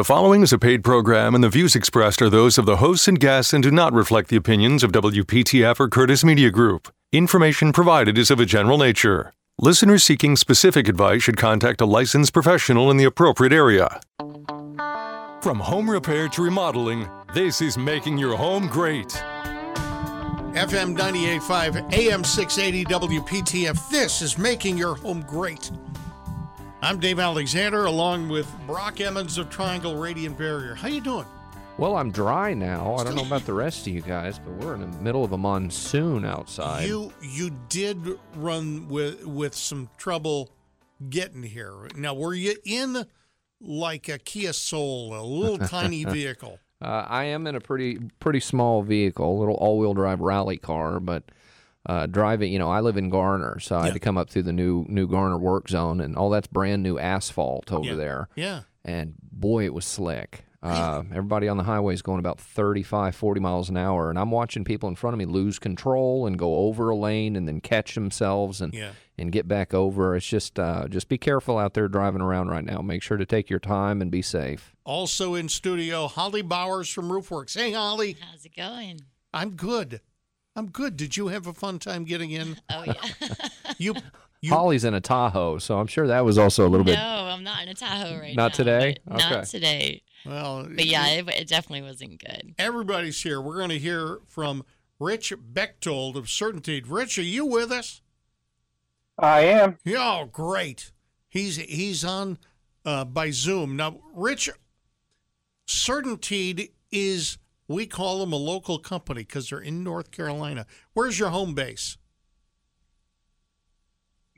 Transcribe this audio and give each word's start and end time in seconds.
The 0.00 0.04
following 0.04 0.42
is 0.42 0.50
a 0.50 0.58
paid 0.58 0.82
program, 0.82 1.34
and 1.34 1.44
the 1.44 1.50
views 1.50 1.76
expressed 1.76 2.22
are 2.22 2.30
those 2.30 2.56
of 2.56 2.64
the 2.64 2.78
hosts 2.78 3.06
and 3.06 3.20
guests 3.20 3.52
and 3.52 3.62
do 3.62 3.70
not 3.70 3.92
reflect 3.92 4.30
the 4.30 4.36
opinions 4.36 4.82
of 4.82 4.92
WPTF 4.92 5.78
or 5.78 5.90
Curtis 5.90 6.24
Media 6.24 6.50
Group. 6.50 6.88
Information 7.12 7.70
provided 7.70 8.16
is 8.16 8.30
of 8.30 8.40
a 8.40 8.46
general 8.46 8.78
nature. 8.78 9.34
Listeners 9.58 10.02
seeking 10.02 10.36
specific 10.36 10.88
advice 10.88 11.22
should 11.22 11.36
contact 11.36 11.82
a 11.82 11.84
licensed 11.84 12.32
professional 12.32 12.90
in 12.90 12.96
the 12.96 13.04
appropriate 13.04 13.52
area. 13.52 14.00
From 15.42 15.60
home 15.60 15.90
repair 15.90 16.30
to 16.30 16.42
remodeling, 16.42 17.06
this 17.34 17.60
is 17.60 17.76
making 17.76 18.16
your 18.16 18.38
home 18.38 18.68
great. 18.68 19.10
FM 20.54 20.96
98.5, 20.96 21.92
AM 21.92 22.24
680 22.24 22.84
WPTF. 22.86 23.90
This 23.90 24.22
is 24.22 24.38
making 24.38 24.78
your 24.78 24.94
home 24.94 25.20
great. 25.28 25.70
I'm 26.82 26.98
Dave 26.98 27.18
Alexander, 27.18 27.84
along 27.84 28.28
with 28.30 28.50
Brock 28.66 29.00
Emmons 29.00 29.36
of 29.36 29.50
Triangle 29.50 29.96
Radiant 29.96 30.38
Barrier. 30.38 30.74
How 30.74 30.88
you 30.88 31.02
doing? 31.02 31.26
Well, 31.76 31.96
I'm 31.96 32.10
dry 32.10 32.54
now. 32.54 32.96
I 32.96 33.04
don't 33.04 33.14
know 33.14 33.24
about 33.24 33.44
the 33.44 33.52
rest 33.52 33.86
of 33.86 33.92
you 33.92 34.00
guys, 34.00 34.38
but 34.38 34.52
we're 34.54 34.74
in 34.74 34.80
the 34.80 34.98
middle 34.98 35.22
of 35.22 35.32
a 35.32 35.38
monsoon 35.38 36.24
outside. 36.24 36.86
You 36.86 37.12
you 37.22 37.50
did 37.68 38.18
run 38.36 38.88
with 38.88 39.24
with 39.26 39.54
some 39.54 39.90
trouble 39.98 40.50
getting 41.10 41.42
here. 41.42 41.74
Now, 41.96 42.14
were 42.14 42.34
you 42.34 42.54
in 42.64 43.04
like 43.60 44.08
a 44.08 44.18
Kia 44.18 44.52
Soul, 44.54 45.14
a 45.14 45.22
little 45.22 45.58
tiny 45.68 46.04
vehicle? 46.04 46.58
Uh, 46.82 47.04
I 47.06 47.24
am 47.24 47.46
in 47.46 47.54
a 47.54 47.60
pretty 47.60 47.98
pretty 48.20 48.40
small 48.40 48.82
vehicle, 48.82 49.30
a 49.30 49.38
little 49.38 49.54
all-wheel 49.56 49.92
drive 49.94 50.20
rally 50.20 50.56
car, 50.56 50.98
but 50.98 51.24
uh, 51.86 52.06
driving. 52.06 52.52
You 52.52 52.58
know, 52.58 52.70
I 52.70 52.80
live 52.80 52.96
in 52.96 53.08
Garner, 53.10 53.58
so 53.60 53.76
I 53.76 53.86
had 53.86 53.94
to 53.94 54.00
come 54.00 54.18
up 54.18 54.30
through 54.30 54.42
the 54.44 54.52
new 54.52 54.84
new 54.88 55.06
Garner 55.06 55.38
work 55.38 55.68
zone, 55.68 56.00
and 56.00 56.16
all 56.16 56.30
that's 56.30 56.46
brand 56.46 56.82
new 56.82 56.98
asphalt 56.98 57.72
over 57.72 57.90
Yeah. 57.90 57.94
there. 57.94 58.28
Yeah. 58.36 58.60
And 58.84 59.14
boy, 59.32 59.64
it 59.64 59.74
was 59.74 59.84
slick. 59.84 60.44
Uh, 60.62 61.04
everybody 61.08 61.48
on 61.48 61.56
the 61.56 61.62
highway 61.62 61.94
is 61.94 62.02
going 62.02 62.18
about 62.18 62.38
35, 62.38 63.14
40 63.16 63.40
miles 63.40 63.70
an 63.70 63.78
hour, 63.78 64.10
and 64.10 64.18
I'm 64.18 64.30
watching 64.30 64.62
people 64.62 64.90
in 64.90 64.94
front 64.94 65.14
of 65.14 65.18
me 65.18 65.24
lose 65.24 65.58
control 65.58 66.26
and 66.26 66.38
go 66.38 66.54
over 66.56 66.90
a 66.90 66.94
lane 66.96 67.34
and 67.34 67.48
then 67.48 67.62
catch 67.62 67.94
themselves 67.94 68.60
and 68.60 68.74
Yeah. 68.74 68.90
and 69.16 69.32
get 69.32 69.48
back 69.48 69.72
over. 69.72 70.14
It's 70.14 70.26
just 70.26 70.58
uh, 70.60 70.86
just 70.88 71.08
be 71.08 71.16
careful 71.16 71.56
out 71.56 71.72
there 71.72 71.88
driving 71.88 72.20
around 72.20 72.48
right 72.48 72.62
now. 72.62 72.82
Make 72.82 73.02
sure 73.02 73.16
to 73.16 73.24
take 73.24 73.48
your 73.48 73.58
time 73.58 74.02
and 74.02 74.10
be 74.10 74.20
safe. 74.20 74.74
Also 74.84 75.34
in 75.34 75.48
studio, 75.48 76.08
Holly 76.08 76.42
Bowers 76.42 76.90
from 76.90 77.08
Roofwerks. 77.08 77.58
Hey, 77.58 77.72
Holly. 77.72 78.18
How's 78.20 78.44
it 78.44 78.54
going? 78.54 79.00
I'm 79.32 79.52
good. 79.52 80.02
I'm 80.56 80.66
good. 80.66 80.96
Did 80.96 81.16
you 81.16 81.28
have 81.28 81.46
a 81.46 81.52
fun 81.52 81.78
time 81.78 82.04
getting 82.04 82.30
in? 82.30 82.56
Oh 82.70 82.84
yeah. 82.84 82.94
You 83.78 83.94
you 84.42 84.52
Holly's 84.52 84.84
in 84.84 84.92
a 84.94 85.00
Tahoe, 85.00 85.58
so 85.58 85.78
I'm 85.78 85.86
sure 85.86 86.06
that 86.06 86.24
was 86.24 86.36
also 86.36 86.66
a 86.66 86.68
little 86.68 86.84
no, 86.84 86.92
bit. 86.92 86.98
No, 86.98 87.26
I'm 87.30 87.42
not 87.44 87.62
in 87.62 87.68
a 87.68 87.74
Tahoe 87.74 88.18
right 88.18 88.36
now. 88.36 88.44
Not 88.44 88.52
now. 88.52 88.56
today? 88.56 88.96
but 89.06 89.16
Okay. 89.16 89.30
Not 89.30 89.44
today. 89.44 90.02
well, 90.26 90.64
But 90.64 90.86
yeah, 90.86 91.06
it, 91.08 91.28
it 91.28 91.48
definitely 91.48 91.82
wasn't 91.82 92.22
good. 92.22 92.54
everybody's 92.58 93.22
here. 93.22 93.40
We're 93.40 93.56
going 93.56 93.70
to 93.70 93.78
hear 93.78 94.18
from 94.26 94.64
Rich 94.98 95.32
Bechtold 95.38 96.16
of 96.16 96.24
CertainTeed. 96.26 96.84
Rich, 96.88 97.18
are 97.18 97.22
you 97.22 97.46
with 97.46 97.70
us? 97.72 98.02
I 99.18 99.40
am. 99.42 99.78
Yeah, 99.84 100.20
oh, 100.22 100.26
great. 100.26 100.92
He's 101.28 101.56
he's 101.56 102.04
on 102.04 102.38
uh, 102.84 103.04
by 103.04 103.30
Zoom 103.30 103.76
now. 103.76 104.00
Rich, 104.14 104.50
Certainteed 105.66 106.70
is 106.90 107.38
we 107.70 107.86
call 107.86 108.18
them 108.18 108.32
a 108.32 108.36
local 108.36 108.78
company 108.78 109.20
because 109.22 109.48
they're 109.50 109.60
in 109.60 109.84
North 109.84 110.10
Carolina. 110.10 110.66
Where's 110.92 111.18
your 111.20 111.28
home 111.28 111.54
base? 111.54 111.96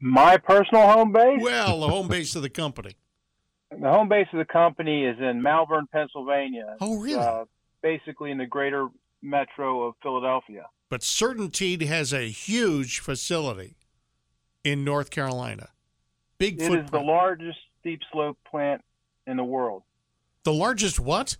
My 0.01 0.37
personal 0.37 0.87
home 0.89 1.13
base. 1.13 1.41
Well, 1.41 1.81
the 1.81 1.89
home 1.89 2.09
base 2.09 2.37
of 2.37 2.43
the 2.43 2.51
company. 2.51 2.97
The 3.81 3.89
home 3.89 4.11
base 4.11 4.27
of 4.35 4.39
the 4.39 4.45
company 4.45 5.07
is 5.07 5.17
in 5.19 5.41
Malvern, 5.41 5.87
Pennsylvania. 5.91 6.77
Oh, 6.83 7.01
really? 7.01 7.19
Uh, 7.25 7.47
basically 7.83 8.31
in 8.31 8.37
the 8.37 8.45
greater 8.45 8.89
metro 9.23 9.85
of 9.85 9.95
Philadelphia. 10.03 10.67
But 10.91 11.01
Certainteed 11.01 11.81
has 11.87 12.13
a 12.13 12.29
huge 12.29 12.99
facility 13.01 13.77
in 14.63 14.85
North 14.85 15.09
Carolina. 15.11 15.71
Big 16.37 16.57
It 16.61 16.65
is 16.65 16.69
footprint. 16.69 16.91
the 16.93 17.01
largest 17.01 17.59
steep 17.81 18.01
slope 18.13 18.37
plant 18.47 18.83
in 19.27 19.39
the 19.39 19.45
world. 19.45 19.85
the 20.45 20.53
largest 20.53 21.01
what? 21.01 21.39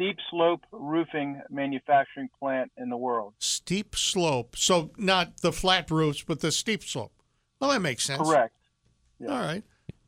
Steep 0.00 0.16
slope 0.30 0.62
roofing 0.72 1.42
manufacturing 1.50 2.30
plant 2.38 2.72
in 2.78 2.88
the 2.88 2.96
world. 2.96 3.34
Steep 3.38 3.94
slope. 3.94 4.56
So 4.56 4.92
not 4.96 5.42
the 5.42 5.52
flat 5.52 5.90
roofs, 5.90 6.22
but 6.22 6.40
the 6.40 6.50
steep 6.50 6.82
slope. 6.82 7.12
Well, 7.60 7.68
that 7.70 7.80
makes 7.80 8.04
sense. 8.04 8.22
Correct. 8.26 8.54
All 9.28 9.38
right. 9.38 9.62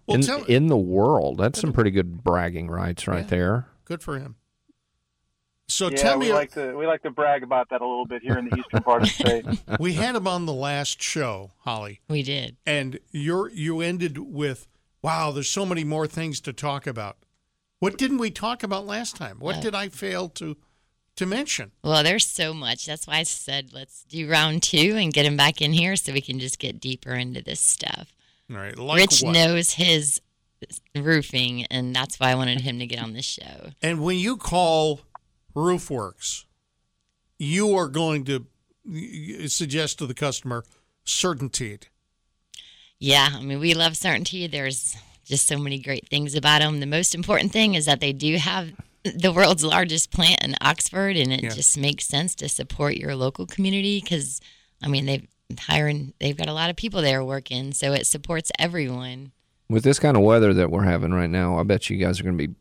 Well, 0.07 0.15
in, 0.17 0.23
tell 0.23 0.45
in 0.45 0.69
the 0.69 0.79
world, 0.79 1.37
that's 1.37 1.61
some 1.61 1.75
pretty 1.75 1.91
good 1.91 2.25
bragging 2.25 2.71
rights 2.71 3.07
right 3.07 3.19
Yeah. 3.25 3.27
there. 3.27 3.67
good 3.85 4.03
for 4.03 4.19
him. 4.19 4.37
So 5.69 5.91
yeah, 5.91 5.97
tell 5.97 6.19
we 6.19 6.33
like 6.33 6.53
to 6.53 6.75
we 6.77 6.87
like 6.87 7.03
to 7.03 7.11
brag 7.11 7.43
about 7.43 7.69
that 7.71 7.83
a 7.83 7.87
little 7.87 8.07
bit 8.07 8.23
here 8.23 8.39
in 8.39 8.47
the 8.47 8.57
eastern 8.57 8.83
part 8.83 9.03
of 9.03 9.09
the 9.09 9.15
state. 9.15 9.45
we 9.81 9.93
had 9.95 10.17
him 10.17 10.27
on 10.27 10.47
the 10.47 10.53
last 10.55 11.03
show, 11.03 11.53
Holly, 11.61 12.01
We 12.09 12.23
did. 12.23 12.57
and 12.67 12.99
you're 13.11 13.51
you 13.51 13.81
ended 13.81 14.19
with, 14.19 14.67
"Wow, 15.03 15.31
there's 15.33 15.49
so 15.51 15.65
many 15.67 15.85
more 15.85 16.07
things 16.07 16.41
to 16.43 16.53
talk 16.53 16.87
about." 16.87 17.17
What 17.83 17.99
didn't 17.99 18.19
we 18.19 18.31
talk 18.31 18.63
about 18.63 18.87
last 18.87 19.17
time? 19.17 19.39
What 19.41 19.61
did 19.61 19.75
I 19.75 19.89
fail 19.89 20.29
to 20.29 20.57
to 21.17 21.27
mention? 21.27 21.73
Well, 21.83 22.05
there's 22.05 22.25
so 22.25 22.55
much. 22.55 22.87
That's 22.87 23.09
why 23.09 23.17
I 23.17 23.23
said 23.25 23.73
let's 23.73 24.05
do 24.05 24.31
round 24.31 24.63
two 24.63 24.95
and 24.97 25.13
get 25.13 25.27
him 25.27 25.37
back 25.37 25.61
in 25.61 25.73
here 25.73 25.97
so 25.97 26.13
we 26.13 26.21
can 26.21 26.39
just 26.39 26.61
get 26.61 26.79
deeper 26.79 27.13
into 27.13 27.43
this 27.43 27.59
stuff. 27.59 28.15
All 28.49 28.59
right, 28.59 28.79
like 28.79 28.99
Rich 28.99 29.23
what? 29.23 29.35
knows 29.35 29.73
his 29.73 30.21
roofing, 30.95 31.65
and 31.73 31.93
that's 31.93 32.21
why 32.21 32.31
I 32.31 32.37
wanted 32.37 32.61
him 32.61 32.79
to 32.79 32.87
get 32.87 33.03
on 33.03 33.15
this 33.15 33.25
show. 33.25 33.71
And 33.83 34.01
when 34.01 34.17
you 34.17 34.37
call 34.37 35.01
Roofwerks, 35.53 36.45
you 37.37 37.77
are 37.77 37.89
going 37.89 38.25
to 38.27 38.47
suggest 39.49 39.99
to 39.99 40.07
the 40.07 40.15
customer 40.15 40.65
CertainTeed. 41.05 41.87
Yeah, 43.01 43.31
I 43.33 43.43
mean, 43.43 43.59
we 43.59 43.75
love 43.75 43.95
CertainTeed. 43.95 44.53
There's 44.53 44.97
just 45.33 45.49
so 45.49 45.57
many 45.57 45.79
great 45.79 46.07
things 46.11 46.35
about 46.35 46.61
them. 46.61 46.79
The 46.81 46.87
most 46.87 47.15
important 47.15 47.53
thing 47.53 47.75
is 47.75 47.87
that 47.87 48.01
they 48.01 48.13
do 48.13 48.37
have 48.37 48.71
the 49.03 49.33
world's 49.33 49.65
largest 49.65 50.11
plant 50.11 50.43
in 50.45 50.55
Oxford, 50.61 51.17
and 51.17 51.33
it 51.33 51.43
Yeah. 51.43 51.49
just 51.55 51.79
makes 51.79 52.05
sense 52.05 52.35
to 52.35 52.51
support 52.51 52.99
your 52.99 53.17
local 53.17 53.47
community 53.47 53.99
because, 54.03 54.43
I 54.83 54.89
mean, 54.89 55.07
they've 55.07 55.27
hiring, 55.59 56.13
they've 56.21 56.37
got 56.37 56.49
a 56.49 56.53
lot 56.53 56.69
of 56.69 56.77
people 56.77 57.01
there 57.01 57.25
working, 57.25 57.73
so 57.73 57.95
it 57.95 58.07
supports 58.07 58.51
everyone. 58.59 59.33
With 59.71 59.85
this 59.85 59.99
kind 59.99 60.19
of 60.19 60.23
weather 60.23 60.53
that 60.53 60.71
we're 60.71 60.85
having 60.85 61.13
right 61.15 61.31
now, 61.31 61.59
I 61.59 61.63
bet 61.63 61.89
you 61.89 61.97
guys 61.97 62.21
are 62.21 62.25
going 62.25 62.37
to 62.37 62.47
be, 62.49 62.55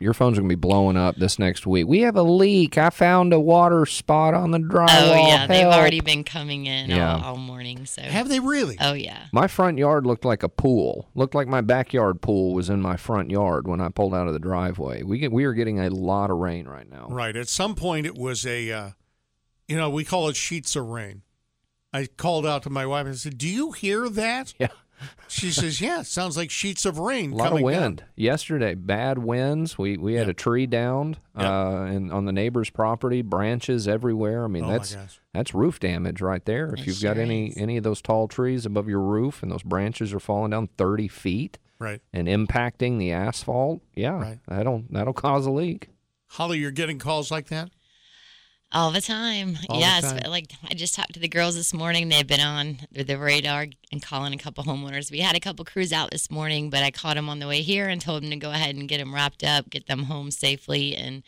your 0.00 0.14
phones 0.14 0.38
are 0.38 0.42
going 0.42 0.48
to 0.48 0.56
be 0.56 0.60
blowing 0.60 0.96
up 0.96 1.16
this 1.16 1.38
next 1.40 1.66
week. 1.66 1.86
We 1.88 2.02
have 2.02 2.14
a 2.16 2.22
leak. 2.22 2.78
I 2.78 2.90
found 2.90 3.32
a 3.32 3.40
water 3.40 3.84
spot 3.84 4.32
on 4.32 4.52
the 4.52 4.58
drywall. 4.58 4.86
oh 4.90 5.26
yeah, 5.28 5.46
they've 5.48 5.66
already 5.66 6.00
been 6.00 6.22
coming 6.22 6.66
in 6.66 6.90
Yeah. 6.90 7.16
all, 7.16 7.24
all 7.24 7.36
morning. 7.36 7.84
So 7.84 8.02
Have 8.02 8.28
they 8.28 8.38
really? 8.38 8.76
oh 8.80 8.92
yeah, 8.92 9.26
My 9.32 9.48
front 9.48 9.76
yard 9.78 10.06
looked 10.06 10.24
like 10.24 10.42
a 10.44 10.48
pool. 10.48 11.08
Looked 11.16 11.34
like 11.34 11.48
my 11.48 11.60
backyard 11.62 12.20
pool 12.20 12.54
was 12.54 12.70
in 12.70 12.80
my 12.80 12.96
front 12.96 13.30
yard 13.30 13.66
when 13.66 13.80
I 13.80 13.88
pulled 13.88 14.14
out 14.14 14.28
of 14.28 14.34
the 14.34 14.38
driveway. 14.38 15.02
We 15.02 15.18
get 15.18 15.32
we 15.32 15.44
are 15.44 15.52
getting 15.52 15.80
a 15.80 15.90
lot 15.90 16.30
of 16.30 16.38
rain 16.38 16.68
right 16.68 16.88
now. 16.88 17.08
Right. 17.10 17.34
At 17.36 17.48
some 17.48 17.74
point, 17.74 18.06
it 18.06 18.14
was 18.14 18.46
a, 18.46 18.70
uh, 18.70 18.90
you 19.66 19.76
know, 19.76 19.90
we 19.90 20.04
call 20.04 20.28
it 20.28 20.36
sheets 20.36 20.76
of 20.76 20.86
rain. 20.86 21.22
I 21.92 22.06
called 22.06 22.46
out 22.46 22.62
to 22.64 22.70
my 22.70 22.86
wife 22.86 23.06
and 23.06 23.16
said, 23.18 23.36
"Do 23.38 23.48
you 23.48 23.72
hear 23.72 24.08
that?" 24.10 24.54
Yeah. 24.60 24.68
She 25.28 25.50
says, 25.50 25.80
"Yeah, 25.80 26.02
sounds 26.02 26.36
like 26.36 26.50
sheets 26.50 26.84
of 26.84 26.98
rain 26.98 27.32
A 27.32 27.36
lot 27.36 27.52
of 27.52 27.60
wind 27.60 27.98
down." 27.98 28.06
yesterday. 28.16 28.74
Bad 28.74 29.18
winds. 29.18 29.76
We 29.78 29.96
we 29.96 30.14
had 30.14 30.26
Yeah. 30.26 30.30
a 30.30 30.34
tree 30.34 30.66
downed 30.66 31.18
Yeah. 31.38 31.50
uh, 31.68 31.82
and 31.84 32.12
on 32.12 32.24
the 32.24 32.32
neighbor's 32.32 32.70
property. 32.70 33.22
Branches 33.22 33.86
everywhere. 33.86 34.44
I 34.44 34.48
mean 34.48 34.64
Oh, 34.64 34.68
that's 34.70 34.96
that's 35.34 35.54
roof 35.54 35.78
damage 35.80 36.20
right 36.20 36.44
there. 36.44 36.72
If 36.74 36.80
It 36.80 36.86
you've 36.86 37.02
got 37.02 37.18
any 37.18 37.48
is. 37.48 37.56
any 37.56 37.76
of 37.76 37.84
those 37.84 38.00
tall 38.02 38.26
trees 38.28 38.64
above 38.66 38.88
your 38.88 39.00
roof 39.02 39.42
and 39.42 39.52
those 39.52 39.62
branches 39.62 40.12
are 40.14 40.20
falling 40.20 40.50
down 40.50 40.68
thirty 40.78 41.08
feet 41.08 41.58
Right. 41.78 42.00
and 42.12 42.26
impacting 42.26 42.98
the 42.98 43.12
asphalt, 43.12 43.82
yeah, 43.94 44.10
Right. 44.20 44.38
that'll 44.48 44.84
that'll 44.90 45.12
cause 45.12 45.46
a 45.46 45.50
leak. 45.50 45.90
Holly, 46.32 46.58
you're 46.58 46.70
getting 46.70 46.98
calls 46.98 47.30
like 47.30 47.46
that. 47.48 47.70
All 48.72 48.90
the 48.90 49.00
time. 49.00 49.56
All 49.68 49.76
the 49.76 49.80
yes, 49.80 50.02
time. 50.02 50.30
like 50.30 50.52
I 50.68 50.74
just 50.74 50.94
talked 50.94 51.14
to 51.14 51.20
the 51.20 51.28
girls 51.28 51.54
this 51.54 51.72
morning. 51.72 52.08
They've 52.08 52.26
been 52.26 52.40
on 52.40 52.78
the 52.92 53.18
radar 53.18 53.66
and 53.92 54.02
calling 54.02 54.34
a 54.34 54.38
couple 54.38 54.64
homeowners. 54.64 55.10
We 55.10 55.20
had 55.20 55.36
a 55.36 55.40
couple 55.40 55.64
crews 55.64 55.92
out 55.92 56.10
this 56.10 56.30
morning, 56.30 56.70
but 56.70 56.82
I 56.82 56.90
caught 56.90 57.16
them 57.16 57.28
on 57.28 57.38
the 57.38 57.46
way 57.46 57.62
here 57.62 57.88
and 57.88 58.00
told 58.00 58.22
them 58.22 58.30
to 58.30 58.36
go 58.36 58.50
ahead 58.50 58.76
and 58.76 58.88
get 58.88 58.98
them 58.98 59.14
wrapped 59.14 59.44
up, 59.44 59.70
get 59.70 59.86
them 59.86 60.04
home 60.04 60.30
safely, 60.30 60.94
and 60.94 61.22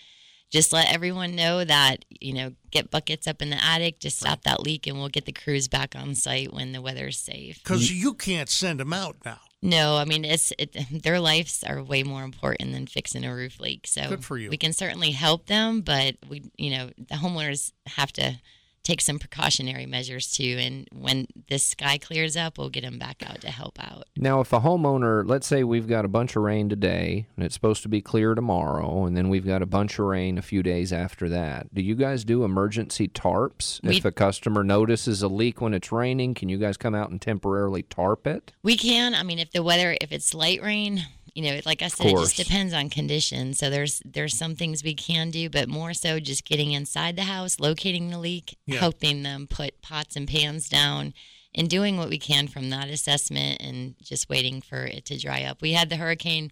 just 0.51 0.73
let 0.73 0.93
everyone 0.93 1.37
know 1.37 1.65
that 1.65 2.05
you 2.09 2.35
know 2.35 2.53
get 2.71 2.91
buckets 2.91 3.27
up 3.27 3.41
in 3.41 3.51
the 3.51 3.63
attic, 3.63 4.01
just 4.01 4.19
stop 4.19 4.43
that 4.43 4.61
leak, 4.61 4.87
and 4.87 4.99
we'll 4.99 5.09
get 5.09 5.25
the 5.25 5.33
crews 5.33 5.69
back 5.69 5.95
on 5.97 6.15
site 6.15 6.53
when 6.53 6.73
the 6.73 6.83
weather's 6.83 7.19
safe. 7.19 7.63
Because 7.63 7.93
you 7.93 8.15
can't 8.15 8.49
send 8.49 8.81
them 8.81 8.93
out 8.93 9.17
now. 9.25 9.41
No, 9.63 9.97
I 9.97 10.05
mean 10.05 10.25
it's 10.25 10.53
it, 10.59 10.77
their 11.03 11.21
lives 11.21 11.63
are 11.65 11.83
way 11.83 12.03
more 12.03 12.23
important 12.23 12.73
than 12.73 12.87
fixing 12.87 13.25
a 13.25 13.35
roof 13.35 13.61
leak. 13.61 13.87
So 13.87 14.09
Good 14.09 14.25
for 14.25 14.39
you. 14.39 14.51
We 14.51 14.57
can 14.57 14.73
certainly 14.73 15.11
help 15.11 15.47
them, 15.47 15.83
but 15.83 16.17
we, 16.29 16.51
you 16.57 16.71
know, 16.71 16.91
the 16.97 17.17
homeowners 17.17 17.73
have 17.87 18.13
to 18.15 18.37
take 18.83 19.01
some 19.01 19.19
precautionary 19.19 19.87
measures 19.87 20.31
too. 20.31 20.57
And 20.59 20.89
when 20.93 21.27
this 21.49 21.63
sky 21.65 21.99
clears 21.99 22.37
up, 22.37 22.57
we'll 22.59 22.71
get 22.71 22.83
them 22.83 22.99
back 22.99 23.23
out 23.29 23.41
to 23.43 23.51
help 23.51 23.79
out. 23.79 24.05
Now, 24.17 24.41
if 24.41 24.53
a 24.53 24.61
homeowner, 24.61 25.23
let's 25.29 25.47
say 25.47 25.65
we've 25.65 25.87
got 25.89 26.05
a 26.05 26.09
bunch 26.09 26.35
of 26.37 26.43
rain 26.43 26.69
today 26.69 27.27
and 27.37 27.45
it's 27.45 27.55
supposed 27.55 27.83
to 27.83 27.89
be 27.89 28.01
clear 28.01 28.35
tomorrow, 28.35 29.05
and 29.05 29.17
then 29.17 29.29
we've 29.29 29.47
got 29.47 29.63
a 29.63 29.67
bunch 29.67 29.99
of 29.99 30.07
rain 30.07 30.39
a 30.39 30.43
few 30.43 30.63
days 30.63 30.93
after 30.93 31.29
that, 31.29 31.73
do 31.75 31.83
you 31.83 31.95
guys 31.95 32.25
do 32.25 32.43
emergency 32.45 33.07
tarps? 33.09 33.81
We- 33.83 33.99
if 33.99 34.05
a 34.05 34.13
customer 34.13 34.65
notices 34.65 35.23
a 35.23 35.29
leak 35.29 35.61
when 35.61 35.75
it's 35.75 35.93
raining, 35.93 36.35
can 36.35 36.49
you 36.49 36.57
guys 36.59 36.77
come 36.77 36.95
out 36.95 37.11
and 37.11 37.21
temporarily 37.21 37.83
tarp 37.83 38.27
it? 38.27 38.53
We 38.63 38.77
can. 38.77 39.15
I 39.15 39.23
mean, 39.23 39.39
if 39.39 39.51
the 39.53 39.63
weather, 39.63 39.97
if 40.01 40.11
it's 40.11 40.33
light 40.35 40.63
rain, 40.63 41.03
you 41.35 41.43
know, 41.43 41.61
like 41.65 41.83
I 41.83 41.89
said, 41.89 42.07
it 42.07 42.17
just 42.17 42.37
depends 42.37 42.73
on 42.73 42.91
conditions. 42.91 43.59
So 43.59 43.71
there's 43.71 44.03
there's 44.05 44.37
some 44.37 44.55
things 44.57 44.83
we 44.85 44.95
can 44.95 45.31
do, 45.31 45.49
but 45.51 45.69
more 45.69 45.95
so 45.95 46.19
just 46.21 46.45
getting 46.45 46.73
inside 46.73 47.17
the 47.17 47.23
house, 47.25 47.61
locating 47.61 48.11
the 48.11 48.19
leak, 48.19 48.57
Yeah. 48.67 48.79
helping 48.81 49.23
them 49.23 49.47
put 49.47 49.81
pots 49.83 50.17
and 50.17 50.27
pans 50.29 50.69
down, 50.69 51.15
and 51.55 51.69
doing 51.69 51.97
what 51.97 52.09
we 52.09 52.19
can 52.19 52.49
from 52.49 52.71
that 52.71 52.89
assessment, 52.89 53.61
and 53.61 53.95
just 54.03 54.29
waiting 54.29 54.61
for 54.61 54.85
it 54.85 55.05
to 55.07 55.19
dry 55.19 55.43
up. 55.43 55.61
We 55.63 55.73
had 55.73 55.89
the 55.91 55.97
hurricane 55.97 56.51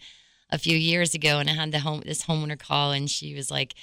a 0.50 0.58
few 0.58 0.76
years 0.76 1.14
ago, 1.14 1.38
and 1.38 1.48
I 1.50 1.54
had 1.54 1.72
the 1.72 1.80
home 1.80 2.02
this 2.04 2.24
homeowner 2.24 2.58
call, 2.58 2.92
and 2.92 3.10
she 3.10 3.34
was 3.34 3.50
like. 3.50 3.74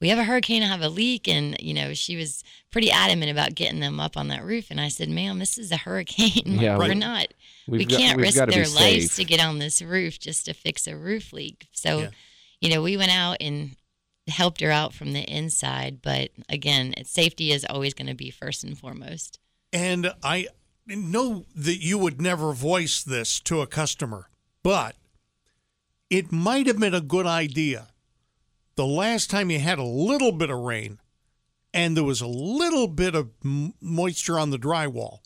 We 0.00 0.08
have 0.08 0.18
a 0.18 0.24
hurricane, 0.24 0.62
I 0.62 0.66
have 0.68 0.80
a 0.82 0.88
leak, 0.88 1.28
and 1.28 1.56
you 1.60 1.74
know 1.74 1.92
she 1.94 2.16
was 2.16 2.42
pretty 2.70 2.90
adamant 2.90 3.30
about 3.30 3.54
getting 3.54 3.80
them 3.80 4.00
up 4.00 4.16
on 4.16 4.28
that 4.28 4.44
roof. 4.44 4.70
And 4.70 4.80
I 4.80 4.88
said, 4.88 5.08
"Ma'am, 5.10 5.38
this 5.38 5.58
is 5.58 5.70
a 5.72 5.76
hurricane. 5.76 6.42
Like, 6.46 6.60
Yeah, 6.60 6.78
we're 6.78 6.88
we- 6.88 6.94
not 6.94 7.26
We've 7.68 7.80
we 7.80 7.86
can't 7.86 8.16
we've 8.16 8.24
risk 8.26 8.38
their 8.46 8.66
lives 8.66 9.12
safe. 9.12 9.16
to 9.16 9.24
get 9.24 9.40
on 9.44 9.58
this 9.58 9.80
roof 9.82 10.18
just 10.18 10.46
to 10.46 10.54
fix 10.54 10.86
a 10.86 10.96
roof 10.96 11.32
leak. 11.32 11.68
So, 11.72 12.00
Yeah. 12.00 12.08
you 12.60 12.70
know, 12.70 12.82
we 12.82 12.96
went 12.96 13.12
out 13.12 13.36
and 13.40 13.76
helped 14.26 14.60
her 14.60 14.70
out 14.70 14.92
from 14.94 15.12
the 15.12 15.20
inside. 15.20 16.00
But 16.02 16.30
again, 16.48 16.94
it's, 16.96 17.10
safety 17.10 17.52
is 17.52 17.64
always 17.68 17.94
going 17.94 18.08
to 18.08 18.14
be 18.14 18.30
first 18.30 18.64
and 18.64 18.76
foremost. 18.76 19.38
And 19.72 20.12
I 20.22 20.48
know 20.86 21.44
that 21.54 21.76
you 21.80 21.98
would 21.98 22.20
never 22.20 22.52
voice 22.52 23.02
this 23.04 23.38
to 23.40 23.60
a 23.60 23.66
customer, 23.66 24.30
but 24.64 24.96
it 26.08 26.32
might 26.32 26.66
have 26.66 26.80
been 26.80 26.94
a 26.94 27.00
good 27.00 27.26
idea 27.26 27.88
the 28.80 28.86
last 28.86 29.28
time 29.28 29.50
you 29.50 29.58
had 29.58 29.78
a 29.78 29.84
little 29.84 30.32
bit 30.32 30.48
of 30.48 30.58
rain 30.58 30.98
and 31.74 31.94
there 31.94 32.02
was 32.02 32.22
a 32.22 32.26
little 32.26 32.88
bit 32.88 33.14
of 33.14 33.28
moisture 33.42 34.38
on 34.38 34.48
the 34.48 34.58
drywall 34.58 35.18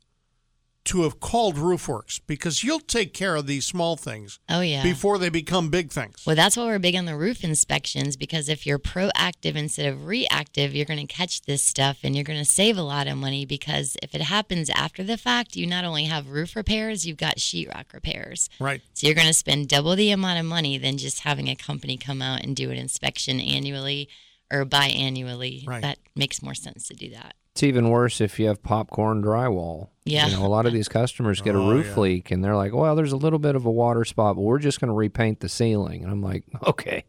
to 0.84 1.02
have 1.04 1.18
called 1.18 1.56
Roofwerks 1.56 2.20
because 2.26 2.62
you'll 2.62 2.78
take 2.80 3.14
care 3.14 3.36
of 3.36 3.46
these 3.46 3.64
small 3.64 3.96
things 3.96 4.38
Oh, 4.50 4.60
yeah. 4.60 4.82
before 4.82 5.16
they 5.18 5.30
become 5.30 5.70
big 5.70 5.90
things. 5.90 6.22
Well, 6.26 6.36
that's 6.36 6.56
why 6.56 6.64
we're 6.66 6.78
big 6.78 6.94
on 6.94 7.06
the 7.06 7.16
roof 7.16 7.42
inspections 7.42 8.16
because 8.16 8.48
if 8.50 8.66
you're 8.66 8.78
proactive 8.78 9.56
instead 9.56 9.86
of 9.86 10.06
reactive, 10.06 10.74
you're 10.74 10.84
going 10.84 11.06
to 11.06 11.12
catch 11.12 11.42
this 11.42 11.62
stuff 11.62 12.00
and 12.02 12.14
you're 12.14 12.24
going 12.24 12.38
to 12.38 12.44
save 12.44 12.76
a 12.76 12.82
lot 12.82 13.06
of 13.06 13.16
money 13.16 13.46
because 13.46 13.96
if 14.02 14.14
it 14.14 14.20
happens 14.20 14.68
after 14.70 15.02
the 15.02 15.16
fact, 15.16 15.56
you 15.56 15.66
not 15.66 15.84
only 15.84 16.04
have 16.04 16.28
roof 16.28 16.54
repairs, 16.54 17.06
you've 17.06 17.16
got 17.16 17.36
sheetrock 17.38 17.92
repairs. 17.94 18.50
Right. 18.60 18.82
So 18.92 19.06
you're 19.06 19.16
going 19.16 19.26
to 19.28 19.32
spend 19.32 19.68
double 19.68 19.96
the 19.96 20.10
amount 20.10 20.38
of 20.38 20.44
money 20.44 20.76
than 20.76 20.98
just 20.98 21.20
having 21.20 21.48
a 21.48 21.56
company 21.56 21.96
come 21.96 22.20
out 22.20 22.42
and 22.42 22.54
do 22.54 22.70
an 22.70 22.76
inspection 22.76 23.40
annually 23.40 24.08
or 24.52 24.66
biannually. 24.66 25.66
Right. 25.66 25.80
That 25.82 25.98
makes 26.14 26.42
more 26.42 26.54
sense 26.54 26.88
to 26.88 26.94
do 26.94 27.08
that. 27.10 27.34
It's 27.54 27.62
even 27.62 27.88
worse 27.88 28.20
if 28.20 28.40
you 28.40 28.48
have 28.48 28.64
popcorn 28.64 29.22
drywall. 29.22 29.90
Yeah. 30.04 30.26
You 30.26 30.32
know, 30.38 30.44
a 30.44 30.48
lot 30.48 30.66
of 30.66 30.72
these 30.72 30.88
customers 30.88 31.40
get 31.40 31.54
a 31.54 31.58
Oh, 31.58 31.70
roof 31.70 31.86
yeah. 31.94 32.00
leak 32.00 32.30
and 32.32 32.42
they're 32.42 32.56
like, 32.56 32.74
well, 32.74 32.96
there's 32.96 33.12
a 33.12 33.16
little 33.16 33.38
bit 33.38 33.54
of 33.54 33.64
a 33.64 33.70
water 33.70 34.04
spot, 34.04 34.34
but 34.34 34.42
we're 34.42 34.58
just 34.58 34.80
going 34.80 34.88
to 34.88 34.94
repaint 34.94 35.38
the 35.38 35.48
ceiling. 35.48 36.02
And 36.02 36.10
I'm 36.10 36.20
like, 36.20 36.42
okay. 36.66 37.04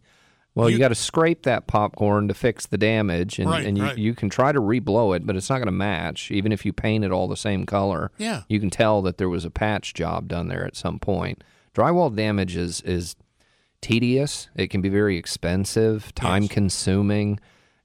Well, 0.53 0.69
you, 0.69 0.75
You- 0.75 0.80
got 0.80 0.89
to 0.89 0.95
scrape 0.95 1.42
that 1.44 1.65
popcorn 1.65 2.27
to 2.27 2.36
fix 2.36 2.68
the 2.68 2.77
damage, 2.77 3.39
and, 3.39 3.50
Right, 3.50 3.65
and 3.65 3.75
you, 3.75 3.83
right. 3.86 3.97
you 3.97 4.13
can 4.13 4.30
try 4.30 4.51
to 4.51 4.62
reblow 4.62 5.15
it, 5.15 5.25
but 5.25 5.36
it's 5.36 5.50
not 5.50 5.57
going 5.57 5.65
to 5.65 5.71
match. 5.71 6.30
Even 6.30 6.51
if 6.51 6.63
you 6.63 6.71
paint 6.74 7.03
it 7.03 7.12
all 7.12 7.27
the 7.27 7.36
same 7.36 7.65
color, 7.65 8.12
Yeah. 8.19 8.44
you 8.47 8.59
can 8.59 8.69
tell 8.69 9.01
that 9.01 9.18
there 9.18 9.27
was 9.30 9.45
a 9.45 9.50
patch 9.50 9.95
job 9.95 10.27
done 10.27 10.47
there 10.47 10.63
at 10.63 10.75
some 10.75 11.00
point. 11.00 11.44
Drywall 11.74 12.15
damage 12.15 12.56
is, 12.56 12.81
is 12.81 13.15
tedious. 13.81 14.47
It 14.56 14.68
can 14.69 14.81
be 14.81 14.89
very 14.89 15.18
expensive, 15.18 16.13
time 16.13 16.44
Yes. 16.44 16.51
consuming. 16.51 17.39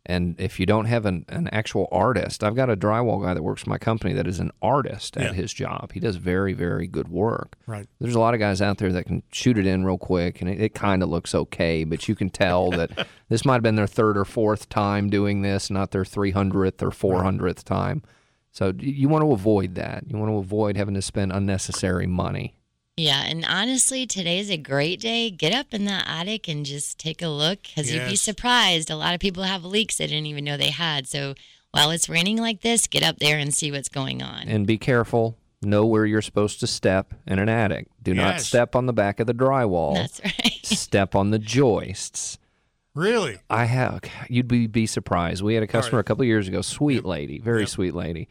And 0.06 0.34
if 0.40 0.58
you 0.58 0.64
don't 0.64 0.86
have 0.86 1.04
an, 1.04 1.26
an 1.28 1.48
actual 1.52 1.86
artist, 1.92 2.42
I've 2.42 2.54
got 2.56 2.70
a 2.70 2.76
drywall 2.76 3.22
guy 3.22 3.34
that 3.34 3.42
works 3.42 3.62
for 3.64 3.70
my 3.70 3.76
company 3.78 4.14
that 4.14 4.26
is 4.26 4.40
an 4.40 4.50
artist 4.62 5.16
at 5.18 5.22
Yeah. 5.24 5.32
his 5.34 5.52
job. 5.52 5.92
He 5.92 6.00
does 6.00 6.16
very, 6.16 6.54
very 6.54 6.86
good 6.86 7.08
work. 7.08 7.56
Right. 7.66 7.86
There's 8.00 8.14
a 8.14 8.18
lot 8.20 8.32
of 8.32 8.40
guys 8.40 8.62
out 8.62 8.78
there 8.78 8.90
that 8.92 9.04
can 9.04 9.22
shoot 9.30 9.58
it 9.58 9.66
in 9.66 9.84
real 9.84 9.98
quick 9.98 10.40
and 10.40 10.48
it, 10.48 10.58
it 10.60 10.74
kind 10.74 11.02
of 11.02 11.10
looks 11.10 11.34
okay, 11.34 11.84
but 11.84 12.08
you 12.08 12.14
can 12.14 12.30
tell 12.30 12.70
that 12.72 13.06
this 13.28 13.44
might 13.44 13.54
have 13.54 13.62
been 13.62 13.76
their 13.76 13.86
third 13.86 14.16
or 14.16 14.24
fourth 14.24 14.70
time 14.70 15.10
doing 15.10 15.42
this, 15.42 15.70
not 15.70 15.90
their 15.90 16.04
300th 16.04 16.82
or 16.82 16.90
400th 16.90 17.62
time. 17.64 18.02
So 18.52 18.72
you 18.78 19.08
want 19.08 19.22
to 19.22 19.32
avoid 19.32 19.74
that. 19.76 20.04
You 20.08 20.16
want 20.16 20.30
to 20.32 20.36
avoid 20.38 20.76
having 20.76 20.94
to 20.94 21.02
spend 21.02 21.30
unnecessary 21.30 22.06
money. 22.06 22.54
Yeah, 22.96 23.24
and 23.24 23.44
honestly, 23.46 24.06
today's 24.06 24.50
a 24.50 24.56
great 24.58 25.00
day. 25.00 25.30
Get 25.30 25.54
up 25.54 25.72
in 25.72 25.86
that 25.86 26.04
attic 26.06 26.48
and 26.48 26.66
just 26.66 26.98
take 26.98 27.22
a 27.22 27.28
look 27.28 27.62
because 27.62 27.92
you'd 27.92 28.06
be 28.06 28.16
surprised. 28.16 28.90
A 28.90 28.96
lot 28.96 29.14
of 29.14 29.20
people 29.20 29.44
have 29.44 29.64
leaks 29.64 29.96
they 29.96 30.06
didn't 30.06 30.26
even 30.26 30.44
know 30.44 30.56
they 30.56 30.70
had. 30.70 31.08
So 31.08 31.34
while 31.70 31.90
it's 31.90 32.08
raining 32.08 32.36
like 32.38 32.60
this, 32.60 32.86
get 32.86 33.02
up 33.02 33.18
there 33.18 33.38
and 33.38 33.54
see 33.54 33.72
what's 33.72 33.88
going 33.88 34.22
on. 34.22 34.48
And 34.48 34.66
be 34.66 34.76
careful. 34.76 35.36
Know 35.62 35.84
where 35.86 36.06
you're 36.06 36.22
supposed 36.22 36.60
to 36.60 36.66
step 36.66 37.14
in 37.26 37.38
an 37.38 37.48
attic. 37.48 37.86
Do 38.02 38.14
not 38.14 38.40
step 38.40 38.74
on 38.74 38.86
the 38.86 38.92
back 38.92 39.20
of 39.20 39.26
the 39.26 39.34
drywall. 39.34 39.94
That's 39.94 40.20
right. 40.24 40.60
step 40.64 41.14
on 41.14 41.30
the 41.30 41.38
joists. 41.38 42.38
Really? 42.94 43.38
I 43.48 43.66
have. 43.66 44.00
You'd 44.28 44.48
be 44.48 44.66
be 44.66 44.86
surprised. 44.86 45.42
We 45.42 45.54
had 45.54 45.62
a 45.62 45.66
customer 45.66 45.98
right. 45.98 46.00
a 46.00 46.04
couple 46.04 46.22
of 46.22 46.28
years 46.28 46.48
ago. 46.48 46.60
Sweet 46.62 47.04
lady, 47.04 47.38
very 47.38 47.60
Yep. 47.60 47.68
sweet 47.68 47.94
lady. 47.94 48.28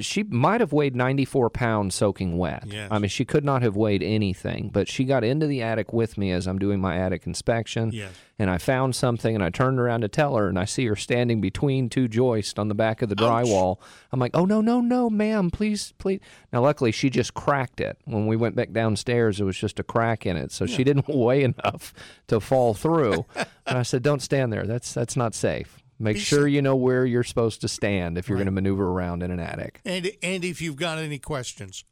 She 0.00 0.24
might 0.24 0.60
have 0.60 0.72
weighed 0.72 0.96
94 0.96 1.50
pounds 1.50 1.94
soaking 1.94 2.36
wet. 2.36 2.64
Yes. 2.66 2.88
I 2.90 2.98
mean, 2.98 3.08
she 3.08 3.24
could 3.24 3.44
not 3.44 3.62
have 3.62 3.76
weighed 3.76 4.02
anything. 4.02 4.70
But 4.72 4.88
she 4.88 5.04
got 5.04 5.22
into 5.22 5.46
the 5.46 5.62
attic 5.62 5.92
with 5.92 6.18
me 6.18 6.32
as 6.32 6.48
I'm 6.48 6.58
doing 6.58 6.80
my 6.80 6.96
attic 6.98 7.28
inspection. 7.28 7.92
Yes. 7.92 8.10
And 8.36 8.50
I 8.50 8.58
found 8.58 8.96
something, 8.96 9.36
and 9.36 9.44
I 9.44 9.50
turned 9.50 9.78
around 9.78 10.00
to 10.00 10.08
tell 10.08 10.34
her, 10.34 10.48
and 10.48 10.58
I 10.58 10.64
see 10.64 10.86
her 10.86 10.96
standing 10.96 11.40
between 11.40 11.88
two 11.88 12.08
joists 12.08 12.58
on 12.58 12.66
the 12.66 12.74
back 12.74 13.02
of 13.02 13.08
the 13.08 13.14
drywall. 13.14 13.78
I'm 14.10 14.18
like, 14.18 14.32
"Oh 14.34 14.44
no, 14.44 14.60
no, 14.60 14.80
no, 14.80 15.08
ma'am, 15.08 15.52
please, 15.52 15.94
please." 15.98 16.18
Now, 16.52 16.60
luckily, 16.62 16.90
she 16.90 17.08
just 17.08 17.34
cracked 17.34 17.80
it. 17.80 17.96
When 18.04 18.26
we 18.26 18.34
went 18.34 18.56
back 18.56 18.72
downstairs, 18.72 19.40
it 19.40 19.44
was 19.44 19.56
just 19.56 19.78
a 19.78 19.84
crack 19.84 20.26
in 20.26 20.36
it, 20.36 20.50
so 20.50 20.66
she 20.66 20.82
didn't 20.82 21.06
weigh 21.14 21.44
enough 21.44 21.94
to 22.26 22.40
fall 22.40 22.74
through. 22.74 23.26
and 23.36 23.78
I 23.78 23.84
said, 23.84 24.02
"Don't 24.02 24.20
stand 24.22 24.52
there. 24.52 24.64
That's 24.66 24.92
that's 24.92 25.16
not 25.16 25.36
safe. 25.36 25.83
Make 25.98 26.16
Be 26.16 26.20
sure 26.20 26.40
sa- 26.42 26.44
you 26.46 26.60
know 26.62 26.76
where 26.76 27.06
you're 27.06 27.22
supposed 27.22 27.60
to 27.62 27.68
stand 27.68 28.18
if 28.18 28.28
you're 28.28 28.36
Right. 28.36 28.40
going 28.44 28.54
to 28.54 28.60
maneuver 28.62 28.88
around 28.88 29.22
in 29.22 29.30
an 29.30 29.40
attic." 29.40 29.80
And 29.84 30.10
and 30.22 30.44
if 30.44 30.60
you've 30.60 30.76
got 30.76 30.98
any 30.98 31.18
questions, 31.18 31.84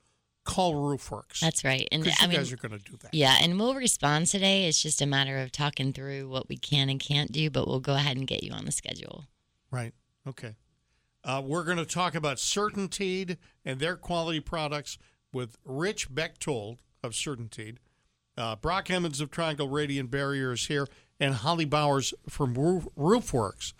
call 0.44 0.74
Roofwerks. 0.74 1.38
That's 1.40 1.64
right. 1.64 1.86
And 1.92 2.02
because 2.02 2.18
I 2.20 2.24
you 2.24 2.28
mean, 2.30 2.38
guys 2.38 2.52
are 2.52 2.56
going 2.56 2.78
to 2.78 2.84
do 2.90 2.96
that. 3.02 3.14
yeah, 3.14 3.36
and 3.40 3.58
we'll 3.60 3.74
respond 3.74 4.26
today. 4.26 4.66
It's 4.66 4.82
just 4.82 5.00
a 5.00 5.06
matter 5.06 5.38
of 5.38 5.52
talking 5.52 5.92
through 5.92 6.28
what 6.28 6.48
we 6.48 6.56
can 6.56 6.88
and 6.90 6.98
can't 6.98 7.30
do, 7.30 7.48
but 7.50 7.68
we'll 7.68 7.80
go 7.80 7.94
ahead 7.94 8.16
and 8.16 8.26
get 8.26 8.42
you 8.42 8.52
on 8.52 8.64
the 8.64 8.72
schedule. 8.72 9.26
Right. 9.70 9.92
Okay. 10.26 10.56
Uh, 11.24 11.40
we're 11.44 11.62
going 11.62 11.76
to 11.76 11.84
talk 11.86 12.16
about 12.16 12.38
Certainteed 12.38 13.36
and 13.64 13.78
their 13.78 13.94
quality 13.96 14.40
products 14.40 14.98
with 15.32 15.56
Rich 15.64 16.12
Bechtold 16.12 16.78
of 17.04 17.12
Certainteed, 17.12 17.76
uh, 18.36 18.56
Brock 18.56 18.90
Emmons 18.90 19.20
of 19.20 19.30
Triangle 19.30 19.68
Radiant 19.68 20.10
Barriers 20.10 20.66
here, 20.66 20.88
and 21.20 21.34
Holly 21.34 21.64
Bowers 21.64 22.12
from 22.28 22.54
Roof, 22.54 22.88
Roofwerks 22.98 23.72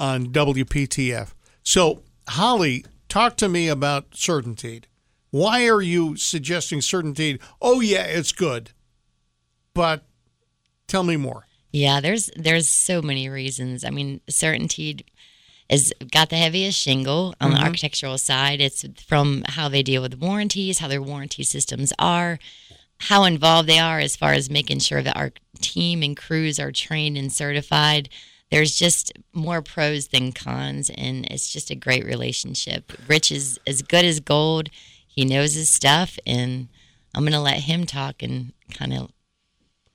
on 0.00 0.28
WPTF. 0.28 1.34
So, 1.62 2.02
Holly, 2.30 2.84
talk 3.08 3.36
to 3.36 3.48
me 3.48 3.68
about 3.68 4.12
Certainteed. 4.12 4.84
Why 5.30 5.68
are 5.68 5.82
you 5.82 6.16
suggesting 6.16 6.80
Certainteed? 6.80 7.40
Oh, 7.60 7.80
yeah, 7.80 8.04
it's 8.04 8.32
good. 8.32 8.70
But 9.74 10.04
tell 10.88 11.04
me 11.04 11.16
more. 11.16 11.46
Yeah, 11.70 12.00
there's 12.00 12.30
there's 12.34 12.68
so 12.68 13.00
many 13.00 13.28
reasons. 13.28 13.84
I 13.84 13.90
mean, 13.90 14.20
CertainTeed 14.28 15.04
is 15.68 15.94
got 16.10 16.30
the 16.30 16.36
heaviest 16.36 16.76
shingle 16.76 17.34
on 17.40 17.50
the 17.50 17.56
mm-hmm. 17.56 17.66
architectural 17.66 18.18
side. 18.18 18.60
It's 18.60 18.84
from 19.06 19.44
how 19.46 19.68
they 19.68 19.84
deal 19.84 20.02
with 20.02 20.18
warranties, 20.18 20.80
how 20.80 20.88
their 20.88 21.00
warranty 21.00 21.44
systems 21.44 21.92
are, 21.98 22.40
how 22.98 23.22
involved 23.22 23.68
they 23.68 23.78
are 23.78 24.00
as 24.00 24.16
far 24.16 24.32
as 24.32 24.50
making 24.50 24.80
sure 24.80 25.02
that 25.02 25.16
our 25.16 25.30
team 25.60 26.02
and 26.02 26.16
crews 26.16 26.58
are 26.58 26.72
trained 26.72 27.16
and 27.16 27.32
certified. 27.32 28.08
There's 28.50 28.76
just 28.76 29.12
more 29.32 29.62
pros 29.62 30.08
than 30.08 30.32
cons, 30.32 30.90
and 30.90 31.26
it's 31.26 31.52
just 31.52 31.70
a 31.70 31.76
great 31.76 32.04
relationship. 32.04 32.92
Rich 33.08 33.30
is 33.30 33.60
as 33.66 33.82
good 33.82 34.04
as 34.04 34.20
gold. 34.20 34.70
He 35.06 35.24
knows 35.24 35.54
his 35.54 35.70
stuff, 35.70 36.18
and 36.26 36.68
I'm 37.14 37.22
going 37.22 37.32
to 37.32 37.40
let 37.40 37.60
him 37.60 37.86
talk 37.86 38.22
and 38.22 38.52
kind 38.72 38.92
of 38.92 39.12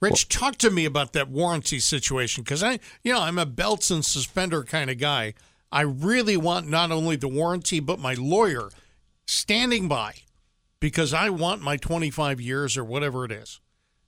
Rich, 0.02 0.30
talk 0.30 0.58
to 0.58 0.70
me 0.70 0.86
about 0.86 1.14
that 1.14 1.30
warranty 1.30 1.80
situation 1.80 2.44
because 2.44 2.62
I, 2.62 2.80
you 3.04 3.14
know, 3.14 3.22
I'm 3.22 3.40
a 3.40 3.46
belts 3.46 3.90
and 3.90 4.04
suspender 4.04 4.64
kind 4.64 4.90
of 4.90 5.00
guy. 5.00 5.34
I 5.72 5.82
really 5.82 6.38
want 6.38 6.70
not 6.70 6.92
only 6.92 7.16
the 7.16 7.28
warranty 7.28 7.80
but 7.80 7.98
my 7.98 8.14
lawyer 8.14 8.70
standing 9.26 9.88
by 9.88 10.14
because 10.80 11.14
I 11.14 11.30
want 11.30 11.62
my 11.62 11.78
25 11.78 12.40
years 12.40 12.78
or 12.78 12.84
whatever 12.84 13.26
it 13.26 13.32
is. 13.32 13.60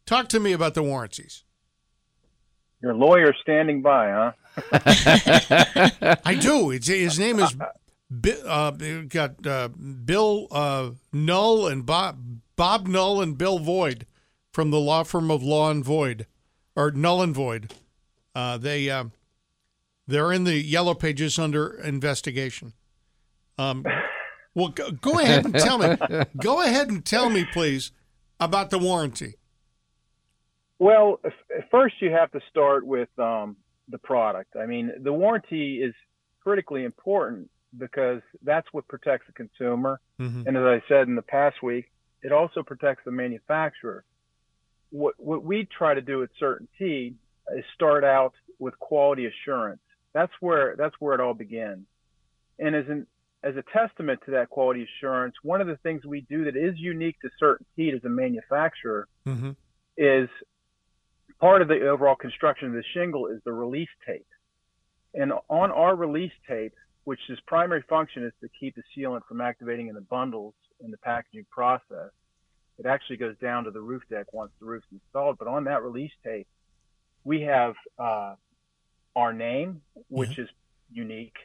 Talk 0.06 0.30
to 0.30 0.40
me 0.40 0.54
about 0.54 0.74
the 0.74 0.84
warranties. 0.84 1.44
Your 2.82 2.94
lawyer 2.94 3.34
standing 3.42 3.82
by, 3.82 4.12
huh? 4.12 4.32
I 6.26 6.36
do. 6.36 6.72
It's, 6.72 6.88
his 6.88 7.20
name 7.20 7.40
is 7.40 7.56
uh, 8.46 8.72
got 9.10 9.46
uh, 9.46 9.68
Bill 9.70 10.48
uh, 10.52 10.92
Null 11.12 11.68
and 11.68 11.86
Bob 11.86 12.20
Bob 12.56 12.88
Null 12.88 13.22
and 13.22 13.38
Bill 13.38 13.60
Void 13.60 14.06
from 14.52 14.72
the 14.72 14.80
law 14.80 15.04
firm 15.04 15.30
of 15.30 15.44
Law 15.44 15.70
and 15.70 15.84
Void 15.84 16.26
or 16.76 16.92
Null 16.92 17.22
and 17.22 17.36
Void. 17.36 17.74
Uh, 18.34 18.58
they 18.58 18.90
uh, 18.90 19.06
they're 20.08 20.32
in 20.32 20.44
the 20.44 20.56
yellow 20.56 20.94
pages 20.94 21.38
under 21.38 21.80
investigation. 21.82 22.74
Um, 23.58 23.86
well, 24.54 24.70
go, 24.70 24.92
go 24.92 25.20
ahead 25.20 25.46
and 25.46 25.56
tell 25.56 25.78
me. 25.78 25.96
Go 26.42 26.62
ahead 26.62 26.90
and 26.90 27.04
tell 27.04 27.30
me, 27.30 27.46
please, 27.46 27.92
about 28.40 28.70
the 28.70 28.80
warranty. 28.80 29.36
Well, 30.80 31.20
first 31.72 31.96
you 32.02 32.12
have 32.12 32.32
to 32.32 32.40
start 32.50 32.86
with 32.86 33.10
um, 33.18 33.58
the 33.90 33.98
product. 33.98 34.56
I 34.56 34.66
mean, 34.66 34.92
the 35.02 35.14
warranty 35.14 35.82
is 35.82 35.94
critically 36.42 36.84
important 36.84 37.50
because 37.78 38.22
that's 38.44 38.68
what 38.72 38.88
protects 38.88 39.28
the 39.28 39.34
consumer. 39.34 40.00
Mhm. 40.20 40.46
And 40.48 40.58
as 40.58 40.64
I 40.64 40.82
said 40.88 41.08
in 41.08 41.16
the 41.16 41.22
past 41.22 41.62
week, 41.62 41.92
it 42.22 42.32
also 42.32 42.64
protects 42.64 43.04
the 43.06 43.12
manufacturer. 43.12 44.04
What 44.90 45.16
what 45.18 45.44
we 45.44 45.66
try 45.66 45.94
to 45.94 46.02
do 46.02 46.24
at 46.24 46.30
CertainTeed 46.42 47.16
is 47.56 47.66
start 47.74 48.04
out 48.04 48.34
with 48.60 48.78
quality 48.80 49.26
assurance. 49.26 49.82
That's 50.14 50.32
where 50.40 50.76
that's 50.78 50.96
where 51.00 51.14
it 51.14 51.20
all 51.22 51.34
begins. 51.34 51.86
And 52.60 52.76
as 52.76 52.88
an 52.88 53.06
as 53.44 53.56
a 53.58 53.64
testament 53.74 54.22
to 54.26 54.32
that 54.32 54.50
quality 54.50 54.84
assurance, 54.84 55.36
one 55.44 55.62
of 55.62 55.68
the 55.68 55.78
things 55.78 56.06
we 56.06 56.22
do 56.22 56.46
that 56.46 56.56
is 56.56 56.78
unique 56.78 57.18
to 57.22 57.30
CertainTeed 57.42 57.96
as 57.96 58.04
a 58.06 58.10
manufacturer 58.10 59.08
Mhm. 59.28 59.56
is 59.98 60.30
part 61.40 61.62
of 61.62 61.68
the 61.68 61.88
overall 61.88 62.16
construction 62.16 62.70
of 62.70 62.74
the 62.74 62.84
shingle 62.94 63.28
is 63.28 63.40
the 63.46 63.54
release 63.54 63.90
tape. 64.06 64.28
And 65.14 65.34
on 65.50 65.72
our 65.72 65.96
release 65.96 66.32
tape, 66.48 66.74
which 67.06 67.20
its 67.30 67.42
primary 67.48 67.84
function 67.90 68.24
is 68.24 68.34
to 68.42 68.50
keep 68.60 68.76
the 68.76 68.84
sealant 68.96 69.22
from 69.28 69.42
activating 69.42 69.88
in 69.88 69.96
the 69.96 70.02
bundles 70.02 70.54
in 70.84 70.92
the 70.92 70.98
packaging 70.98 71.46
process, 71.50 72.12
it 72.78 72.86
actually 72.86 73.18
goes 73.18 73.36
down 73.42 73.64
to 73.64 73.72
the 73.72 73.80
roof 73.80 74.04
deck 74.10 74.32
once 74.34 74.52
the 74.60 74.66
roof's 74.66 74.86
installed. 74.92 75.38
But 75.40 75.48
on 75.48 75.64
that 75.64 75.84
release 75.84 76.12
tape, 76.24 76.48
we 77.24 77.42
have 77.42 77.76
uh, 77.98 78.36
our 79.16 79.34
name, 79.34 79.82
which 80.10 80.38
is 80.38 80.48
unique. 80.92 81.36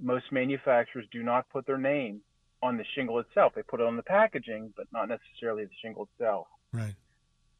Most 0.00 0.30
manufacturers 0.30 1.06
do 1.10 1.22
not 1.22 1.48
put 1.50 1.66
their 1.66 1.78
name 1.78 2.20
on 2.62 2.76
the 2.76 2.84
shingle 2.94 3.18
itself. 3.18 3.52
They 3.54 3.62
put 3.62 3.80
it 3.80 3.86
on 3.86 3.96
the 3.96 4.02
packaging, 4.02 4.72
but 4.76 4.86
not 4.92 5.08
necessarily 5.08 5.64
the 5.64 5.70
shingle 5.82 6.08
itself. 6.14 6.46
Right. 6.72 6.94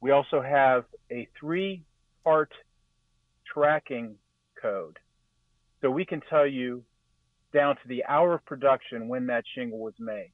We 0.03 0.11
also 0.11 0.43
have 0.43 0.85
a 1.11 1.29
three 1.39 1.85
part 2.25 2.53
tracking 3.55 4.17
code. 4.61 4.99
So 5.81 5.91
we 5.91 6.05
can 6.05 6.21
tell 6.29 6.47
you 6.47 6.83
down 7.55 7.77
to 7.77 7.89
the 7.89 8.05
hour 8.05 8.35
of 8.35 8.45
production 8.45 9.09
when 9.09 9.27
that 9.29 9.45
shingle 9.55 9.79
was 9.79 9.95
made. 9.99 10.33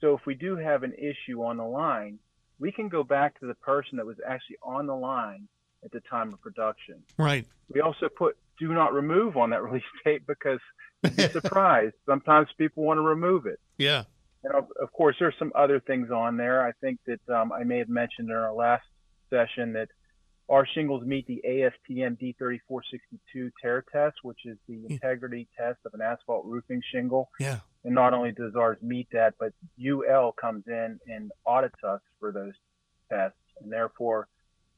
So 0.00 0.14
if 0.14 0.20
we 0.24 0.34
do 0.34 0.56
have 0.56 0.84
an 0.84 0.92
issue 0.92 1.42
on 1.42 1.56
the 1.56 1.64
line, 1.64 2.18
we 2.58 2.70
can 2.70 2.88
go 2.88 3.02
back 3.02 3.38
to 3.40 3.46
the 3.46 3.54
person 3.54 3.96
that 3.96 4.06
was 4.06 4.16
actually 4.26 4.56
on 4.62 4.86
the 4.86 4.94
line 4.94 5.48
at 5.84 5.90
the 5.90 6.00
time 6.08 6.32
of 6.32 6.40
production. 6.40 7.02
Right. 7.18 7.46
We 7.72 7.80
also 7.80 8.08
put 8.08 8.36
do 8.58 8.72
not 8.72 8.94
remove 8.94 9.36
on 9.36 9.50
that 9.50 9.62
release 9.64 9.82
tape 10.04 10.26
because 10.28 10.60
you'd 11.02 11.16
be 11.16 11.28
surprised. 11.32 11.94
Sometimes 12.06 12.48
people 12.56 12.84
want 12.84 12.98
to 12.98 13.02
remove 13.02 13.46
it. 13.46 13.58
Yeah. 13.78 14.04
And 14.46 14.54
of, 14.54 14.68
of 14.80 14.92
course, 14.92 15.16
there's 15.18 15.34
some 15.40 15.50
other 15.56 15.80
things 15.80 16.10
on 16.10 16.36
there. 16.36 16.64
I 16.64 16.70
think 16.80 17.00
that 17.06 17.34
um, 17.34 17.52
I 17.52 17.64
may 17.64 17.78
have 17.78 17.88
mentioned 17.88 18.30
in 18.30 18.36
our 18.36 18.54
last 18.54 18.84
session 19.28 19.72
that 19.72 19.88
our 20.48 20.64
shingles 20.72 21.04
meet 21.04 21.26
the 21.26 21.42
ASTM 21.44 22.16
D3462 22.16 23.50
tear 23.60 23.84
test, 23.92 24.18
which 24.22 24.38
is 24.44 24.56
the 24.68 24.86
integrity 24.88 25.48
test 25.58 25.78
of 25.84 25.94
an 25.94 26.00
asphalt 26.00 26.44
roofing 26.46 26.80
shingle. 26.92 27.28
Yeah. 27.40 27.58
And 27.84 27.92
not 27.92 28.14
only 28.14 28.30
does 28.30 28.54
ours 28.54 28.78
meet 28.80 29.08
that, 29.10 29.34
but 29.40 29.52
UL 29.84 30.32
comes 30.40 30.62
in 30.68 31.00
and 31.08 31.32
audits 31.44 31.82
us 31.82 32.00
for 32.20 32.30
those 32.30 32.54
tests. 33.10 33.38
And 33.60 33.72
therefore, 33.72 34.28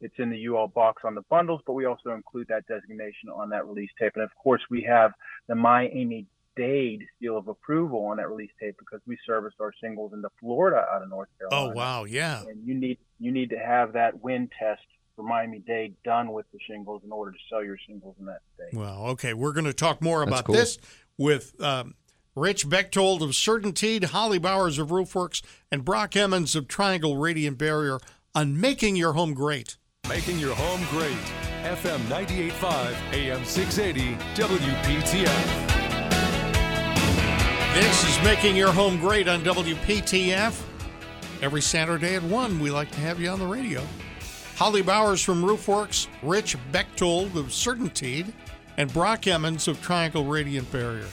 it's 0.00 0.14
in 0.16 0.30
the 0.30 0.46
UL 0.46 0.68
box 0.68 1.02
on 1.04 1.14
the 1.14 1.24
bundles, 1.28 1.60
but 1.66 1.74
we 1.74 1.84
also 1.84 2.10
include 2.14 2.48
that 2.48 2.66
designation 2.66 3.28
on 3.34 3.50
that 3.50 3.66
release 3.66 3.90
tape. 3.98 4.12
And 4.14 4.24
of 4.24 4.34
course, 4.42 4.62
we 4.70 4.82
have 4.84 5.12
the 5.46 5.54
Miami 5.54 6.26
Dade 6.58 7.04
seal 7.20 7.38
of 7.38 7.48
approval 7.48 8.04
on 8.06 8.16
that 8.18 8.28
release 8.28 8.50
tape 8.60 8.76
because 8.78 9.00
we 9.06 9.16
service 9.24 9.54
our 9.60 9.72
shingles 9.82 10.12
into 10.12 10.28
Florida 10.40 10.84
out 10.92 11.02
of 11.02 11.08
North 11.08 11.28
Carolina. 11.38 11.72
Oh 11.72 11.74
wow. 11.74 12.04
Yeah. 12.04 12.42
And 12.42 12.66
you 12.66 12.74
need 12.74 12.98
you 13.18 13.30
need 13.32 13.50
to 13.50 13.58
have 13.58 13.92
that 13.94 14.22
wind 14.22 14.50
test 14.58 14.82
for 15.16 15.22
Miami 15.22 15.60
Dade 15.60 15.94
done 16.04 16.32
with 16.32 16.46
the 16.52 16.58
shingles 16.68 17.02
in 17.04 17.12
order 17.12 17.32
to 17.32 17.38
sell 17.48 17.64
your 17.64 17.78
shingles 17.86 18.16
in 18.20 18.26
that 18.26 18.40
state. 18.54 18.78
Well, 18.78 19.06
okay. 19.08 19.34
We're 19.34 19.52
going 19.52 19.64
to 19.64 19.72
talk 19.72 20.02
more 20.02 20.20
That's 20.20 20.30
about 20.30 20.44
cool. 20.44 20.54
this 20.56 20.78
with 21.16 21.60
um, 21.62 21.94
Rich 22.34 22.68
Bechtold 22.68 23.22
of 23.22 23.30
Certainteed, 23.30 24.04
Holly 24.04 24.38
Bowers 24.38 24.78
of 24.78 24.88
Roofwerks, 24.88 25.42
and 25.72 25.84
Brock 25.84 26.16
Emmons 26.16 26.54
of 26.54 26.68
Triangle 26.68 27.16
Radiant 27.16 27.58
Barrier 27.58 27.98
on 28.34 28.60
making 28.60 28.96
your 28.96 29.14
home 29.14 29.34
great. 29.34 29.76
Making 30.08 30.38
your 30.38 30.54
home 30.54 30.84
great. 30.90 31.18
FM 31.64 31.98
98.5, 32.06 32.94
AM 33.12 33.44
680, 33.44 34.14
WPTF. 34.40 35.77
This 37.74 38.08
is 38.08 38.24
making 38.24 38.56
your 38.56 38.72
home 38.72 38.98
great 38.98 39.28
on 39.28 39.42
WPTF. 39.42 40.60
Every 41.40 41.60
Saturday 41.62 42.16
at 42.16 42.22
1, 42.22 42.58
we 42.58 42.70
like 42.70 42.90
to 42.90 43.00
have 43.00 43.20
you 43.20 43.28
on 43.28 43.38
the 43.38 43.46
radio. 43.46 43.82
Holly 44.56 44.82
Bowers 44.82 45.22
from 45.22 45.44
Roofwerks, 45.44 46.08
Rich 46.22 46.56
Bechtold 46.72 47.36
of 47.36 47.46
Certainteed, 47.46 48.32
and 48.76 48.92
Brock 48.92 49.26
Emmons 49.28 49.68
of 49.68 49.80
Triangle 49.80 50.24
Radiant 50.24 50.70
Barrier. 50.72 51.06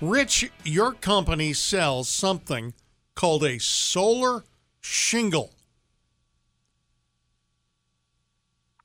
Rich, 0.00 0.50
your 0.64 0.92
company 0.92 1.52
sells 1.52 2.08
something 2.08 2.72
called 3.14 3.44
a 3.44 3.58
solar 3.58 4.44
shingle. 4.80 5.52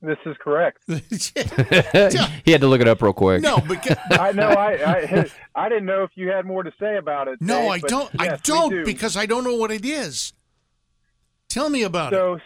This 0.04 0.18
is 0.26 0.36
correct. 0.42 0.80
he 0.88 2.52
had 2.52 2.60
to 2.60 2.68
look 2.68 2.82
it 2.82 2.90
up 2.90 3.02
real 3.02 3.14
quick. 3.14 3.42
no, 3.42 3.60
because 3.60 3.96
I 4.12 4.34
know. 4.34 4.50
I, 4.50 4.74
I 4.74 5.32
I 5.56 5.70
didn't 5.70 5.86
know 5.86 6.04
if 6.04 6.12
you 6.16 6.28
had 6.28 6.46
more 6.46 6.62
to 6.62 6.74
say 6.78 6.98
about 6.98 7.30
it. 7.30 7.40
no, 7.40 7.62
Dave, 7.62 7.72
I 7.72 7.88
don't. 7.88 8.12
I 8.20 8.26
yes, 8.26 8.42
we 8.46 8.54
don't 8.54 8.70
do. 8.70 8.86
because 8.86 9.16
I 9.16 9.26
don't 9.26 9.46
know 9.46 9.56
what 9.56 9.72
it 9.72 9.86
is. 9.86 10.34
Tell 11.48 11.70
me 11.70 11.84
about 11.84 12.12
it. 12.12 12.18
So, 12.18 12.38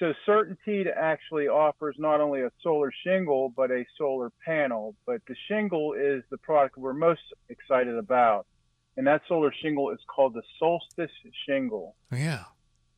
so 0.00 0.12
Certainteed 0.26 0.88
actually 0.92 1.46
offers 1.46 1.94
not 1.96 2.20
only 2.20 2.40
a 2.40 2.50
solar 2.60 2.92
shingle 3.06 3.52
but 3.56 3.70
a 3.70 3.84
solar 3.96 4.32
panel. 4.44 4.96
But 5.06 5.20
the 5.28 5.36
shingle 5.46 5.92
is 5.92 6.24
the 6.30 6.38
product 6.38 6.76
we're 6.76 6.92
most 6.92 7.20
excited 7.50 7.96
about, 7.96 8.46
and 8.96 9.06
that 9.06 9.22
solar 9.28 9.52
shingle 9.62 9.92
is 9.92 10.00
called 10.12 10.34
the 10.34 10.42
Solstice 10.58 11.12
shingle, 11.46 11.94
oh, 12.12 12.16
Yeah. 12.16 12.44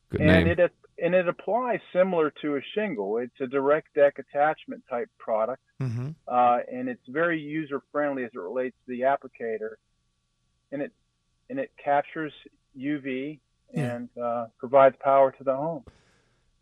Good 0.09 0.21
and 0.21 0.45
name. 0.45 0.47
it 0.47 0.71
and 1.01 1.13
it 1.13 1.27
applies 1.27 1.79
similar 1.93 2.31
to 2.41 2.55
a 2.55 2.61
shingle. 2.73 3.17
It's 3.17 3.39
a 3.41 3.47
direct 3.47 3.93
deck 3.95 4.19
attachment 4.19 4.83
type 4.89 5.09
product, 5.19 5.61
Mm-hmm. 5.81 6.09
uh, 6.27 6.59
and 6.71 6.87
it's 6.87 7.05
very 7.09 7.39
user 7.39 7.81
friendly 7.91 8.23
as 8.23 8.31
it 8.33 8.39
relates 8.39 8.75
to 8.85 8.91
the 8.95 9.01
applicator, 9.01 9.75
and 10.71 10.81
it 10.81 10.91
and 11.49 11.59
it 11.59 11.71
captures 11.83 12.31
UV 12.79 13.39
Yeah. 13.73 13.95
and 13.95 14.09
uh, 14.21 14.45
provides 14.57 14.95
power 15.03 15.31
to 15.33 15.43
the 15.43 15.55
home. 15.55 15.83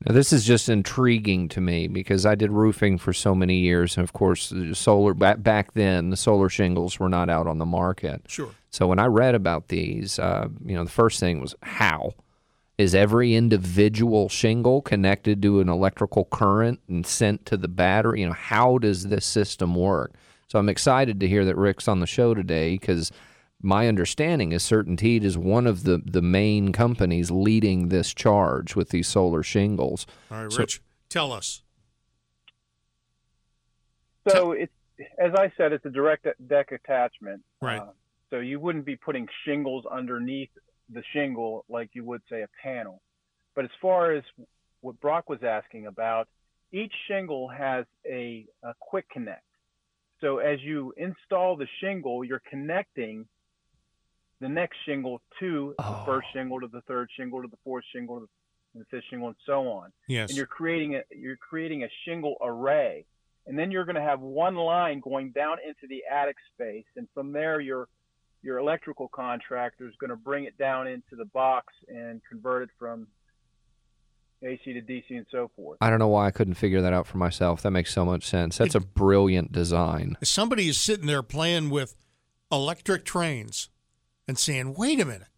Now, 0.05 0.13
this 0.13 0.33
is 0.33 0.43
just 0.43 0.67
intriguing 0.67 1.47
to 1.49 1.61
me 1.61 1.87
because 1.87 2.25
I 2.25 2.35
did 2.35 2.51
roofing 2.51 2.97
for 2.97 3.13
so 3.13 3.33
many 3.33 3.59
years, 3.59 3.95
and 3.95 4.03
of 4.03 4.11
course, 4.11 4.51
solar 4.73 5.13
back 5.13 5.41
back 5.43 5.73
then 5.73 6.09
the 6.09 6.17
solar 6.17 6.49
shingles 6.49 6.99
were 6.99 7.07
not 7.07 7.29
out 7.29 7.47
on 7.47 7.59
the 7.59 7.65
market. 7.65 8.23
Sure. 8.27 8.49
So 8.71 8.87
when 8.87 8.99
I 8.99 9.05
read 9.05 9.35
about 9.35 9.67
these, 9.69 10.17
uh, 10.19 10.47
you 10.65 10.73
know, 10.75 10.83
the 10.83 10.89
first 10.91 11.19
thing 11.19 11.39
was 11.39 11.55
how 11.61 12.13
is 12.77 12.95
every 12.95 13.35
individual 13.35 14.29
shingle 14.29 14.81
connected 14.81 15.41
to 15.41 15.59
an 15.59 15.69
electrical 15.69 16.25
current 16.25 16.79
and 16.87 17.05
sent 17.05 17.45
to 17.45 17.57
the 17.57 17.67
battery? 17.67 18.21
You 18.21 18.27
know, 18.27 18.33
how 18.33 18.77
does 18.77 19.07
this 19.07 19.25
system 19.25 19.75
work? 19.75 20.13
So 20.47 20.59
I'm 20.59 20.69
excited 20.69 21.19
to 21.19 21.27
hear 21.27 21.45
that 21.45 21.55
Rick's 21.55 21.87
on 21.87 21.99
the 21.99 22.07
show 22.07 22.33
today 22.33 22.73
because 22.73 23.11
my 23.61 23.87
understanding 23.87 24.51
is 24.51 24.63
Certainteed 24.63 25.23
is 25.23 25.37
one 25.37 25.67
of 25.67 25.83
the, 25.83 26.01
the 26.05 26.21
main 26.21 26.71
companies 26.71 27.31
leading 27.31 27.89
this 27.89 28.13
charge 28.13 28.75
with 28.75 28.89
these 28.89 29.07
solar 29.07 29.43
shingles. 29.43 30.05
All 30.31 30.43
right, 30.43 30.51
So- 30.51 30.59
Rich, 30.59 30.81
tell 31.09 31.31
us. 31.31 31.61
So 34.29 34.53
it's 34.53 34.71
as 35.19 35.33
I 35.35 35.51
said, 35.57 35.73
it's 35.73 35.85
a 35.85 35.89
direct 35.89 36.27
deck 36.47 36.71
attachment. 36.71 37.41
Right. 37.61 37.81
Uh, 37.81 37.87
so 38.29 38.39
you 38.39 38.59
wouldn't 38.59 38.85
be 38.85 38.95
putting 38.95 39.27
shingles 39.45 39.85
underneath 39.91 40.49
the 40.93 41.03
shingle 41.13 41.65
like 41.69 41.89
you 41.93 42.03
would 42.05 42.21
say 42.29 42.41
a 42.43 42.47
panel. 42.61 43.01
But 43.55 43.65
as 43.65 43.71
far 43.81 44.11
as 44.13 44.23
what 44.81 44.99
Brock 44.99 45.29
was 45.29 45.43
asking 45.43 45.87
about, 45.87 46.27
each 46.71 46.93
shingle 47.07 47.47
has 47.49 47.85
a, 48.05 48.45
a 48.63 48.73
quick 48.79 49.09
connect. 49.09 49.43
So 50.21 50.37
as 50.39 50.59
you 50.61 50.93
install 50.97 51.55
the 51.55 51.67
shingle, 51.81 52.23
you're 52.23 52.41
connecting 52.49 53.25
the 54.39 54.49
next 54.49 54.77
shingle 54.85 55.21
to 55.39 55.75
Oh. 55.79 55.99
the 55.99 56.05
first 56.11 56.27
shingle 56.33 56.59
to 56.61 56.67
the 56.67 56.81
third 56.81 57.09
shingle 57.15 57.41
to 57.41 57.47
the 57.47 57.57
fourth 57.63 57.85
shingle 57.93 58.19
to 58.21 58.29
the 58.75 58.85
fifth 58.85 59.03
shingle 59.09 59.27
and 59.29 59.37
so 59.45 59.67
on 59.69 59.91
Yes. 60.07 60.29
and 60.29 60.37
you're 60.37 60.47
creating 60.47 60.95
a 60.95 61.03
you're 61.15 61.37
creating 61.37 61.83
a 61.83 61.87
shingle 62.03 62.35
array 62.41 63.05
and 63.45 63.57
then 63.57 63.71
you're 63.71 63.85
going 63.85 63.95
to 63.95 64.01
have 64.01 64.19
one 64.19 64.55
line 64.55 64.99
going 64.99 65.29
down 65.31 65.57
into 65.65 65.87
the 65.87 66.01
attic 66.11 66.35
space 66.53 66.85
and 66.97 67.07
from 67.13 67.31
there 67.31 67.59
you're 67.61 67.87
your 68.43 68.59
electrical 68.59 69.07
contractor 69.07 69.87
is 69.87 69.95
going 69.99 70.09
to 70.09 70.15
bring 70.15 70.43
it 70.43 70.57
down 70.57 70.87
into 70.87 71.15
the 71.15 71.25
box 71.25 71.73
and 71.87 72.21
convert 72.29 72.63
it 72.63 72.69
from 72.77 73.07
AC 74.43 74.61
to 74.73 74.81
DC 74.81 75.05
and 75.09 75.25
so 75.31 75.49
forth. 75.55 75.77
I 75.81 75.89
don't 75.89 75.99
know 75.99 76.09
why 76.09 76.27
I 76.27 76.31
couldn't 76.31 76.55
figure 76.55 76.81
that 76.81 76.93
out 76.93 77.07
for 77.07 77.17
myself. 77.17 77.61
That 77.61 77.71
makes 77.71 77.93
so 77.93 78.03
much 78.05 78.25
sense. 78.25 78.57
That's 78.57 78.75
a 78.75 78.81
brilliant 78.81 79.51
design. 79.53 80.17
Somebody 80.23 80.67
is 80.67 80.79
sitting 80.79 81.07
there 81.07 81.23
playing 81.23 81.69
with 81.69 81.95
electric 82.51 83.05
trains 83.05 83.69
and 84.27 84.37
saying, 84.37 84.73
"Wait 84.73 84.99
a 84.99 85.05
minute, 85.05 85.29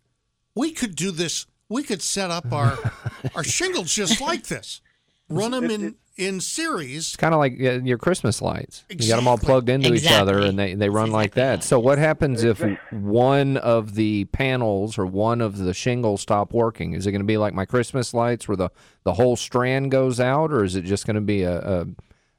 we 0.55 0.71
could 0.71 0.95
do 0.95 1.11
this. 1.11 1.45
We 1.69 1.83
could 1.83 2.01
set 2.01 2.31
up 2.31 2.51
our 2.51 2.77
our 3.35 3.43
shingles 3.43 3.93
just 3.93 4.19
like 4.19 4.47
this. 4.47 4.81
Run 5.29 5.51
them 5.51 5.69
in 5.69 5.95
in 6.17 6.39
series. 6.39 7.07
It's 7.07 7.15
kind 7.15 7.33
of 7.33 7.39
like 7.39 7.57
your 7.57 7.97
Christmas 7.97 8.41
lights. 8.41 8.85
You 8.89 9.07
got 9.07 9.17
them 9.17 9.27
all 9.27 9.37
plugged 9.37 9.69
into 9.69 9.93
each 9.93 10.09
other, 10.09 10.39
and 10.39 10.57
they, 10.57 10.73
they 10.73 10.89
run 10.89 11.09
That's 11.09 11.13
like 11.13 11.33
that. 11.33 11.63
So 11.63 11.79
what 11.79 11.97
happens 11.97 12.43
if 12.43 12.63
one 12.91 13.57
of 13.57 13.95
the 13.95 14.25
panels 14.25 14.97
or 14.97 15.05
one 15.05 15.41
of 15.41 15.57
the 15.57 15.73
shingles 15.73 16.21
stop 16.21 16.53
working? 16.53 16.93
Is 16.93 17.05
it 17.05 17.11
going 17.11 17.21
to 17.21 17.25
be 17.25 17.37
like 17.37 17.53
my 17.53 17.65
Christmas 17.65 18.13
lights, 18.13 18.47
where 18.47 18.57
the, 18.57 18.69
the 19.03 19.13
whole 19.13 19.35
strand 19.35 19.91
goes 19.91 20.19
out, 20.19 20.51
or 20.51 20.63
is 20.63 20.75
it 20.75 20.83
just 20.83 21.05
going 21.05 21.15
to 21.15 21.21
be 21.21 21.43
a, 21.43 21.59
a 21.59 21.87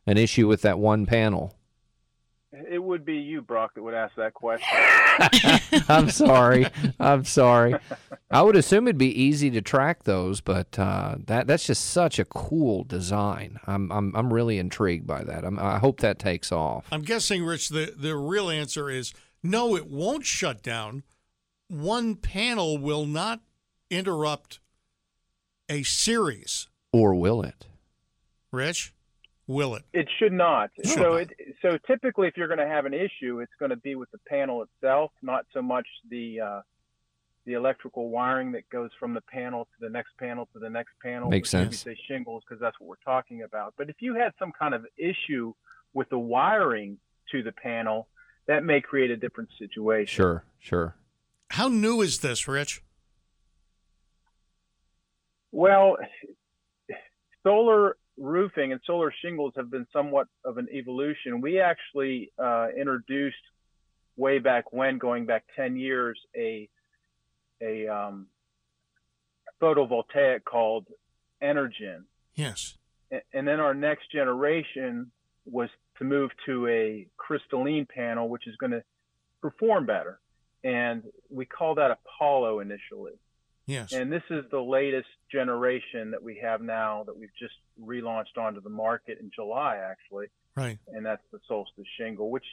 an 0.06 0.16
issue 0.16 0.46
with 0.46 0.62
that 0.62 0.78
one 0.78 1.04
panel? 1.04 1.55
It 2.68 2.82
would 2.82 3.04
be 3.04 3.16
you, 3.16 3.42
Brock, 3.42 3.74
that 3.74 3.82
would 3.82 3.94
ask 3.94 4.14
that 4.16 4.34
question. 4.34 4.78
I'm 5.88 6.10
sorry. 6.10 6.66
I'm 6.98 7.24
sorry. 7.24 7.76
I 8.30 8.42
would 8.42 8.56
assume 8.56 8.88
it'd 8.88 8.98
be 8.98 9.22
easy 9.22 9.50
to 9.50 9.62
track 9.62 10.04
those, 10.04 10.40
but 10.40 10.78
uh, 10.78 11.16
that 11.26 11.46
that's 11.46 11.66
just 11.66 11.84
such 11.84 12.18
a 12.18 12.24
cool 12.24 12.84
design. 12.84 13.58
I'm 13.66 13.90
I'm 13.92 14.14
I'm 14.16 14.32
really 14.32 14.58
intrigued 14.58 15.06
by 15.06 15.24
that. 15.24 15.44
I'm, 15.44 15.58
I 15.58 15.78
hope 15.78 16.00
that 16.00 16.18
takes 16.18 16.50
off. 16.50 16.86
I'm 16.90 17.02
guessing, 17.02 17.44
Rich. 17.44 17.68
The 17.68 17.94
the 17.96 18.16
real 18.16 18.50
answer 18.50 18.90
is 18.90 19.14
no. 19.42 19.76
It 19.76 19.86
won't 19.86 20.26
shut 20.26 20.62
down. 20.62 21.04
One 21.68 22.16
panel 22.16 22.78
will 22.78 23.06
not 23.06 23.40
interrupt 23.90 24.60
a 25.68 25.82
series. 25.82 26.68
Or 26.92 27.14
will 27.14 27.42
it? 27.42 27.66
Rich, 28.52 28.94
will 29.46 29.74
it? 29.74 29.84
It 29.92 30.08
should 30.18 30.32
not. 30.32 30.70
Should 30.76 30.94
so 30.94 31.12
not. 31.12 31.20
it 31.20 31.30
so 31.62 31.78
typically, 31.86 32.28
if 32.28 32.36
you're 32.36 32.48
going 32.48 32.58
to 32.58 32.66
have 32.66 32.86
an 32.86 32.94
issue, 32.94 33.40
it's 33.40 33.52
going 33.58 33.70
to 33.70 33.76
be 33.76 33.94
with 33.94 34.10
the 34.10 34.18
panel 34.28 34.62
itself, 34.62 35.12
not 35.22 35.46
so 35.52 35.62
much 35.62 35.86
the 36.10 36.40
uh, 36.40 36.60
the 37.46 37.52
electrical 37.54 38.10
wiring 38.10 38.52
that 38.52 38.68
goes 38.70 38.90
from 38.98 39.14
the 39.14 39.20
panel 39.20 39.64
to 39.64 39.70
the 39.80 39.88
next 39.88 40.10
panel 40.18 40.48
to 40.52 40.58
the 40.58 40.68
next 40.68 40.92
panel. 41.02 41.30
Makes 41.30 41.50
sense. 41.50 41.80
say 41.80 41.96
shingles 42.08 42.42
because 42.46 42.60
that's 42.60 42.78
what 42.80 42.88
we're 42.88 43.12
talking 43.12 43.42
about. 43.42 43.74
But 43.78 43.88
if 43.88 43.96
you 44.00 44.14
had 44.14 44.32
some 44.38 44.52
kind 44.58 44.74
of 44.74 44.84
issue 44.98 45.54
with 45.94 46.08
the 46.10 46.18
wiring 46.18 46.98
to 47.32 47.42
the 47.42 47.52
panel, 47.52 48.08
that 48.46 48.64
may 48.64 48.80
create 48.80 49.10
a 49.10 49.16
different 49.16 49.50
situation. 49.58 50.12
Sure, 50.12 50.44
sure. 50.58 50.96
How 51.50 51.68
new 51.68 52.00
is 52.00 52.18
this, 52.18 52.48
Rich? 52.48 52.82
Well, 55.52 55.96
solar 57.44 57.96
roofing 58.18 58.72
and 58.72 58.80
solar 58.86 59.12
shingles 59.22 59.52
have 59.56 59.70
been 59.70 59.86
somewhat 59.92 60.28
of 60.44 60.58
an 60.58 60.68
evolution. 60.72 61.40
We 61.40 61.60
actually 61.60 62.32
uh, 62.38 62.68
introduced 62.76 63.36
way 64.16 64.38
back 64.38 64.72
when, 64.72 64.98
going 64.98 65.26
back 65.26 65.44
10 65.56 65.76
years, 65.76 66.18
a 66.36 66.68
a 67.62 67.88
um, 67.88 68.26
photovoltaic 69.62 70.44
called 70.44 70.86
Energen, 71.42 72.04
Yes. 72.36 72.76
And 73.32 73.48
then 73.48 73.60
our 73.60 73.74
next 73.74 74.12
generation 74.12 75.10
was 75.44 75.68
to 75.98 76.04
move 76.04 76.30
to 76.44 76.68
a 76.68 77.06
crystalline 77.16 77.86
panel, 77.86 78.28
which 78.28 78.46
is 78.46 78.54
going 78.56 78.72
to 78.72 78.82
perform 79.40 79.86
better, 79.86 80.20
and 80.62 81.02
we 81.30 81.46
call 81.46 81.74
that 81.76 81.90
Apollo 81.90 82.60
initially. 82.60 83.12
Yes. 83.66 83.92
And 83.92 84.12
this 84.12 84.22
is 84.30 84.44
the 84.50 84.60
latest 84.60 85.08
generation 85.30 86.10
that 86.12 86.22
we 86.22 86.38
have 86.42 86.60
now 86.60 87.02
that 87.04 87.16
we've 87.16 87.34
just 87.38 87.54
relaunched 87.82 88.38
onto 88.38 88.60
the 88.60 88.70
market 88.70 89.18
in 89.20 89.30
July, 89.34 89.76
actually. 89.76 90.26
right. 90.54 90.78
And 90.88 91.04
that's 91.04 91.22
the 91.32 91.40
Solstice 91.48 91.84
shingle, 91.98 92.30
which 92.30 92.44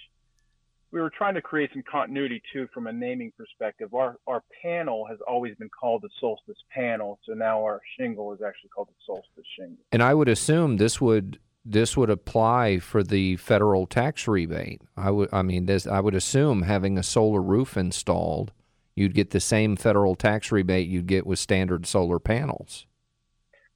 we 0.94 1.02
were 1.02 1.10
trying 1.10 1.34
to 1.34 1.42
create 1.42 1.72
some 1.74 1.84
continuity 1.92 2.42
too 2.54 2.68
from 2.74 2.86
a 2.86 2.94
naming 2.94 3.34
perspective. 3.36 3.94
Our 3.94 4.18
our 4.28 4.44
panel 4.62 5.06
has 5.10 5.18
always 5.28 5.56
been 5.56 5.70
called 5.70 6.04
the 6.04 6.10
Solstice 6.20 6.64
panel, 6.72 7.20
so 7.26 7.34
now 7.34 7.64
our 7.64 7.82
shingle 7.98 8.32
is 8.34 8.42
actually 8.46 8.70
called 8.70 8.90
the 8.90 9.04
Solstice 9.06 9.46
shingle. 9.58 9.84
And 9.92 10.04
I 10.04 10.14
would 10.14 10.30
assume 10.30 10.78
this 10.78 11.02
would 11.02 11.40
this 11.66 11.98
would 11.98 12.12
apply 12.12 12.80
for 12.80 13.04
the 13.04 13.38
federal 13.38 13.88
tax 13.88 14.28
rebate. 14.28 14.82
I 14.96 15.10
would 15.10 15.30
I 15.34 15.42
mean 15.42 15.66
this 15.66 15.88
I 15.88 16.00
would 16.00 16.16
assume 16.16 16.62
having 16.62 16.98
a 16.98 17.04
solar 17.04 17.42
roof 17.42 17.76
installed, 17.76 18.52
you'd 18.96 19.14
get 19.14 19.32
the 19.32 19.40
same 19.40 19.76
federal 19.76 20.16
tax 20.16 20.52
rebate 20.52 20.88
you'd 20.88 21.08
get 21.08 21.26
with 21.26 21.40
standard 21.40 21.86
solar 21.86 22.20
panels. 22.20 22.86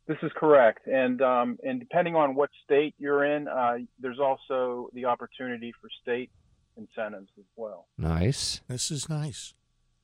This 0.07 0.17
is 0.23 0.31
correct, 0.37 0.87
and 0.87 1.21
um, 1.21 1.57
and 1.63 1.79
depending 1.81 2.15
on 2.15 2.33
what 2.33 2.49
state 2.63 2.95
you're 2.97 3.25
in, 3.25 3.47
uh, 3.49 3.79
there's 3.99 4.19
also 4.19 4.89
the 4.93 5.03
opportunity 5.03 5.73
for 5.81 5.89
state 6.01 6.29
incentives 6.77 7.29
as 7.37 7.43
well. 7.57 7.87
Nice. 7.97 8.61
This 8.69 8.89
is 8.89 9.09
nice. 9.09 9.53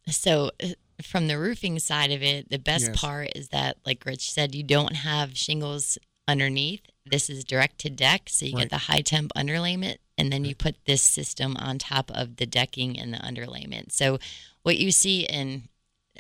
So, 0.08 0.52
uh, 0.62 0.70
from 1.02 1.28
the 1.28 1.40
roofing 1.40 1.80
side 1.80 2.12
of 2.12 2.22
it, 2.22 2.50
the 2.50 2.60
best 2.60 2.88
Yes. 2.88 3.00
part 3.00 3.30
is 3.36 3.48
that, 3.50 3.78
like 3.86 4.06
Rich 4.06 4.30
said, 4.32 4.54
you 4.54 4.64
don't 4.64 4.96
have 4.98 5.38
shingles 5.38 5.98
underneath. 6.28 6.82
This 7.06 7.30
is 7.30 7.44
direct 7.44 7.80
to 7.80 7.90
deck, 7.90 8.30
so 8.30 8.46
you 8.46 8.54
Right. 8.56 8.64
get 8.64 8.70
the 8.70 8.78
high 8.90 9.02
temp 9.02 9.32
underlayment, 9.36 9.98
and 10.18 10.32
then 10.32 10.46
you 10.46 10.56
put 10.56 10.76
this 10.86 11.02
system 11.02 11.58
on 11.58 11.78
top 11.80 12.10
of 12.12 12.38
the 12.38 12.46
decking 12.46 12.98
and 13.00 13.14
the 13.14 13.18
underlayment. 13.18 13.92
So, 13.92 14.20
what 14.64 14.78
you 14.78 14.92
see 14.92 15.22
in 15.26 15.68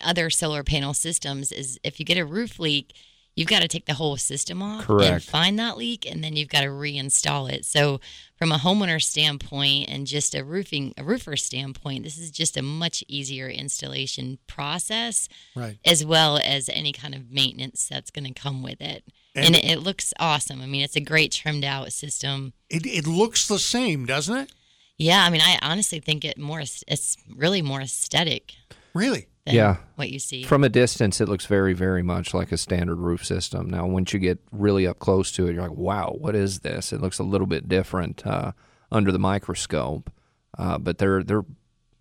other 0.02 0.30
solar 0.30 0.64
panel 0.64 0.94
systems 0.94 1.52
is 1.52 1.80
if 1.84 2.00
you 2.00 2.06
get 2.06 2.18
a 2.18 2.26
roof 2.26 2.60
leak, 2.60 2.94
you've 3.36 3.48
got 3.48 3.62
to 3.62 3.68
take 3.68 3.86
the 3.86 3.94
whole 3.96 4.18
system 4.18 4.62
off 4.62 4.88
and 4.90 5.22
find 5.24 5.58
that 5.60 5.78
leak, 5.78 6.10
and 6.10 6.24
then 6.24 6.36
you've 6.36 6.50
got 6.50 6.62
to 6.62 6.68
reinstall 6.68 7.52
it. 7.52 7.66
So, 7.66 8.00
from 8.38 8.52
a 8.52 8.58
homeowner 8.58 9.02
standpoint 9.02 9.90
and 9.90 10.06
just 10.06 10.36
a 10.36 10.44
roofing 10.44 10.94
a 10.98 11.04
roofer 11.04 11.36
standpoint, 11.38 12.04
this 12.04 12.18
is 12.18 12.30
just 12.32 12.58
a 12.58 12.62
much 12.62 13.04
easier 13.08 13.48
installation 13.48 14.38
process, 14.48 15.30
Right. 15.56 15.78
as 15.86 16.04
well 16.06 16.38
as 16.44 16.70
any 16.70 16.92
kind 16.92 17.16
of 17.16 17.32
maintenance 17.32 17.88
that's 17.90 18.12
going 18.12 18.26
to 18.32 18.34
come 18.40 18.62
with 18.64 18.82
it. 18.82 19.04
And- 19.36 19.46
And, 19.48 19.56
it, 19.56 19.66
it 19.66 19.80
looks 19.80 20.14
awesome. 20.20 20.62
I 20.62 20.66
mean, 20.66 20.82
it's 20.82 20.96
a 20.96 21.02
great 21.02 21.32
trimmed 21.32 21.64
out 21.66 21.92
system. 21.94 22.54
It 22.70 22.86
it 22.86 23.08
looks 23.08 23.48
the 23.48 23.60
same, 23.60 24.06
doesn't 24.06 24.36
it? 24.38 24.52
Yeah, 24.98 25.24
I 25.26 25.30
mean, 25.32 25.42
I 25.42 25.58
honestly 25.62 26.00
think 26.00 26.24
it 26.24 26.38
more 26.38 26.60
it's 26.62 27.18
really 27.36 27.62
more 27.62 27.82
aesthetic 27.82 28.54
Really? 28.94 29.26
Than 29.46 29.56
Yeah. 29.56 29.78
what 29.96 30.10
you 30.10 30.20
see. 30.20 30.44
From 30.44 30.64
a 30.64 30.70
distance, 30.70 31.20
it 31.20 31.28
looks 31.28 31.46
very, 31.46 31.74
very 31.74 32.02
much 32.04 32.34
like 32.34 32.52
a 32.52 32.58
standard 32.58 32.96
roof 33.00 33.26
system. 33.26 33.70
Now, 33.70 33.86
once 33.88 34.14
you 34.14 34.20
get 34.20 34.40
really 34.52 34.88
up 34.88 35.00
close 35.00 35.32
to 35.34 35.48
it, 35.48 35.54
you're 35.54 35.62
like, 35.68 35.78
"Wow, 35.78 36.16
what 36.18 36.36
is 36.36 36.60
this?" 36.60 36.94
It 36.94 37.02
looks 37.02 37.20
a 37.20 37.24
little 37.24 37.48
bit 37.48 37.68
different 37.68 38.26
uh, 38.26 38.54
under 38.92 39.12
the 39.12 39.20
microscope, 39.20 40.12
uh, 40.58 40.78
but 40.78 40.98
they're 40.98 41.24
they're, 41.24 41.46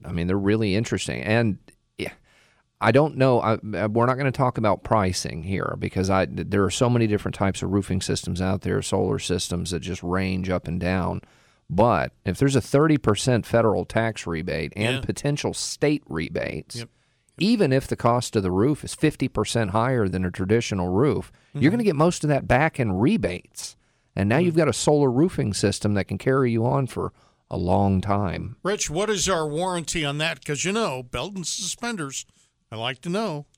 I 0.04 0.12
mean, 0.12 0.26
they're 0.28 0.38
really 0.38 0.74
interesting. 0.76 1.22
And 1.22 1.58
yeah, 1.98 2.12
I 2.80 2.92
don't 2.92 3.16
know. 3.16 3.40
I, 3.40 3.56
we're 3.86 4.06
not 4.06 4.14
going 4.18 4.26
to 4.26 4.30
talk 4.30 4.56
about 4.58 4.84
pricing 4.84 5.42
here 5.42 5.74
because 5.78 6.10
I 6.10 6.26
there 6.26 6.62
are 6.64 6.70
so 6.70 6.88
many 6.88 7.06
different 7.06 7.34
types 7.34 7.62
of 7.62 7.70
roofing 7.72 8.00
systems 8.02 8.40
out 8.40 8.60
there, 8.60 8.80
solar 8.82 9.18
systems 9.18 9.70
that 9.72 9.80
just 9.80 10.02
range 10.02 10.48
up 10.48 10.68
and 10.68 10.78
down. 10.80 11.22
But 11.70 12.12
if 12.26 12.36
there's 12.38 12.54
a 12.56 12.60
30% 12.60 13.46
federal 13.46 13.84
tax 13.86 14.26
rebate 14.26 14.74
and 14.76 14.96
Yeah. 14.96 15.00
potential 15.00 15.54
state 15.54 16.02
rebates, 16.06 16.76
Yep. 16.76 16.88
Even 17.38 17.72
if 17.72 17.86
the 17.86 17.96
cost 17.96 18.36
of 18.36 18.42
the 18.42 18.50
roof 18.50 18.84
is 18.84 18.94
50% 18.94 19.70
higher 19.70 20.08
than 20.08 20.24
a 20.24 20.30
traditional 20.30 20.88
roof, 20.88 21.32
you're 21.52 21.62
mm-hmm. 21.62 21.68
going 21.70 21.78
to 21.78 21.84
get 21.84 21.96
most 21.96 22.24
of 22.24 22.28
that 22.28 22.46
back 22.46 22.78
in 22.78 22.92
rebates. 22.92 23.76
And 24.14 24.28
now 24.28 24.38
mm. 24.38 24.44
you've 24.44 24.56
got 24.56 24.68
a 24.68 24.74
solar 24.74 25.10
roofing 25.10 25.54
system 25.54 25.94
that 25.94 26.04
can 26.04 26.18
carry 26.18 26.52
you 26.52 26.66
on 26.66 26.86
for 26.86 27.12
a 27.50 27.56
long 27.56 28.00
time. 28.00 28.56
Rich, 28.62 28.90
what 28.90 29.08
is 29.08 29.28
our 29.28 29.46
warranty 29.46 30.04
on 30.04 30.18
that? 30.18 30.40
Because 30.40 30.64
you 30.64 30.72
know, 30.72 31.02
belt 31.02 31.34
and 31.34 31.46
suspenders. 31.46 32.26
I 32.70 32.76
like 32.76 33.00
to 33.02 33.08
know. 33.08 33.46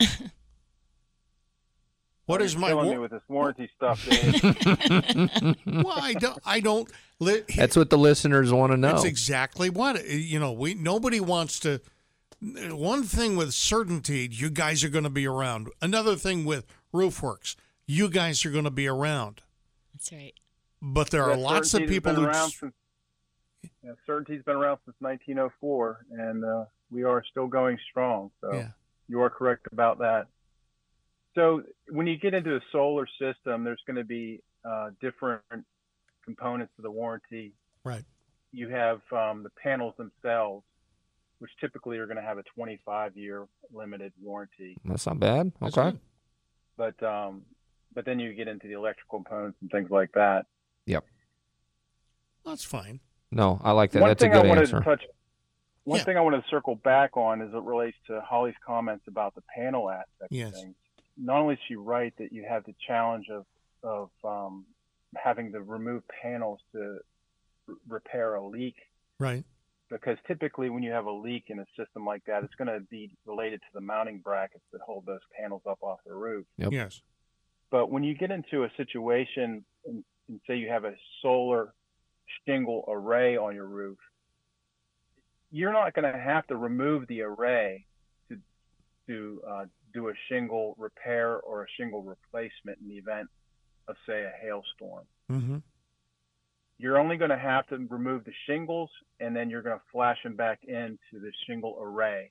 What 2.27 2.41
You're 2.41 2.47
is 2.47 2.57
my 2.57 2.69
killing 2.69 2.91
me 2.91 2.99
with 2.99 3.11
this 3.11 3.23
warranty 3.29 3.69
stuff, 3.77 4.03
Dave? 4.09 4.43
well, 5.67 5.93
I 5.95 6.15
don't. 6.15 6.39
I 6.45 6.61
don't. 6.61 6.91
Li- 7.21 7.43
That's 7.55 7.77
what 7.77 7.91
the 7.91 7.99
listeners 7.99 8.51
want 8.51 8.73
to 8.73 8.79
know. 8.79 8.89
That's 8.89 9.05
exactly 9.05 9.69
what 9.69 10.09
you 10.09 10.39
know. 10.39 10.53
We 10.53 10.73
nobody 10.73 11.21
wants 11.21 11.61
to. 11.61 11.83
One 12.45 13.05
thing 13.05 13.37
with 13.37 13.51
CertainTeed, 13.51 14.39
you 14.39 14.51
guys 14.51 14.85
are 14.85 14.91
going 14.91 15.05
to 15.05 15.11
be 15.11 15.27
around. 15.27 15.71
Another 15.81 16.15
thing 16.17 16.45
with 16.45 16.67
Roofwerks, 16.93 17.57
you 17.87 18.09
guys 18.09 18.45
are 18.45 18.51
going 18.51 18.65
to 18.65 18.71
be 18.71 18.87
around. 18.87 19.41
That's 19.95 20.13
right. 20.13 20.35
But 20.83 21.11
there 21.11 21.25
are 21.25 21.37
lots 21.37 21.73
of 21.73 21.87
people 21.87 22.15
who. 22.15 22.25
around 22.25 22.51
since, 22.51 22.75
yeah, 23.83 23.93
CertainTeed's 24.07 24.45
been 24.45 24.57
around 24.57 24.79
since 24.85 24.97
1904, 24.99 26.07
and 26.11 26.45
uh, 26.45 26.65
we 26.91 27.03
are 27.05 27.25
still 27.31 27.47
going 27.47 27.79
strong. 27.91 28.31
So 28.43 28.53
Yeah. 28.53 28.69
you 29.09 29.23
are 29.23 29.31
correct 29.31 29.67
about 29.73 29.99
that. 30.01 30.27
So 31.35 31.63
when 31.89 32.07
you 32.07 32.19
get 32.19 32.35
into 32.35 32.55
a 32.57 32.61
solar 32.73 33.07
system, 33.19 33.65
there's 33.65 33.83
going 33.87 33.97
to 33.97 34.05
be 34.05 34.41
uh, 34.65 34.91
different 35.01 35.43
components 36.25 36.73
of 36.79 36.83
the 36.85 36.91
warranty. 36.91 37.55
Right. 37.85 38.05
You 38.53 38.69
have 38.69 39.01
um, 39.13 39.43
the 39.43 39.51
panels 39.63 39.95
themselves, 39.97 40.65
which 41.45 41.51
typically 41.61 41.99
are 41.99 42.07
going 42.07 42.17
to 42.17 42.23
have 42.23 42.39
a 42.39 42.43
25 42.55 43.19
year 43.19 43.47
limited 43.71 44.15
warranty. 44.23 44.79
That's 44.83 45.05
not 45.07 45.21
bad. 45.21 45.53
That's 45.61 45.77
Okay. 45.77 45.95
But 46.79 47.03
um, 47.03 47.43
but 47.95 48.07
then 48.07 48.19
you 48.19 48.33
get 48.33 48.49
into 48.49 48.67
the 48.67 48.73
electrical 48.73 49.19
components 49.23 49.59
and 49.61 49.71
things 49.71 49.91
like 49.91 50.11
that. 50.15 50.47
Yep. 50.87 51.05
That's 52.47 52.65
fine. 52.65 53.01
No, 53.31 53.61
I 53.63 53.73
like 53.73 53.91
that. 53.91 54.01
One 54.01 54.09
That's 54.09 54.23
a 54.23 54.25
thing 54.25 54.33
good 54.33 54.47
I 54.47 54.49
wanted 54.49 54.61
answer. 54.63 54.79
to 54.79 54.85
touch. 54.87 55.03
One 55.85 55.99
Yeah. 55.99 56.05
thing 56.05 56.17
I 56.17 56.23
want 56.23 56.43
to 56.43 56.49
circle 56.51 56.77
back 56.77 57.15
on 57.19 57.43
is 57.43 57.53
it 57.53 57.63
relates 57.63 57.99
to 58.07 58.23
Holly's 58.23 58.55
comments 58.67 59.05
about 59.07 59.35
the 59.35 59.43
panel 59.55 59.91
aspect 59.91 60.29
Yes. 60.33 60.55
of 60.55 60.63
things. 60.63 60.75
Not 61.19 61.41
only 61.41 61.55
is 61.57 61.61
she 61.69 61.77
right 61.77 62.15
that 62.17 62.33
you 62.33 62.47
have 62.49 62.65
the 62.65 62.75
challenge 62.87 63.29
of 63.29 63.45
of 63.83 64.09
um, 64.25 64.65
having 65.15 65.53
to 65.53 65.61
remove 65.61 66.05
panels 66.23 66.59
to 66.73 67.01
r- 67.69 67.75
repair 67.87 68.37
a 68.37 68.43
leak, 68.43 68.77
Right. 69.19 69.45
Because 69.91 70.17
typically 70.27 70.71
when 70.71 70.83
you 70.83 70.91
have 70.91 71.07
a 71.07 71.13
leak 71.13 71.45
in 71.49 71.59
a 71.59 71.67
system 71.77 72.05
like 72.05 72.23
that, 72.27 72.43
it's 72.43 72.55
going 72.55 72.69
to 72.69 72.81
be 72.91 73.11
related 73.27 73.61
to 73.61 73.67
the 73.75 73.81
mounting 73.81 74.19
brackets 74.19 74.65
that 74.73 74.81
hold 74.81 75.05
those 75.07 75.21
panels 75.39 75.63
up 75.69 75.79
off 75.83 75.99
the 76.07 76.15
roof. 76.15 76.47
Yep. 76.59 76.73
Yes. 76.73 77.03
But 77.71 77.91
when 77.91 78.03
you 78.03 78.15
get 78.15 78.31
into 78.31 78.65
a 78.65 78.71
situation, 78.77 79.65
and, 79.87 80.05
and 80.29 80.41
say 80.47 80.57
you 80.57 80.69
have 80.69 80.85
a 80.85 80.95
solar 81.23 81.75
shingle 82.47 82.85
array 82.89 83.37
on 83.37 83.55
your 83.55 83.67
roof, 83.67 83.99
you're 85.51 85.73
not 85.73 85.95
going 85.95 86.11
to 86.11 86.19
have 86.19 86.47
to 86.49 86.57
remove 86.57 87.07
the 87.07 87.23
array 87.23 87.87
to 88.29 88.39
to 89.07 89.43
uh, 89.49 89.65
do 89.93 90.09
a 90.09 90.13
shingle 90.29 90.75
repair 90.79 91.39
or 91.39 91.63
a 91.63 91.67
shingle 91.77 92.03
replacement 92.03 92.79
in 92.81 92.89
the 92.89 92.97
event 92.97 93.29
of, 93.87 93.97
say, 94.07 94.23
a 94.23 94.33
hailstorm. 94.45 95.05
Mm-hmm. 95.31 95.59
You're 96.85 96.99
only 96.99 97.17
going 97.17 97.31
to 97.31 97.39
have 97.39 97.67
to 97.69 97.79
remove 97.89 98.27
the 98.27 98.33
shingles, 98.47 98.91
and 99.19 99.35
then 99.35 99.49
you're 99.49 99.63
going 99.63 99.79
to 99.79 99.83
flash 99.91 100.19
them 100.23 100.37
back 100.37 100.59
into 100.65 101.15
the 101.15 101.33
shingle 101.47 101.79
array. 101.81 102.31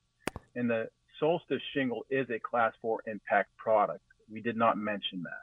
And 0.56 0.70
the 0.70 0.90
Solstice 1.20 1.60
shingle 1.74 2.06
is 2.12 2.28
a 2.30 2.38
Class 2.38 2.72
4 2.80 3.00
impact 3.08 3.50
product. 3.58 4.04
We 4.32 4.42
did 4.42 4.56
not 4.56 4.78
mention 4.78 5.24
that. 5.24 5.42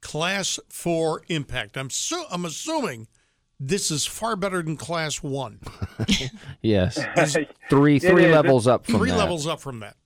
Class 0.00 0.58
four 0.70 1.20
impact. 1.28 1.76
I'm 1.76 1.90
so 1.90 2.24
I'm 2.30 2.46
assuming 2.46 3.08
this 3.60 3.90
is 3.90 4.06
far 4.06 4.36
better 4.36 4.62
than 4.62 4.76
class 4.78 5.22
one. 5.22 5.60
Yes. 6.62 6.98
Three 7.70 7.98
three 7.98 8.28
levels 8.28 8.66
up 8.66 8.86
from 8.86 8.96
Three 8.96 9.10
that. 9.10 9.18
levels 9.18 9.46
up 9.46 9.60
from 9.60 9.80
that. 9.80 9.96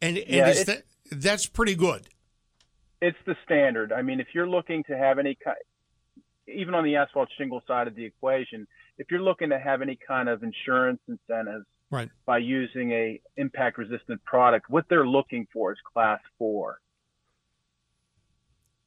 And 0.00 0.16
and 0.16 0.26
Yeah, 0.28 0.48
is 0.48 0.64
that 0.64 0.84
that's 1.10 1.46
pretty 1.46 1.74
good. 1.74 2.06
it's 3.02 3.16
the 3.26 3.36
standard. 3.44 3.92
I 3.92 4.00
mean, 4.02 4.20
if 4.20 4.28
you're 4.34 4.48
looking 4.48 4.84
to 4.84 4.96
have 4.96 5.18
any 5.18 5.36
kind, 5.42 5.56
even 6.52 6.74
on 6.74 6.84
the 6.84 6.96
asphalt 6.96 7.28
shingle 7.36 7.62
side 7.66 7.86
of 7.88 7.94
the 7.94 8.04
equation, 8.04 8.66
if 8.98 9.10
you're 9.10 9.22
looking 9.22 9.50
to 9.50 9.58
have 9.58 9.82
any 9.82 9.96
kind 9.96 10.28
of 10.28 10.42
insurance 10.42 11.00
incentives 11.08 11.66
Right. 11.90 12.10
by 12.26 12.38
using 12.38 12.92
a 12.92 13.20
impact 13.36 13.78
resistant 13.78 14.22
product, 14.24 14.68
what 14.68 14.88
they're 14.88 15.06
looking 15.06 15.46
for 15.52 15.72
is 15.72 15.78
class 15.80 16.20
four. 16.38 16.80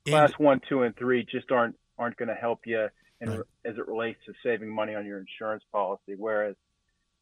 And- 0.06 0.14
Class 0.14 0.32
one, 0.38 0.60
two, 0.68 0.84
and 0.84 0.96
three 0.96 1.24
just 1.24 1.52
aren't 1.52 1.76
aren't 1.98 2.18
going 2.18 2.30
to 2.30 2.36
help 2.36 2.66
you 2.66 2.90
in, 3.20 3.30
Right. 3.30 3.40
as 3.66 3.78
it 3.78 3.88
relates 3.88 4.24
to 4.26 4.34
saving 4.42 4.70
money 4.70 4.96
on 4.96 5.06
your 5.06 5.20
insurance 5.20 5.64
policy. 5.72 6.16
Whereas 6.16 6.56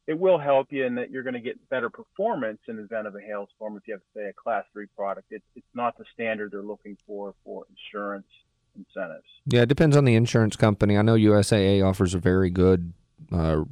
it 0.08 0.18
will 0.18 0.38
help 0.38 0.72
you 0.72 0.86
in 0.86 0.96
that 0.96 1.12
you're 1.12 1.24
going 1.24 1.34
to 1.34 1.42
get 1.42 1.68
better 1.70 1.90
performance 1.90 2.60
in 2.68 2.78
the 2.78 2.84
event 2.84 3.06
of 3.06 3.16
a 3.16 3.22
hailstorm 3.22 3.76
if 3.76 3.86
you 3.88 3.94
have, 3.96 4.02
say, 4.16 4.30
a 4.30 4.34
class 4.34 4.66
three 4.72 4.88
product. 4.96 5.28
It's 5.32 5.46
it's 5.56 5.76
not 5.76 5.98
the 5.98 6.06
standard 6.14 6.52
they're 6.52 6.62
looking 6.62 6.98
for 7.06 7.36
for 7.44 7.66
insurance 7.70 8.28
incentives. 8.76 9.28
Yeah, 9.46 9.62
it 9.62 9.70
depends 9.70 9.98
on 9.98 10.06
the 10.06 10.16
insurance 10.16 10.56
company. 10.56 10.98
I 10.98 11.02
know 11.02 11.16
USAA 11.16 11.84
offers 11.86 12.14
a 12.14 12.20
very 12.20 12.50
good 12.50 12.94
uh, 13.32 13.64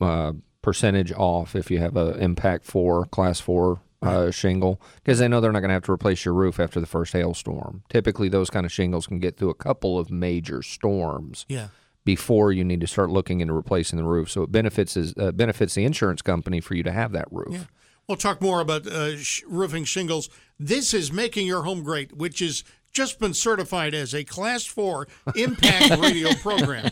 uh, 0.00 0.32
percentage 0.62 1.12
off 1.12 1.54
if 1.54 1.70
you 1.70 1.78
have 1.78 1.96
a 1.96 2.16
Impact 2.18 2.64
Four 2.64 3.06
Class 3.06 3.40
Four 3.40 3.80
uh, 4.02 4.30
shingle 4.30 4.80
because 4.96 5.18
they 5.18 5.28
know 5.28 5.40
they're 5.40 5.52
not 5.52 5.60
going 5.60 5.68
to 5.68 5.74
have 5.74 5.84
to 5.84 5.92
replace 5.92 6.24
your 6.24 6.34
roof 6.34 6.58
after 6.58 6.80
the 6.80 6.86
first 6.86 7.12
hailstorm. 7.12 7.82
Typically, 7.88 8.28
those 8.28 8.50
kind 8.50 8.66
of 8.66 8.72
shingles 8.72 9.06
can 9.06 9.18
get 9.18 9.36
through 9.36 9.50
a 9.50 9.54
couple 9.54 9.98
of 9.98 10.10
major 10.10 10.62
storms 10.62 11.46
yeah. 11.48 11.68
before 12.04 12.52
you 12.52 12.64
need 12.64 12.80
to 12.80 12.86
start 12.86 13.10
looking 13.10 13.40
into 13.40 13.52
replacing 13.52 13.96
the 13.96 14.04
roof. 14.04 14.30
So 14.30 14.42
it 14.42 14.52
benefits 14.52 14.96
is, 14.96 15.14
uh, 15.16 15.32
benefits 15.32 15.74
the 15.74 15.84
insurance 15.84 16.22
company 16.22 16.60
for 16.60 16.74
you 16.74 16.82
to 16.82 16.92
have 16.92 17.12
that 17.12 17.28
roof. 17.30 17.52
Yeah. 17.52 17.64
We'll 18.08 18.16
talk 18.16 18.42
more 18.42 18.60
about 18.60 18.86
uh, 18.86 19.16
sh- 19.16 19.42
roofing 19.46 19.84
shingles. 19.84 20.28
This 20.58 20.92
is 20.92 21.12
Making 21.12 21.46
Your 21.46 21.62
Home 21.62 21.84
Great, 21.84 22.16
which 22.16 22.40
has 22.40 22.64
just 22.92 23.18
been 23.18 23.34
certified 23.34 23.94
as 23.94 24.14
a 24.14 24.22
Class 24.24 24.64
4 24.64 25.08
impact 25.34 25.90
radio 26.00 26.32
program. 26.34 26.90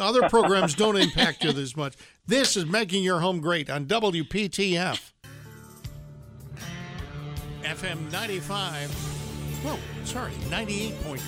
Other 0.00 0.28
programs 0.28 0.74
don't 0.74 0.96
impact 0.96 1.44
you 1.44 1.52
this 1.52 1.76
much. 1.76 1.94
This 2.26 2.56
is 2.56 2.66
Making 2.66 3.04
Your 3.04 3.20
Home 3.20 3.40
Great 3.40 3.68
on 3.68 3.86
WPTF. 3.86 5.12
FM 7.62 8.10
95. 8.12 8.90
Whoa, 9.62 9.78
sorry, 10.04 10.32
98.5. 10.48 11.20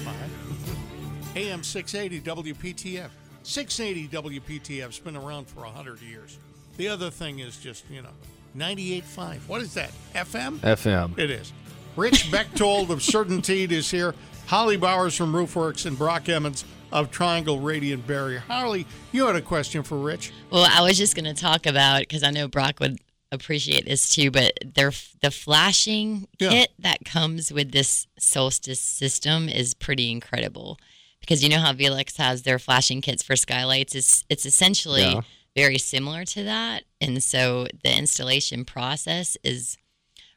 AM 1.37 1.63
680 1.63 2.53
WPTF. 2.53 3.11
680 3.43 4.09
WPTF's 4.41 4.99
been 4.99 5.17
around 5.17 5.47
for 5.47 5.61
100 5.61 6.01
years. 6.01 6.39
The 6.79 6.89
other 6.89 7.11
thing 7.11 7.39
is 7.39 7.59
just, 7.59 7.85
you 7.91 8.03
know, 8.03 8.09
98.5. 8.57 9.49
What 9.49 9.61
is 9.61 9.75
that? 9.75 9.91
FM? 10.15 10.59
FM. 10.59 11.19
It 11.19 11.31
is. 11.31 11.53
Rich 11.97 12.31
Bechtold 12.31 12.91
of 12.91 12.99
Certainteed 13.01 13.71
is 13.71 13.91
here. 13.91 14.15
Holly 14.47 14.77
Bowers 14.77 15.17
from 15.17 15.33
Roofwerks 15.33 15.87
and 15.87 15.97
Brock 15.99 16.29
Emmons 16.29 16.65
of 16.93 17.11
Triangle 17.11 17.59
Radiant 17.59 18.07
Barrier. 18.07 18.41
Holly, 18.41 18.87
you 19.13 19.27
had 19.27 19.35
a 19.35 19.41
question 19.41 19.83
for 19.83 19.97
Rich. 19.99 20.33
Well, 20.51 20.69
I 20.71 20.83
was 20.83 20.97
just 20.99 21.17
going 21.17 21.25
to 21.25 21.35
talk 21.35 21.67
about 21.67 22.01
because 22.01 22.23
I 22.23 22.31
know 22.31 22.47
Brock 22.49 22.79
would 22.81 22.99
appreciate 23.33 23.87
this 23.87 24.09
too, 24.09 24.31
but 24.31 24.53
their 24.75 24.93
the 25.21 25.31
flashing 25.33 26.29
Yeah. 26.39 26.51
kit 26.51 26.71
that 26.79 27.05
comes 27.05 27.51
with 27.53 27.73
this 27.73 28.07
Solstice 28.19 28.81
system 28.81 29.49
is 29.49 29.75
pretty 29.75 30.11
incredible. 30.13 30.79
Because 31.21 31.43
you 31.43 31.49
know 31.49 31.59
how 31.59 31.73
Velux 31.73 32.17
has 32.19 32.43
their 32.43 32.61
flashing 32.61 33.01
kits 33.01 33.23
for 33.25 33.35
skylights, 33.35 33.95
it's 33.97 34.23
it's 34.29 34.47
essentially 34.47 35.01
Yeah. 35.03 35.23
very 35.57 35.79
similar 35.79 36.25
to 36.27 36.45
that, 36.45 36.85
and 37.01 37.21
so 37.21 37.67
the 37.83 37.93
installation 37.97 38.65
process 38.65 39.37
is 39.43 39.77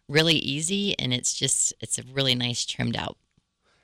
really 0.10 0.36
easy, 0.36 0.98
and 1.00 1.13
it's 1.13 1.34
just 1.34 1.74
it's 1.80 1.98
a 1.98 2.04
really 2.12 2.36
nice 2.36 2.65
trimmed 2.65 2.98
out 2.98 3.17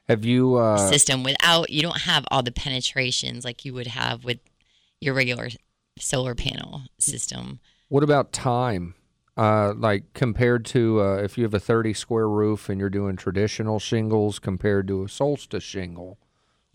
Have 0.10 0.26
you? 0.26 0.56
Uh, 0.56 0.90
system 0.90 1.24
without 1.24 1.70
you 1.70 1.82
don't 1.82 2.02
have 2.02 2.26
all 2.30 2.44
the 2.44 2.52
penetrations 2.52 3.46
like 3.46 3.64
you 3.64 3.74
would 3.74 3.88
have 3.88 4.26
with 4.26 4.40
your 5.00 5.14
regular 5.14 5.50
solar 6.00 6.36
panel 6.36 6.82
system. 6.98 7.60
What 7.88 8.04
about 8.04 8.34
time? 8.34 8.96
Uh, 9.38 9.74
like 9.76 10.14
compared 10.14 10.66
to 10.66 11.02
uh, 11.02 11.16
if 11.18 11.38
you 11.38 11.44
have 11.44 11.54
a 11.54 11.60
30 11.60 11.94
square 11.94 12.28
roof 12.28 12.70
and 12.70 12.80
you're 12.80 12.90
doing 12.90 13.18
traditional 13.18 13.80
shingles 13.80 14.40
compared 14.40 14.88
to 14.88 15.04
a 15.04 15.10
solstice 15.10 15.64
shingle, 15.64 16.18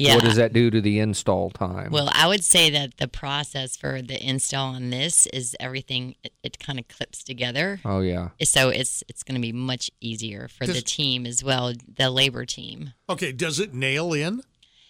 Yeah. 0.01 0.15
what 0.17 0.25
does 0.25 0.37
that 0.37 0.53
do 0.53 0.71
to 0.71 0.81
the 0.81 0.99
install 0.99 1.51
time? 1.51 1.91
Well, 1.91 2.09
I 2.13 2.27
would 2.27 2.43
say 2.45 2.71
that 2.71 2.97
the 2.97 3.07
process 3.09 3.77
for 3.77 4.01
the 4.03 4.19
install 4.27 4.75
on 4.75 4.91
this 4.91 5.27
is 5.27 5.55
everything 5.61 6.15
it, 6.25 6.33
it 6.43 6.59
kind 6.59 6.79
of 6.79 6.89
clips 6.89 7.23
together. 7.23 7.81
oh 7.85 8.01
yeah, 8.01 8.31
So 8.43 8.71
it's 8.71 9.05
it's 9.09 9.23
going 9.23 9.35
to 9.35 9.41
be 9.41 9.53
much 9.53 9.91
easier 10.01 10.49
for 10.49 10.67
the 10.67 10.81
team 10.81 11.27
as 11.27 11.45
well, 11.45 11.73
the 11.97 12.11
labor 12.11 12.45
team. 12.47 12.93
Okay, 13.09 13.33
does 13.33 13.61
it 13.61 13.75
nail 13.75 14.13
in? 14.13 14.43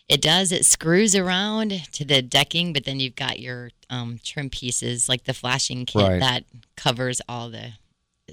It 0.08 0.20
does. 0.22 0.50
It 0.50 0.66
screws 0.66 1.14
around 1.14 1.70
to 1.92 2.04
the 2.04 2.20
decking, 2.20 2.72
but 2.72 2.84
then 2.84 2.98
you've 2.98 3.14
got 3.14 3.38
your 3.38 3.70
um, 3.90 4.18
trim 4.24 4.50
pieces, 4.50 5.08
like 5.08 5.22
the 5.24 5.32
flashing 5.34 5.86
kit 5.86 6.02
Right. 6.02 6.18
that 6.20 6.44
covers 6.76 7.20
all 7.28 7.48
the 7.48 7.74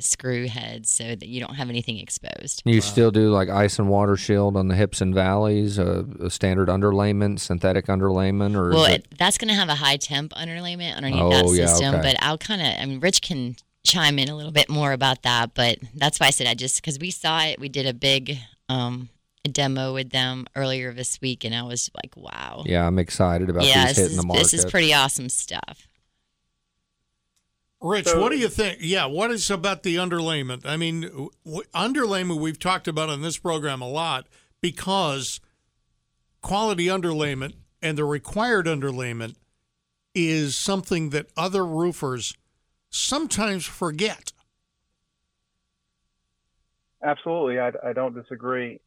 screw 0.02 0.48
heads, 0.48 0.90
so 0.90 1.04
that 1.16 1.28
you 1.28 1.40
don't 1.40 1.56
have 1.56 1.70
anything 1.70 1.98
exposed. 2.00 2.62
you 2.66 2.82
still 2.82 3.12
do 3.12 3.30
like 3.30 3.50
ice 3.50 3.80
and 3.80 3.90
water 3.90 4.18
shield 4.18 4.56
on 4.58 4.68
the 4.68 4.76
hips 4.76 5.02
and 5.02 5.14
valleys, 5.14 5.78
uh, 5.80 6.04
a 6.20 6.30
standard 6.30 6.68
underlayment, 6.70 7.40
synthetic 7.40 7.86
underlayment, 7.88 8.56
or 8.56 8.70
Well, 8.70 8.86
it, 8.86 9.02
it, 9.12 9.18
that's 9.18 9.38
going 9.38 9.50
to 9.50 9.54
have 9.56 9.70
a 9.70 9.76
high 9.76 9.98
temp 9.98 10.34
underlayment 10.34 10.96
underneath 10.96 11.22
Oh, 11.22 11.30
that 11.30 11.46
yeah, 11.56 11.66
system. 11.68 11.96
okay. 11.96 12.02
But 12.14 12.24
I'll 12.24 12.38
kind 12.38 12.62
of, 12.62 12.68
I 12.68 12.86
mean, 12.86 13.00
Rich 13.00 13.22
can 13.22 13.56
chime 13.86 14.20
in 14.20 14.30
a 14.30 14.36
little 14.36 14.52
bit 14.52 14.70
more 14.70 14.92
about 14.92 15.24
that. 15.24 15.54
But 15.54 15.80
that's 15.96 16.20
why 16.20 16.28
I 16.28 16.32
said 16.32 16.48
I 16.48 16.54
just, 16.54 16.78
because 16.82 17.00
we 17.00 17.12
saw 17.12 17.42
it, 17.44 17.60
we 17.60 17.70
did 17.70 17.86
a 17.86 17.94
big 17.94 18.38
um, 18.70 19.10
demo 19.52 19.94
with 19.94 20.10
them 20.12 20.46
earlier 20.56 20.94
this 20.94 21.22
week, 21.22 21.44
and 21.46 21.56
I 21.56 21.64
was 21.64 21.90
like, 22.04 22.16
wow. 22.18 22.64
yeah, 22.66 22.86
I'm 22.86 23.00
excited 23.00 23.50
about 23.50 23.64
yeah, 23.64 23.88
these 23.88 23.96
this 23.96 23.98
hitting 23.98 24.12
is, 24.12 24.18
the 24.18 24.28
market. 24.28 24.44
this 24.44 24.54
is 24.54 24.66
pretty 24.66 24.94
awesome 24.94 25.30
stuff. 25.30 25.87
Rich, 27.80 28.08
So- 28.08 28.20
what 28.22 28.32
do 28.32 28.38
you 28.38 28.50
think? 28.50 28.80
Yeah, 28.82 29.06
what 29.06 29.32
is 29.32 29.50
about 29.52 29.84
the 29.84 29.96
underlayment? 29.96 30.66
I 30.66 30.78
mean, 30.78 31.02
w- 31.02 31.64
underlayment 31.76 32.40
we've 32.40 32.60
talked 32.60 32.88
about 32.88 33.10
on 33.10 33.22
this 33.22 33.38
program 33.38 33.82
a 33.82 33.88
lot 33.90 34.28
because 34.62 35.40
quality 36.42 36.88
underlayment 36.88 37.54
and 37.82 37.98
the 37.98 38.06
required 38.06 38.66
underlayment 38.66 39.36
is 40.16 40.58
something 40.58 41.12
that 41.12 41.28
other 41.38 41.64
roofers 41.64 42.36
sometimes 42.90 43.66
forget. 43.66 44.32
Absolutely, 47.04 47.60
I, 47.60 47.72
I 47.84 47.94
don't 47.94 48.16
disagree. 48.16 48.80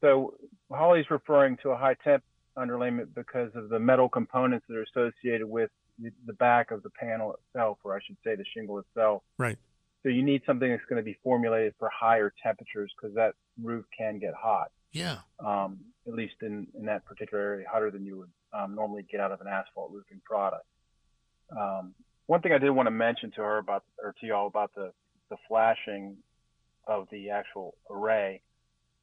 So 0.00 0.34
Holly's 0.72 1.08
referring 1.10 1.58
to 1.58 1.70
a 1.70 1.76
high 1.76 1.94
temp 2.02 2.24
underlayment 2.58 3.14
because 3.14 3.54
of 3.54 3.68
the 3.68 3.78
metal 3.78 4.08
components 4.08 4.66
that 4.68 4.76
are 4.76 4.82
associated 4.82 5.46
with 5.46 5.70
the, 6.02 6.10
the 6.26 6.32
back 6.34 6.70
of 6.70 6.82
the 6.82 6.90
panel 6.90 7.34
itself, 7.34 7.78
or 7.84 7.96
I 7.96 8.00
should 8.04 8.16
say 8.24 8.34
the 8.36 8.44
shingle 8.54 8.78
itself. 8.78 9.22
Right. 9.38 9.58
So 10.02 10.08
you 10.08 10.22
need 10.22 10.42
something 10.46 10.68
that's 10.68 10.84
going 10.88 11.00
to 11.00 11.04
be 11.04 11.16
formulated 11.22 11.74
for 11.78 11.88
higher 11.88 12.32
temperatures 12.42 12.92
because 12.96 13.14
that 13.14 13.34
roof 13.62 13.84
can 13.96 14.18
get 14.18 14.34
hot. 14.34 14.70
Yeah. 14.90 15.18
Um, 15.44 15.78
at 16.06 16.14
least 16.14 16.34
in, 16.42 16.66
in 16.78 16.86
that 16.86 17.04
particular 17.04 17.42
area, 17.42 17.66
hotter 17.70 17.90
than 17.90 18.04
you 18.04 18.18
would 18.18 18.30
um, 18.52 18.74
normally 18.74 19.04
get 19.10 19.20
out 19.20 19.32
of 19.32 19.40
an 19.40 19.46
asphalt 19.46 19.90
roofing 19.92 20.20
product. 20.24 20.66
Um, 21.56 21.94
one 22.26 22.40
thing 22.40 22.52
I 22.52 22.58
did 22.58 22.70
want 22.70 22.86
to 22.86 22.90
mention 22.90 23.30
to 23.32 23.42
her 23.42 23.58
about, 23.58 23.84
or 24.02 24.14
to 24.20 24.26
y'all 24.26 24.46
about 24.46 24.72
the, 24.74 24.92
the 25.30 25.36
flashing 25.48 26.16
of 26.86 27.06
the 27.10 27.30
actual 27.30 27.74
array. 27.90 28.42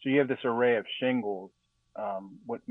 So 0.02 0.10
you 0.10 0.20
have 0.20 0.28
this 0.28 0.44
array 0.44 0.78
of 0.78 0.86
shingles. 1.00 1.52
Um, 1.96 2.40
what 2.46 2.62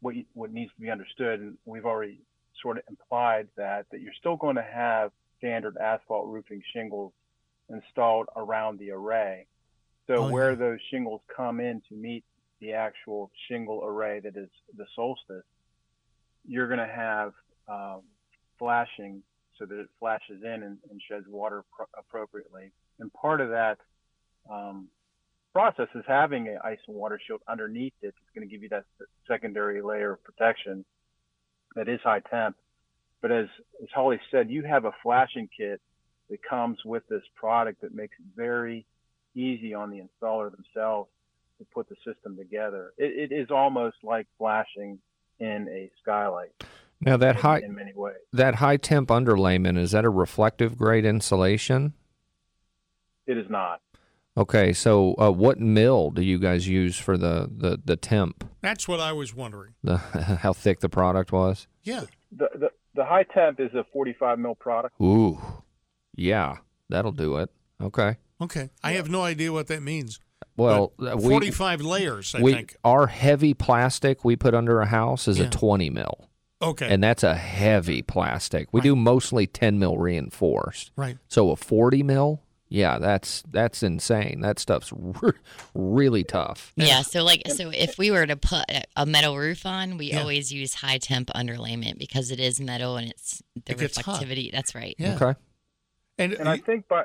what 0.00 0.14
what 0.34 0.52
needs 0.52 0.70
to 0.74 0.80
be 0.80 0.90
understood, 0.90 1.40
and 1.40 1.56
we've 1.64 1.84
already 1.84 2.20
sort 2.62 2.78
of 2.78 2.84
implied 2.88 3.48
that 3.56 3.86
that 3.90 4.00
you're 4.00 4.12
still 4.18 4.36
going 4.36 4.56
to 4.56 4.62
have 4.62 5.10
standard 5.38 5.76
asphalt 5.76 6.26
roofing 6.28 6.62
shingles 6.74 7.12
installed 7.70 8.26
around 8.36 8.78
the 8.78 8.90
array. 8.90 9.46
So 10.06 10.24
Oh, 10.24 10.30
where 10.30 10.50
yeah. 10.50 10.56
those 10.56 10.78
shingles 10.90 11.20
come 11.34 11.60
in 11.60 11.82
to 11.88 11.94
meet 11.94 12.24
the 12.60 12.72
actual 12.72 13.30
shingle 13.46 13.84
array 13.84 14.20
that 14.20 14.36
is 14.36 14.48
the 14.76 14.86
solstice, 14.96 15.44
you're 16.46 16.66
going 16.66 16.80
to 16.80 16.86
have 16.94 17.32
um, 17.68 18.02
flashing 18.58 19.22
so 19.58 19.66
that 19.66 19.78
it 19.78 19.88
flashes 19.98 20.42
in 20.42 20.62
and, 20.62 20.78
and 20.90 21.00
sheds 21.08 21.26
water 21.28 21.64
pro- 21.76 21.86
appropriately. 21.96 22.72
And 22.98 23.12
part 23.12 23.40
of 23.40 23.50
that 23.50 23.78
um, 24.50 24.88
process 25.52 25.88
is 25.94 26.04
having 26.06 26.48
an 26.48 26.58
ice 26.64 26.78
and 26.86 26.96
water 26.96 27.20
shield 27.24 27.42
underneath 27.48 27.92
it. 28.02 28.08
It's 28.08 28.34
going 28.34 28.48
to 28.48 28.52
give 28.52 28.62
you 28.62 28.68
that 28.70 28.84
secondary 29.26 29.82
layer 29.82 30.12
of 30.12 30.24
protection 30.24 30.84
that 31.78 31.88
is 31.88 32.00
high 32.02 32.20
temp. 32.20 32.56
But 33.20 33.32
as, 33.32 33.46
as 33.82 33.88
Holly 33.94 34.20
said, 34.30 34.50
you 34.50 34.62
have 34.62 34.84
a 34.84 34.92
flashing 35.02 35.48
kit 35.56 35.80
that 36.30 36.42
comes 36.42 36.78
with 36.84 37.02
this 37.08 37.22
product 37.34 37.80
that 37.80 37.94
makes 37.94 38.14
it 38.18 38.26
very 38.36 38.84
easy 39.34 39.74
on 39.74 39.90
the 39.90 40.02
installer 40.02 40.50
themselves 40.50 41.08
to 41.58 41.64
put 41.74 41.88
the 41.88 41.96
system 42.04 42.36
together. 42.36 42.92
It, 42.98 43.32
it 43.32 43.34
is 43.34 43.50
almost 43.50 43.96
like 44.02 44.26
flashing 44.38 44.98
in 45.40 45.68
a 45.68 45.90
skylight 46.02 46.50
Now 47.00 47.16
that 47.16 47.36
in, 47.36 47.42
high 47.42 47.58
in 47.60 47.74
many 47.74 47.92
ways. 47.94 48.16
that 48.32 48.56
high 48.56 48.76
temp 48.76 49.08
underlayment 49.08 49.78
is 49.78 49.92
that 49.92 50.04
a 50.04 50.10
reflective 50.10 50.76
grade 50.76 51.04
insulation? 51.04 51.94
It 53.26 53.38
is 53.38 53.48
not. 53.48 53.80
Okay, 54.38 54.72
so 54.72 55.14
uh, 55.18 55.30
what 55.32 55.58
mill 55.58 56.10
do 56.10 56.22
you 56.22 56.38
guys 56.38 56.68
use 56.68 56.96
for 56.96 57.18
the, 57.18 57.50
the, 57.54 57.80
the 57.84 57.96
temp? 57.96 58.48
That's 58.62 58.86
what 58.86 59.00
I 59.00 59.12
was 59.12 59.34
wondering. 59.34 59.74
The 59.82 59.96
how 60.42 60.52
thick 60.52 60.78
the 60.80 60.88
product 60.88 61.32
was? 61.32 61.66
Yeah. 61.82 62.02
The, 62.30 62.48
the, 62.54 62.68
the 62.94 63.04
high 63.04 63.24
temp 63.24 63.58
is 63.58 63.74
a 63.74 63.84
45 63.92 64.38
mil 64.38 64.54
product. 64.54 64.94
Ooh, 65.02 65.38
yeah, 66.14 66.56
that'll 66.88 67.12
do 67.12 67.36
it. 67.38 67.50
Okay. 67.82 68.16
Okay. 68.40 68.70
I 68.84 68.92
have 68.92 69.10
no 69.10 69.22
idea 69.22 69.52
what 69.52 69.66
that 69.66 69.82
means. 69.82 70.20
Well, 70.56 70.92
But 70.98 71.14
uh, 71.14 71.16
we 71.16 71.30
45 71.30 71.80
layers, 71.82 72.34
I 72.34 72.40
we 72.42 72.52
think. 72.52 72.76
our 72.84 73.08
heavy 73.08 73.54
plastic 73.54 74.24
we 74.24 74.36
put 74.36 74.54
under 74.54 74.80
a 74.80 74.86
house 74.86 75.26
is 75.28 75.38
Yeah. 75.38 75.46
a 75.46 75.50
20 75.50 75.90
mil, 75.90 76.28
Okay. 76.62 76.88
and 76.92 77.02
that's 77.02 77.22
a 77.24 77.34
heavy 77.34 78.02
plastic. 78.02 78.68
We 78.72 78.80
do 78.80 78.94
mostly 78.94 79.46
10 79.48 79.78
mil 79.80 79.98
reinforced. 79.98 80.92
right. 80.96 81.16
So 81.28 81.50
a 81.50 81.56
40 81.56 82.02
mil, 82.04 82.42
yeah, 82.68 82.98
that's 82.98 83.42
that's 83.50 83.82
insane. 83.82 84.40
That 84.40 84.58
stuff's 84.58 84.92
re- 84.94 85.32
really 85.74 86.24
tough. 86.24 86.72
Yeah, 86.76 87.02
so 87.02 87.24
like 87.24 87.42
so 87.48 87.70
if 87.70 87.98
we 87.98 88.10
were 88.10 88.26
to 88.26 88.36
put 88.36 88.64
a- 88.70 88.84
a 88.96 89.06
metal 89.06 89.36
roof 89.38 89.64
on, 89.66 89.96
we 89.98 90.06
Yeah. 90.12 90.20
always 90.20 90.52
use 90.52 90.74
high 90.74 90.98
temp 90.98 91.28
underlayment 91.34 91.98
because 91.98 92.30
it 92.30 92.40
is 92.40 92.60
metal 92.60 92.96
and 92.96 93.08
it's 93.10 93.42
the 93.64 93.72
It 93.72 93.78
gets 93.78 93.98
hot. 94.00 94.20
reflectivity. 94.20 94.52
That's 94.52 94.74
right. 94.74 94.94
Yeah. 94.98 95.14
Okay. 95.20 95.38
And, 96.18 96.32
And 96.34 96.48
I 96.48 96.58
think 96.58 96.88
by 96.88 97.04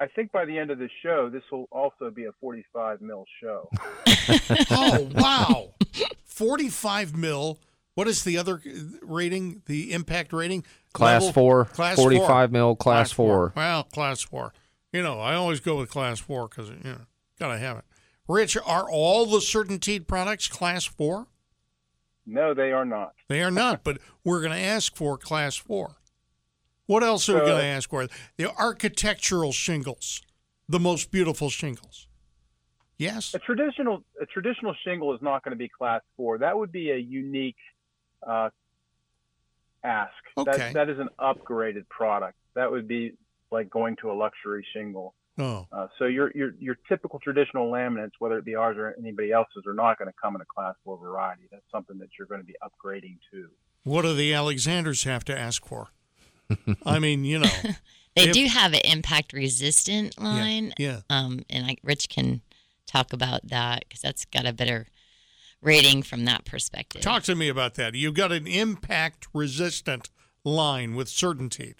I 0.00 0.06
think 0.06 0.32
by 0.32 0.44
the 0.46 0.58
end 0.58 0.70
of 0.70 0.78
the 0.78 0.88
show, 1.02 1.28
this 1.30 1.42
will 1.52 1.68
also 1.70 2.10
be 2.10 2.24
a 2.24 2.32
45 2.40 3.00
mil 3.02 3.24
show. 3.40 3.68
oh, 4.70 5.08
wow. 5.14 5.70
45 6.24 7.16
mil. 7.16 7.58
What 7.94 8.08
is 8.08 8.24
the 8.24 8.38
other 8.38 8.62
uh, 8.66 8.70
rating? 9.02 9.62
The 9.66 9.92
impact 9.92 10.32
rating? 10.32 10.64
Class 10.92 11.22
Level- 11.22 11.32
four, 11.34 11.64
Class 11.66 11.96
45 11.96 12.26
four. 12.26 12.48
mil, 12.48 12.76
class, 12.76 13.12
four. 13.12 13.52
Well, 13.54 13.84
class 13.84 14.22
four. 14.22 14.52
You 14.92 15.02
know, 15.02 15.20
I 15.20 15.34
always 15.34 15.60
go 15.60 15.78
with 15.78 15.90
class 15.90 16.18
four 16.18 16.48
because, 16.48 16.68
you 16.70 16.76
know, 16.84 17.00
got 17.38 17.52
to 17.52 17.58
have 17.58 17.78
it. 17.78 17.84
Rich, 18.28 18.56
are 18.64 18.88
all 18.90 19.26
the 19.26 19.38
Certainteed 19.38 20.06
products 20.06 20.48
class 20.48 20.84
four? 20.84 21.26
No, 22.26 22.54
they 22.54 22.72
are 22.72 22.84
not. 22.84 23.14
They 23.28 23.42
are 23.42 23.50
not, 23.50 23.82
but 23.82 23.98
we're 24.24 24.40
going 24.40 24.52
to 24.52 24.58
ask 24.58 24.94
for 24.94 25.16
class 25.16 25.56
four. 25.56 25.96
What 26.86 27.02
else 27.02 27.28
are 27.28 27.34
we 27.34 27.40
Uh, 27.40 27.46
going 27.46 27.60
to 27.60 27.66
ask 27.66 27.88
for? 27.90 28.06
The 28.36 28.52
architectural 28.56 29.52
shingles, 29.52 30.22
the 30.68 30.80
most 30.80 31.10
beautiful 31.10 31.50
shingles. 31.50 32.08
Yes? 32.98 33.32
A 33.34 33.38
traditional 33.38 34.04
a 34.20 34.26
traditional 34.26 34.74
shingle 34.84 35.14
is 35.14 35.22
not 35.22 35.42
going 35.42 35.52
to 35.52 35.56
be 35.56 35.68
class 35.68 36.02
four. 36.16 36.38
That 36.38 36.58
would 36.58 36.70
be 36.70 36.90
a 36.90 36.98
unique 36.98 37.56
uh, 38.24 38.50
ask. 39.82 40.12
Okay. 40.36 40.52
That 40.58 40.74
that 40.74 40.88
is 40.90 40.98
an 40.98 41.08
upgraded 41.18 41.88
product. 41.88 42.36
That 42.54 42.70
would 42.70 42.86
be 42.86 43.14
like 43.50 43.70
going 43.70 43.96
to 44.02 44.10
a 44.10 44.14
luxury 44.14 44.66
shingle. 44.72 45.14
Oh, 45.38 45.66
Uh, 45.72 45.86
so 45.98 46.04
your 46.06 46.32
your 46.34 46.52
your 46.58 46.76
typical 46.88 47.18
traditional 47.18 47.70
laminates, 47.70 48.10
whether 48.18 48.36
it 48.36 48.44
be 48.44 48.54
ours 48.54 48.76
or 48.76 48.94
anybody 48.98 49.32
else's, 49.32 49.64
are 49.66 49.74
not 49.74 49.98
going 49.98 50.08
to 50.08 50.14
come 50.22 50.34
in 50.34 50.40
a 50.42 50.44
class 50.44 50.74
four 50.84 50.98
variety. 50.98 51.42
That's 51.50 51.64
something 51.72 51.98
that 51.98 52.08
you're 52.18 52.26
going 52.26 52.40
to 52.40 52.46
be 52.46 52.56
upgrading 52.62 53.18
to. 53.32 53.48
what 53.84 54.02
do 54.02 54.14
the 54.14 54.34
Alexanders 54.34 55.04
have 55.04 55.24
to 55.26 55.38
ask 55.38 55.64
for? 55.64 55.88
I 56.84 56.98
mean, 56.98 57.24
you 57.24 57.38
know. 57.40 57.48
They 58.16 58.24
If- 58.24 58.34
do 58.34 58.46
have 58.46 58.72
an 58.74 58.80
impact 58.84 59.32
resistant 59.32 60.20
line. 60.20 60.74
Yeah. 60.76 61.02
Um, 61.08 61.44
and 61.48 61.64
I, 61.64 61.76
Rich 61.84 62.08
can 62.08 62.40
talk 62.84 63.12
about 63.12 63.46
that 63.46 63.84
because 63.88 64.00
that's 64.00 64.24
got 64.24 64.46
a 64.46 64.52
better 64.52 64.88
rating 65.62 66.02
from 66.02 66.24
that 66.24 66.44
perspective. 66.44 67.02
Talk 67.02 67.22
to 67.24 67.36
me 67.36 67.48
about 67.48 67.74
that. 67.74 67.94
You've 67.94 68.14
got 68.14 68.32
an 68.32 68.48
impact 68.48 69.28
resistant 69.32 70.10
line 70.44 70.96
with 70.96 71.06
Certainteed. 71.06 71.76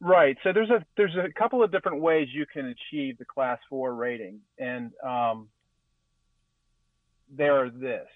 Right. 0.00 0.36
So 0.42 0.52
there's 0.52 0.70
a 0.70 0.84
there's 0.96 1.16
a 1.16 1.32
couple 1.32 1.62
of 1.62 1.72
different 1.72 2.00
ways 2.02 2.28
you 2.32 2.46
can 2.46 2.66
achieve 2.66 3.16
the 3.18 3.24
class 3.24 3.58
four 3.68 3.94
rating, 3.94 4.40
and 4.58 4.92
um, 5.02 5.48
are 7.40 7.70
this. 7.70 8.06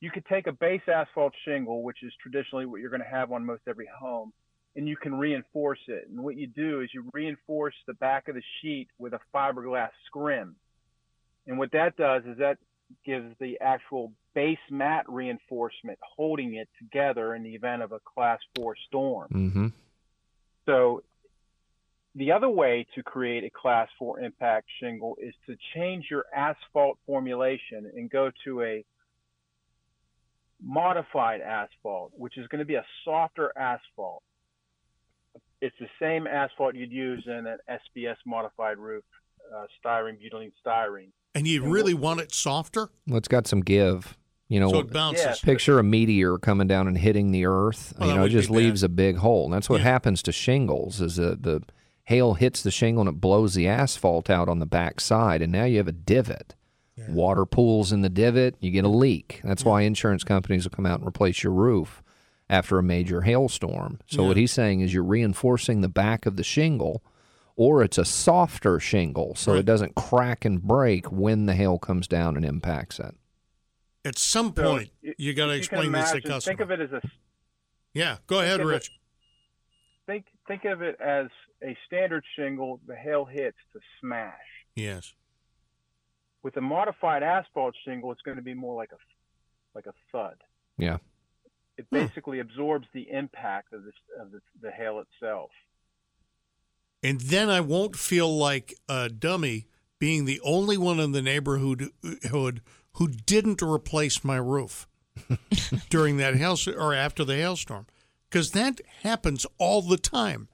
You 0.00 0.10
could 0.10 0.24
take 0.26 0.46
a 0.46 0.52
base 0.52 0.82
asphalt 0.92 1.32
shingle, 1.44 1.82
which 1.82 2.02
is 2.02 2.12
traditionally 2.20 2.66
what 2.66 2.80
you're 2.80 2.90
going 2.90 3.02
to 3.02 3.08
have 3.08 3.32
on 3.32 3.44
most 3.44 3.62
every 3.68 3.88
home, 3.98 4.32
and 4.76 4.88
you 4.88 4.96
can 4.96 5.14
reinforce 5.14 5.78
it. 5.88 6.08
And 6.08 6.20
what 6.22 6.36
you 6.36 6.46
do 6.46 6.80
is 6.80 6.90
you 6.92 7.08
reinforce 7.12 7.74
the 7.86 7.94
back 7.94 8.28
of 8.28 8.34
the 8.34 8.42
sheet 8.60 8.88
with 8.98 9.14
a 9.14 9.20
fiberglass 9.34 9.90
scrim. 10.06 10.56
And 11.46 11.58
what 11.58 11.72
that 11.72 11.96
does 11.96 12.22
is 12.24 12.38
that 12.38 12.58
gives 13.04 13.34
the 13.40 13.58
actual 13.60 14.12
base 14.34 14.58
mat 14.70 15.04
reinforcement, 15.08 15.98
holding 16.16 16.54
it 16.54 16.68
together 16.78 17.34
in 17.34 17.42
the 17.42 17.54
event 17.54 17.82
of 17.82 17.92
a 17.92 18.00
class 18.00 18.38
four 18.56 18.74
storm. 18.88 19.28
Mm-hmm. 19.32 19.66
So 20.66 21.02
the 22.14 22.32
other 22.32 22.48
way 22.48 22.86
to 22.94 23.02
create 23.02 23.44
a 23.44 23.50
class 23.50 23.88
four 23.98 24.20
impact 24.20 24.66
shingle 24.80 25.16
is 25.20 25.34
to 25.46 25.56
change 25.74 26.06
your 26.10 26.24
asphalt 26.34 26.98
formulation 27.06 27.90
and 27.96 28.10
go 28.10 28.30
to 28.44 28.62
a 28.62 28.84
modified 30.62 31.40
asphalt, 31.40 32.12
which 32.16 32.38
is 32.38 32.46
going 32.48 32.60
to 32.60 32.64
be 32.64 32.74
a 32.74 32.84
softer 33.04 33.52
asphalt. 33.56 34.22
It's 35.60 35.74
the 35.80 35.88
same 36.00 36.26
asphalt 36.26 36.74
you'd 36.74 36.92
use 36.92 37.24
in 37.26 37.46
an 37.46 37.58
SBS 37.70 38.16
modified 38.26 38.78
roof, 38.78 39.04
uh, 39.54 39.64
styrene, 39.84 40.18
butylene 40.18 40.52
styrene. 40.64 41.10
And 41.34 41.46
you 41.46 41.62
really 41.62 41.94
want 41.94 42.20
it 42.20 42.32
softer? 42.32 42.90
Well, 43.06 43.16
it's 43.16 43.28
got 43.28 43.46
some 43.46 43.62
give. 43.62 44.18
You 44.48 44.60
know, 44.60 44.70
so 44.70 44.78
it 44.80 44.92
bounces. 44.92 45.24
Yeah. 45.24 45.34
picture 45.42 45.78
a 45.78 45.82
meteor 45.82 46.36
coming 46.36 46.66
down 46.68 46.86
and 46.86 46.98
hitting 46.98 47.30
the 47.32 47.46
earth. 47.46 47.94
Well, 47.98 48.08
you 48.08 48.14
know, 48.14 48.20
it 48.20 48.24
would 48.24 48.28
be 48.32 48.34
just 48.34 48.48
bad. 48.50 48.56
leaves 48.58 48.82
a 48.82 48.88
big 48.88 49.16
hole. 49.16 49.44
And 49.46 49.54
that's 49.54 49.70
what 49.70 49.80
Yeah. 49.80 49.84
happens 49.84 50.22
to 50.24 50.32
shingles 50.32 51.00
is 51.00 51.16
that 51.16 51.42
the 51.42 51.62
hail 52.04 52.34
hits 52.34 52.62
the 52.62 52.70
shingle 52.70 53.02
and 53.02 53.08
it 53.16 53.20
blows 53.20 53.54
the 53.54 53.66
asphalt 53.68 54.28
out 54.28 54.48
on 54.48 54.58
the 54.58 54.66
back 54.66 55.00
side, 55.00 55.40
and 55.40 55.50
now 55.52 55.64
you 55.64 55.78
have 55.78 55.88
a 55.88 55.92
divot. 55.92 56.54
Water 57.08 57.44
pools 57.46 57.90
in 57.92 58.02
the 58.02 58.08
divot, 58.10 58.54
you 58.60 58.70
get 58.70 58.84
a 58.84 58.88
leak. 58.88 59.40
That's 59.42 59.64
why 59.64 59.80
insurance 59.82 60.22
companies 60.22 60.64
will 60.64 60.70
come 60.70 60.86
out 60.86 61.00
and 61.00 61.08
replace 61.08 61.42
your 61.42 61.52
roof 61.52 62.00
after 62.50 62.78
a 62.78 62.82
major 62.82 63.22
hailstorm. 63.22 63.98
So 64.06 64.24
what 64.24 64.36
he's 64.36 64.52
saying 64.52 64.80
is 64.80 64.92
you're 64.94 65.02
reinforcing 65.02 65.80
the 65.80 65.88
back 65.88 66.26
of 66.26 66.36
the 66.36 66.44
shingle, 66.44 67.02
or 67.56 67.82
it's 67.82 67.98
a 67.98 68.04
softer 68.04 68.78
shingle 68.78 69.34
so 69.34 69.52
Right. 69.52 69.60
it 69.60 69.66
doesn't 69.66 69.94
crack 69.96 70.44
and 70.44 70.62
break 70.62 71.10
when 71.10 71.46
the 71.46 71.54
hail 71.54 71.78
comes 71.78 72.06
down 72.06 72.36
and 72.36 72.44
impacts 72.44 73.00
it. 73.00 73.14
At 74.04 74.18
some 74.18 74.52
So 74.56 74.62
point, 74.62 74.90
y- 75.02 75.14
you 75.18 75.34
got 75.34 75.46
to 75.46 75.52
if 75.52 75.68
can 75.68 75.78
explain 75.78 75.92
this 75.92 76.10
to 76.10 76.20
customers. 76.20 76.44
Think 76.44 76.60
of 76.60 76.70
it 76.70 76.80
as 76.80 76.92
a 76.92 77.00
yeah, 77.94 78.16
go 78.26 78.40
ahead, 78.40 78.58
think 78.58 78.62
of 78.62 78.70
it- 78.70 78.72
Rich. 78.72 78.90
think 80.06 80.26
think 80.48 80.64
of 80.64 80.82
it 80.82 81.00
as 81.00 81.26
a 81.62 81.76
standard 81.86 82.24
shingle. 82.36 82.80
The 82.86 82.96
hail 82.96 83.24
hits 83.24 83.58
to 83.72 83.80
smash. 84.00 84.34
Yes. 84.74 85.14
With 86.42 86.56
a 86.56 86.60
modified 86.60 87.22
asphalt 87.22 87.74
shingle, 87.84 88.10
it's 88.10 88.22
going 88.22 88.36
to 88.36 88.42
be 88.42 88.54
more 88.54 88.74
like 88.74 88.90
a 88.92 88.96
like 89.74 89.86
a 89.86 89.94
thud. 90.10 90.36
Yeah. 90.78 90.98
It 91.78 91.86
hmm. 91.90 91.96
basically 91.96 92.40
absorbs 92.40 92.86
the 92.92 93.08
impact 93.10 93.72
of, 93.72 93.84
this, 93.84 93.94
of 94.20 94.30
the, 94.30 94.40
the 94.60 94.70
hail 94.70 95.00
itself. 95.00 95.50
And 97.02 97.20
then 97.20 97.50
I 97.50 97.60
won't 97.60 97.96
feel 97.96 98.36
like 98.36 98.74
a 98.88 99.08
dummy 99.08 99.66
being 99.98 100.24
the 100.24 100.40
only 100.44 100.76
one 100.76 101.00
in 101.00 101.12
the 101.12 101.22
neighborhood 101.22 101.90
uh, 102.04 102.50
who, 102.94 103.08
didn't 103.08 103.62
replace 103.62 104.24
my 104.24 104.36
roof 104.36 104.88
during 105.90 106.16
that 106.18 106.36
hail 106.36 106.56
or 106.76 106.94
after 106.94 107.24
the 107.24 107.36
hailstorm. 107.36 107.86
Because 108.28 108.52
that 108.52 108.80
happens 109.02 109.46
all 109.58 109.82
the 109.82 109.98
time. 109.98 110.48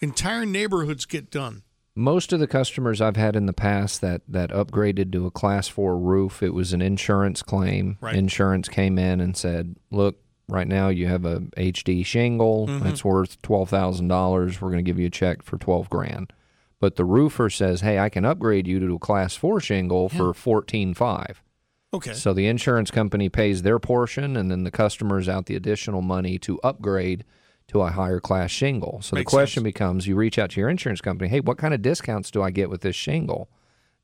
Entire 0.00 0.44
neighborhoods 0.44 1.04
get 1.04 1.30
done. 1.30 1.62
Most 1.94 2.32
of 2.32 2.40
the 2.40 2.46
customers 2.46 3.00
I've 3.00 3.16
had 3.16 3.36
in 3.36 3.46
the 3.46 3.54
past 3.54 4.00
that, 4.02 4.20
that 4.28 4.50
upgraded 4.50 5.12
to 5.12 5.26
a 5.26 5.30
class 5.30 5.66
four 5.66 5.96
roof, 5.96 6.42
it 6.42 6.52
was 6.52 6.72
an 6.72 6.82
insurance 6.82 7.42
claim. 7.42 7.96
Right. 8.00 8.14
Insurance 8.14 8.68
came 8.68 8.98
in 8.98 9.20
and 9.20 9.36
said, 9.36 9.76
look, 9.90 10.18
right 10.48 10.68
now 10.68 10.88
you 10.88 11.06
have 11.06 11.24
a 11.24 11.40
HD 11.56 12.04
shingle. 12.04 12.66
Mm-hmm. 12.66 12.86
It's 12.86 13.04
worth 13.04 13.40
twelve 13.42 13.70
thousand 13.70 14.08
dollars. 14.08 14.60
We're 14.60 14.70
going 14.70 14.84
to 14.84 14.88
give 14.88 14.98
you 14.98 15.06
a 15.06 15.10
check 15.10 15.42
for 15.42 15.58
twelve 15.58 15.88
grand. 15.90 16.32
But 16.78 16.96
the 16.96 17.04
roofer 17.04 17.48
says, 17.48 17.80
hey, 17.80 17.98
I 17.98 18.10
can 18.10 18.24
upgrade 18.24 18.66
you 18.66 18.78
to 18.80 18.94
a 18.94 18.98
class 18.98 19.34
four 19.34 19.60
shingle 19.60 20.08
for 20.08 20.34
fourteen 20.34 20.94
five. 20.94 21.42
Okay. 21.96 22.14
So 22.14 22.32
the 22.32 22.46
insurance 22.46 22.90
company 22.90 23.28
pays 23.28 23.62
their 23.62 23.78
portion, 23.78 24.36
and 24.36 24.50
then 24.50 24.64
the 24.64 24.70
customer's 24.70 25.28
out 25.28 25.46
the 25.46 25.56
additional 25.56 26.02
money 26.02 26.38
to 26.40 26.58
upgrade 26.62 27.24
to 27.68 27.82
a 27.82 27.90
higher 27.90 28.20
class 28.20 28.50
shingle. 28.50 29.00
So 29.02 29.16
Makes 29.16 29.30
the 29.30 29.36
question 29.36 29.60
sense. 29.62 29.72
becomes: 29.72 30.06
you 30.06 30.14
reach 30.16 30.38
out 30.38 30.50
to 30.50 30.60
your 30.60 30.68
insurance 30.70 31.00
company, 31.00 31.28
hey, 31.28 31.40
what 31.40 31.58
kind 31.58 31.74
of 31.74 31.82
discounts 31.82 32.30
do 32.30 32.42
I 32.42 32.50
get 32.50 32.70
with 32.70 32.80
this 32.82 32.96
shingle? 32.96 33.48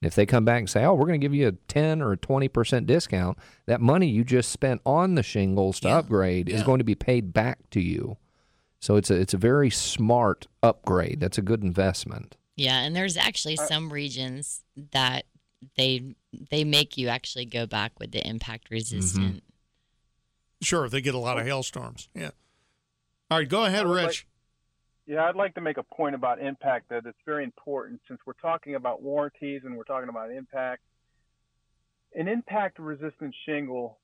And 0.00 0.08
if 0.08 0.16
they 0.16 0.26
come 0.26 0.44
back 0.44 0.58
and 0.58 0.68
say, 0.68 0.84
oh, 0.84 0.94
we're 0.94 1.06
going 1.06 1.20
to 1.20 1.24
give 1.24 1.32
you 1.34 1.46
a 1.46 1.52
ten 1.52 2.02
or 2.02 2.10
a 2.12 2.16
twenty 2.16 2.48
percent 2.48 2.86
discount, 2.86 3.38
that 3.66 3.80
money 3.80 4.08
you 4.08 4.24
just 4.24 4.50
spent 4.50 4.80
on 4.84 5.14
the 5.14 5.22
shingles 5.22 5.78
to 5.80 5.88
Yeah. 5.88 5.98
upgrade 5.98 6.48
is 6.48 6.62
going 6.64 6.78
to 6.78 6.84
be 6.84 6.96
paid 6.96 7.32
back 7.32 7.70
to 7.70 7.80
you. 7.80 8.16
So 8.80 8.96
it's 8.96 9.10
a 9.10 9.14
it's 9.14 9.32
a 9.34 9.38
very 9.38 9.70
smart 9.70 10.48
upgrade. 10.60 11.20
That's 11.20 11.38
a 11.38 11.42
good 11.42 11.62
investment. 11.62 12.36
Yeah, 12.56 12.80
and 12.80 12.96
there's 12.96 13.16
actually 13.16 13.56
uh, 13.58 13.66
some 13.66 13.92
regions 13.92 14.62
that 14.90 15.24
they 15.76 16.14
they 16.50 16.64
make 16.64 16.96
you 16.96 17.08
actually 17.08 17.44
go 17.44 17.66
back 17.66 17.98
with 18.00 18.12
the 18.12 18.26
impact 18.26 18.70
resistant. 18.70 19.42
Sure, 20.62 20.88
they 20.88 21.00
get 21.00 21.14
a 21.14 21.18
lot 21.18 21.38
of 21.38 21.44
hailstorms. 21.46 22.08
Yeah. 22.14 22.30
All 23.30 23.38
right, 23.38 23.48
go 23.48 23.64
ahead, 23.64 23.84
I 23.84 23.88
would 23.88 23.96
like- 23.96 24.06
Rich. 24.08 24.26
Yeah, 25.06 25.24
I'd 25.24 25.34
like 25.34 25.54
to 25.56 25.60
make 25.60 25.78
a 25.78 25.82
point 25.82 26.14
about 26.14 26.40
impact 26.40 26.88
that 26.90 27.04
it's 27.06 27.18
very 27.26 27.42
important 27.42 28.00
since 28.06 28.20
we're 28.24 28.34
talking 28.34 28.76
about 28.76 29.02
warranties 29.02 29.62
and 29.64 29.76
we're 29.76 29.82
talking 29.82 30.08
about 30.08 30.30
impact. 30.30 30.82
An 32.14 32.28
impact 32.28 32.78
resistant 32.78 33.34
shingle 33.44 33.98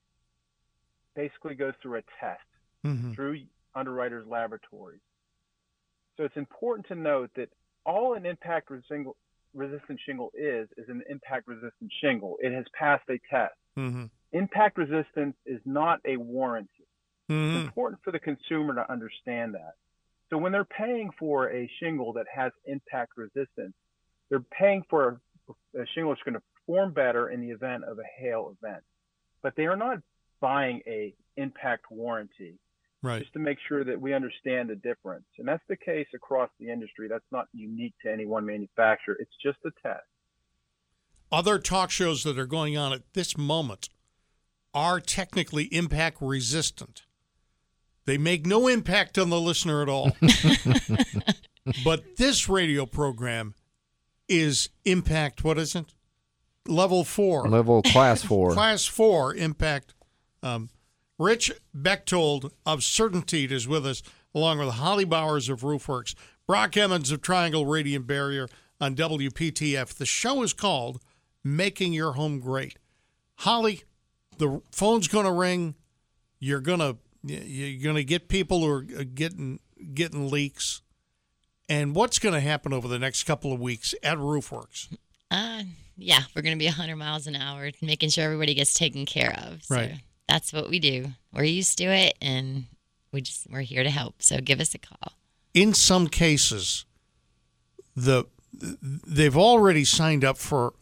basically 1.14 1.54
goes 1.54 1.74
through 1.80 1.98
a 1.98 2.02
test 2.20 2.40
Mhm. 2.84 3.14
through 3.14 3.42
underwriters 3.76 4.26
laboratories. 4.26 5.00
So 6.16 6.24
it's 6.24 6.36
important 6.36 6.88
to 6.88 6.96
note 6.96 7.30
that 7.34 7.50
all 7.86 8.14
an 8.14 8.26
impact 8.26 8.68
resingle- 8.70 9.14
resistant 9.54 10.00
shingle 10.04 10.30
is 10.34 10.68
is 10.76 10.88
an 10.88 11.02
impact 11.08 11.46
resistant 11.48 11.92
shingle. 12.00 12.36
It 12.40 12.52
has 12.52 12.66
passed 12.78 13.08
a 13.08 13.18
test. 13.30 13.54
Mhm. 13.76 14.10
Impact 14.32 14.76
resistance 14.76 15.36
is 15.46 15.60
not 15.64 16.00
a 16.04 16.16
warranty. 16.16 16.86
It's 17.28 17.56
Mhm. 17.56 17.66
important 17.66 18.02
for 18.02 18.10
the 18.10 18.18
consumer 18.18 18.74
to 18.74 18.90
understand 18.90 19.54
that. 19.54 19.74
So 20.30 20.38
when 20.38 20.52
they're 20.52 20.64
paying 20.64 21.10
for 21.12 21.50
a 21.50 21.66
shingle 21.78 22.12
that 22.14 22.26
has 22.28 22.52
impact 22.66 23.16
resistance, 23.16 23.74
they're 24.28 24.40
paying 24.40 24.82
for 24.84 25.20
a, 25.48 25.80
a 25.80 25.86
shingle 25.86 26.12
that's 26.12 26.22
going 26.22 26.34
to 26.34 26.42
perform 26.54 26.92
better 26.92 27.30
in 27.30 27.40
the 27.40 27.50
event 27.50 27.84
of 27.84 27.98
a 27.98 28.04
hail 28.04 28.54
event. 28.60 28.84
But 29.40 29.56
they 29.56 29.66
are 29.66 29.76
not 29.76 30.02
buying 30.40 30.82
a 30.86 31.14
impact 31.36 31.90
warranty 31.90 32.58
Right. 33.00 33.20
just 33.22 33.32
to 33.34 33.38
make 33.38 33.58
sure 33.68 33.84
that 33.84 34.00
we 34.00 34.12
understand 34.12 34.70
the 34.70 34.74
difference. 34.74 35.24
And 35.38 35.46
that's 35.46 35.62
the 35.68 35.76
case 35.76 36.08
across 36.14 36.50
the 36.58 36.68
industry. 36.68 37.06
That's 37.08 37.24
not 37.30 37.46
unique 37.52 37.94
to 38.04 38.12
any 38.12 38.26
one 38.26 38.44
manufacturer. 38.44 39.16
It's 39.20 39.30
just 39.40 39.58
a 39.64 39.70
test. 39.86 40.02
Other 41.30 41.58
talk 41.58 41.90
shows 41.90 42.24
that 42.24 42.38
are 42.38 42.46
going 42.46 42.76
on 42.76 42.92
at 42.92 43.02
this 43.12 43.36
moment 43.36 43.88
are 44.74 45.00
technically 45.00 45.64
impact 45.66 46.18
resistant. 46.20 47.02
They 48.04 48.18
make 48.18 48.46
no 48.46 48.68
impact 48.68 49.18
on 49.18 49.28
the 49.28 49.40
listener 49.40 49.82
at 49.82 49.88
all. 49.88 50.16
but 51.84 52.16
this 52.16 52.48
radio 52.48 52.86
program 52.86 53.54
is 54.28 54.70
impact, 54.84 55.44
what 55.44 55.58
is 55.58 55.74
it? 55.74 55.92
Level 56.66 57.04
four. 57.04 57.48
Level 57.48 57.82
class 57.82 58.22
four. 58.22 58.52
Class 58.52 58.86
four 58.86 59.34
impact. 59.34 59.94
Um, 60.42 60.70
Rich 61.18 61.52
Bechtold 61.74 62.52
of 62.64 62.80
CertainTeed 62.80 63.50
is 63.50 63.66
with 63.66 63.84
us, 63.86 64.02
along 64.34 64.58
with 64.58 64.70
Holly 64.70 65.04
Bowers 65.04 65.48
of 65.48 65.62
Roofwerks, 65.62 66.14
Brock 66.46 66.76
Emmons 66.76 67.10
of 67.10 67.20
Triangle 67.22 67.66
Radiant 67.66 68.06
Barrier 68.06 68.48
on 68.80 68.94
WPTF. 68.94 69.94
The 69.94 70.06
show 70.06 70.42
is 70.42 70.52
called 70.52 71.00
Making 71.42 71.92
Your 71.92 72.12
Home 72.12 72.38
Great. 72.38 72.78
Holly, 73.36 73.82
the 74.38 74.62
phone's 74.70 75.08
going 75.08 75.26
to 75.26 75.32
ring. 75.32 75.74
You're 76.38 76.60
going 76.60 76.78
to 76.78 76.96
you're 77.24 77.82
going 77.82 77.96
to 77.96 78.04
get 78.04 78.28
people 78.28 78.60
who 78.60 78.68
are 78.70 78.86
uh, 79.00 79.04
getting 79.12 79.58
getting 79.94 80.30
leaks. 80.30 80.82
And 81.68 81.94
what's 81.94 82.18
going 82.18 82.34
to 82.34 82.40
happen 82.40 82.72
over 82.72 82.88
the 82.88 82.98
next 82.98 83.24
couple 83.24 83.52
of 83.52 83.60
weeks 83.60 83.94
at 84.02 84.16
Roofwerks? 84.16 84.96
Uh, 85.30 85.64
yeah, 85.98 86.20
we're 86.34 86.42
going 86.42 86.56
to 86.56 86.58
be 86.58 86.66
100 86.66 86.96
miles 86.96 87.26
an 87.26 87.36
hour, 87.36 87.70
making 87.82 88.08
sure 88.08 88.24
everybody 88.24 88.54
gets 88.54 88.72
taken 88.72 89.04
care 89.04 89.36
of. 89.46 89.64
So 89.64 89.74
Right. 89.74 90.00
That's 90.28 90.52
what 90.52 90.68
we 90.70 90.78
do. 90.78 91.06
We're 91.32 91.44
used 91.44 91.78
to 91.78 91.84
it, 91.84 92.16
and 92.20 92.64
we 93.12 93.20
just 93.22 93.46
we're 93.50 93.60
here 93.62 93.82
to 93.82 93.90
help. 93.90 94.22
So 94.22 94.38
give 94.38 94.60
us 94.60 94.74
a 94.74 94.78
call. 94.78 95.12
in 95.54 95.74
some 95.74 96.08
cases 96.08 96.84
the 97.96 98.24
they've 98.52 99.36
already 99.36 99.84
signed 99.84 100.24
up 100.24 100.36
for 100.38 100.72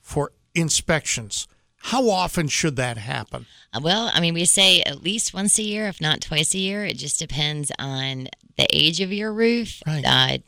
for 0.00 0.32
inspections 0.54 1.46
how 1.78 2.10
often 2.10 2.48
should 2.48 2.76
that 2.76 2.96
happen 2.98 3.46
Uh, 3.72 3.80
Well, 3.82 4.10
I 4.12 4.20
mean, 4.20 4.34
we 4.34 4.44
say 4.44 4.82
at 4.82 5.02
least 5.02 5.32
once 5.32 5.58
a 5.58 5.62
year, 5.62 5.86
if 5.88 6.00
not 6.00 6.20
twice 6.20 6.52
a 6.54 6.58
year. 6.58 6.84
It 6.84 6.98
just 6.98 7.18
depends 7.20 7.70
on 7.78 8.28
the 8.56 8.66
age 8.72 9.00
of 9.00 9.12
your 9.12 9.32
roof. 9.32 9.80
Right. 9.86 10.04
Uh, 10.04 10.38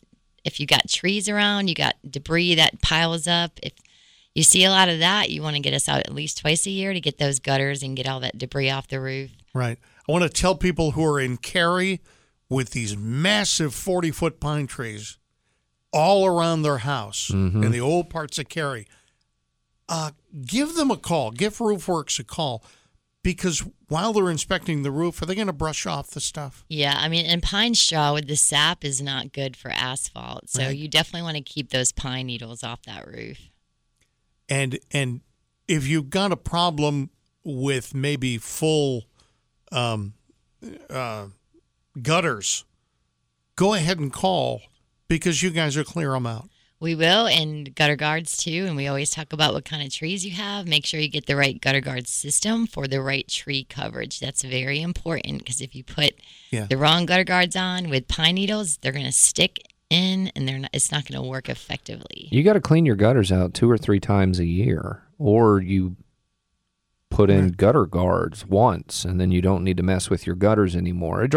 if 0.44 0.58
you 0.58 0.66
got 0.66 0.88
trees 0.88 1.28
around, 1.28 1.68
you 1.68 1.74
got 1.74 1.94
debris 2.08 2.56
that 2.56 2.82
piles 2.82 3.26
up. 3.28 3.52
If 3.62 3.72
you 4.34 4.42
see 4.44 4.64
a 4.64 4.70
lot 4.70 4.88
of 4.88 5.00
that, 5.00 5.30
you 5.30 5.42
want 5.42 5.56
to 5.56 5.60
get 5.62 5.74
us 5.74 5.88
out 5.88 6.00
at 6.00 6.14
least 6.14 6.38
twice 6.38 6.66
a 6.66 6.70
year 6.70 6.92
to 6.92 7.00
get 7.00 7.18
those 7.18 7.40
gutters 7.40 7.82
and 7.82 7.96
get 7.96 8.08
all 8.08 8.20
that 8.20 8.38
debris 8.38 8.70
off 8.70 8.86
the 8.88 9.00
roof. 9.00 9.30
right 9.54 9.78
i 10.08 10.12
want 10.12 10.22
to 10.22 10.28
tell 10.30 10.54
people 10.54 10.92
who 10.92 11.04
are 11.04 11.18
in 11.20 11.36
cary 11.36 12.00
with 12.48 12.70
these 12.70 12.96
massive 12.96 13.74
40 13.74 14.10
foot 14.12 14.40
pine 14.40 14.66
trees 14.66 15.18
all 15.92 16.24
around 16.26 16.62
their 16.62 16.78
house 16.78 17.30
in 17.30 17.70
the 17.72 17.80
old 17.80 18.08
parts 18.10 18.38
of 18.38 18.48
cary 18.48 18.86
uh, 19.88 20.12
give 20.46 20.74
them 20.76 20.90
a 20.90 20.96
call 20.96 21.32
give 21.32 21.58
Roofwerks 21.58 22.18
a 22.20 22.24
call 22.24 22.62
because 23.24 23.64
while 23.88 24.12
they're 24.12 24.30
inspecting 24.30 24.82
the 24.82 24.90
roof 24.92 25.20
are 25.20 25.26
they 25.26 25.34
going 25.34 25.48
to 25.48 25.52
brush 25.52 25.84
off 25.86 26.10
the 26.10 26.20
stuff 26.20 26.64
Yeah, 26.68 26.94
I 26.96 27.08
mean, 27.08 27.26
and 27.26 27.42
pine 27.42 27.74
straw 27.74 28.14
with 28.14 28.28
the 28.28 28.36
sap 28.36 28.84
is 28.84 29.02
not 29.02 29.32
good 29.32 29.56
for 29.56 29.70
asphalt. 29.72 30.48
So 30.48 30.62
Right. 30.62 30.76
you 30.76 30.86
definitely 30.88 31.22
want 31.22 31.36
to 31.36 31.42
keep 31.42 31.70
those 31.70 31.90
pine 31.92 32.26
needles 32.26 32.62
off 32.62 32.82
that 32.84 33.06
roof. 33.06 33.49
And 34.50 34.78
and 34.90 35.20
if 35.68 35.86
you've 35.86 36.10
got 36.10 36.32
a 36.32 36.36
problem 36.36 37.10
with 37.44 37.94
maybe 37.94 38.36
full 38.36 39.04
um, 39.72 40.14
uh, 40.90 41.26
gutters, 42.02 42.64
go 43.56 43.74
ahead 43.74 43.98
and 43.98 44.12
call 44.12 44.62
because 45.08 45.42
you 45.42 45.50
guys 45.50 45.76
will 45.76 45.84
clear 45.84 46.10
them 46.12 46.26
out. 46.26 46.48
We 46.82 46.94
will, 46.94 47.26
and 47.26 47.74
gutter 47.74 47.94
guards 47.96 48.38
too. 48.38 48.64
And 48.66 48.74
we 48.74 48.86
always 48.88 49.10
talk 49.10 49.34
about 49.34 49.52
what 49.52 49.66
kind 49.66 49.82
of 49.82 49.92
trees 49.92 50.24
you 50.24 50.32
have. 50.32 50.66
Make 50.66 50.86
sure 50.86 50.98
you 50.98 51.08
get 51.08 51.26
the 51.26 51.36
right 51.36 51.60
gutter 51.60 51.82
guard 51.82 52.08
system 52.08 52.66
for 52.66 52.88
the 52.88 53.02
right 53.02 53.28
tree 53.28 53.64
coverage. 53.64 54.18
That's 54.18 54.42
very 54.42 54.80
important 54.80 55.38
because 55.40 55.60
if 55.60 55.74
you 55.74 55.84
put 55.84 56.14
Yeah. 56.50 56.64
the 56.64 56.78
wrong 56.78 57.04
gutter 57.04 57.24
guards 57.24 57.54
on 57.54 57.90
with 57.90 58.08
pine 58.08 58.36
needles, 58.36 58.78
they're 58.78 58.92
going 58.92 59.04
to 59.04 59.12
stick 59.12 59.60
in, 59.90 60.28
and 60.34 60.48
they're 60.48 60.58
not, 60.58 60.70
it's 60.72 60.90
not 60.90 61.06
going 61.06 61.22
to 61.22 61.28
work 61.28 61.48
effectively. 61.48 62.28
You 62.30 62.42
got 62.42 62.54
to 62.54 62.60
clean 62.60 62.86
your 62.86 62.96
gutters 62.96 63.30
out 63.30 63.52
two 63.54 63.70
or 63.70 63.76
three 63.76 64.00
times 64.00 64.38
a 64.38 64.46
year, 64.46 65.02
or 65.18 65.60
you 65.60 65.96
put 67.10 67.28
in 67.28 67.48
gutter 67.48 67.86
guards 67.86 68.46
once, 68.46 69.04
and 69.04 69.20
then 69.20 69.30
you 69.30 69.42
don't 69.42 69.64
need 69.64 69.76
to 69.76 69.82
mess 69.82 70.08
with 70.08 70.26
your 70.26 70.36
gutters 70.36 70.74
anymore. 70.76 71.28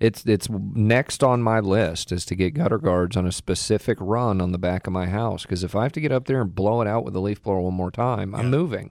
It's 0.00 0.24
it's 0.26 0.48
next 0.50 1.22
on 1.22 1.42
my 1.42 1.60
list 1.60 2.10
is 2.10 2.24
to 2.26 2.34
get 2.34 2.54
gutter 2.54 2.78
guards 2.78 3.16
on 3.16 3.26
a 3.26 3.32
specific 3.32 3.98
run 4.00 4.40
on 4.40 4.52
the 4.52 4.58
back 4.58 4.86
of 4.86 4.92
my 4.92 5.06
house 5.06 5.42
because 5.42 5.62
if 5.62 5.76
I 5.76 5.84
have 5.84 5.92
to 5.92 6.00
get 6.00 6.10
up 6.10 6.26
there 6.26 6.40
and 6.40 6.54
blow 6.54 6.80
it 6.80 6.88
out 6.88 7.04
with 7.04 7.14
a 7.14 7.20
leaf 7.20 7.42
blower 7.42 7.60
one 7.60 7.74
more 7.74 7.90
time, 7.90 8.34
I'm 8.34 8.50
moving. 8.50 8.90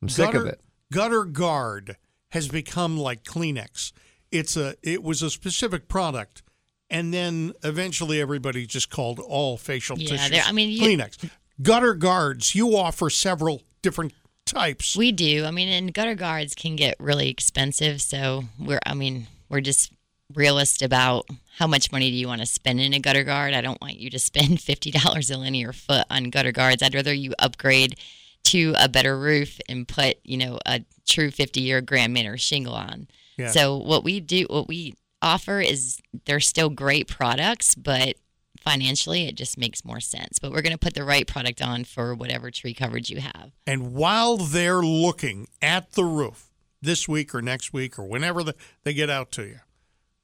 I'm 0.00 0.08
sick 0.08 0.34
of 0.34 0.46
it. 0.46 0.60
Gutter 0.92 1.24
guard 1.24 1.96
has 2.30 2.48
become 2.48 2.96
like 2.96 3.24
Kleenex. 3.24 3.92
It's 4.30 4.56
a 4.56 4.74
it 4.82 5.02
was 5.02 5.22
a 5.22 5.30
specific 5.30 5.88
product, 5.88 6.42
and 6.90 7.12
then 7.12 7.52
eventually 7.64 8.20
everybody 8.20 8.66
just 8.66 8.90
called 8.90 9.18
all 9.20 9.56
facial 9.56 9.98
Yeah, 9.98 10.16
tissues 10.16 10.44
I 10.46 10.52
mean, 10.52 10.70
you- 10.70 10.82
Kleenex. 10.82 11.30
Gutter 11.60 11.94
guards. 11.94 12.54
You 12.54 12.76
offer 12.76 13.10
several 13.10 13.62
different 13.82 14.12
types. 14.46 14.94
We 14.96 15.10
do. 15.12 15.44
I 15.44 15.50
mean, 15.50 15.68
and 15.68 15.92
gutter 15.92 16.14
guards 16.14 16.54
can 16.54 16.76
get 16.76 16.94
really 17.00 17.28
expensive. 17.28 18.00
So 18.00 18.44
we're, 18.60 18.78
I 18.86 18.94
mean, 18.94 19.26
we're 19.48 19.60
just 19.60 19.92
realist 20.34 20.82
about 20.82 21.26
how 21.56 21.66
much 21.66 21.90
money 21.90 22.10
do 22.10 22.16
you 22.16 22.28
want 22.28 22.40
to 22.42 22.46
spend 22.46 22.80
in 22.80 22.94
a 22.94 23.00
gutter 23.00 23.24
guard. 23.24 23.54
I 23.54 23.60
don't 23.60 23.80
want 23.80 23.96
you 23.96 24.08
to 24.10 24.18
spend 24.20 24.60
fifty 24.60 24.90
dollars 24.92 25.30
a 25.30 25.36
linear 25.36 25.72
foot 25.72 26.04
on 26.10 26.24
gutter 26.30 26.52
guards. 26.52 26.82
I'd 26.82 26.94
rather 26.94 27.12
you 27.12 27.34
upgrade 27.40 27.98
to 28.44 28.74
a 28.78 28.88
better 28.88 29.18
roof 29.18 29.58
and 29.68 29.86
put, 29.88 30.18
you 30.22 30.36
know, 30.36 30.58
a 30.64 30.82
true 31.08 31.30
fifty 31.32 31.62
year 31.62 31.80
Grand 31.80 32.12
Manor 32.12 32.38
shingle 32.38 32.74
on. 32.74 33.08
Yeah. 33.36 33.50
So 33.50 33.76
what 33.78 34.04
we 34.04 34.20
do, 34.20 34.46
what 34.48 34.68
we 34.68 34.94
offer 35.22 35.60
is 35.60 36.00
they're 36.24 36.40
still 36.40 36.70
great 36.70 37.08
products, 37.08 37.74
but 37.74 38.16
financially 38.60 39.26
it 39.28 39.34
just 39.34 39.58
makes 39.58 39.84
more 39.84 40.00
sense. 40.00 40.38
But 40.38 40.52
we're 40.52 40.62
going 40.62 40.72
to 40.72 40.78
put 40.78 40.94
the 40.94 41.04
right 41.04 41.26
product 41.26 41.62
on 41.62 41.84
for 41.84 42.14
whatever 42.14 42.50
tree 42.50 42.74
coverage 42.74 43.10
you 43.10 43.20
have. 43.20 43.52
And 43.66 43.94
while 43.94 44.36
they're 44.36 44.82
looking 44.82 45.48
at 45.62 45.92
the 45.92 46.04
roof 46.04 46.50
this 46.80 47.08
week 47.08 47.34
or 47.34 47.42
next 47.42 47.72
week 47.72 47.98
or 47.98 48.04
whenever 48.04 48.42
the, 48.42 48.54
they 48.84 48.94
get 48.94 49.10
out 49.10 49.32
to 49.32 49.44
you, 49.44 49.60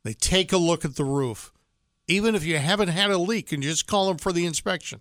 they 0.05 0.13
take 0.13 0.53
a 0.53 0.59
look 0.59 0.85
at 0.85 0.97
the 0.97 1.05
roof. 1.05 1.53
Even 2.07 2.35
if 2.35 2.45
you 2.45 2.59
haven't 2.59 2.89
had 2.89 3.11
a 3.11 3.17
leak 3.19 3.51
and 3.51 3.65
you 3.65 3.71
just 3.71 3.87
call 3.87 4.09
them 4.09 4.19
for 4.19 4.31
the 4.31 4.45
inspection, 4.45 5.01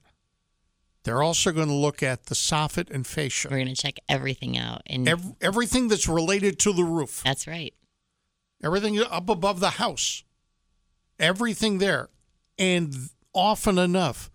they're 1.04 1.22
also 1.22 1.52
going 1.52 1.68
to 1.68 1.74
look 1.74 2.02
at 2.02 2.28
the 2.28 2.36
soffit 2.36 2.90
and 2.90 3.06
fascia. 3.06 3.50
We're 3.52 3.58
going 3.58 3.76
to 3.76 3.82
check 3.82 3.96
everything 4.08 4.58
out. 4.58 4.84
And 4.86 5.08
Ev- 5.08 5.34
everything 5.42 5.90
that's 5.90 6.08
related 6.08 6.60
to 6.60 6.72
the 6.72 6.86
roof, 6.86 7.22
that's 7.26 7.46
right. 7.46 7.74
Everything 8.64 9.00
up 9.00 9.30
above 9.30 9.60
the 9.60 9.72
house, 9.72 10.24
everything 11.20 11.78
there. 11.80 12.10
And 12.58 12.96
often 13.34 13.78
enough, 13.78 14.32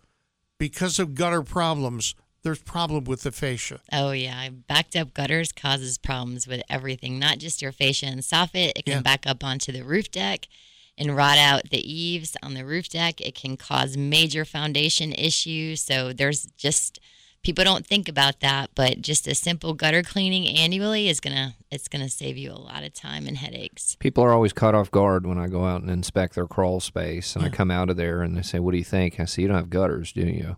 because 0.59 0.99
of 0.99 1.15
gutter 1.15 1.43
problems, 1.43 2.15
there's 2.43 2.63
problem 2.63 3.05
with 3.05 3.23
the 3.23 3.33
fascia. 3.33 3.81
Oh 3.93 4.13
yeah, 4.13 4.49
backed 4.51 4.97
up 4.97 5.15
gutters 5.15 5.53
causes 5.53 5.99
problems 5.99 6.47
with 6.47 6.63
everything, 6.69 7.19
not 7.19 7.39
just 7.39 7.63
your 7.63 7.73
fascia 7.73 8.07
and 8.07 8.21
soffit. 8.21 8.73
It 8.77 8.85
can 8.85 8.95
Yeah. 8.99 9.01
back 9.03 9.27
up 9.27 9.43
onto 9.45 9.73
the 9.73 9.83
roof 9.83 10.11
deck 10.11 10.49
and 10.97 11.17
rot 11.17 11.39
out 11.39 11.71
the 11.71 11.93
eaves 11.93 12.37
on 12.43 12.55
the 12.55 12.65
roof 12.65 12.89
deck. 12.89 13.21
It 13.21 13.35
can 13.35 13.57
cause 13.57 13.97
major 13.97 14.45
foundation 14.45 15.13
issues. 15.13 15.81
So 15.83 16.13
there's 16.13 16.47
just 16.57 16.99
people 17.43 17.65
don't 17.65 17.87
think 17.87 18.09
about 18.09 18.41
that, 18.41 18.71
but 18.75 19.01
just 19.01 19.27
a 19.27 19.35
simple 19.35 19.75
gutter 19.75 20.03
cleaning 20.03 20.47
annually 20.49 21.09
is 21.09 21.21
gonna 21.21 21.55
it's 21.71 21.89
gonna 21.89 22.09
save 22.09 22.37
you 22.37 22.53
a 22.53 22.55
lot 22.59 22.83
of 22.85 22.93
time 22.95 23.27
and 23.27 23.37
headaches. 23.39 23.97
People 24.01 24.25
are 24.25 24.33
always 24.33 24.53
caught 24.53 24.75
off 24.75 24.91
guard 24.91 25.27
when 25.27 25.39
I 25.39 25.49
go 25.49 25.65
out 25.65 25.83
and 25.83 25.91
inspect 25.91 26.35
their 26.35 26.47
crawl 26.47 26.81
space, 26.81 27.37
and 27.37 27.45
I 27.45 27.49
come 27.49 27.71
out 27.71 27.91
of 27.91 27.97
there 27.97 28.23
and 28.23 28.37
they 28.37 28.43
say, 28.43 28.59
"What 28.59 28.73
do 28.73 28.79
you 28.79 28.85
think?" 28.85 29.19
I 29.21 29.25
say, 29.25 29.43
"You 29.43 29.49
don't 29.49 29.57
have 29.57 29.71
gutters, 29.71 30.13
do 30.13 30.23
you?" 30.27 30.57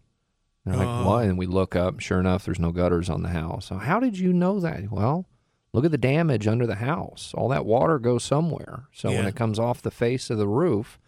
And 0.65 0.75
They're 0.75 0.85
like, 0.85 0.89
Oh. 0.89 1.07
"What?" 1.09 1.25
And 1.25 1.39
we 1.39 1.47
look 1.47 1.75
up. 1.75 2.01
Sure 2.01 2.21
enough, 2.21 2.45
there's 2.45 2.61
no 2.61 2.71
gutters 2.71 3.09
on 3.11 3.23
the 3.23 3.31
house. 3.31 3.67
So 3.67 3.77
how 3.79 3.99
did 3.99 4.19
you 4.19 4.33
know 4.33 4.61
that? 4.61 4.91
Well, 4.93 5.27
look 5.73 5.85
at 5.85 5.91
the 5.91 5.99
damage 5.99 6.47
under 6.47 6.67
the 6.67 6.77
house. 6.77 7.33
All 7.35 7.49
that 7.49 7.65
water 7.67 7.99
goes 7.99 8.25
somewhere. 8.25 8.85
So 8.93 9.11
when 9.11 9.27
it 9.27 9.35
comes 9.37 9.59
off 9.59 9.81
the 9.83 9.91
face 9.91 10.29
of 10.31 10.39
the 10.39 10.47
roof, 10.49 11.00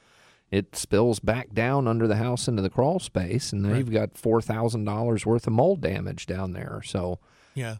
it 0.52 0.76
spills 0.76 1.18
back 1.18 1.52
down 1.52 1.88
under 1.88 2.06
the 2.06 2.16
house 2.16 2.46
into 2.46 2.62
the 2.62 2.70
crawl 2.70 3.00
space, 3.00 3.52
and 3.52 3.66
Right. 3.66 3.78
you've 3.78 3.90
got 3.90 4.16
four 4.16 4.40
thousand 4.40 4.84
dollars 4.84 5.26
worth 5.26 5.48
of 5.48 5.52
mold 5.54 5.80
damage 5.80 6.26
down 6.26 6.52
there. 6.52 6.80
So 6.84 7.18
Yeah. 7.54 7.76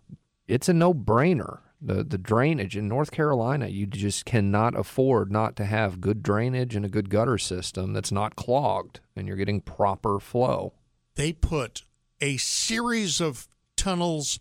it's 0.49 0.69
a 0.69 0.73
no-brainer. 0.73 1.61
The 1.85 2.03
the 2.05 2.17
drainage 2.19 2.77
in 2.77 2.87
North 2.89 3.11
Carolina, 3.11 3.67
you 3.69 3.87
just 3.87 4.25
cannot 4.25 4.77
afford 4.77 5.31
not 5.33 5.55
to 5.57 5.65
have 5.65 6.01
good 6.01 6.23
drainage 6.23 6.75
and 6.77 6.85
a 6.85 6.89
good 6.89 7.11
gutter 7.11 7.39
system 7.39 7.93
that's 7.93 8.13
not 8.13 8.37
clogged 8.37 9.01
and 9.17 9.27
you're 9.29 9.37
getting 9.37 9.61
proper 9.61 10.19
flow. 10.21 10.73
They 11.17 11.33
put 11.33 11.85
a 12.21 12.37
series 12.37 13.21
of 13.21 13.49
tunnels 13.77 14.39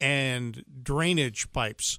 and 0.00 0.64
drainage 0.82 1.50
pipes 1.52 1.98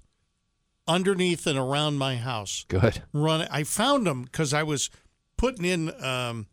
underneath 0.87 1.45
and 1.45 1.57
around 1.59 1.97
my 1.97 2.15
house. 2.15 2.65
Good. 2.69 3.03
run. 3.11 3.47
I 3.51 3.63
found 3.63 4.07
them 4.07 4.23
because 4.23 4.53
I 4.53 4.63
was 4.63 4.89
putting 5.37 5.65
in 5.65 6.03
um, 6.03 6.47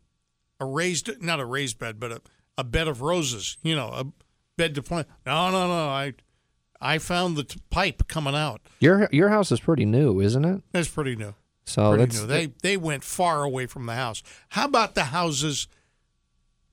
a 0.59 0.65
raised, 0.65 1.21
not 1.21 1.39
a 1.39 1.45
raised 1.45 1.79
bed, 1.79 1.99
but 1.99 2.11
a, 2.11 2.21
a 2.57 2.63
bed 2.63 2.87
of 2.87 3.01
roses. 3.01 3.57
You 3.63 3.75
know, 3.75 3.87
a 3.87 4.05
bed 4.57 4.75
to 4.75 4.83
plant. 4.83 5.07
No, 5.25 5.51
no, 5.51 5.67
no. 5.67 5.89
I 5.89 6.13
I 6.79 6.97
found 6.97 7.35
the 7.35 7.43
t- 7.43 7.59
pipe 7.69 8.07
coming 8.07 8.35
out. 8.35 8.61
Your 8.79 9.09
your 9.11 9.29
house 9.29 9.51
is 9.51 9.59
pretty 9.59 9.85
new, 9.85 10.19
isn't 10.21 10.45
it? 10.45 10.61
That's 10.71 10.89
pretty 10.89 11.15
new. 11.15 11.33
So 11.65 11.89
pretty 11.89 12.05
that's 12.05 12.21
new. 12.21 12.27
They 12.27 12.53
they 12.61 12.77
went 12.77 13.03
far 13.03 13.43
away 13.43 13.65
from 13.65 13.85
the 13.85 13.95
house. 13.95 14.23
How 14.49 14.65
about 14.65 14.95
the 14.95 15.05
houses 15.05 15.67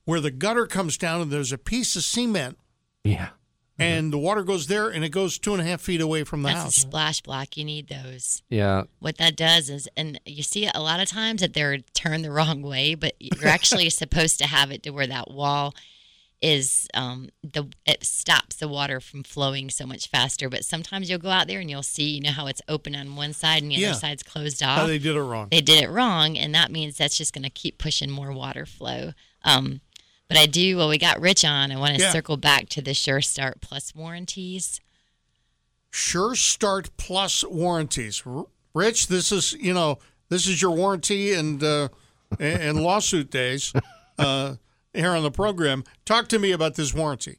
where 0.05 0.19
the 0.19 0.31
gutter 0.31 0.67
comes 0.67 0.97
down 0.97 1.21
and 1.21 1.31
there's 1.31 1.51
a 1.51 1.57
piece 1.57 1.95
of 1.95 2.03
cement 2.03 2.57
yeah. 3.03 3.29
And 3.79 4.13
the 4.13 4.17
water 4.17 4.43
goes 4.43 4.67
there 4.67 4.89
and 4.89 5.03
it 5.03 5.09
goes 5.09 5.39
two 5.39 5.53
and 5.53 5.61
a 5.61 5.65
half 5.65 5.81
feet 5.81 5.99
away 6.01 6.23
from 6.23 6.43
the 6.43 6.49
That's 6.49 6.59
a 6.59 6.63
house? 6.63 6.75
splash 6.75 7.21
block. 7.21 7.57
You 7.57 7.65
need 7.65 7.87
those. 7.87 8.41
Yeah. 8.49 8.83
what 8.99 9.17
that 9.17 9.35
does 9.35 9.69
is 9.69 9.87
and 9.97 10.19
you 10.25 10.43
see 10.43 10.69
a 10.73 10.81
lot 10.81 10.99
of 10.99 11.07
times 11.09 11.41
that 11.41 11.53
they're 11.53 11.79
turned 11.93 12.23
the 12.23 12.31
wrong 12.31 12.61
way 12.61 12.93
but 12.95 13.13
you're 13.19 13.47
actually 13.47 13.89
supposed 14.01 14.37
to 14.39 14.45
have 14.47 14.71
it 14.71 14.83
to 14.83 14.91
where 14.91 15.07
that 15.07 15.31
wall 15.31 15.73
is 16.41 16.87
um, 16.93 17.29
the 17.41 17.63
it 17.85 18.03
stops 18.03 18.57
the 18.57 18.67
water 18.67 18.99
from 18.99 19.23
flowing 19.23 19.69
so 19.69 19.85
much 19.85 20.09
faster 20.09 20.49
but 20.49 20.65
sometimes 20.65 21.09
you'll 21.09 21.17
go 21.19 21.29
out 21.29 21.47
there 21.47 21.61
and 21.61 21.69
you'll 21.69 21.81
see 21.81 22.15
you 22.15 22.21
know 22.21 22.31
how 22.31 22.47
it's 22.47 22.61
open 22.67 22.93
on 22.95 23.15
one 23.15 23.31
side 23.31 23.61
and 23.63 23.71
the 23.71 23.75
Yeah. 23.75 23.91
other 23.91 23.99
side's 23.99 24.23
closed 24.23 24.61
How 24.61 24.81
off 24.81 24.87
they 24.87 24.99
did 24.99 25.15
it 25.15 25.21
wrong. 25.21 25.47
they 25.51 25.61
did 25.61 25.81
it 25.81 25.89
wrong 25.89 26.37
and 26.37 26.53
that 26.53 26.69
means 26.69 26.97
that's 26.97 27.17
just 27.17 27.33
going 27.33 27.43
to 27.45 27.49
keep 27.49 27.77
pushing 27.77 28.09
more 28.11 28.33
water 28.33 28.65
flow 28.65 29.13
um, 29.45 29.79
but 30.33 30.39
i 30.41 30.45
do 30.45 30.77
well 30.77 30.89
we 30.89 30.97
got 30.97 31.19
rich 31.21 31.45
on 31.45 31.71
i 31.71 31.77
want 31.77 31.95
to 31.95 32.01
Yeah. 32.01 32.11
circle 32.11 32.37
back 32.37 32.69
to 32.69 32.81
the 32.81 32.93
sure 32.93 33.21
start 33.21 33.61
plus 33.61 33.93
warranties 33.95 34.79
Sure 35.95 36.33
Start 36.33 36.89
Plus 36.97 37.43
warranties. 37.43 38.23
Rich, 38.73 39.09
this 39.09 39.31
is 39.31 39.53
you 39.53 39.75
know 39.75 39.99
this 40.29 40.47
is 40.47 40.59
your 40.59 40.71
warranty 40.71 41.33
and 41.35 41.63
uh, 41.63 41.89
and 42.39 42.61
and 42.63 42.81
lawsuit 42.81 43.29
days 43.29 43.71
uh, 44.17 44.55
here 44.91 45.11
on 45.11 45.21
the 45.21 45.29
program. 45.29 45.83
Talk 46.03 46.29
to 46.29 46.39
me 46.39 46.51
about 46.51 46.73
this 46.73 46.95
warranty. 46.95 47.37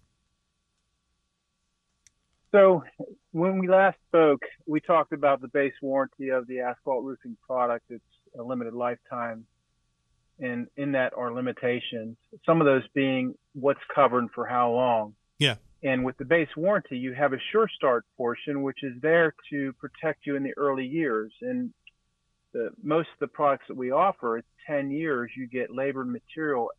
So 2.52 2.84
when 3.32 3.58
we 3.58 3.66
last 3.68 3.98
spoke, 4.08 4.42
we 4.66 4.78
talked 4.80 5.12
about 5.12 5.40
the 5.40 5.48
base 5.48 5.74
warranty 5.82 6.28
of 6.28 6.46
the 6.46 6.60
asphalt 6.60 7.02
roofing 7.02 7.36
product. 7.44 7.86
It's 7.90 8.04
a 8.38 8.42
limited 8.44 8.72
lifetime. 8.74 9.46
And 10.40 10.66
in 10.76 10.92
that 10.92 11.12
are 11.16 11.32
limitations, 11.32 12.16
some 12.44 12.60
of 12.60 12.66
those 12.66 12.82
being 12.94 13.34
what's 13.52 13.80
covered 13.94 14.26
for 14.34 14.46
how 14.46 14.72
long. 14.72 15.14
Yeah. 15.38 15.56
And 15.82 16.04
with 16.04 16.16
the 16.16 16.24
base 16.24 16.48
warranty, 16.56 16.96
you 16.96 17.12
have 17.12 17.32
a 17.32 17.38
sure 17.52 17.68
start 17.68 18.04
portion, 18.16 18.62
which 18.62 18.82
is 18.82 18.94
there 19.00 19.34
to 19.50 19.72
protect 19.74 20.26
you 20.26 20.34
in 20.34 20.42
the 20.42 20.54
early 20.56 20.86
years. 20.86 21.32
And 21.42 21.72
the, 22.52 22.70
most 22.82 23.08
of 23.14 23.20
the 23.20 23.28
products 23.28 23.66
that 23.68 23.76
we 23.76 23.90
offer, 23.90 24.38
it's 24.38 24.48
10 24.66 24.90
years, 24.90 25.30
you 25.36 25.46
get 25.46 25.74
labor 25.74 26.02
and 26.02 26.12
material 26.12 26.70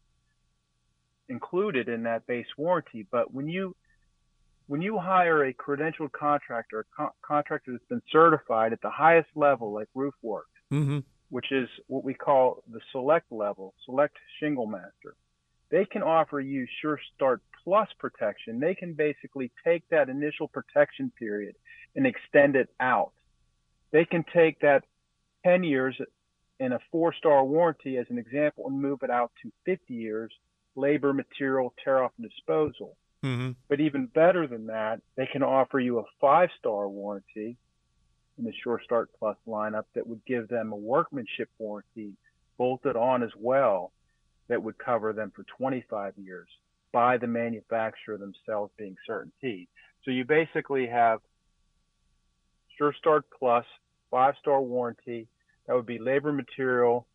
included 1.30 1.88
in 1.88 2.04
that 2.04 2.26
base 2.28 2.48
warranty. 2.58 3.06
But 3.10 3.34
when 3.34 3.48
you 3.48 3.76
when 4.68 4.82
you 4.82 4.98
hire 4.98 5.46
a 5.46 5.54
credentialed 5.54 6.12
contractor, 6.12 6.80
a 6.80 6.84
co- 6.98 7.14
contractor 7.22 7.72
that's 7.72 7.86
been 7.86 8.02
certified 8.12 8.74
at 8.74 8.82
the 8.82 8.90
highest 8.90 9.30
level, 9.36 9.72
like 9.72 9.88
roof 9.94 10.16
work, 10.24 10.48
Mm-hmm. 10.72 11.00
Which 11.36 11.52
is 11.52 11.68
what 11.88 12.06
we 12.06 12.14
call 12.14 12.64
the 12.72 12.80
select 12.94 13.30
level, 13.30 13.74
select 13.84 14.16
shingle 14.40 14.68
master, 14.68 15.18
they 15.70 15.84
can 15.84 16.02
offer 16.02 16.40
you 16.40 16.66
Sure 16.82 16.98
Start 17.14 17.42
Plus 17.62 17.90
protection. 18.00 18.62
They 18.62 18.74
can 18.74 18.94
basically 18.94 19.52
take 19.66 19.84
that 19.90 20.08
initial 20.08 20.48
protection 20.48 21.12
period 21.20 21.56
and 21.94 22.08
extend 22.08 22.56
it 22.56 22.70
out. 22.80 23.12
They 23.92 24.06
can 24.06 24.24
take 24.34 24.62
that 24.62 24.86
10 25.44 25.66
years 25.66 26.00
in 26.62 26.72
a 26.72 26.80
four 26.90 27.14
star 27.14 27.44
warranty 27.44 27.98
as 27.98 28.06
an 28.10 28.18
example 28.18 28.68
and 28.68 28.82
move 28.82 29.00
it 29.04 29.10
out 29.10 29.34
to 29.44 29.52
50 29.66 29.94
years, 29.94 30.32
labor, 30.78 31.12
material, 31.12 31.74
tear 31.84 32.02
off, 32.02 32.14
and 32.18 32.30
disposal. 32.30 32.96
Mm-hmm. 33.26 33.52
But 33.68 33.82
even 33.82 34.06
better 34.06 34.48
than 34.48 34.68
that, 34.68 35.02
they 35.18 35.28
can 35.30 35.44
offer 35.44 35.82
you 35.82 36.00
a 36.00 36.04
five 36.22 36.48
star 36.58 36.88
warranty 36.88 37.58
in 38.38 38.44
the 38.44 38.54
Sure 38.64 38.82
Start 38.84 39.10
Plus 39.18 39.38
lineup 39.48 39.86
that 39.94 40.06
would 40.06 40.24
give 40.26 40.48
them 40.48 40.72
a 40.72 40.76
workmanship 40.76 41.50
warranty 41.58 42.14
bolted 42.58 42.96
on 42.96 43.24
as 43.24 43.32
well 43.38 43.92
that 44.48 44.62
would 44.62 44.78
cover 44.78 45.14
them 45.14 45.32
for 45.36 45.44
25 45.58 46.14
years 46.18 46.48
by 46.92 47.18
the 47.18 47.28
manufacturer 47.28 48.18
themselves 48.18 48.72
being 48.78 48.96
CertainTeed. 49.10 49.68
So 50.04 50.12
you 50.12 50.24
basically 50.26 50.88
have 50.88 51.20
Sure 52.78 52.94
Start 52.98 53.26
Plus, 53.38 53.66
five 54.12 54.36
star 54.40 54.62
warranty. 54.62 55.28
That 55.68 55.76
would 55.76 55.86
be 55.86 55.98
labor 55.98 56.32
material 56.32 57.08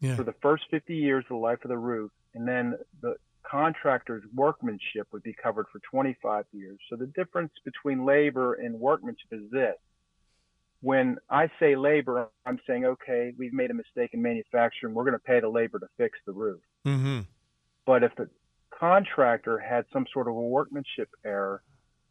Yeah. 0.00 0.16
for 0.16 0.24
the 0.24 0.34
first 0.42 0.64
50 0.70 0.94
years 0.94 1.24
of 1.24 1.28
the 1.30 1.36
life 1.36 1.64
of 1.64 1.68
the 1.68 1.78
roof. 1.78 2.10
And 2.34 2.46
then 2.46 2.78
the 3.00 3.16
contractor's 3.48 4.24
workmanship 4.34 5.08
would 5.12 5.22
be 5.22 5.34
covered 5.40 5.66
for 5.72 5.80
25 5.90 6.44
years. 6.52 6.78
So 6.90 6.96
the 6.96 7.06
difference 7.06 7.52
between 7.64 8.04
labor 8.04 8.54
and 8.54 8.78
workmanship 8.78 9.28
is 9.32 9.50
this. 9.50 9.76
When 10.82 11.16
I 11.30 11.48
say 11.58 11.74
labor, 11.74 12.28
I'm 12.44 12.58
saying, 12.66 12.84
okay, 12.84 13.32
we've 13.38 13.52
made 13.52 13.70
a 13.70 13.74
mistake 13.74 14.10
in 14.12 14.22
manufacturing. 14.22 14.94
We're 14.94 15.04
going 15.04 15.14
to 15.14 15.18
pay 15.18 15.40
the 15.40 15.48
labor 15.48 15.78
to 15.78 15.86
fix 15.96 16.18
the 16.26 16.32
roof. 16.32 16.60
Mm-hmm. 16.86 17.20
But 17.86 18.02
if 18.02 18.14
the 18.16 18.28
contractor 18.78 19.58
had 19.58 19.84
some 19.92 20.06
sort 20.12 20.28
of 20.28 20.34
a 20.34 20.40
workmanship 20.40 21.08
error, 21.24 21.62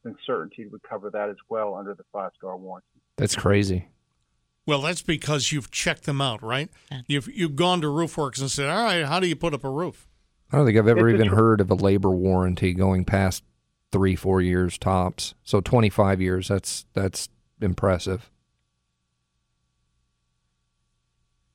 then 0.03 0.15
CertainTeed 0.27 0.71
would 0.71 0.83
cover 0.83 1.09
that 1.11 1.29
as 1.29 1.35
well 1.49 1.75
under 1.75 1.93
the 1.93 2.03
five 2.11 2.31
star 2.37 2.57
warranty. 2.57 2.87
That's 3.17 3.35
crazy. 3.35 3.89
Well, 4.67 4.81
that's 4.81 5.03
because 5.03 5.51
you've 5.51 5.69
checked 5.69 6.03
them 6.05 6.21
out, 6.21 6.41
right? 6.41 6.69
You've 7.07 7.27
you've 7.27 7.55
gone 7.55 7.81
to 7.81 7.87
Roofwerks 7.87 8.41
and 8.41 8.49
said, 8.49 8.67
"All 8.67 8.83
right, 8.83 9.05
how 9.05 9.19
do 9.19 9.27
you 9.27 9.35
put 9.35 9.53
up 9.53 9.63
a 9.63 9.69
roof?" 9.69 10.07
I 10.55 10.59
don't 10.59 10.67
think 10.67 10.77
I've 10.77 10.87
ever 10.87 11.09
It's 11.09 11.15
even 11.15 11.27
tr- 11.27 11.35
heard 11.35 11.59
of 11.59 11.69
a 11.69 11.75
labor 11.75 12.11
warranty 12.11 12.73
going 12.73 13.03
past 13.03 13.43
three, 13.91 14.15
four 14.15 14.39
years 14.39 14.77
tops. 14.77 15.33
So 15.43 15.59
twenty 15.59 15.89
five 15.89 16.21
years. 16.21 16.47
That's 16.47 16.85
that's 16.93 17.27
impressive. 17.59 18.31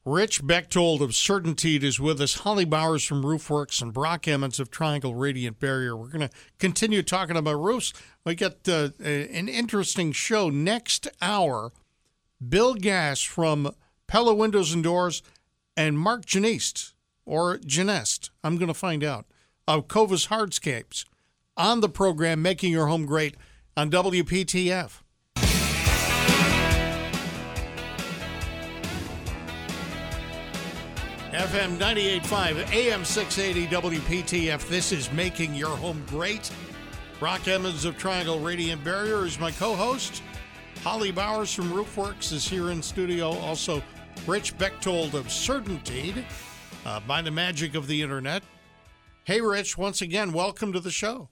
Rich 0.04 0.46
Bechtold 0.46 1.00
of 1.00 1.12
CertainTeed 1.12 1.82
is 1.82 1.98
with 1.98 2.20
us. 2.20 2.40
Holly 2.40 2.66
Bowers 2.66 3.02
from 3.02 3.22
Roofwerks 3.22 3.80
and 3.80 3.90
Brock 3.90 4.28
Emmons 4.28 4.60
of 4.60 4.70
Triangle 4.70 5.14
Radiant 5.14 5.58
Barrier. 5.58 5.96
We're 5.96 6.08
going 6.08 6.28
to 6.28 6.34
continue 6.58 7.02
talking 7.02 7.38
about 7.38 7.54
roofs. 7.54 7.94
We 8.26 8.34
got 8.34 8.68
uh, 8.68 8.90
an 9.02 9.48
interesting 9.48 10.12
show 10.12 10.50
next 10.50 11.08
hour. 11.22 11.72
Bill 12.46 12.74
Gass 12.74 13.22
from 13.22 13.74
Pella 14.06 14.34
Windows 14.34 14.74
and 14.74 14.84
Doors 14.84 15.22
and 15.74 15.98
Mark 15.98 16.26
Janiste 16.26 16.92
or 17.30 17.58
Janest. 17.58 18.30
I'm 18.42 18.56
going 18.56 18.68
to 18.68 18.74
find 18.74 19.04
out 19.04 19.24
of 19.68 19.86
Covas 19.86 20.26
Hardscapes 20.28 21.04
on 21.56 21.80
the 21.80 21.88
program, 21.88 22.42
making 22.42 22.72
your 22.72 22.88
home 22.88 23.06
great 23.06 23.36
on 23.76 23.88
WPTF. 23.88 25.02
FM 31.30 31.78
98.5, 31.78 32.74
AM 32.74 33.04
680 33.04 33.68
WPTF. 33.68 34.68
This 34.68 34.90
is 34.90 35.12
Making 35.12 35.54
Your 35.54 35.76
Home 35.76 36.02
Great. 36.08 36.50
Brock 37.20 37.46
Emmons 37.46 37.84
of 37.84 37.96
Triangle 37.96 38.40
Radiant 38.40 38.82
Barrier 38.82 39.24
is 39.24 39.38
my 39.38 39.52
co 39.52 39.76
host. 39.76 40.24
Holly 40.82 41.12
Bowers 41.12 41.54
from 41.54 41.70
Roofwerks 41.70 42.32
is 42.32 42.48
here 42.48 42.72
in 42.72 42.82
studio. 42.82 43.30
Also, 43.38 43.80
Rich 44.26 44.58
Bechtold 44.58 45.14
of 45.14 45.26
CertainTeed 45.26 46.24
uh, 46.84 47.00
by 47.00 47.22
the 47.22 47.30
magic 47.30 47.74
of 47.74 47.86
the 47.86 48.02
internet. 48.02 48.42
Hey, 49.24 49.40
Rich, 49.40 49.76
once 49.78 50.00
again, 50.02 50.32
welcome 50.32 50.72
to 50.72 50.80
the 50.80 50.90
show. 50.90 51.28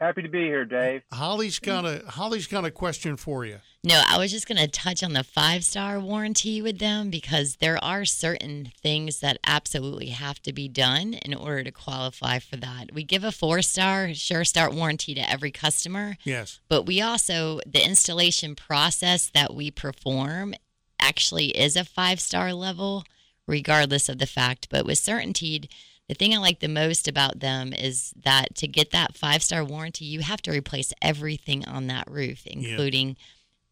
Happy 0.00 0.22
to 0.22 0.28
be 0.28 0.42
here, 0.42 0.64
Dave. 0.64 1.02
Holly's 1.12 1.58
got 1.58 1.84
a 1.84 2.04
Holly's 2.06 2.46
got 2.46 2.64
a 2.64 2.70
question 2.70 3.16
for 3.16 3.44
you. 3.44 3.58
No, 3.82 4.00
I 4.06 4.16
was 4.16 4.30
just 4.30 4.46
going 4.46 4.58
to 4.58 4.68
touch 4.68 5.02
on 5.02 5.12
the 5.12 5.24
five 5.24 5.64
star 5.64 5.98
warranty 5.98 6.62
with 6.62 6.78
them 6.78 7.10
because 7.10 7.56
there 7.56 7.82
are 7.82 8.04
certain 8.04 8.70
things 8.80 9.18
that 9.20 9.38
absolutely 9.44 10.10
have 10.10 10.40
to 10.42 10.52
be 10.52 10.68
done 10.68 11.14
in 11.14 11.34
order 11.34 11.64
to 11.64 11.72
qualify 11.72 12.38
for 12.38 12.56
that. 12.58 12.92
We 12.94 13.02
give 13.02 13.24
a 13.24 13.32
four 13.32 13.60
star 13.60 14.14
sure 14.14 14.44
start 14.44 14.72
warranty 14.72 15.14
to 15.14 15.28
every 15.28 15.50
customer, 15.50 16.16
Yes. 16.22 16.60
but 16.68 16.84
we 16.86 17.00
also, 17.00 17.58
the 17.66 17.84
installation 17.84 18.54
process 18.54 19.28
that 19.34 19.52
we 19.52 19.72
perform 19.72 20.54
actually 21.00 21.46
is 21.58 21.74
a 21.74 21.84
five 21.84 22.20
star 22.20 22.52
level, 22.52 23.02
regardless 23.48 24.08
of 24.08 24.18
the 24.18 24.26
fact. 24.26 24.68
But 24.70 24.86
with 24.86 24.98
CertainTeed, 24.98 25.68
the 26.08 26.14
thing 26.14 26.32
I 26.32 26.38
like 26.38 26.60
the 26.60 26.68
most 26.68 27.08
about 27.08 27.40
them 27.40 27.72
is 27.72 28.12
that 28.24 28.54
to 28.56 28.68
get 28.68 28.92
that 28.92 29.16
five 29.16 29.42
star 29.42 29.64
warranty, 29.64 30.04
you 30.04 30.20
have 30.20 30.42
to 30.42 30.52
replace 30.52 30.92
everything 31.02 31.66
on 31.66 31.88
that 31.88 32.08
roof, 32.08 32.46
including 32.46 33.16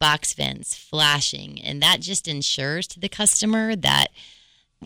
box 0.00 0.34
vents, 0.34 0.74
flashing, 0.76 1.62
and 1.62 1.82
that 1.82 2.00
just 2.00 2.26
ensures 2.26 2.86
to 2.88 3.00
the 3.00 3.08
customer 3.08 3.76
that 3.76 4.08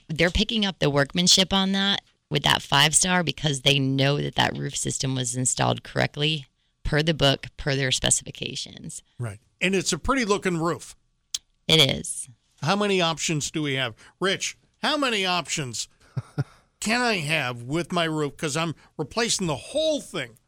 they're 0.08 0.30
picking 0.30 0.64
up 0.64 0.78
the 0.78 0.90
workmanship 0.90 1.52
on 1.52 1.72
that 1.72 2.02
with 2.30 2.44
that 2.44 2.62
five 2.62 2.94
star 2.94 3.24
because 3.24 3.62
they 3.62 3.78
know 3.78 4.20
that 4.20 4.36
that 4.36 4.56
roof 4.56 4.76
system 4.76 5.16
was 5.16 5.34
installed 5.34 5.82
correctly 5.82 6.46
per 6.84 7.02
the 7.02 7.14
book, 7.14 7.48
per 7.56 7.74
their 7.74 7.90
specifications. 7.90 9.02
Right. 9.18 9.38
And 9.60 9.74
it's 9.74 9.92
a 9.92 9.98
pretty 9.98 10.24
looking 10.24 10.58
roof. 10.58 10.96
It 11.66 11.80
is. 11.80 12.28
How 12.62 12.76
many 12.76 13.00
options 13.00 13.50
do 13.50 13.62
we 13.62 13.74
have? 13.74 13.94
Rich, 14.20 14.56
how 14.82 14.96
many 14.96 15.24
options 15.26 15.88
can 16.80 17.00
I 17.00 17.18
have 17.18 17.62
with 17.62 17.92
my 17.92 18.04
roof? 18.04 18.36
Because 18.36 18.56
I'm 18.56 18.74
replacing 18.96 19.46
the 19.46 19.56
whole 19.56 20.00
thing. 20.00 20.38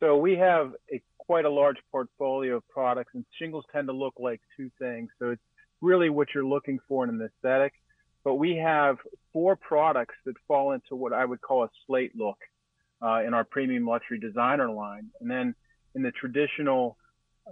So 0.00 0.16
we 0.16 0.36
have 0.36 0.72
a 0.92 1.02
quite 1.18 1.44
a 1.44 1.50
large 1.50 1.78
portfolio 1.90 2.56
of 2.56 2.68
products, 2.68 3.10
and 3.14 3.24
shingles 3.38 3.64
tend 3.72 3.88
to 3.88 3.92
look 3.92 4.14
like 4.18 4.40
two 4.56 4.70
things. 4.78 5.10
So 5.18 5.30
it's 5.30 5.42
really 5.80 6.08
what 6.08 6.28
you're 6.34 6.46
looking 6.46 6.78
for 6.88 7.04
in 7.04 7.10
an 7.10 7.20
aesthetic. 7.20 7.72
But 8.22 8.34
we 8.34 8.56
have 8.56 8.98
four 9.32 9.56
products 9.56 10.14
that 10.24 10.34
fall 10.48 10.72
into 10.72 10.94
what 10.96 11.12
I 11.12 11.24
would 11.24 11.40
call 11.40 11.64
a 11.64 11.68
slate 11.86 12.12
look 12.16 12.38
uh, 13.02 13.22
in 13.26 13.34
our 13.34 13.44
premium 13.44 13.86
luxury 13.86 14.18
designer 14.18 14.70
line, 14.70 15.10
and 15.20 15.30
then 15.30 15.54
in 15.94 16.02
the 16.02 16.12
traditional 16.12 16.96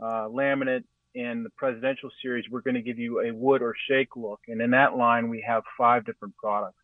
uh, 0.00 0.26
laminate 0.28 0.84
and 1.14 1.44
the 1.44 1.50
presidential 1.50 2.10
series, 2.22 2.44
we're 2.50 2.60
going 2.60 2.74
to 2.74 2.82
give 2.82 2.98
you 2.98 3.20
a 3.20 3.32
wood 3.32 3.62
or 3.62 3.74
shake 3.88 4.16
look. 4.16 4.40
And 4.48 4.60
in 4.60 4.70
that 4.72 4.96
line, 4.96 5.28
we 5.28 5.44
have 5.46 5.62
five 5.78 6.04
different 6.04 6.36
products. 6.36 6.78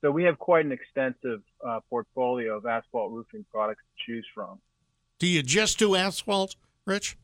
So 0.00 0.10
we 0.10 0.24
have 0.24 0.38
quite 0.38 0.64
an 0.64 0.72
extensive 0.72 1.42
uh, 1.66 1.80
portfolio 1.90 2.56
of 2.56 2.66
asphalt 2.66 3.10
roofing 3.12 3.44
products 3.52 3.82
to 3.82 4.12
choose 4.12 4.26
from. 4.34 4.60
Do 5.18 5.26
you 5.26 5.42
just 5.42 5.78
do 5.78 5.96
asphalt, 5.96 6.56
Rich? 6.86 7.16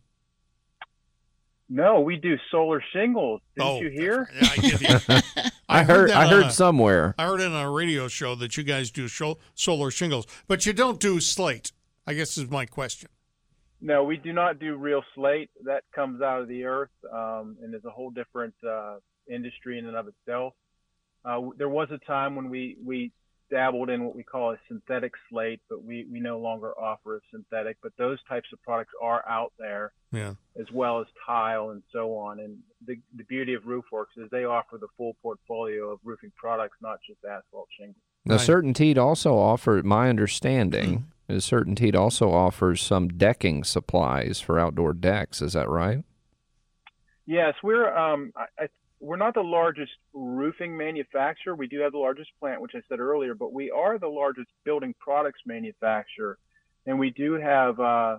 No, 1.69 2.01
we 2.01 2.17
do 2.17 2.37
solar 2.51 2.83
shingles. 2.93 3.41
Didn't 3.57 3.69
oh, 3.69 3.81
you 3.81 3.91
hear? 3.91 4.29
Yeah, 4.35 4.49
I 4.53 4.57
did. 4.57 4.81
hear. 4.81 5.01
I, 5.69 5.83
heard. 5.85 6.11
that 6.11 6.17
I 6.17 6.29
heard 6.29 6.47
a- 6.47 6.51
somewhere. 6.51 7.15
I 7.19 7.27
heard 7.27 7.41
it 7.41 7.51
on 7.51 7.65
a 7.65 7.71
radio 7.71 8.09
show 8.09 8.35
that 8.37 8.57
you 8.57 8.65
guys 8.65 8.91
do 8.91 9.09
sho- 9.09 9.39
solar 9.55 9.91
shingles, 9.91 10.27
but 10.47 10.67
you 10.67 10.73
don't 10.73 11.01
do 11.01 11.21
slate. 11.21 11.73
I 12.07 12.15
guess 12.15 12.37
is 12.37 12.51
my 12.51 12.67
question. 12.67 13.09
No, 13.85 14.03
we 14.03 14.17
do 14.17 14.33
not 14.33 14.59
do 14.59 14.77
real 14.77 15.03
slate. 15.15 15.51
That 15.65 15.85
comes 15.95 16.23
out 16.23 16.41
of 16.41 16.49
the 16.49 16.65
earth 16.65 16.89
um, 17.13 17.57
and 17.63 17.75
is 17.75 17.85
a 17.85 17.91
whole 17.91 18.11
different 18.11 18.55
uh, 18.67 18.97
industry 19.31 19.79
in 19.79 19.85
and 19.87 19.95
of 19.95 20.09
itself. 20.09 20.55
Uh, 21.23 21.51
there 21.59 21.69
was 21.69 21.89
a 21.91 21.99
time 22.07 22.35
when 22.35 22.49
we, 22.49 22.79
we 22.83 23.13
dabbled 23.51 23.91
in 23.91 24.03
what 24.05 24.17
we 24.17 24.23
call 24.23 24.53
a 24.53 24.57
synthetic 24.69 25.13
slate, 25.29 25.61
but 25.69 25.85
we, 25.85 26.07
we 26.11 26.19
no 26.19 26.39
longer 26.39 26.73
offer 26.81 27.17
a 27.17 27.21
synthetic. 27.31 27.77
But 27.83 27.93
those 27.99 28.19
types 28.27 28.49
of 28.55 28.63
products 28.63 28.93
are 29.03 29.23
out 29.29 29.53
there 29.59 29.93
Yeah. 30.13 30.33
as 30.59 30.67
well 30.73 31.01
as 31.03 31.07
tile 31.27 31.69
and 31.71 31.83
so 31.93 32.17
on. 32.17 32.41
And 32.41 32.57
the, 32.87 32.97
the 33.17 33.25
beauty 33.25 33.53
of 33.53 33.65
Roofwerks 33.65 34.17
is 34.17 34.31
they 34.31 34.45
offer 34.45 34.79
the 34.79 34.89
full 34.97 35.15
portfolio 35.23 35.91
of 35.91 35.99
roofing 36.05 36.33
products, 36.37 36.79
not 36.81 37.01
just 37.07 37.19
asphalt 37.23 37.69
shingles. 37.79 37.97
Now, 38.25 38.37
Right. 38.37 38.49
CertainTeed 38.49 38.97
also 38.97 39.37
offer. 39.37 39.83
My 39.85 40.09
understanding 40.09 40.95
is 40.95 41.14
CertainTeed 41.29 41.97
also 41.97 42.31
offers 42.31 42.83
some 42.83 43.09
decking 43.09 43.65
supplies 43.65 44.41
for 44.41 44.59
outdoor 44.59 44.93
decks. 44.93 45.41
Is 45.41 45.55
that 45.55 45.69
right? 45.69 46.05
Yes, 47.27 47.55
we're 47.63 47.97
um, 47.97 48.33
I, 48.37 48.65
I, 48.65 48.69
we're 49.01 49.17
not 49.17 49.35
the 49.35 49.43
largest 49.43 49.93
roofing 50.13 50.77
manufacturer. 50.77 51.55
We 51.55 51.67
do 51.67 51.81
have 51.81 51.93
the 51.93 51.99
largest 51.99 52.31
plant, 52.41 52.61
which 52.61 52.73
I 52.75 52.81
said 52.89 53.01
earlier, 53.01 53.35
but 53.35 53.53
we 53.53 53.71
are 53.71 53.99
the 53.99 54.09
largest 54.09 54.49
building 54.65 54.95
products 54.99 55.41
manufacturer, 55.47 56.39
and 56.87 56.99
we 56.99 57.11
do 57.11 57.35
have 57.35 57.81
uh, 57.81 58.19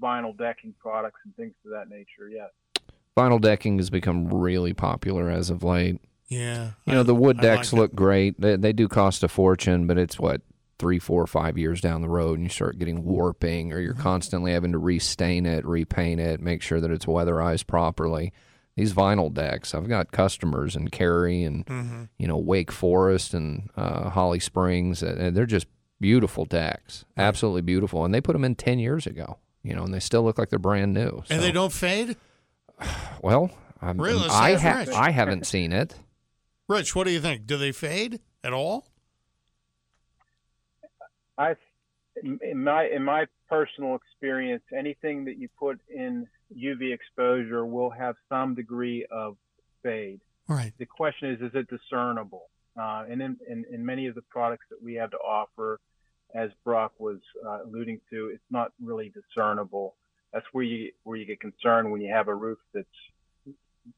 vinyl 0.00 0.36
decking 0.36 0.74
products 0.78 1.20
and 1.24 1.34
things 1.36 1.54
of 1.64 1.72
that 1.72 1.88
nature. 1.88 2.30
Yes. 2.30 2.50
Vinyl 3.16 3.40
decking 3.40 3.78
has 3.78 3.90
become 3.90 4.28
really 4.32 4.72
popular 4.72 5.30
as 5.30 5.50
of 5.50 5.62
late. 5.62 6.00
Yeah. 6.28 6.72
You 6.86 6.92
know, 6.92 7.02
the 7.02 7.14
wood 7.14 7.40
decks 7.40 7.72
like 7.72 7.78
it. 7.78 7.82
look 7.82 7.94
great. 7.94 8.40
They, 8.40 8.56
they 8.56 8.72
do 8.72 8.86
cost 8.86 9.22
a 9.24 9.28
fortune, 9.28 9.86
but 9.86 9.98
it's 9.98 10.18
what 10.18 10.42
three, 10.78 10.98
four, 10.98 11.26
five 11.26 11.58
years 11.58 11.80
down 11.80 12.02
the 12.02 12.08
road, 12.08 12.38
and 12.38 12.44
you 12.44 12.48
start 12.50 12.78
getting 12.78 13.04
warping, 13.04 13.72
or 13.72 13.80
you're 13.80 13.94
constantly 13.94 14.52
having 14.52 14.72
to 14.72 14.78
restain 14.78 15.44
it, 15.46 15.64
repaint 15.66 16.20
it, 16.20 16.40
make 16.40 16.62
sure 16.62 16.80
that 16.80 16.90
it's 16.90 17.06
weatherized 17.06 17.66
properly. 17.66 18.32
These 18.76 18.92
vinyl 18.94 19.32
decks, 19.34 19.74
I've 19.74 19.88
got 19.88 20.12
customers 20.12 20.76
in 20.76 20.88
Cary 20.88 21.42
and 21.42 21.66
Mm-hmm. 21.66 22.02
you 22.18 22.28
know 22.28 22.36
Wake 22.38 22.70
Forest 22.70 23.34
and 23.34 23.70
uh, 23.76 24.10
Holly 24.10 24.38
Springs, 24.38 25.02
and 25.02 25.36
they're 25.36 25.46
just 25.46 25.66
beautiful 26.00 26.44
decks, 26.44 27.04
absolutely 27.16 27.62
beautiful. 27.62 28.04
And 28.04 28.14
they 28.14 28.20
put 28.20 28.34
them 28.34 28.44
in 28.44 28.54
ten 28.54 28.78
years 28.78 29.04
ago, 29.06 29.38
you 29.64 29.74
know, 29.74 29.82
and 29.82 29.92
they 29.92 29.98
still 29.98 30.22
look 30.22 30.38
like 30.38 30.50
they're 30.50 30.60
brand 30.60 30.94
new. 30.94 31.24
And 31.28 31.42
they 31.42 31.50
don't 31.50 31.72
fade? 31.72 32.16
well, 33.22 33.50
I'm, 33.82 34.00
Really? 34.00 34.28
I 34.30 34.54
ha- 34.54 34.84
I 34.94 35.10
haven't 35.10 35.46
seen 35.46 35.72
it. 35.72 35.94
Rich, 36.68 36.94
what 36.94 37.04
do 37.04 37.10
you 37.12 37.20
think? 37.20 37.46
Do 37.46 37.56
they 37.56 37.72
fade 37.72 38.20
at 38.44 38.52
all? 38.52 38.86
I, 41.38 41.54
in 42.22 42.62
my 42.64 42.86
in 42.86 43.02
my 43.04 43.26
personal 43.48 43.94
experience, 43.96 44.62
anything 44.76 45.24
that 45.26 45.38
you 45.38 45.48
put 45.58 45.78
in 45.88 46.26
UV 46.56 46.92
exposure 46.92 47.64
will 47.64 47.90
have 47.90 48.16
some 48.28 48.54
degree 48.54 49.06
of 49.10 49.36
fade. 49.82 50.20
Right. 50.48 50.72
the 50.78 50.86
question 50.86 51.30
is, 51.30 51.40
is 51.42 51.50
it 51.54 51.68
discernible? 51.68 52.48
Uh, 52.80 53.04
and 53.10 53.20
in, 53.20 53.36
in, 53.48 53.64
in 53.70 53.84
many 53.84 54.06
of 54.06 54.14
the 54.14 54.22
products 54.22 54.64
that 54.70 54.82
we 54.82 54.94
have 54.94 55.10
to 55.10 55.18
offer, 55.18 55.78
as 56.34 56.48
Brock 56.64 56.92
was 56.98 57.18
uh, 57.46 57.64
alluding 57.64 58.00
to, 58.10 58.30
it's 58.32 58.42
not 58.50 58.72
really 58.82 59.12
discernible. 59.12 59.94
That's 60.32 60.46
where 60.52 60.64
you 60.64 60.92
where 61.04 61.16
you 61.18 61.26
get 61.26 61.40
concerned 61.40 61.90
when 61.90 62.00
you 62.00 62.12
have 62.12 62.28
a 62.28 62.34
roof 62.34 62.58
that's 62.74 62.86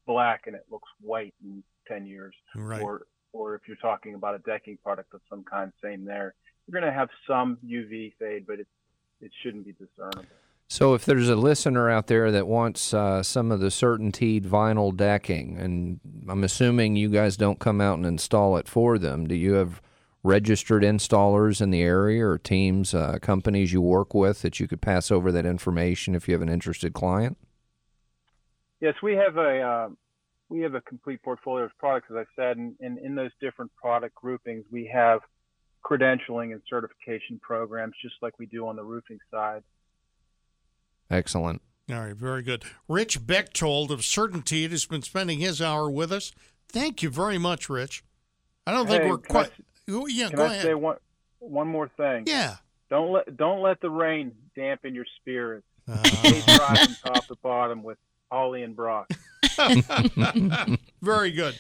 black 0.06 0.44
and 0.46 0.54
it 0.56 0.64
looks 0.70 0.88
white 1.00 1.34
in 1.42 1.62
10 1.88 2.06
years, 2.06 2.34
Right. 2.54 2.82
or 2.82 3.02
or 3.32 3.54
if 3.54 3.62
you're 3.68 3.76
talking 3.76 4.14
about 4.14 4.34
a 4.34 4.38
decking 4.40 4.76
product 4.82 5.14
of 5.14 5.20
some 5.30 5.44
kind, 5.44 5.72
same 5.82 6.04
there. 6.04 6.34
You're 6.70 6.80
going 6.80 6.92
to 6.92 6.96
have 6.96 7.08
some 7.26 7.58
UV 7.66 8.12
fade, 8.18 8.46
but 8.46 8.60
it 8.60 8.66
it 9.20 9.32
shouldn't 9.42 9.66
be 9.66 9.72
discernible. 9.72 10.24
So, 10.68 10.94
if 10.94 11.04
there's 11.04 11.28
a 11.28 11.34
listener 11.34 11.90
out 11.90 12.06
there 12.06 12.30
that 12.30 12.46
wants 12.46 12.94
uh, 12.94 13.24
some 13.24 13.50
of 13.50 13.58
the 13.58 13.66
CertainTeed 13.66 14.46
vinyl 14.46 14.96
decking, 14.96 15.58
and 15.58 15.98
I'm 16.28 16.44
assuming 16.44 16.94
you 16.94 17.08
guys 17.08 17.36
don't 17.36 17.58
come 17.58 17.80
out 17.80 17.96
and 17.98 18.06
install 18.06 18.56
it 18.56 18.68
for 18.68 18.98
them, 18.98 19.26
do 19.26 19.34
you 19.34 19.54
have 19.54 19.82
registered 20.22 20.84
installers 20.84 21.60
in 21.60 21.70
the 21.70 21.82
area 21.82 22.24
or 22.24 22.38
teams, 22.38 22.94
uh, 22.94 23.18
companies 23.20 23.72
you 23.72 23.80
work 23.80 24.14
with 24.14 24.42
that 24.42 24.60
you 24.60 24.68
could 24.68 24.80
pass 24.80 25.10
over 25.10 25.32
that 25.32 25.46
information 25.46 26.14
if 26.14 26.28
you 26.28 26.34
have 26.34 26.42
an 26.42 26.48
interested 26.48 26.92
client? 26.92 27.36
Yes, 28.80 28.94
we 29.02 29.14
have 29.14 29.36
a 29.38 29.60
uh, 29.60 29.88
we 30.48 30.60
have 30.60 30.74
a 30.74 30.80
complete 30.82 31.20
portfolio 31.22 31.64
of 31.64 31.76
products, 31.78 32.08
as 32.10 32.16
I 32.16 32.24
said, 32.36 32.58
and, 32.58 32.76
and 32.78 32.96
in 32.98 33.16
those 33.16 33.32
different 33.40 33.72
product 33.74 34.14
groupings, 34.14 34.64
we 34.70 34.88
have 34.92 35.20
credentialing 35.84 36.52
and 36.52 36.60
certification 36.68 37.38
programs, 37.40 37.94
just 38.02 38.14
like 38.22 38.38
we 38.38 38.46
do 38.46 38.66
on 38.68 38.76
the 38.76 38.82
roofing 38.84 39.18
side. 39.30 39.62
Excellent. 41.10 41.62
All 41.90 42.00
right, 42.00 42.14
very 42.14 42.42
good. 42.42 42.64
Rich 42.88 43.26
Bechtold 43.26 43.90
of 43.90 44.00
CertainTeed 44.00 44.70
has 44.70 44.86
been 44.86 45.02
spending 45.02 45.40
his 45.40 45.60
hour 45.60 45.90
with 45.90 46.12
us. 46.12 46.32
Thank 46.68 47.02
you 47.02 47.10
very 47.10 47.36
much, 47.38 47.68
Rich. 47.68 48.04
I 48.66 48.72
don't 48.72 48.86
think 48.86 49.04
we're 49.04 49.18
can 49.18 49.36
I 49.36 49.40
quite. 49.40 49.52
Oh, 49.88 50.06
yeah, 50.06 50.28
Can 50.28 50.36
go 50.36 50.44
I 50.44 50.46
ahead. 50.46 50.62
say 50.62 50.74
one 50.74 50.96
one 51.40 51.66
more 51.66 51.88
thing? 51.96 52.24
yeah. 52.26 52.56
Don't 52.90 53.12
let 53.12 53.36
don't 53.36 53.60
let 53.62 53.80
the 53.80 53.90
rain 53.90 54.32
dampen 54.54 54.94
your 54.94 55.06
spirits. 55.20 55.66
Uh, 55.88 56.02
Stay 56.04 56.40
from 56.40 56.96
top 57.04 57.26
to 57.26 57.36
bottom 57.42 57.82
with 57.82 57.98
Holly 58.30 58.62
and 58.62 58.76
Brock. 58.76 59.08
very 61.02 61.32
good. 61.32 61.58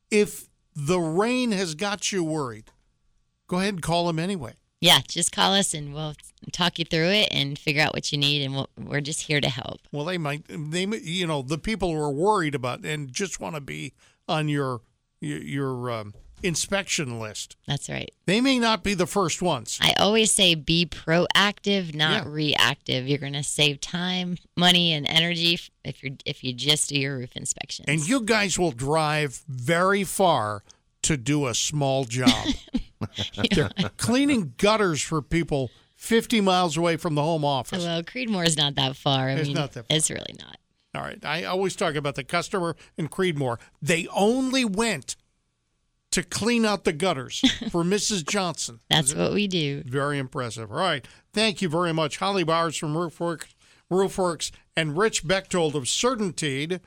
if 0.09 0.47
the 0.75 0.99
rain 0.99 1.51
has 1.51 1.75
got 1.75 2.11
you 2.11 2.23
worried, 2.23 2.71
go 3.47 3.59
ahead 3.59 3.73
and 3.75 3.83
call 3.83 4.07
them 4.07 4.17
anyway. 4.19 4.53
Yeah, 4.81 4.99
just 5.07 5.31
call 5.31 5.53
us 5.53 5.73
and 5.73 5.93
we'll 5.93 6.15
talk 6.51 6.77
you 6.79 6.85
through 6.85 7.09
it 7.09 7.29
and 7.31 7.57
figure 7.57 7.81
out 7.81 7.93
what 7.93 8.11
you 8.11 8.17
need 8.17 8.43
and 8.43 8.53
we'll, 8.53 8.69
we're 8.77 9.01
just 9.01 9.21
here 9.21 9.41
to 9.41 9.49
help. 9.49 9.79
Well, 9.91 10.05
they 10.05 10.17
might. 10.17 10.43
They, 10.47 10.85
may- 10.85 10.99
you 10.99 11.25
know, 11.25 11.41
the 11.41 11.57
people 11.57 11.91
who 11.91 11.99
are 11.99 12.11
worried 12.11 12.53
about 12.55 12.85
and 12.85 13.11
just 13.11 13.39
want 13.39 13.55
to 13.55 13.61
be 13.61 13.93
on 14.27 14.47
your 14.49 14.81
your, 15.21 15.39
your 15.41 15.91
um, 15.91 16.13
inspection 16.43 17.19
list. 17.19 17.55
That's 17.67 17.89
right. 17.89 18.11
They 18.25 18.41
may 18.41 18.59
not 18.59 18.83
be 18.83 18.93
the 18.93 19.07
first 19.07 19.41
ones. 19.41 19.79
I 19.81 19.93
always 19.97 20.31
say 20.31 20.53
be 20.55 20.85
proactive, 20.85 21.95
not 21.95 22.25
Yeah. 22.25 22.29
reactive. 22.31 23.07
You're 23.07 23.17
going 23.17 23.33
to 23.33 23.43
save 23.43 23.79
time, 23.81 24.37
money, 24.57 24.93
and 24.93 25.07
energy 25.09 25.57
if 25.83 26.03
you 26.03 26.17
if 26.25 26.43
you 26.43 26.53
just 26.53 26.89
do 26.89 26.99
your 26.99 27.17
roof 27.17 27.35
inspection. 27.35 27.85
And 27.87 28.07
you 28.07 28.21
guys 28.21 28.59
will 28.59 28.71
drive 28.71 29.41
very 29.47 30.03
far 30.03 30.63
to 31.03 31.17
do 31.17 31.47
a 31.47 31.55
small 31.55 32.03
job. 32.03 32.29
They're 33.51 33.69
cleaning 33.97 34.53
gutters 34.57 35.01
for 35.01 35.21
people 35.21 35.71
50 35.95 36.41
miles 36.41 36.77
away 36.77 36.97
from 36.97 37.15
the 37.15 37.21
home 37.23 37.45
office. 37.45 37.83
well, 37.83 38.03
Creedmoor 38.03 38.45
is 38.45 38.57
not 38.57 38.75
that 38.75 38.95
far. 38.95 39.29
I 39.29 39.33
It's 39.33 39.47
mean, 39.47 39.55
not 39.55 39.71
that 39.73 39.87
far. 39.87 39.97
it's 39.97 40.09
really 40.09 40.35
not. 40.39 40.57
All 40.93 41.01
right. 41.01 41.23
I 41.25 41.43
always 41.43 41.75
talk 41.75 41.95
about 41.95 42.15
the 42.15 42.23
customer 42.23 42.75
in 42.97 43.07
Creedmoor. 43.09 43.57
They 43.81 44.07
only 44.13 44.63
went 44.65 45.15
to 46.11 46.23
clean 46.23 46.65
out 46.65 46.85
the 46.85 46.93
gutters 46.93 47.39
for 47.71 47.83
Mrs. 47.83 48.25
Johnson. 48.25 48.79
That's 48.89 49.13
what 49.13 49.33
we 49.33 49.47
do. 49.47 49.83
Very 49.85 50.17
impressive. 50.17 50.71
All 50.71 50.77
right. 50.77 51.05
Thank 51.33 51.61
you 51.61 51.67
very 51.67 51.91
much. 51.93 52.17
Holly 52.17 52.43
Bowers 52.45 52.77
from 52.77 52.93
Roofwerks, 52.93 53.53
Roofwerks 53.91 54.51
and 54.77 54.97
Rich 54.97 55.27
Bechtold 55.27 55.75
of 55.75 55.83
CertainTeed. 55.83 56.79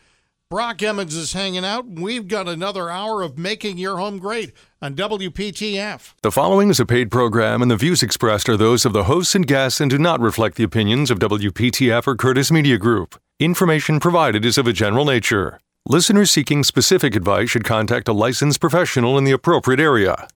Brock 0.51 0.83
Emmons 0.83 1.15
is 1.15 1.35
hanging 1.35 1.63
out. 1.63 1.87
We've 1.87 2.27
got 2.27 2.49
another 2.49 2.89
hour 2.89 3.21
of 3.21 3.37
making 3.37 3.77
your 3.77 3.99
home 3.99 4.19
great 4.19 4.53
on 4.81 4.95
WPTF. 4.95 6.15
The 6.23 6.33
following 6.33 6.71
is 6.71 6.81
a 6.81 6.87
paid 6.87 7.11
program, 7.11 7.61
and 7.61 7.71
the 7.71 7.77
views 7.77 8.03
expressed 8.03 8.49
are 8.49 8.57
those 8.57 8.87
of 8.87 8.95
the 8.95 9.05
hosts 9.05 9.35
and 9.35 9.47
guests 9.47 9.79
and 9.79 9.91
do 9.91 9.99
not 9.99 10.21
reflect 10.21 10.57
the 10.57 10.65
opinions 10.65 11.11
of 11.11 11.19
WPTF 11.19 12.07
or 12.07 12.17
Curtis 12.17 12.51
Media 12.51 12.79
Group. 12.79 13.21
Information 13.39 14.01
provided 14.01 14.47
is 14.47 14.57
of 14.57 14.67
a 14.67 14.73
general 14.73 15.05
nature. 15.05 15.61
Listeners 15.85 16.31
seeking 16.31 16.65
specific 16.65 17.15
advice 17.15 17.51
should 17.51 17.65
contact 17.65 18.09
a 18.09 18.15
licensed 18.15 18.59
professional 18.59 19.19
in 19.19 19.25
the 19.25 19.33
appropriate 19.33 19.81
area. 19.81 20.29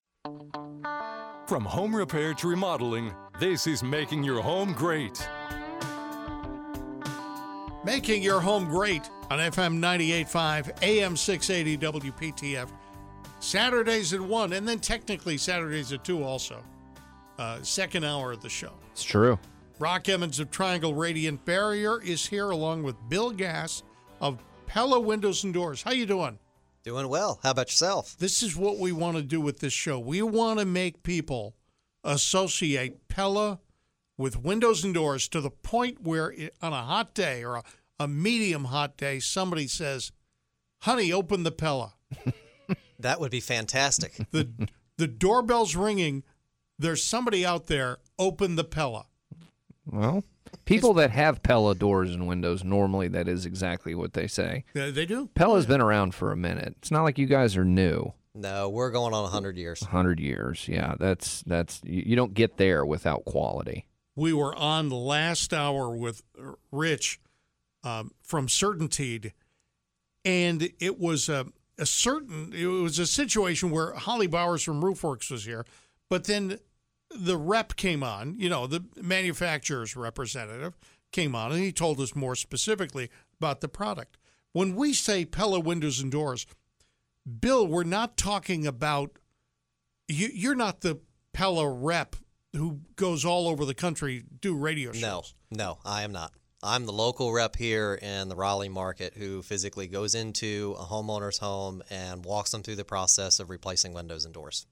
From 1.47 1.65
home 1.65 1.97
repair 1.97 2.35
to 2.35 2.49
remodeling, 2.49 3.15
this 3.41 3.67
is 3.67 3.83
Making 3.83 4.23
Your 4.25 4.43
Home 4.43 4.75
Great. 4.75 5.27
Making 7.85 8.23
your 8.23 8.41
home 8.41 8.69
great 8.69 9.11
on 9.29 9.41
FM 9.41 9.79
98.5, 9.79 10.83
AM 10.83 11.17
680 11.17 12.11
WPTF. 12.11 12.71
Saturdays 13.41 14.13
at 14.13 14.21
1, 14.21 14.53
and 14.53 14.69
then 14.69 14.79
technically 14.79 15.37
Saturdays 15.37 15.93
at 15.93 16.05
2 16.05 16.23
also. 16.23 16.63
Uh, 17.39 17.61
second 17.63 18.05
hour 18.05 18.31
of 18.31 18.41
the 18.41 18.49
show. 18.49 18.73
It's 18.93 19.03
true. 19.03 19.37
Rock 19.81 20.09
Emmons 20.09 20.39
of 20.39 20.53
Triangle 20.53 20.95
Radiant 20.95 21.45
Barrier 21.45 22.01
is 22.01 22.25
here 22.25 22.51
along 22.51 22.85
with 22.85 22.95
Bill 23.09 23.33
Gass 23.33 23.83
of 24.21 24.39
Pella 24.67 25.01
Windows 25.01 25.43
and 25.43 25.53
Doors. 25.53 25.83
How 25.83 25.91
you 25.91 26.07
doing? 26.07 26.39
Doing 26.85 27.09
well. 27.09 27.41
How 27.43 27.51
about 27.51 27.69
yourself? 27.69 28.17
This 28.17 28.45
is 28.45 28.57
what 28.57 28.79
we 28.79 28.93
want 28.93 29.17
to 29.17 29.25
do 29.25 29.41
with 29.41 29.59
this 29.59 29.73
show. 29.73 29.99
We 29.99 30.23
want 30.23 30.61
to 30.61 30.65
make 30.65 31.03
people 31.03 31.57
associate 32.05 33.09
Pella 33.09 33.59
with 34.19 34.39
windows 34.43 34.85
and 34.85 34.95
doors 34.95 35.29
to 35.29 35.41
the 35.41 35.51
point 35.51 36.03
where 36.03 36.31
it, 36.33 36.55
on 36.63 36.73
a 36.73 36.83
hot 36.83 37.15
day 37.15 37.43
or 37.45 37.57
a, 37.57 37.63
a 37.99 38.07
medium 38.09 38.67
hot 38.67 38.97
day, 38.97 39.19
somebody 39.21 39.67
says, 39.67 40.13
"Honey, 40.83 41.13
open 41.13 41.43
the 41.43 41.53
Pella." 41.53 41.95
That 42.99 43.19
would 43.19 43.33
be 43.33 43.41
fantastic. 43.41 44.15
The 44.31 44.49
the 44.97 45.09
doorbell's 45.09 45.75
ringing. 45.75 46.23
There's 46.79 47.03
somebody 47.03 47.45
out 47.45 47.67
there. 47.67 47.99
Open 48.17 48.55
the 48.55 48.63
Pella. 48.63 49.07
Well, 49.85 50.23
people 50.67 50.95
that 50.95 51.11
have 51.11 51.43
Pella 51.43 51.75
doors 51.75 52.13
and 52.15 52.29
windows 52.29 52.63
normally 52.63 53.09
that 53.09 53.27
is 53.27 53.45
exactly 53.45 53.97
what 53.97 54.13
they 54.13 54.29
say. 54.29 54.65
They 54.73 55.05
do. 55.05 55.29
Pella's 55.35 55.67
been 55.67 55.81
around 55.81 56.15
for 56.15 56.31
a 56.31 56.37
minute. 56.37 56.77
It's 56.79 56.93
not 56.93 57.03
like 57.03 57.19
you 57.19 57.27
guys 57.27 57.57
are 57.57 57.65
new. 57.65 58.13
no, 58.35 58.69
we're 58.69 58.93
going 58.93 59.13
on 59.15 59.25
100 59.25 59.57
years. 59.57 59.83
100 59.83 60.21
years. 60.21 60.69
Yeah, 60.69 60.95
that's 60.99 61.43
that's 61.43 61.81
you, 61.85 62.05
you 62.07 62.17
don't 62.17 62.35
get 62.35 62.57
there 62.57 62.87
without 62.87 63.25
quality. 63.25 63.87
We 64.15 64.33
were 64.33 64.55
on 64.55 64.89
the 64.89 64.97
last 64.97 65.55
hour 65.55 65.91
with 65.91 66.23
Rich 66.71 67.21
um, 67.83 68.13
from 68.23 68.47
CertainTeed, 68.47 69.33
and 70.25 70.71
it 70.79 70.99
was 70.99 71.29
a, 71.29 71.47
a 71.79 71.87
certain 71.87 72.53
it 72.55 72.67
was 72.67 72.99
a 72.99 73.07
situation 73.07 73.71
where 73.71 73.95
Holly 73.95 74.27
Bowers 74.27 74.63
from 74.63 74.83
Roofwerks 74.83 75.31
was 75.31 75.45
here, 75.45 75.65
but 76.11 76.25
then 76.25 76.59
the 77.11 77.37
rep 77.37 77.77
came 77.77 78.03
on, 78.03 78.37
you 78.39 78.49
know, 78.49 78.67
the 78.67 78.85
manufacturer's 79.01 79.97
representative 79.97 80.77
came 81.11 81.35
on, 81.35 81.53
and 81.53 81.61
he 81.61 81.73
told 81.73 82.01
us 82.01 82.15
more 82.15 82.35
specifically 82.35 83.11
about 83.39 83.61
the 83.61 83.69
product. 83.69 84.17
When 84.53 84.75
we 84.75 84.93
say 84.93 85.25
Pella 85.25 85.61
windows 85.61 86.01
and 86.01 86.11
doors, 86.11 86.47
Bill, 87.41 87.67
we're 87.67 87.85
not 87.85 88.17
talking 88.17 88.67
about 88.67 89.19
you, 90.09 90.29
you're 90.33 90.55
not 90.55 90.81
the 90.81 91.01
Pella 91.33 91.69
rep 91.69 92.17
who 92.55 92.81
goes 92.97 93.25
all 93.25 93.49
over 93.49 93.65
the 93.65 93.75
country 93.75 94.25
do 94.41 94.55
radio 94.55 94.93
shows. 94.93 95.03
No, 95.03 95.23
no, 95.51 95.79
I 95.85 96.03
am 96.03 96.13
not. 96.13 96.33
I'm 96.63 96.87
the 96.87 96.93
local 96.93 97.33
rep 97.33 97.57
here 97.57 97.99
in 98.01 98.29
the 98.29 98.37
Raleigh 98.37 98.69
market 98.69 99.15
who 99.17 99.43
physically 99.43 99.89
goes 99.89 100.15
into 100.15 100.77
a 100.79 100.85
homeowner's 100.85 101.39
home 101.39 101.83
and 101.91 102.25
walks 102.25 102.53
them 102.53 102.63
through 102.63 102.77
the 102.77 102.85
process 102.85 103.41
of 103.41 103.51
replacing 103.51 103.95
windows 103.95 104.25
and 104.25 104.33
doors. 104.33 104.67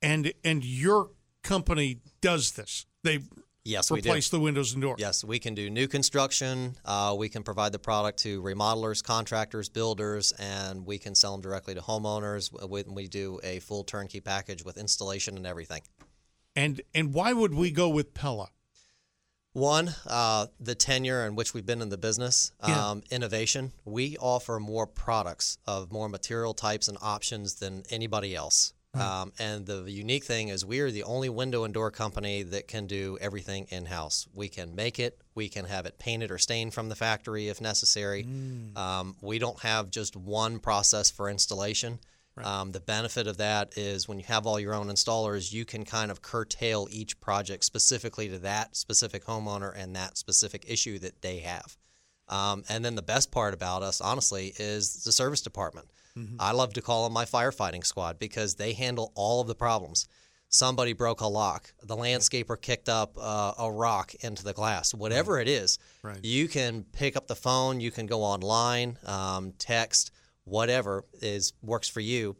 And 0.00 0.32
and 0.44 0.64
your 0.64 1.10
company 1.42 2.00
does 2.20 2.52
this. 2.52 2.86
They 3.02 3.20
Yes, 3.64 3.90
we 3.90 4.00
do. 4.00 4.08
replace 4.08 4.30
the 4.30 4.40
windows 4.40 4.72
and 4.72 4.80
doors. 4.80 4.98
Yes, 4.98 5.22
we 5.22 5.38
can 5.38 5.54
do 5.54 5.68
new 5.68 5.88
construction. 5.88 6.76
Uh, 6.86 7.14
we 7.18 7.28
can 7.28 7.42
provide 7.42 7.72
the 7.72 7.78
product 7.78 8.18
to 8.20 8.40
remodelers, 8.42 9.04
contractors, 9.04 9.68
builders, 9.68 10.32
and 10.38 10.86
we 10.86 10.96
can 10.96 11.14
sell 11.14 11.32
them 11.32 11.42
directly 11.42 11.74
to 11.74 11.82
homeowners. 11.82 12.50
We, 12.66 12.84
we 12.84 13.08
do 13.08 13.38
a 13.44 13.58
full 13.58 13.84
turnkey 13.84 14.20
package 14.20 14.64
with 14.64 14.78
installation 14.78 15.36
and 15.36 15.46
everything. 15.46 15.82
And 16.58 16.80
and 16.92 17.14
why 17.14 17.32
would 17.32 17.54
we 17.54 17.70
go 17.70 17.88
with 17.88 18.14
Pella? 18.14 18.48
One, 19.52 19.94
uh, 20.06 20.46
the 20.58 20.74
tenure 20.74 21.24
in 21.24 21.36
which 21.36 21.54
we've 21.54 21.64
been 21.66 21.80
in 21.80 21.88
the 21.88 21.96
business, 21.98 22.52
Yeah. 22.66 22.90
um, 22.90 23.02
innovation. 23.10 23.72
We 23.84 24.16
offer 24.18 24.58
more 24.60 24.86
products 24.86 25.58
of 25.66 25.90
more 25.92 26.08
material 26.08 26.54
types 26.54 26.88
and 26.88 26.98
options 27.00 27.54
than 27.54 27.84
anybody 27.90 28.34
else. 28.34 28.72
Um, 28.94 29.32
and 29.38 29.64
the 29.66 29.88
unique 29.88 30.24
thing 30.24 30.48
is, 30.48 30.64
we 30.64 30.80
are 30.80 30.90
the 30.90 31.04
only 31.04 31.28
window 31.28 31.62
and 31.62 31.72
door 31.72 31.90
company 31.92 32.42
that 32.42 32.66
can 32.66 32.88
do 32.88 33.16
everything 33.20 33.66
in 33.70 33.86
house. 33.86 34.26
We 34.34 34.48
can 34.48 34.74
make 34.74 34.98
it, 34.98 35.20
we 35.36 35.48
can 35.48 35.66
have 35.66 35.86
it 35.86 35.98
painted 36.00 36.32
or 36.32 36.38
stained 36.38 36.74
from 36.74 36.88
the 36.88 36.96
factory 36.96 37.46
if 37.48 37.60
necessary. 37.60 38.26
Um, 38.74 39.14
we 39.20 39.38
don't 39.38 39.60
have 39.60 39.90
just 39.90 40.16
one 40.16 40.58
process 40.58 41.10
for 41.12 41.30
installation. 41.30 42.00
Um, 42.44 42.72
the 42.72 42.80
benefit 42.80 43.26
of 43.26 43.36
that 43.38 43.76
is 43.76 44.06
when 44.08 44.18
you 44.18 44.24
have 44.26 44.46
all 44.46 44.58
your 44.60 44.74
own 44.74 44.88
installers, 44.88 45.52
you 45.52 45.64
can 45.64 45.84
kind 45.84 46.10
of 46.10 46.22
curtail 46.22 46.88
each 46.90 47.20
project 47.20 47.64
specifically 47.64 48.28
to 48.28 48.38
that 48.40 48.76
specific 48.76 49.24
homeowner 49.24 49.72
and 49.76 49.94
that 49.96 50.16
specific 50.18 50.64
issue 50.68 50.98
that 51.00 51.22
they 51.22 51.38
have. 51.38 51.76
Um, 52.28 52.64
and 52.68 52.84
then 52.84 52.94
the 52.94 53.02
best 53.02 53.30
part 53.30 53.54
about 53.54 53.82
us, 53.82 54.00
honestly, 54.00 54.52
is 54.58 55.04
the 55.04 55.12
service 55.12 55.40
department. 55.40 55.88
I 56.40 56.50
love 56.50 56.72
to 56.72 56.82
call 56.82 57.04
them 57.04 57.12
my 57.12 57.24
firefighting 57.24 57.86
squad 57.86 58.18
because 58.18 58.56
they 58.56 58.72
handle 58.72 59.12
all 59.14 59.40
of 59.40 59.46
the 59.46 59.54
problems. 59.54 60.08
Somebody 60.48 60.92
broke 60.92 61.20
a 61.20 61.28
lock, 61.28 61.72
the 61.80 61.94
landscaper 61.96 62.60
kicked 62.60 62.88
up 62.88 63.16
uh, 63.20 63.52
a 63.56 63.70
rock 63.70 64.14
into 64.20 64.42
the 64.42 64.52
glass, 64.52 64.92
whatever 64.92 65.38
it 65.38 65.46
is, 65.46 65.78
Right. 66.02 66.18
you 66.24 66.48
can 66.48 66.82
pick 66.92 67.16
up 67.16 67.28
the 67.28 67.36
phone, 67.36 67.78
you 67.80 67.92
can 67.92 68.06
go 68.06 68.22
online, 68.24 68.98
um, 69.06 69.52
text, 69.58 70.10
whatever 70.48 71.04
is 71.20 71.52
works 71.62 71.88
for 71.88 72.00
you 72.00 72.36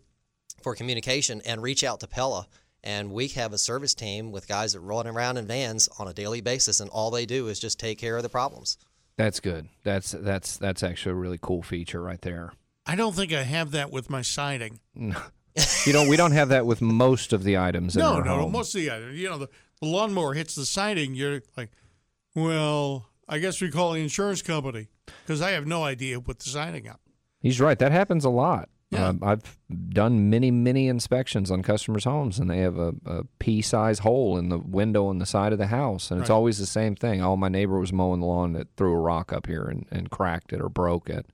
for 0.62 0.74
communication 0.74 1.40
and 1.46 1.62
reach 1.62 1.84
out 1.84 2.00
to 2.00 2.06
Pella. 2.06 2.46
And 2.84 3.12
we 3.12 3.28
have 3.28 3.52
a 3.52 3.59
service 3.59 3.94
team 3.94 4.30
with 4.32 4.46
guys 4.48 4.72
that 4.72 4.80
run 4.80 5.06
around 5.06 5.36
in 5.36 5.46
vans 5.46 5.88
on 5.98 6.06
a 6.09 6.14
daily 6.14 6.40
basis, 6.40 6.80
and 6.80 6.88
all 6.90 7.11
they 7.11 7.26
do 7.26 7.48
is 7.48 7.59
just 7.59 7.78
take 7.80 7.98
care 7.98 8.16
of 8.16 8.22
the 8.22 8.28
problems. 8.28 8.78
That's 9.16 9.40
good. 9.40 9.68
That's 9.82 10.12
that's 10.12 10.56
that's 10.59 10.82
actually 10.84 11.12
a 11.12 11.16
really 11.16 11.38
cool 11.42 11.62
feature 11.62 12.00
right 12.00 12.20
there. 12.22 12.52
I 12.86 12.94
don't 12.94 13.14
think 13.16 13.32
I 13.32 13.42
have 13.42 13.72
that 13.72 13.90
with 13.90 14.09
my 14.11 14.22
siding. 14.22 14.80
You 15.84 15.92
don't. 15.92 16.06
We 16.09 16.16
don't 16.16 16.30
have 16.32 16.50
that 16.50 16.66
with 16.66 16.80
most 16.80 17.32
of 17.32 17.42
the 17.42 17.59
items 17.59 17.96
in 17.96 18.00
No, 18.00 18.12
our 18.14 18.24
no, 18.24 18.36
no. 18.36 18.42
home. 18.42 18.52
Most 18.52 18.76
of 18.76 18.80
the 18.80 18.92
items, 18.92 19.18
you 19.18 19.28
know, 19.28 19.38
the, 19.38 19.48
the 19.80 19.88
lawnmower 19.88 20.34
hits 20.34 20.54
the 20.54 20.64
siding. 20.64 21.16
You're 21.16 21.40
like, 21.56 21.70
well, 22.36 23.06
I 23.28 23.38
guess 23.38 23.61
we 23.61 23.68
call 23.70 23.92
the 23.92 24.00
insurance 24.00 24.40
company 24.40 24.86
because 25.26 25.42
I 25.42 25.50
have 25.52 25.66
no 25.66 25.82
idea 25.82 26.20
what 26.20 26.38
the 26.38 26.48
siding 26.50 26.88
up. 26.88 27.00
He's 27.49 27.61
right. 27.61 27.78
That 27.78 27.92
happens 27.92 28.24
a 28.24 28.30
lot. 28.30 28.68
Yeah. 28.90 29.09
Um, 29.09 29.20
I've 29.22 29.59
done 29.90 30.30
many, 30.30 30.51
many 30.51 30.88
inspections 30.88 31.51
on 31.51 31.62
customers' 31.62 32.05
homes, 32.05 32.38
and 32.38 32.49
they 32.51 32.59
have 32.59 32.78
a, 32.78 32.94
a 33.05 33.24
pea-size 33.38 33.99
hole 33.99 34.38
in 34.38 34.49
the 34.49 34.59
window 34.59 35.07
on 35.09 35.18
the 35.18 35.26
side 35.26 35.53
of 35.53 35.59
the 35.59 35.66
house, 35.66 36.11
and 36.11 36.20
it's 36.22 36.30
Right. 36.30 36.34
always 36.36 36.57
the 36.59 36.64
same 36.64 36.94
thing. 36.96 37.20
Oh, 37.22 37.36
my 37.36 37.49
neighbor 37.49 37.78
was 37.78 37.92
mowing 37.92 38.20
the 38.20 38.26
lawn 38.26 38.55
that 38.55 38.68
threw 38.78 38.94
a 38.94 38.99
rock 39.01 39.30
up 39.32 39.46
here 39.46 39.64
and, 39.64 39.84
and 39.90 40.11
cracked 40.11 40.55
it 40.55 40.62
or 40.62 40.70
broke 40.70 41.11
it. 41.11 41.26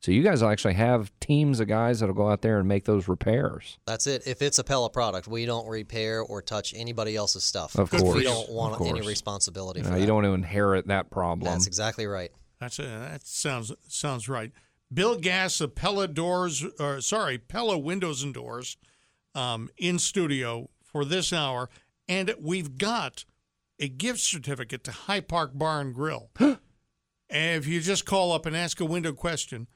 So 0.00 0.10
you 0.10 0.22
guys 0.22 0.42
actually 0.42 0.74
have 0.74 1.12
teams 1.20 1.60
of 1.60 1.68
guys 1.68 2.00
that'll 2.00 2.14
go 2.14 2.28
out 2.30 2.40
there 2.40 2.58
and 2.58 2.66
make 2.66 2.86
those 2.86 3.06
repairs. 3.06 3.78
That's 3.86 4.06
it. 4.08 4.22
If 4.26 4.40
it's 4.42 4.58
a 4.58 4.64
Pella 4.64 4.88
product, 4.90 5.28
we 5.28 5.44
don't 5.46 5.68
repair 5.68 6.22
or 6.22 6.40
touch 6.42 6.72
anybody 6.74 7.14
else's 7.14 7.44
stuff. 7.44 7.78
Of 7.78 7.90
course, 7.90 8.02
We 8.16 8.24
don't 8.24 8.50
want 8.50 8.80
any 8.80 8.94
course. 8.94 9.06
responsibility 9.06 9.80
You, 9.80 9.84
for 9.84 9.90
that. 9.92 10.00
you 10.00 10.06
don't 10.06 10.16
want 10.16 10.26
to 10.26 10.32
inherit 10.32 10.86
that 10.88 11.10
problem. 11.10 11.52
That's 11.52 11.66
exactly 11.68 12.06
right. 12.06 12.32
That's 12.58 12.78
a, 12.80 12.82
that 12.82 13.26
sounds 13.26 13.70
sounds 13.86 14.28
right. 14.28 14.50
Bill 14.92 15.16
Gass 15.16 15.60
of 15.60 15.74
Pella 15.74 16.08
Doors, 16.08 16.64
or 16.78 17.00
sorry, 17.00 17.38
Pella 17.38 17.78
Windows 17.78 18.22
and 18.22 18.34
Doors, 18.34 18.76
um, 19.34 19.68
in 19.78 19.98
studio 19.98 20.68
for 20.84 21.04
this 21.04 21.32
hour, 21.32 21.70
and 22.08 22.34
we've 22.40 22.76
got 22.78 23.24
a 23.78 23.88
gift 23.88 24.20
certificate 24.20 24.84
to 24.84 24.92
High 24.92 25.20
Park 25.20 25.52
Bar 25.54 25.80
and 25.80 25.94
Grill. 25.94 26.30
and 26.38 26.58
if 27.30 27.66
you 27.66 27.80
just 27.80 28.04
call 28.04 28.32
up 28.32 28.46
and 28.46 28.56
ask 28.56 28.80
a 28.80 28.84
window 28.84 29.12
question, 29.12 29.66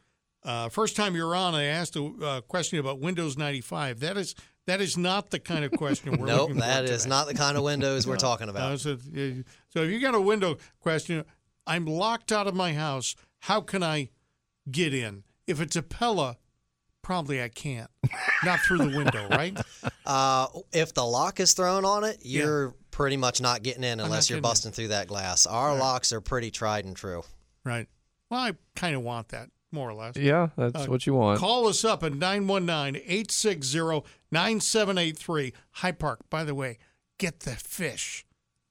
uh, 0.44 0.68
first 0.68 0.94
time 0.94 1.16
you're 1.16 1.34
on, 1.34 1.54
I 1.54 1.64
asked 1.64 1.96
a 1.96 2.04
uh, 2.22 2.40
question 2.42 2.78
about 2.78 3.00
Windows 3.00 3.36
95. 3.36 4.00
That 4.00 4.16
is 4.16 4.34
that 4.66 4.80
is 4.80 4.96
not 4.96 5.30
the 5.30 5.38
kind 5.38 5.64
of 5.64 5.70
question 5.72 6.16
we're 6.18 6.26
Nope, 6.26 6.40
looking 6.48 6.54
for 6.56 6.60
that 6.62 6.84
is 6.84 7.02
today. 7.02 7.08
not 7.10 7.26
the 7.28 7.34
kind 7.34 7.56
of 7.56 7.62
windows 7.62 8.06
we're 8.06 8.16
talking 8.28 8.48
Uh, 8.48 8.50
about. 8.50 8.80
so, 8.80 8.92
uh, 8.92 8.96
so 9.68 9.82
if 9.82 9.90
you 9.90 10.00
got 10.00 10.14
a 10.14 10.20
window 10.20 10.56
question, 10.80 11.24
I'm 11.66 11.86
locked 11.86 12.30
out 12.32 12.46
of 12.46 12.54
my 12.54 12.74
house. 12.74 13.14
How 13.40 13.60
can 13.60 13.82
I 13.82 14.10
get 14.70 14.92
in? 14.94 15.24
If 15.46 15.60
it's 15.60 15.76
a 15.76 15.82
Pella, 15.82 16.36
probably 17.02 17.42
I 17.42 17.48
can't. 17.48 17.90
Not 18.44 18.60
through 18.60 18.78
the 18.78 18.96
window, 18.96 19.28
right? 19.30 19.56
Uh, 20.04 20.46
if 20.72 20.92
the 20.94 21.04
lock 21.04 21.40
is 21.40 21.52
thrown 21.54 21.84
on 21.84 22.04
it, 22.04 22.18
you're 22.22 22.74
pretty 22.90 23.16
much 23.16 23.40
not 23.40 23.62
getting 23.62 23.84
in 23.84 24.00
unless 24.00 24.28
you're 24.30 24.36
getting 24.38 24.48
in. 24.48 24.50
busting 24.50 24.72
through 24.72 24.88
that 24.88 25.06
glass. 25.08 25.46
Our 25.46 25.76
locks 25.76 26.12
are 26.12 26.20
pretty 26.20 26.50
tried 26.50 26.84
and 26.84 26.96
true. 26.96 27.22
Right. 27.64 27.86
Well, 28.30 28.40
I 28.40 28.52
kind 28.74 28.96
of 28.96 29.02
want 29.02 29.28
that, 29.28 29.50
more 29.70 29.88
or 29.88 29.94
less. 29.94 30.16
yeah, 30.16 30.48
that's 30.56 30.86
Uh, 30.86 30.90
what 30.90 31.06
you 31.06 31.14
want. 31.14 31.38
Call 31.38 31.68
us 31.68 31.84
up 31.84 32.02
at 32.02 32.12
919 32.14 32.96
860 33.06 34.02
9783. 34.32 35.52
High 35.72 35.92
Park, 35.92 36.20
by 36.28 36.42
the 36.44 36.54
way, 36.54 36.78
get 37.18 37.40
the 37.40 37.52
fish. 37.52 38.24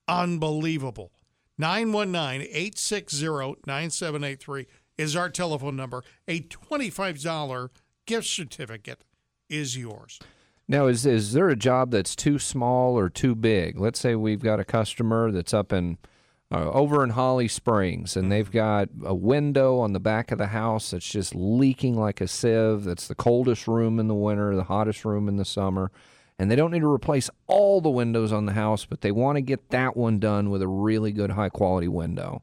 Unbelievable. 0.07 1.11
919 1.57 2.41
860 2.51 3.25
9783 3.65 4.67
is 4.97 5.15
our 5.15 5.29
telephone 5.29 5.75
number. 5.75 6.03
A 6.27 6.41
$25 6.41 7.69
gift 8.05 8.27
certificate 8.27 9.03
is 9.49 9.77
yours. 9.77 10.19
Now, 10.67 10.87
is 10.87 11.05
is 11.05 11.33
there 11.33 11.49
a 11.49 11.55
job 11.55 11.91
that's 11.91 12.15
too 12.15 12.39
small 12.39 12.97
or 12.97 13.07
too 13.07 13.35
big? 13.35 13.79
Let's 13.79 13.99
say 13.99 14.15
we've 14.15 14.41
got 14.41 14.59
a 14.59 14.65
customer 14.65 15.31
that's 15.31 15.53
up 15.53 15.71
in 15.71 15.99
uh, 16.51 16.71
over 16.71 17.03
in 17.03 17.11
Holly 17.11 17.47
Springs, 17.47 18.17
and 18.17 18.31
they've 18.31 18.51
got 18.51 18.89
a 19.03 19.13
window 19.13 19.79
on 19.79 19.93
the 19.93 19.99
back 19.99 20.31
of 20.31 20.39
the 20.39 20.47
house 20.47 20.91
that's 20.91 21.07
just 21.07 21.35
leaking 21.35 21.95
like 21.95 22.19
a 22.19 22.27
sieve. 22.27 22.83
That's 22.83 23.07
the 23.07 23.15
coldest 23.15 23.67
room 23.67 23.99
in 23.99 24.07
the 24.07 24.15
winter, 24.15 24.55
the 24.55 24.63
hottest 24.63 25.05
room 25.05 25.27
in 25.27 25.37
the 25.37 25.45
summer, 25.45 25.91
and 26.39 26.49
they 26.49 26.55
don't 26.55 26.71
need 26.71 26.79
to 26.79 26.91
replace 26.91 27.29
all 27.45 27.79
the 27.79 27.89
windows 27.89 28.31
on 28.31 28.47
the 28.47 28.53
house, 28.53 28.85
but 28.85 29.01
they 29.01 29.11
want 29.11 29.35
to 29.35 29.41
get 29.41 29.69
that 29.69 29.95
one 29.95 30.17
done 30.17 30.49
with 30.49 30.63
a 30.63 30.67
really 30.67 31.11
good, 31.11 31.31
high 31.31 31.49
quality 31.49 31.87
window. 31.87 32.41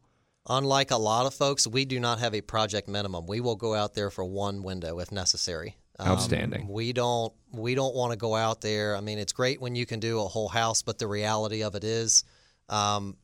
Unlike 0.49 0.90
a 0.90 0.97
lot 0.97 1.26
of 1.26 1.34
folks, 1.34 1.66
we 1.66 1.84
do 1.84 2.01
not 2.01 2.18
have 2.18 2.34
a 2.34 2.40
project 2.40 2.88
minimum. 2.88 3.26
We 3.26 3.40
will 3.40 3.57
go 3.57 3.74
out 3.74 3.95
there 3.95 4.11
for 4.11 4.24
one 4.24 4.62
window 4.62 4.99
if 4.99 5.12
necessary. 5.12 5.76
Um, 5.99 6.09
Outstanding. 6.09 6.68
we 6.68 6.93
don't 6.93 7.32
we 7.53 7.74
don't 7.74 7.95
want 7.95 8.12
to 8.12 8.16
go 8.16 8.34
out 8.34 8.61
there. 8.61 8.97
I 8.97 9.01
mean, 9.01 9.18
it's 9.18 9.32
great 9.32 9.61
when 9.61 9.76
you 9.76 9.86
can 9.86 10.01
do 10.01 10.20
a 10.20 10.24
whole 10.24 10.49
house, 10.49 10.82
but 10.82 10.99
the 10.99 11.07
reality 11.07 11.62
of 11.62 11.74
it 11.74 11.84
is, 11.84 12.24
um, 12.68 13.16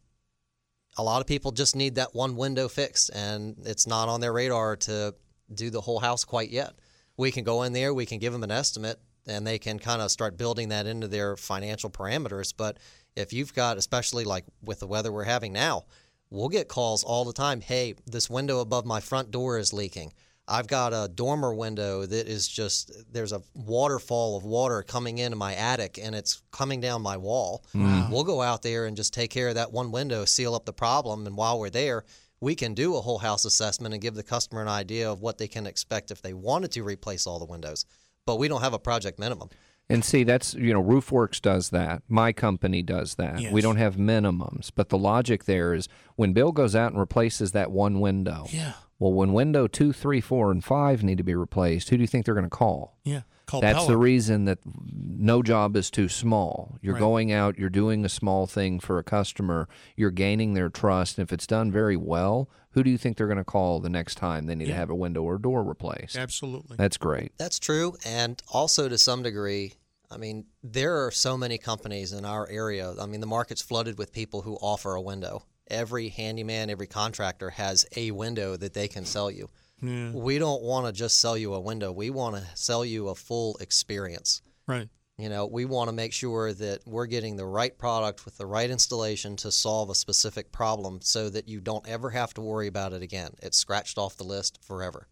a 0.97 1.03
lot 1.03 1.21
of 1.21 1.27
people 1.27 1.51
just 1.51 1.75
need 1.75 1.95
that 1.97 2.15
one 2.15 2.37
window 2.37 2.69
fixed, 2.69 3.11
and 3.15 3.57
it's 3.65 3.87
not 3.87 4.09
on 4.09 4.21
their 4.21 4.33
radar 4.33 4.77
to 4.77 5.15
do 5.53 5.71
the 5.71 5.81
whole 5.81 5.99
house 5.99 6.25
quite 6.25 6.51
yet. 6.51 6.75
We 7.17 7.33
can 7.33 7.43
go 7.43 7.63
in 7.63 7.73
there, 7.73 7.95
we 7.95 8.07
can 8.07 8.19
give 8.19 8.33
them 8.33 8.45
an 8.45 8.51
estimate, 8.51 9.01
and 9.27 9.47
they 9.47 9.59
can 9.59 9.79
kind 9.79 10.03
of 10.03 10.11
start 10.11 10.37
building 10.37 10.69
that 10.69 10.87
into 10.87 11.09
their 11.09 11.37
financial 11.37 11.89
parameters. 11.91 12.53
But 12.57 12.79
if 13.17 13.33
you've 13.33 13.55
got, 13.55 13.77
especially 13.77 14.25
like 14.25 14.45
with 14.63 14.81
the 14.81 14.87
weather 14.87 15.11
we're 15.11 15.25
having 15.25 15.53
now, 15.53 15.87
we'll 16.31 16.49
get 16.49 16.69
calls 16.69 17.05
all 17.05 17.25
the 17.25 17.33
time. 17.33 17.61
Hey, 17.61 17.95
this 18.07 18.29
window 18.29 18.61
above 18.61 18.85
my 18.85 19.01
front 19.01 19.31
door 19.31 19.59
is 19.59 19.73
leaking. 19.73 20.13
I've 20.51 20.67
got 20.67 20.95
a 20.95 21.11
dormer 21.15 21.53
window 21.53 22.07
that 22.07 22.27
is 22.27 22.49
just 22.49 22.91
there's 23.13 23.33
a 23.33 23.43
waterfall 23.55 24.37
of 24.37 24.45
water 24.45 24.83
coming 24.83 25.19
into 25.19 25.37
my 25.37 25.55
attic 25.55 25.99
and 26.03 26.15
it's 26.15 26.43
coming 26.51 26.81
down 26.81 27.03
my 27.03 27.19
wall. 27.19 27.65
Mm. 27.75 28.11
We'll 28.11 28.25
go 28.25 28.41
out 28.41 28.63
there 28.63 28.87
and 28.87 28.97
just 28.97 29.13
take 29.13 29.31
care 29.31 29.49
of 29.49 29.57
that 29.57 29.73
one 29.73 29.93
window, 29.93 30.25
seal 30.25 30.55
up 30.55 30.65
the 30.65 30.73
problem, 30.73 31.27
and 31.27 31.37
while 31.37 31.59
we're 31.59 31.69
there, 31.69 32.05
we 32.41 32.55
can 32.55 32.73
do 32.73 32.97
a 32.97 33.01
whole 33.01 33.19
house 33.19 33.45
assessment 33.45 33.93
and 33.93 34.01
give 34.01 34.15
the 34.15 34.23
customer 34.23 34.63
an 34.63 34.69
idea 34.69 35.11
of 35.11 35.21
what 35.21 35.37
they 35.37 35.49
can 35.49 35.67
expect 35.67 36.11
if 36.11 36.23
they 36.23 36.33
wanted 36.33 36.73
to 36.73 36.83
replace 36.83 37.27
all 37.27 37.39
the 37.39 37.45
windows. 37.45 37.85
But 38.25 38.37
we 38.37 38.49
don't 38.49 38.63
have 38.63 38.75
a 38.75 38.79
project 38.79 39.19
minimum. 39.19 39.51
And 39.91 40.05
see, 40.05 40.23
that's, 40.23 40.53
you 40.55 40.73
know, 40.75 40.83
Roofwerks 40.83 41.41
does 41.41 41.71
that. 41.71 42.03
My 42.09 42.33
company 42.33 42.83
does 42.83 43.15
that. 43.15 43.41
Yes. 43.41 43.53
We 43.53 43.61
don't 43.63 43.77
have 43.77 43.97
minimums. 43.97 44.71
But 44.75 44.91
the 44.91 44.99
logic 44.99 45.45
there 45.45 45.73
is 45.73 45.89
when 46.17 46.33
Bill 46.35 46.53
goes 46.53 46.77
out 46.77 46.93
and 46.93 47.01
replaces 47.01 47.53
that 47.53 47.71
one 47.71 48.01
window, 48.01 48.47
Yeah. 48.51 48.75
well, 48.99 49.13
when 49.15 49.33
window 49.33 49.67
two, 49.67 49.93
three, 49.95 50.21
four, 50.21 50.51
and 50.51 50.63
five 50.63 51.03
need 51.03 51.17
to 51.19 51.25
be 51.25 51.35
replaced, 51.35 51.89
who 51.89 51.97
do 51.97 52.03
you 52.03 52.07
think 52.07 52.27
they're 52.27 52.35
going 52.35 52.45
to 52.45 52.51
call? 52.51 52.99
Yeah. 53.05 53.23
Call 53.47 53.63
That's 53.63 53.77
Pella. 53.79 53.89
the 53.89 53.97
reason 53.97 54.45
that 54.45 54.59
no 54.93 55.43
job 55.43 55.75
is 55.75 55.91
too 55.91 56.07
small. 56.11 56.77
You're 56.83 56.93
Right. 56.93 57.01
going 57.01 57.33
out, 57.33 57.59
you're 57.59 57.71
doing 57.71 58.05
a 58.05 58.09
small 58.11 58.47
thing 58.47 58.79
for 58.79 58.99
a 58.99 59.03
customer, 59.03 59.71
you're 59.97 60.11
gaining 60.11 60.53
their 60.53 60.69
trust. 60.69 61.17
And 61.17 61.27
if 61.27 61.33
it's 61.33 61.47
done 61.47 61.73
very 61.73 61.97
well, 61.97 62.51
who 62.73 62.83
do 62.85 62.91
you 62.91 62.99
think 62.99 63.17
they're 63.17 63.27
going 63.27 63.39
to 63.39 63.45
call 63.45 63.81
the 63.81 63.89
next 63.89 64.17
time 64.17 64.45
they 64.45 64.55
need 64.55 64.67
to 64.67 64.75
have 64.75 64.91
a 64.91 64.95
window 64.95 65.23
or 65.23 65.39
door 65.39 65.65
replaced? 65.65 66.15
Absolutely. 66.15 66.77
That's 66.77 66.99
great. 66.99 67.33
That's 67.39 67.59
true. 67.59 67.97
And 68.05 68.43
also, 68.53 68.87
to 68.87 68.99
some 68.99 69.23
degree, 69.23 69.73
I 70.11 70.17
mean, 70.17 70.47
there 70.63 71.05
are 71.05 71.11
so 71.11 71.37
many 71.37 71.59
companies 71.59 72.13
in 72.13 72.25
our 72.25 72.49
area. 72.49 72.95
I 73.01 73.07
mean, 73.07 73.21
the 73.21 73.27
market's 73.27 73.63
flooded 73.63 73.99
with 73.99 74.13
people 74.13 74.43
who 74.43 74.57
offer 74.57 74.95
a 74.95 75.03
window. 75.03 75.45
Every 75.69 76.09
handyman, 76.09 76.71
every 76.71 76.87
contractor 76.87 77.51
has 77.51 77.85
a 77.95 78.11
window 78.11 78.57
that 78.57 78.73
they 78.73 78.89
can 78.89 79.05
sell 79.05 79.31
you. 79.31 79.51
Yeah. 79.83 80.11
We 80.13 80.39
don't 80.39 80.63
want 80.63 80.87
to 80.87 80.93
just 80.93 81.21
sell 81.21 81.37
you 81.37 81.55
a 81.55 81.61
window, 81.61 81.93
we 81.93 82.11
want 82.11 82.37
to 82.37 82.45
sell 82.55 82.85
you 82.85 83.09
a 83.09 83.15
full 83.15 83.57
experience. 83.61 84.43
Right. 84.67 84.89
You 85.19 85.29
know, 85.29 85.47
we 85.47 85.65
want 85.65 85.89
to 85.89 85.93
make 85.93 86.13
sure 86.13 86.53
that 86.53 86.87
we're 86.87 87.07
getting 87.07 87.35
the 87.35 87.45
right 87.45 87.77
product 87.77 88.25
with 88.25 88.39
the 88.39 88.47
right 88.47 88.71
installation 88.71 89.35
to 89.39 89.51
solve 89.51 89.91
a 89.91 89.95
specific 89.95 90.53
problem 90.53 91.01
so 91.03 91.29
that 91.29 91.49
you 91.49 91.61
don't 91.61 91.89
ever 91.89 92.11
have 92.11 92.33
to 92.35 92.41
worry 92.41 92.69
about 92.69 92.93
it 92.93 93.03
again. 93.03 93.33
It's 93.43 93.59
scratched 93.59 93.99
off 93.99 94.17
the 94.17 94.23
list 94.23 94.61
forever. 94.63 95.09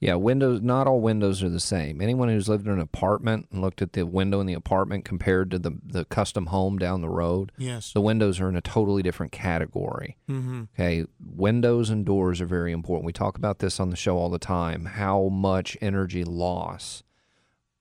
Yeah, 0.00 0.14
windows. 0.14 0.60
Not 0.62 0.86
all 0.86 1.00
windows 1.00 1.42
are 1.42 1.48
the 1.48 1.58
same. 1.58 2.00
Anyone 2.00 2.28
who's 2.28 2.48
lived 2.48 2.66
in 2.68 2.72
an 2.72 2.78
apartment 2.78 3.48
and 3.50 3.60
looked 3.60 3.82
at 3.82 3.94
the 3.94 4.06
window 4.06 4.38
in 4.38 4.46
the 4.46 4.54
apartment 4.54 5.04
compared 5.04 5.50
to 5.50 5.58
the 5.58 5.72
the 5.84 6.04
custom 6.04 6.46
home 6.46 6.78
down 6.78 7.00
the 7.00 7.08
road, 7.08 7.50
Yes. 7.58 7.92
the 7.92 8.00
windows 8.00 8.38
are 8.38 8.48
in 8.48 8.54
a 8.54 8.60
totally 8.60 9.02
different 9.02 9.32
category. 9.32 10.16
Mm-hmm. 10.30 10.62
Okay, 10.78 11.04
windows 11.20 11.90
and 11.90 12.06
doors 12.06 12.40
are 12.40 12.46
very 12.46 12.70
important. 12.70 13.06
We 13.06 13.12
talk 13.12 13.36
about 13.36 13.58
this 13.58 13.80
on 13.80 13.90
the 13.90 13.96
show 13.96 14.16
all 14.16 14.28
the 14.30 14.38
time. 14.38 14.84
How 14.84 15.28
much 15.30 15.76
energy 15.80 16.22
loss 16.22 17.02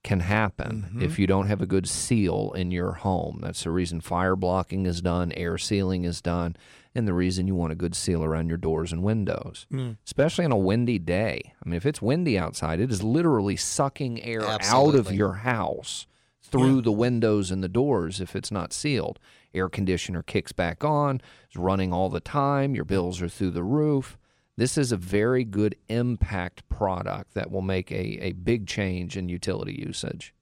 can 0.03 0.21
happen 0.21 0.97
if 1.01 1.19
you 1.19 1.27
don't 1.27 1.47
have 1.47 1.61
a 1.61 1.65
good 1.65 1.85
seal 1.87 2.53
in 2.55 2.71
your 2.71 2.93
home. 2.93 3.39
That's 3.41 3.63
the 3.65 3.71
reason 3.71 3.99
fire 3.99 4.37
blocking 4.37 4.85
is 4.85 5.01
done, 5.01 5.33
air 5.33 5.57
sealing 5.57 6.05
is 6.05 6.21
done, 6.21 6.55
and 6.95 7.07
the 7.07 7.13
reason 7.13 7.47
you 7.47 7.55
want 7.55 7.71
a 7.71 7.75
good 7.75 7.95
seal 7.95 8.23
around 8.23 8.49
your 8.49 8.57
doors 8.57 8.91
and 8.91 9.03
windows. 9.03 9.65
Hmm. 9.71 9.93
Especially 10.05 10.45
on 10.45 10.51
a 10.51 10.57
windy 10.57 10.99
day. 10.99 11.53
I 11.63 11.69
mean, 11.69 11.75
if 11.75 11.85
it's 11.85 12.01
windy 12.01 12.37
outside, 12.37 12.79
it 12.79 12.91
is 12.91 13.03
literally 13.03 13.55
sucking 13.55 14.23
air 14.23 14.43
out 14.43 14.95
of 14.95 15.11
your 15.11 15.33
house 15.33 16.07
through 16.41 16.81
the 16.81 16.91
windows 16.91 17.51
and 17.51 17.63
the 17.63 17.69
doors 17.69 18.21
if 18.21 18.35
it's 18.35 18.51
not 18.51 18.73
sealed. 18.73 19.19
Air 19.53 19.69
conditioner 19.69 20.23
kicks 20.23 20.51
back 20.51 20.83
on, 20.83 21.21
it's 21.45 21.57
running 21.57 21.93
all 21.93 22.09
the 22.09 22.19
time, 22.19 22.75
your 22.75 22.85
bills 22.85 23.21
are 23.21 23.29
through 23.29 23.51
the 23.51 23.63
roof. 23.63 24.17
This 24.55 24.77
is 24.77 24.91
a 24.91 24.97
very 24.97 25.43
good 25.43 25.75
impact 25.87 26.67
product 26.67 27.33
that 27.35 27.51
will 27.51 27.61
make 27.61 27.91
a, 27.91 28.23
a 28.23 28.31
big 28.31 28.65
change 28.65 29.15
in 29.15 29.29
utility 29.29 29.75
usage. 29.85 30.33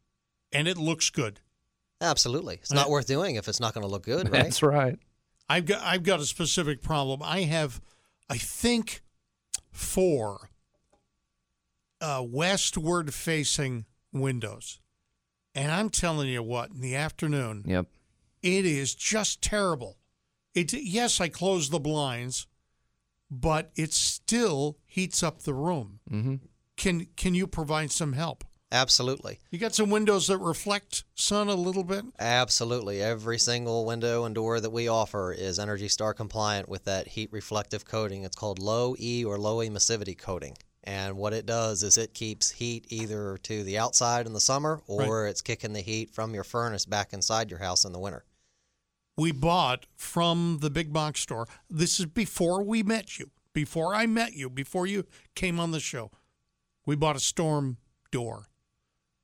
And 0.52 0.68
it 0.68 0.78
looks 0.78 1.10
good. 1.10 1.42
Absolutely. 2.00 2.56
It's 2.56 2.72
not 2.72 2.90
worth 2.90 3.08
doing 3.08 3.36
if 3.36 3.48
it's 3.48 3.60
not 3.60 3.74
going 3.74 3.86
to 3.86 3.92
look 3.92 4.04
good, 4.04 4.30
right? 4.32 4.44
That's 4.44 4.64
right. 4.64 4.98
I've 5.50 5.66
got 5.66 5.82
I've 5.82 6.04
got 6.04 6.20
a 6.20 6.26
specific 6.26 6.82
problem. 6.82 7.22
I 7.24 7.42
have, 7.42 7.82
I 8.30 8.38
think, 8.38 9.02
four 9.72 10.50
uh, 12.02 12.24
westward 12.26 13.14
facing 13.14 13.86
windows, 14.12 14.80
and 15.54 15.72
I'm 15.72 15.90
telling 15.90 16.30
you 16.30 16.42
what, 16.44 16.72
in 16.72 16.82
the 16.82 16.96
afternoon, 16.96 17.64
Yep. 17.68 17.88
it 18.42 18.66
is 18.66 18.96
just 18.96 19.42
terrible. 19.42 19.98
It 20.54 20.74
yes, 20.74 21.20
I 21.22 21.28
close 21.28 21.70
the 21.70 21.80
blinds, 21.80 22.48
but 23.30 23.72
it 23.76 23.94
still 23.94 24.78
heats 24.86 25.22
up 25.22 25.44
the 25.44 25.54
room. 25.54 26.00
Mm-hmm. 26.10 26.36
Can 26.78 27.08
can 27.16 27.36
you 27.36 27.46
provide 27.48 27.92
some 27.92 28.14
help? 28.14 28.44
Absolutely. 28.72 29.40
You 29.52 29.60
got 29.60 29.76
some 29.76 29.90
windows 29.90 30.28
that 30.28 30.38
reflect 30.40 31.04
sun 31.16 31.48
a 31.48 31.56
little 31.56 31.84
bit. 31.84 32.04
Absolutely. 32.20 33.02
Every 33.02 33.38
single 33.40 33.86
window 33.86 34.26
and 34.26 34.36
door 34.36 34.60
that 34.60 34.72
we 34.72 34.88
offer 34.88 35.32
is 35.32 35.60
Energy 35.60 35.88
Star 35.88 36.14
compliant 36.14 36.68
with 36.68 36.84
that 36.86 37.08
heat 37.10 37.32
reflective 37.32 37.86
coating. 37.86 38.24
It's 38.24 38.36
called 38.36 38.60
low 38.60 38.96
E 39.00 39.24
or 39.24 39.38
low 39.38 39.58
emissivity 39.58 40.18
coating. 40.18 40.58
And 40.84 41.16
what 41.18 41.34
it 41.34 41.46
does 41.46 41.84
is 41.84 41.98
it 41.98 42.14
keeps 42.14 42.52
heat 42.52 42.86
either 42.90 43.38
to 43.44 43.64
the 43.64 43.78
outside 43.78 44.26
in 44.28 44.34
the 44.34 44.40
summer 44.40 44.82
or 44.88 45.26
it's 45.28 45.42
kicking 45.42 45.74
the 45.74 45.82
heat 45.82 46.12
from 46.12 46.34
your 46.34 46.44
furnace 46.44 46.86
back 46.86 47.14
inside 47.14 47.50
your 47.50 47.60
house 47.60 47.86
in 47.86 47.94
the 47.94 48.00
winter. 48.00 48.24
we 49.18 49.32
bought 49.32 49.86
from 49.96 50.58
the 50.62 50.70
big 50.70 50.92
box 50.92 51.22
store. 51.22 51.48
This 51.70 52.00
is 52.00 52.06
before 52.08 52.62
we 52.64 52.84
met 52.84 53.18
you, 53.18 53.32
before 53.54 53.96
I 53.96 54.06
met 54.06 54.34
you, 54.34 54.50
before 54.50 54.86
you 54.86 55.06
came 55.36 55.60
on 55.60 55.72
the 55.72 55.80
show. 55.80 56.12
We 56.86 56.96
bought 56.96 57.16
a 57.16 57.20
storm 57.22 57.78
door. 58.12 58.50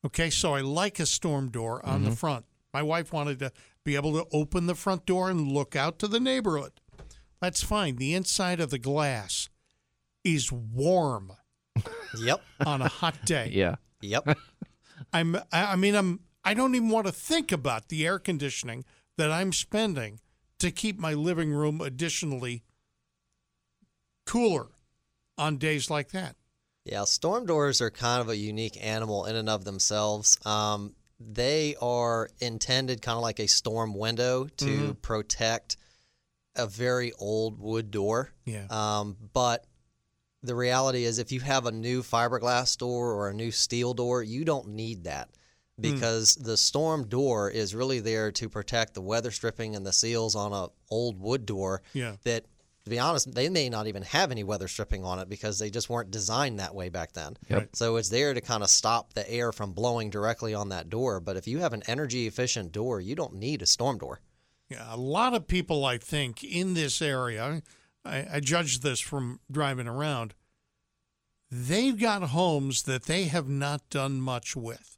Okay, 0.06 0.30
so 0.30 0.56
I 0.56 0.62
like 0.62 1.00
a 1.00 1.06
storm 1.06 1.50
door 1.50 1.86
on 1.86 2.04
the 2.04 2.10
mm-hmm. 2.10 2.16
front. 2.16 2.46
My 2.74 2.82
wife 2.82 3.14
wanted 3.14 3.40
to 3.40 3.52
be 3.84 3.96
able 3.96 4.14
to 4.14 4.26
open 4.32 4.68
the 4.68 4.76
front 4.76 5.06
door 5.06 5.30
and 5.30 5.52
look 5.52 5.76
out 5.76 6.00
to 6.00 6.08
the 6.08 6.20
neighborhood. 6.20 6.72
That's 7.40 7.64
fine. 7.64 7.98
The 7.98 8.14
inside 8.14 8.60
of 8.60 8.70
the 8.70 8.80
glass 8.80 9.50
is 10.24 10.52
warm 10.52 11.34
Yep. 12.18 12.42
on 12.66 12.82
a 12.82 12.88
hot 12.88 13.26
day. 13.26 13.50
Yeah. 13.54 13.76
Yep. 14.02 14.38
I'm 15.14 15.36
I 15.52 15.74
I 15.74 15.76
mean 15.76 15.96
I'm 15.96 16.22
I 16.44 16.54
don't 16.54 16.74
even 16.76 16.90
want 16.90 17.08
to 17.08 17.12
think 17.12 17.52
about 17.52 17.90
the 17.90 18.06
air 18.06 18.18
conditioning 18.20 18.86
that 19.18 19.32
I'm 19.32 19.54
spending 19.54 20.20
to 20.60 20.72
keep 20.72 20.98
my 20.98 21.14
living 21.14 21.52
room 21.52 21.82
additionally 21.82 22.64
cooler 24.26 24.68
on 25.38 25.58
days 25.58 25.90
like 25.90 26.12
that. 26.12 26.36
Yeah, 26.84 27.04
storm 27.04 27.46
doors 27.46 27.82
are 27.82 27.92
kind 27.92 28.22
of 28.22 28.30
a 28.30 28.36
unique 28.36 28.78
animal 28.84 29.26
in 29.26 29.36
and 29.36 29.50
of 29.50 29.66
themselves. 29.66 30.44
Um, 30.46 30.96
they 31.20 31.76
are 31.80 32.30
intended 32.40 33.02
kind 33.02 33.16
of 33.18 33.22
like 33.22 33.40
a 33.40 33.48
storm 33.48 33.94
window 33.94 34.48
to 34.58 34.96
protect 34.96 35.78
a 36.56 36.66
very 36.66 37.12
old 37.20 37.60
wood 37.60 37.92
door. 37.92 38.32
Yeah. 38.46 38.66
Um, 38.70 39.16
but 39.34 39.66
the 40.42 40.56
reality 40.56 41.04
is, 41.04 41.20
if 41.20 41.32
you 41.32 41.40
have 41.42 41.68
a 41.68 41.72
new 41.72 42.02
fiberglass 42.02 42.76
door 42.78 43.14
or 43.14 43.30
a 43.30 43.34
new 43.34 43.52
steel 43.52 43.94
door, 43.94 44.24
you 44.24 44.44
don't 44.44 44.70
need 44.70 45.04
that 45.04 45.30
because 45.80 46.36
the 46.36 46.58
storm 46.58 47.08
door 47.08 47.50
is 47.50 47.74
really 47.74 48.00
there 48.00 48.32
to 48.32 48.50
protect 48.50 48.94
the 48.94 49.02
weather 49.02 49.32
stripping 49.32 49.76
and 49.76 49.86
the 49.86 49.94
seals 49.94 50.36
on 50.36 50.52
a 50.54 50.68
old 50.90 51.20
wood 51.20 51.46
door 51.46 51.82
Yeah. 51.94 52.18
that 52.24 52.46
to 52.84 52.90
be 52.90 53.00
honest 53.00 53.34
they 53.34 53.50
may 53.50 53.70
not 53.70 53.88
even 53.88 54.04
have 54.04 54.32
any 54.32 54.44
weather 54.44 54.68
stripping 54.68 55.04
on 55.04 55.20
it 55.20 55.30
because 55.30 55.60
they 55.60 55.70
just 55.70 55.90
weren't 55.90 56.12
designed 56.12 56.60
that 56.60 56.76
way 56.76 56.90
back 56.90 57.14
then. 57.14 57.38
Yep. 57.50 57.70
so 57.74 57.96
it's 57.96 58.10
there 58.10 58.34
to 58.34 58.42
kind 58.42 58.64
of 58.64 58.70
stop 58.70 59.14
the 59.14 59.30
air 59.30 59.52
from 59.52 59.74
blowing 59.74 60.10
directly 60.10 60.54
on 60.54 60.70
that 60.70 60.90
door. 60.90 61.20
But 61.20 61.38
if 61.38 61.48
you 61.48 61.60
have 61.60 61.74
an 61.74 61.84
energy 61.88 62.28
efficient 62.28 62.72
door 62.72 63.02
you 63.02 63.16
don't 63.16 63.36
need 63.36 63.62
a 63.62 63.66
storm 63.66 63.98
door. 63.98 64.22
Yeah, 64.72 64.88
a 64.90 64.96
lot 64.96 65.34
of 65.34 65.48
people, 65.48 65.84
I 65.84 65.98
think, 65.98 66.46
in 66.46 66.76
this 66.76 67.02
area, 67.02 67.62
I, 68.06 68.26
I 68.34 68.40
judge 68.40 68.80
this 68.80 69.02
from 69.02 69.42
driving 69.52 69.88
around, 69.88 70.34
they've 71.52 72.00
got 72.00 72.24
homes 72.24 72.84
that 72.84 73.04
they 73.04 73.26
have 73.26 73.50
not 73.50 73.90
done 73.90 74.22
much 74.22 74.56
with. 74.56 74.98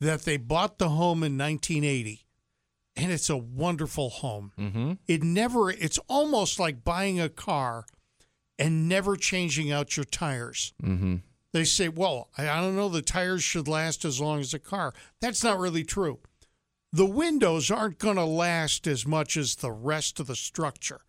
That 0.00 0.22
they 0.22 0.36
bought 0.36 0.78
the 0.78 0.88
home 0.88 1.22
in 1.22 1.38
1980, 1.38 2.26
and 2.98 3.12
it's 3.12 3.30
a 3.30 3.36
wonderful 3.36 4.10
home. 4.10 4.52
Mm-hmm. 4.58 4.92
It 5.06 5.22
never, 5.22 5.70
it's 5.70 5.98
almost 6.08 6.58
like 6.58 6.84
buying 6.84 7.20
a 7.20 7.28
car 7.28 7.86
and 8.58 8.88
never 8.88 9.14
changing 9.16 9.70
out 9.70 9.96
your 9.96 10.04
tires. 10.04 10.74
Mm-hmm. 10.82 11.16
They 11.52 11.64
say, 11.64 11.88
well, 11.88 12.28
I 12.36 12.60
don't 12.60 12.76
know, 12.76 12.88
the 12.88 13.00
tires 13.00 13.44
should 13.44 13.68
last 13.68 14.04
as 14.04 14.20
long 14.20 14.40
as 14.40 14.52
a 14.52 14.58
car. 14.58 14.92
That's 15.20 15.44
not 15.44 15.60
really 15.60 15.84
true. 15.84 16.18
The 16.92 17.06
windows 17.06 17.70
aren't 17.70 17.98
going 17.98 18.16
to 18.16 18.24
last 18.24 18.86
as 18.86 19.06
much 19.06 19.36
as 19.36 19.56
the 19.56 19.70
rest 19.70 20.18
of 20.18 20.26
the 20.26 20.36
structure, 20.36 21.02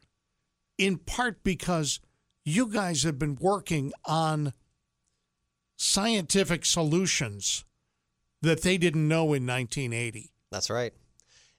in 0.78 0.98
part 0.98 1.44
because 1.44 2.00
you 2.46 2.68
guys 2.68 3.04
have 3.04 3.18
been 3.18 3.38
working 3.40 3.94
on 4.06 4.54
scientific 5.78 6.66
solutions 6.66 7.66
that 8.42 8.62
they 8.62 8.78
didn't 8.78 9.08
know 9.08 9.34
in 9.34 9.48
1980. 9.48 10.32
That's 10.52 10.70
right. 10.70 10.94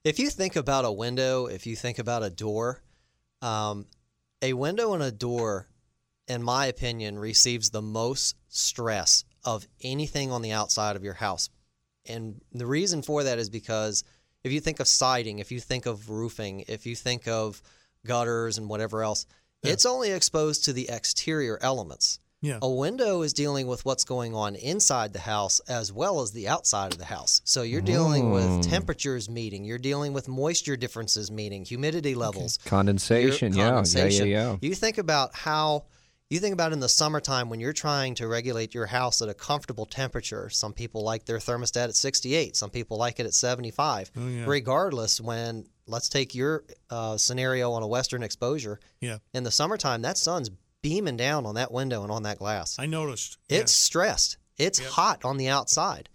If 0.03 0.17
you 0.17 0.29
think 0.29 0.55
about 0.55 0.85
a 0.85 0.91
window, 0.91 1.45
if 1.45 1.67
you 1.67 1.75
think 1.75 1.99
about 1.99 2.23
a 2.23 2.29
door, 2.31 2.81
um, 3.41 3.85
a 4.41 4.53
window 4.53 4.93
and 4.93 5.03
a 5.03 5.11
door, 5.11 5.67
in 6.27 6.41
my 6.41 6.65
opinion, 6.65 7.19
receives 7.19 7.69
the 7.69 7.83
most 7.83 8.35
stress 8.47 9.23
of 9.43 9.67
anything 9.83 10.31
on 10.31 10.41
the 10.41 10.53
outside 10.53 10.95
of 10.95 11.03
your 11.03 11.13
house. 11.13 11.49
And 12.07 12.41
the 12.51 12.65
reason 12.65 13.03
for 13.03 13.23
that 13.23 13.37
is 13.37 13.51
because 13.51 14.03
if 14.43 14.51
you 14.51 14.59
think 14.59 14.79
of 14.79 14.87
siding, 14.87 15.37
if 15.37 15.51
you 15.51 15.59
think 15.59 15.85
of 15.85 16.09
roofing, 16.09 16.65
if 16.67 16.87
you 16.87 16.95
think 16.95 17.27
of 17.27 17.61
gutters 18.03 18.57
and 18.57 18.67
whatever 18.67 19.03
else, 19.03 19.27
it's 19.61 19.85
only 19.85 20.09
exposed 20.09 20.65
to 20.65 20.73
the 20.73 20.89
exterior 20.89 21.59
elements. 21.61 22.19
Yeah. 22.41 22.57
A 22.61 22.69
window 22.69 23.21
is 23.21 23.33
dealing 23.33 23.67
with 23.67 23.85
what's 23.85 24.03
going 24.03 24.33
on 24.33 24.55
inside 24.55 25.13
the 25.13 25.19
house 25.19 25.59
as 25.67 25.93
well 25.93 26.21
as 26.21 26.31
the 26.31 26.47
outside 26.47 26.91
of 26.91 26.97
the 26.97 27.05
house. 27.05 27.41
So 27.43 27.61
you're 27.61 27.81
dealing 27.81 28.31
with 28.31 28.67
temperatures 28.67 29.29
meeting, 29.29 29.63
you're 29.63 29.77
dealing 29.77 30.11
with 30.13 30.27
moisture 30.27 30.75
differences 30.75 31.29
meeting, 31.31 31.63
humidity 31.65 32.15
levels, 32.15 32.57
Condensation. 32.65 33.53
your 33.53 33.65
Yeah. 33.65 33.69
condensation. 33.71 34.27
Yeah. 34.27 34.33
Yeah. 34.43 34.51
Yeah. 34.53 34.57
You 34.61 34.75
think 34.75 34.97
about 34.97 35.35
how 35.35 35.85
you 36.31 36.39
think 36.39 36.53
about 36.53 36.71
in 36.71 36.79
the 36.79 36.87
summertime 36.89 37.49
when 37.49 37.59
you're 37.59 37.73
trying 37.73 38.15
to 38.15 38.25
regulate 38.27 38.73
your 38.73 38.85
house 38.85 39.21
at 39.21 39.27
a 39.27 39.33
comfortable 39.33 39.85
temperature. 39.85 40.49
Some 40.49 40.71
people 40.71 41.03
like 41.03 41.25
their 41.25 41.39
thermostat 41.39 41.89
at 41.89 41.95
68. 41.95 42.55
Some 42.55 42.69
people 42.69 42.97
like 42.97 43.19
it 43.19 43.25
at 43.25 43.33
75. 43.33 44.11
Oh, 44.17 44.27
yeah. 44.27 44.45
Regardless, 44.47 45.19
when 45.19 45.65
let's 45.87 46.07
take 46.07 46.33
your 46.33 46.63
uh, 46.89 47.17
scenario 47.17 47.73
on 47.73 47.83
a 47.83 47.87
western 47.87 48.23
exposure. 48.23 48.79
Yeah. 49.01 49.17
In 49.33 49.43
the 49.43 49.51
summertime, 49.51 50.03
that 50.03 50.17
sun's 50.17 50.49
beaming 50.81 51.17
down 51.17 51.45
on 51.45 51.55
that 51.55 51.71
window 51.71 52.03
and 52.03 52.11
on 52.11 52.23
that 52.23 52.37
glass. 52.39 52.77
I 52.79 52.85
noticed. 52.85 53.37
It's 53.49 53.71
stressed. 53.73 54.37
It's 54.57 54.79
Yep. 54.79 54.89
hot 54.89 55.25
on 55.25 55.37
the 55.37 55.47
outside. 55.47 56.09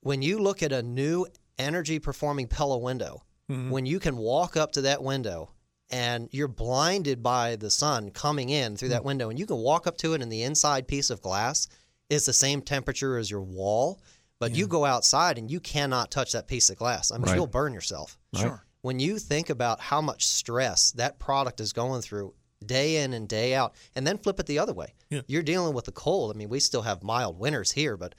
When 0.00 0.22
you 0.22 0.38
look 0.38 0.62
at 0.62 0.72
a 0.72 0.82
new 0.82 1.26
energy 1.58 1.98
performing 1.98 2.48
Pella 2.48 2.78
window, 2.78 3.22
Mm-hmm. 3.50 3.70
when 3.70 3.84
you 3.84 4.00
can 4.00 4.16
walk 4.16 4.56
up 4.56 4.72
to 4.72 4.80
that 4.82 5.02
window 5.02 5.50
and 5.90 6.28
you're 6.32 6.48
blinded 6.48 7.22
by 7.22 7.56
the 7.56 7.70
sun 7.70 8.10
coming 8.10 8.48
in 8.48 8.74
through 8.76 8.88
Mm. 8.88 8.92
that 8.92 9.04
window 9.04 9.28
and 9.28 9.38
you 9.38 9.44
can 9.44 9.58
walk 9.58 9.86
up 9.86 9.98
to 9.98 10.14
it 10.14 10.22
and 10.22 10.32
the 10.32 10.42
inside 10.42 10.88
piece 10.88 11.10
of 11.10 11.20
glass 11.20 11.68
is 12.08 12.24
the 12.24 12.32
same 12.32 12.62
temperature 12.62 13.18
as 13.18 13.30
your 13.30 13.42
wall, 13.42 14.00
but 14.38 14.52
you 14.54 14.66
go 14.66 14.86
outside 14.86 15.36
and 15.36 15.50
you 15.50 15.60
cannot 15.60 16.10
touch 16.10 16.32
that 16.32 16.46
piece 16.48 16.70
of 16.70 16.76
glass. 16.78 17.10
I 17.10 17.16
mean, 17.16 17.26
Right. 17.26 17.36
you'll 17.36 17.46
burn 17.46 17.74
yourself. 17.74 18.18
Sure. 18.34 18.64
When 18.80 18.98
you 18.98 19.18
think 19.18 19.50
about 19.50 19.78
how 19.80 20.00
much 20.00 20.26
stress 20.26 20.90
that 20.92 21.18
product 21.18 21.60
is 21.60 21.72
going 21.74 22.00
through 22.00 22.32
day 22.66 23.02
in 23.02 23.12
and 23.12 23.28
day 23.28 23.54
out, 23.54 23.74
and 23.94 24.06
then 24.06 24.18
flip 24.18 24.40
it 24.40 24.46
the 24.46 24.58
other 24.58 24.72
way. 24.72 24.94
Yeah. 25.10 25.22
You're 25.26 25.42
dealing 25.42 25.74
with 25.74 25.84
the 25.84 25.92
cold. 25.92 26.34
I 26.34 26.38
mean, 26.38 26.48
we 26.48 26.60
still 26.60 26.82
have 26.82 27.02
mild 27.02 27.38
winters 27.38 27.72
here, 27.72 27.96
but 27.96 28.14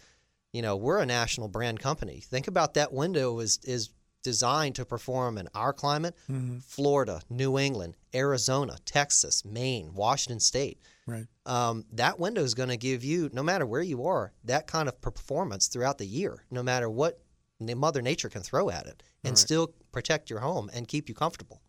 you 0.53 0.61
know 0.61 0.75
we're 0.75 0.99
a 0.99 1.05
national 1.05 1.47
brand 1.47 1.79
company. 1.79 2.21
Think 2.21 2.47
about 2.47 2.73
that 2.75 2.93
window 2.93 3.39
is 3.39 3.59
is 3.63 3.89
designed 4.23 4.75
to 4.75 4.85
perform 4.85 5.37
in 5.37 5.47
our 5.53 5.73
climate: 5.73 6.15
Florida, 6.65 7.21
New 7.29 7.59
England, 7.59 7.95
Arizona, 8.13 8.77
Texas, 8.85 9.43
Maine, 9.45 9.93
Washington 9.93 10.39
State. 10.39 10.79
Right. 11.07 11.25
Um, 11.45 11.85
that 11.93 12.19
window 12.19 12.41
is 12.41 12.55
going 12.55 12.69
to 12.69 12.77
give 12.77 13.03
you, 13.03 13.29
no 13.31 13.43
matter 13.43 13.65
where 13.67 13.83
you 13.83 14.07
are, 14.07 14.33
that 14.45 14.65
kind 14.65 14.87
of 14.89 14.99
performance 15.01 15.67
throughout 15.67 15.99
the 15.99 16.05
year, 16.07 16.43
no 16.49 16.63
matter 16.63 16.89
what 16.89 17.19
Mother 17.59 18.01
Nature 18.01 18.29
can 18.29 18.41
throw 18.41 18.69
at 18.71 18.87
it, 18.87 19.03
and 19.23 19.37
still 19.37 19.73
protect 19.91 20.29
your 20.29 20.39
home 20.39 20.69
and 20.73 20.87
keep 20.87 21.07
you 21.07 21.15
comfortable. 21.15 21.61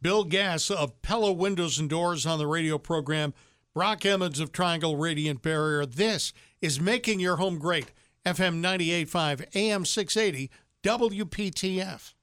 Bill 0.00 0.22
Gass 0.22 0.70
of 0.70 1.02
Pella 1.02 1.32
Windows 1.32 1.80
and 1.80 1.90
Doors 1.90 2.24
on 2.24 2.38
the 2.38 2.46
radio 2.46 2.78
program. 2.78 3.34
Brock 3.74 4.06
Emmons 4.06 4.38
of 4.38 4.52
Triangle 4.52 4.96
Radiant 4.96 5.42
Barrier. 5.42 5.84
This 5.86 6.32
is 6.60 6.80
Making 6.80 7.18
Your 7.18 7.36
Home 7.36 7.58
Great. 7.58 7.90
FM 8.24 8.60
98.5, 8.62 9.56
AM 9.56 9.84
680, 9.84 10.50
WPTF. 10.84 12.14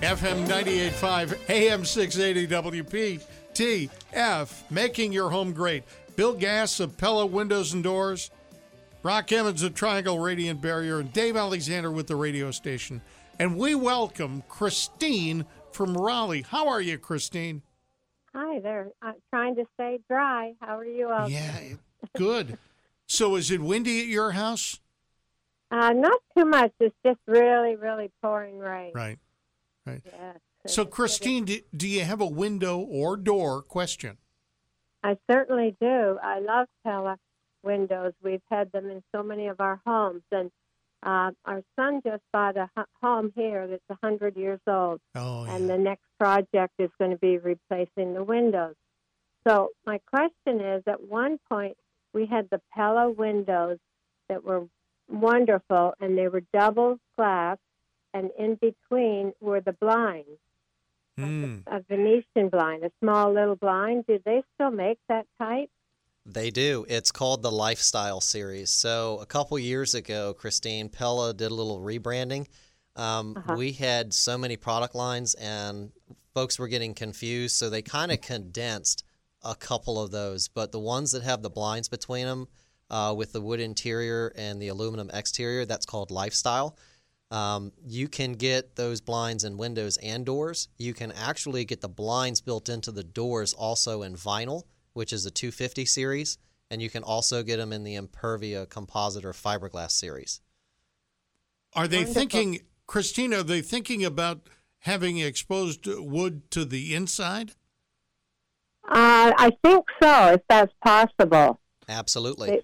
FM 0.00 0.46
98.5, 0.46 1.50
AM 1.50 1.84
680, 1.84 2.80
WPTF. 3.54 4.70
Making 4.70 5.12
Your 5.12 5.30
Home 5.30 5.52
Great. 5.52 5.84
Bill 6.16 6.32
Gass 6.32 6.80
of 6.80 6.96
Pella 6.96 7.26
Windows 7.26 7.74
and 7.74 7.82
Doors. 7.84 8.30
Brock 9.02 9.30
Emmons 9.32 9.62
of 9.62 9.74
Triangle 9.74 10.18
Radiant 10.18 10.62
Barrier, 10.62 10.98
and 10.98 11.12
Dave 11.12 11.36
Alexander 11.36 11.90
with 11.90 12.06
the 12.06 12.16
radio 12.16 12.50
station. 12.50 13.02
And 13.38 13.58
we 13.58 13.74
welcome 13.74 14.42
Christine 14.48 15.44
from 15.70 15.94
Raleigh. 15.94 16.42
How 16.42 16.68
are 16.68 16.80
you, 16.80 16.96
Christine? 16.96 17.60
Hi 18.34 18.60
there. 18.60 18.88
I'm 19.02 19.16
trying 19.30 19.56
to 19.56 19.64
stay 19.74 19.98
dry. 20.08 20.54
How 20.60 20.78
are 20.78 20.86
you 20.86 21.10
all? 21.10 21.28
Yeah, 21.28 21.58
good. 22.16 22.56
So 23.06 23.36
is 23.36 23.50
it 23.50 23.60
windy 23.60 24.00
at 24.00 24.06
your 24.06 24.30
house? 24.30 24.80
Uh, 25.70 25.92
not 25.92 26.18
too 26.36 26.46
much. 26.46 26.72
It's 26.80 26.96
just 27.04 27.18
really, 27.26 27.76
really 27.76 28.10
pouring 28.22 28.58
rain. 28.58 28.92
Right, 28.94 29.18
right. 29.84 30.00
Yes. 30.04 30.38
So, 30.66 30.86
Christine, 30.86 31.44
do, 31.44 31.60
do 31.76 31.86
you 31.86 32.04
have 32.04 32.20
a 32.20 32.26
window 32.26 32.78
or 32.78 33.16
door 33.16 33.62
question? 33.62 34.16
I 35.02 35.18
certainly 35.30 35.76
do. 35.80 36.18
I 36.22 36.40
love 36.40 36.68
Pella 36.84 37.18
windows. 37.62 38.14
We've 38.22 38.42
had 38.50 38.72
them 38.72 38.88
in 38.88 39.02
so 39.14 39.22
many 39.22 39.48
of 39.48 39.60
our 39.60 39.80
homes, 39.86 40.22
and 40.32 40.50
uh, 41.02 41.30
our 41.44 41.62
son 41.76 42.00
just 42.04 42.22
bought 42.32 42.56
a 42.56 42.68
home 43.02 43.32
here 43.36 43.66
that's 43.66 43.82
a 43.90 43.96
hundred 44.02 44.36
years 44.36 44.60
old, 44.66 45.00
Oh, 45.14 45.44
yeah. 45.44 45.54
and 45.56 45.68
the 45.68 45.78
next 45.78 46.04
project 46.18 46.74
is 46.78 46.90
going 46.98 47.10
to 47.12 47.18
be 47.18 47.38
replacing 47.38 48.14
the 48.14 48.24
windows. 48.24 48.74
So 49.46 49.70
my 49.84 50.00
question 50.06 50.60
is: 50.60 50.82
At 50.86 51.02
one 51.08 51.38
point, 51.50 51.76
we 52.12 52.26
had 52.26 52.48
the 52.50 52.60
Pella 52.74 53.10
windows 53.10 53.78
that 54.28 54.42
were 54.42 54.66
wonderful, 55.08 55.94
and 56.00 56.16
they 56.18 56.28
were 56.28 56.42
double 56.52 56.98
glass, 57.16 57.58
and 58.12 58.30
in 58.38 58.56
between 58.56 59.32
were 59.40 59.60
the 59.60 59.72
blinds. 59.72 60.28
Mm. 61.18 61.62
a 61.66 61.80
Venetian 61.88 62.50
blind, 62.50 62.84
a 62.84 62.90
small 63.02 63.32
little 63.32 63.56
blind. 63.56 64.04
Do 64.06 64.18
they 64.24 64.42
still 64.54 64.70
make 64.70 64.98
that 65.08 65.26
type? 65.38 65.70
They 66.28 66.50
do. 66.50 66.84
It's 66.88 67.12
called 67.12 67.42
the 67.42 67.52
Lifestyle 67.52 68.20
Series. 68.20 68.70
So 68.70 69.18
a 69.20 69.26
couple 69.26 69.56
years 69.60 69.94
ago, 69.94 70.34
Christine 70.34 70.88
Pella 70.88 71.32
did 71.32 71.52
a 71.52 71.54
little 71.54 71.80
rebranding. 71.80 72.48
Um, 72.96 73.36
Uh-huh. 73.36 73.54
We 73.56 73.72
had 73.72 74.12
so 74.12 74.36
many 74.36 74.56
product 74.56 74.94
lines, 74.94 75.34
and 75.34 75.92
folks 76.34 76.58
were 76.58 76.66
getting 76.68 76.94
confused, 76.94 77.54
so 77.54 77.70
they 77.70 77.82
kind 77.82 78.10
of 78.10 78.20
condensed 78.20 79.04
a 79.42 79.54
couple 79.54 80.02
of 80.02 80.10
those. 80.10 80.48
But 80.48 80.72
the 80.72 80.80
ones 80.80 81.12
that 81.12 81.22
have 81.22 81.42
the 81.42 81.50
blinds 81.50 81.88
between 81.88 82.26
them, 82.26 82.48
uh, 82.90 83.14
with 83.16 83.32
the 83.32 83.40
wood 83.40 83.60
interior 83.60 84.32
and 84.34 84.60
the 84.60 84.68
aluminum 84.68 85.10
exterior, 85.12 85.64
that's 85.64 85.86
called 85.86 86.10
Lifestyle. 86.10 86.76
Um, 87.30 87.72
you 87.84 88.08
can 88.08 88.32
get 88.32 88.76
those 88.76 89.00
blinds 89.00 89.44
in 89.44 89.56
windows 89.56 89.96
and 89.98 90.24
doors. 90.26 90.68
You 90.78 90.94
can 90.94 91.12
actually 91.12 91.64
get 91.64 91.80
the 91.80 91.88
blinds 91.88 92.40
built 92.40 92.68
into 92.68 92.92
the 92.92 93.04
doors 93.04 93.52
also 93.52 94.02
in 94.02 94.16
vinyl, 94.16 94.62
which 94.96 95.12
is 95.12 95.26
a 95.26 95.30
250 95.30 95.84
series, 95.84 96.38
and 96.70 96.80
you 96.80 96.88
can 96.88 97.02
also 97.02 97.42
get 97.42 97.58
them 97.58 97.70
in 97.70 97.84
the 97.84 97.96
Impervia 97.96 98.66
composite 98.68 99.26
or 99.26 99.32
fiberglass 99.32 99.90
series. 99.90 100.40
Are 101.74 101.86
they 101.86 102.04
thinking, 102.04 102.60
Christina, 102.86 103.40
are 103.40 103.42
they 103.42 103.60
thinking 103.60 104.04
about 104.04 104.48
having 104.80 105.18
exposed 105.18 105.86
wood 105.86 106.50
to 106.52 106.64
the 106.64 106.94
inside? 106.94 107.50
Uh, 108.88 109.32
I 109.36 109.50
think 109.62 109.84
so, 110.02 110.32
if 110.32 110.40
that's 110.48 110.72
possible. 110.82 111.60
Absolutely. 111.88 112.48
They, 112.48 112.60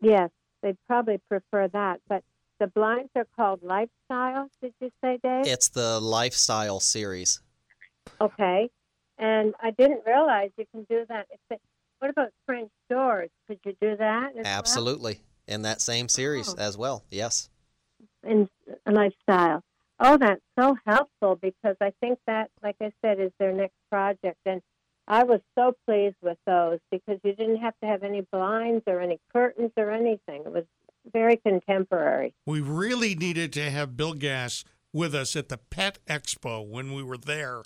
yes, 0.00 0.30
they'd 0.62 0.78
probably 0.86 1.18
prefer 1.28 1.66
that. 1.68 2.00
But 2.08 2.22
the 2.60 2.68
blinds 2.68 3.10
are 3.16 3.26
called 3.34 3.64
Lifestyle, 3.64 4.48
did 4.62 4.74
you 4.80 4.90
say, 5.02 5.18
Dave? 5.24 5.46
It's 5.46 5.68
the 5.68 5.98
Lifestyle 5.98 6.78
series. 6.78 7.40
Okay. 8.20 8.70
And 9.18 9.54
I 9.62 9.72
didn't 9.72 10.02
realize 10.06 10.50
you 10.56 10.64
can 10.72 10.84
do 10.88 11.04
that. 11.08 11.26
If 11.30 11.40
they, 11.50 11.58
what 11.98 12.10
about 12.10 12.28
French 12.46 12.70
doors? 12.88 13.30
Could 13.48 13.58
you 13.64 13.74
do 13.80 13.96
that? 13.96 14.30
as 14.30 14.44
well? 14.44 14.46
Absolutely. 14.46 15.20
In 15.46 15.62
that 15.62 15.80
same 15.80 16.08
series 16.08 16.50
Oh. 16.50 16.56
as 16.58 16.76
well. 16.76 17.04
Yes. 17.10 17.48
in 18.22 18.48
a 18.86 18.92
lifestyle. 18.92 19.62
Oh, 20.00 20.16
that's 20.16 20.40
so 20.58 20.76
helpful 20.86 21.36
because 21.36 21.76
I 21.80 21.92
think 22.00 22.18
that, 22.26 22.50
like 22.62 22.76
I 22.80 22.92
said, 23.02 23.18
is 23.18 23.32
their 23.40 23.52
next 23.52 23.74
project. 23.90 24.38
And 24.46 24.60
I 25.08 25.24
was 25.24 25.40
so 25.58 25.74
pleased 25.86 26.16
with 26.22 26.38
those 26.46 26.78
because 26.90 27.18
you 27.24 27.32
didn't 27.34 27.56
have 27.56 27.74
to 27.82 27.88
have 27.88 28.02
any 28.04 28.20
blinds 28.30 28.84
or 28.86 29.00
any 29.00 29.18
curtains 29.32 29.72
or 29.76 29.90
anything. 29.90 30.42
It 30.44 30.52
was 30.52 30.64
very 31.12 31.36
contemporary. 31.36 32.34
We 32.46 32.60
really 32.60 33.14
needed 33.14 33.52
to 33.54 33.70
have 33.70 33.96
Bill 33.96 34.12
Gass 34.14 34.64
with 34.92 35.14
us 35.14 35.34
at 35.34 35.48
the 35.48 35.58
Pet 35.58 35.98
Expo 36.06 36.64
when 36.68 36.92
we 36.92 37.02
were 37.02 37.18
there 37.18 37.62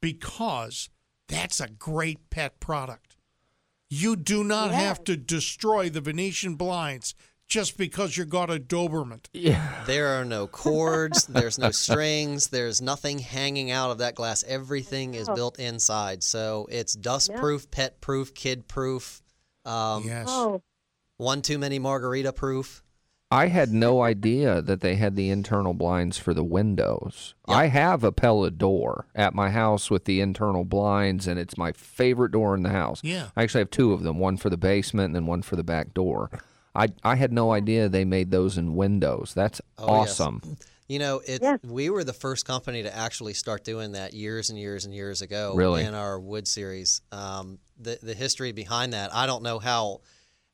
because 0.00 0.88
that's 1.28 1.60
a 1.60 1.68
great 1.68 2.30
pet 2.30 2.60
product. 2.60 3.16
You 3.88 4.16
do 4.16 4.44
not 4.44 4.70
Yes. 4.70 4.80
have 4.80 5.04
to 5.04 5.16
destroy 5.16 5.88
the 5.90 6.00
Venetian 6.00 6.54
blinds 6.54 7.14
just 7.48 7.76
because 7.76 8.16
you 8.16 8.24
got 8.24 8.48
a 8.50 8.60
Doberman. 8.60 9.24
Yeah. 9.32 9.82
There 9.86 10.08
are 10.20 10.24
no 10.24 10.46
cords, 10.46 11.26
there's 11.26 11.58
no 11.58 11.72
strings, 11.72 12.48
there's 12.48 12.80
nothing 12.80 13.18
hanging 13.18 13.72
out 13.72 13.90
of 13.90 13.98
that 13.98 14.14
glass. 14.14 14.44
Everything 14.46 15.14
is 15.14 15.28
built 15.28 15.58
inside. 15.58 16.22
So 16.22 16.68
it's 16.70 16.92
dust 16.94 17.34
proof, 17.34 17.68
pet 17.72 18.00
proof, 18.00 18.32
kid 18.34 18.68
proof, 18.68 19.20
um, 19.64 20.04
Yes. 20.06 20.26
Oh, 20.30 20.62
one 21.16 21.42
too 21.42 21.58
many 21.58 21.78
margarita 21.80 22.32
proof. 22.32 22.82
I 23.32 23.46
had 23.46 23.72
no 23.72 24.02
idea 24.02 24.60
that 24.60 24.80
they 24.80 24.96
had 24.96 25.14
the 25.14 25.30
internal 25.30 25.72
blinds 25.72 26.18
for 26.18 26.34
the 26.34 26.42
windows. 26.42 27.34
I 27.46 27.66
have 27.68 28.02
a 28.02 28.10
Pella 28.10 28.50
door 28.50 29.06
at 29.14 29.34
my 29.34 29.50
house 29.50 29.88
with 29.88 30.04
the 30.04 30.20
internal 30.20 30.64
blinds, 30.64 31.28
and 31.28 31.38
it's 31.38 31.56
my 31.56 31.70
favorite 31.70 32.32
door 32.32 32.56
in 32.56 32.64
the 32.64 32.70
house. 32.70 33.00
Yeah. 33.04 33.28
I 33.36 33.44
actually 33.44 33.60
have 33.60 33.70
two 33.70 33.92
of 33.92 34.02
them, 34.02 34.18
one 34.18 34.36
for 34.36 34.50
the 34.50 34.56
basement 34.56 35.06
and 35.06 35.14
then 35.14 35.26
one 35.26 35.42
for 35.42 35.54
the 35.54 35.62
back 35.62 35.94
door. 35.94 36.28
I 36.74 36.88
I 37.04 37.14
had 37.16 37.32
no 37.32 37.52
idea 37.52 37.88
they 37.88 38.04
made 38.04 38.30
those 38.32 38.58
in 38.58 38.74
windows. 38.74 39.32
That's 39.34 39.60
Oh, 39.78 40.00
yes. 40.00 40.20
awesome. 40.20 40.56
You 40.88 40.98
know, 40.98 41.20
it's 41.24 41.40
Yes. 41.42 41.60
we 41.62 41.88
were 41.88 42.02
the 42.02 42.12
first 42.12 42.44
company 42.44 42.82
to 42.82 42.96
actually 42.96 43.34
start 43.34 43.62
doing 43.64 43.92
that 43.92 44.12
years 44.12 44.50
and 44.50 44.58
years 44.58 44.84
and 44.84 44.92
years 44.92 45.22
ago 45.22 45.54
Really? 45.54 45.84
in 45.84 45.94
our 45.94 46.18
wood 46.18 46.48
series. 46.48 47.00
Um, 47.12 47.58
the 47.78 47.96
the 48.02 48.14
history 48.14 48.50
behind 48.50 48.92
that, 48.92 49.14
I 49.14 49.26
don't 49.26 49.44
know 49.44 49.60
how 49.60 50.00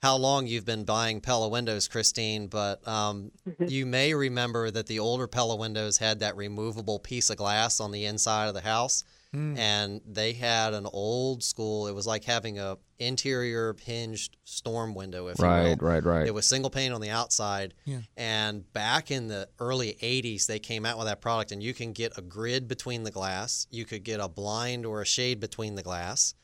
how 0.06 0.16
long 0.16 0.46
you've 0.46 0.64
been 0.64 0.84
buying 0.84 1.20
Pella 1.20 1.48
windows, 1.48 1.88
Christine, 1.88 2.46
but 2.46 2.86
um, 2.86 3.32
you 3.58 3.86
may 3.86 4.14
remember 4.14 4.70
that 4.70 4.86
the 4.86 5.00
older 5.00 5.26
Pella 5.26 5.56
windows 5.56 5.98
had 5.98 6.20
that 6.20 6.36
removable 6.36 6.98
piece 7.00 7.28
of 7.30 7.36
glass 7.36 7.80
on 7.80 7.90
the 7.90 8.04
inside 8.04 8.46
of 8.46 8.54
the 8.54 8.60
house. 8.60 9.02
And 9.32 10.00
they 10.06 10.32
had 10.32 10.72
an 10.72 10.86
old 10.90 11.44
school. 11.44 11.88
It 11.88 11.94
was 11.94 12.06
like 12.06 12.24
having 12.24 12.58
a 12.58 12.78
interior 12.98 13.76
hinged 13.84 14.34
storm 14.44 14.94
window, 14.94 15.26
if 15.28 15.38
Right, 15.38 15.62
you 15.62 15.68
will. 15.76 15.76
right, 15.88 16.02
right. 16.02 16.26
It 16.26 16.32
was 16.32 16.46
single 16.46 16.70
pane 16.70 16.90
on 16.92 17.02
the 17.02 17.10
outside. 17.10 17.74
Yeah. 17.84 17.98
And 18.16 18.72
back 18.72 19.10
in 19.10 19.28
the 19.28 19.46
early 19.60 19.98
80s, 20.02 20.46
they 20.46 20.58
came 20.58 20.86
out 20.86 20.96
with 20.96 21.06
that 21.06 21.20
product, 21.20 21.52
and 21.52 21.62
you 21.62 21.74
can 21.74 21.92
get 21.92 22.16
a 22.16 22.22
grid 22.22 22.66
between 22.66 23.02
the 23.02 23.10
glass. 23.10 23.66
You 23.70 23.84
could 23.84 24.04
get 24.04 24.20
a 24.20 24.28
blind 24.28 24.86
or 24.86 25.02
a 25.02 25.06
shade 25.06 25.38
between 25.38 25.74
the 25.74 25.82
glass. 25.82 26.34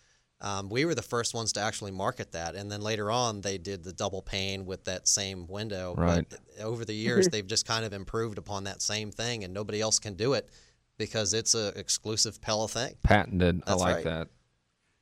Um, 0.42 0.68
we 0.68 0.84
were 0.84 0.94
the 0.94 1.02
first 1.02 1.34
ones 1.34 1.52
to 1.52 1.60
actually 1.60 1.92
market 1.92 2.32
that. 2.32 2.56
And 2.56 2.70
then 2.70 2.80
later 2.80 3.12
on, 3.12 3.40
they 3.40 3.58
did 3.58 3.84
the 3.84 3.92
double 3.92 4.20
pane 4.20 4.66
with 4.66 4.84
that 4.86 5.06
same 5.06 5.46
window. 5.46 5.94
Right. 5.96 6.26
But 6.28 6.40
over 6.60 6.84
the 6.84 6.94
years, 6.94 7.28
they've 7.32 7.46
just 7.46 7.64
kind 7.64 7.84
of 7.84 7.92
improved 7.92 8.38
upon 8.38 8.64
that 8.64 8.82
same 8.82 9.12
thing, 9.12 9.44
and 9.44 9.54
nobody 9.54 9.80
else 9.80 10.00
can 10.00 10.14
do 10.14 10.32
it 10.32 10.48
because 10.98 11.32
it's 11.32 11.54
an 11.54 11.72
exclusive 11.76 12.40
Pella 12.40 12.68
thing. 12.68 12.96
Patented. 13.04 13.62
I 13.66 13.74
like 13.74 13.94
right. 13.96 14.04
that. 14.04 14.28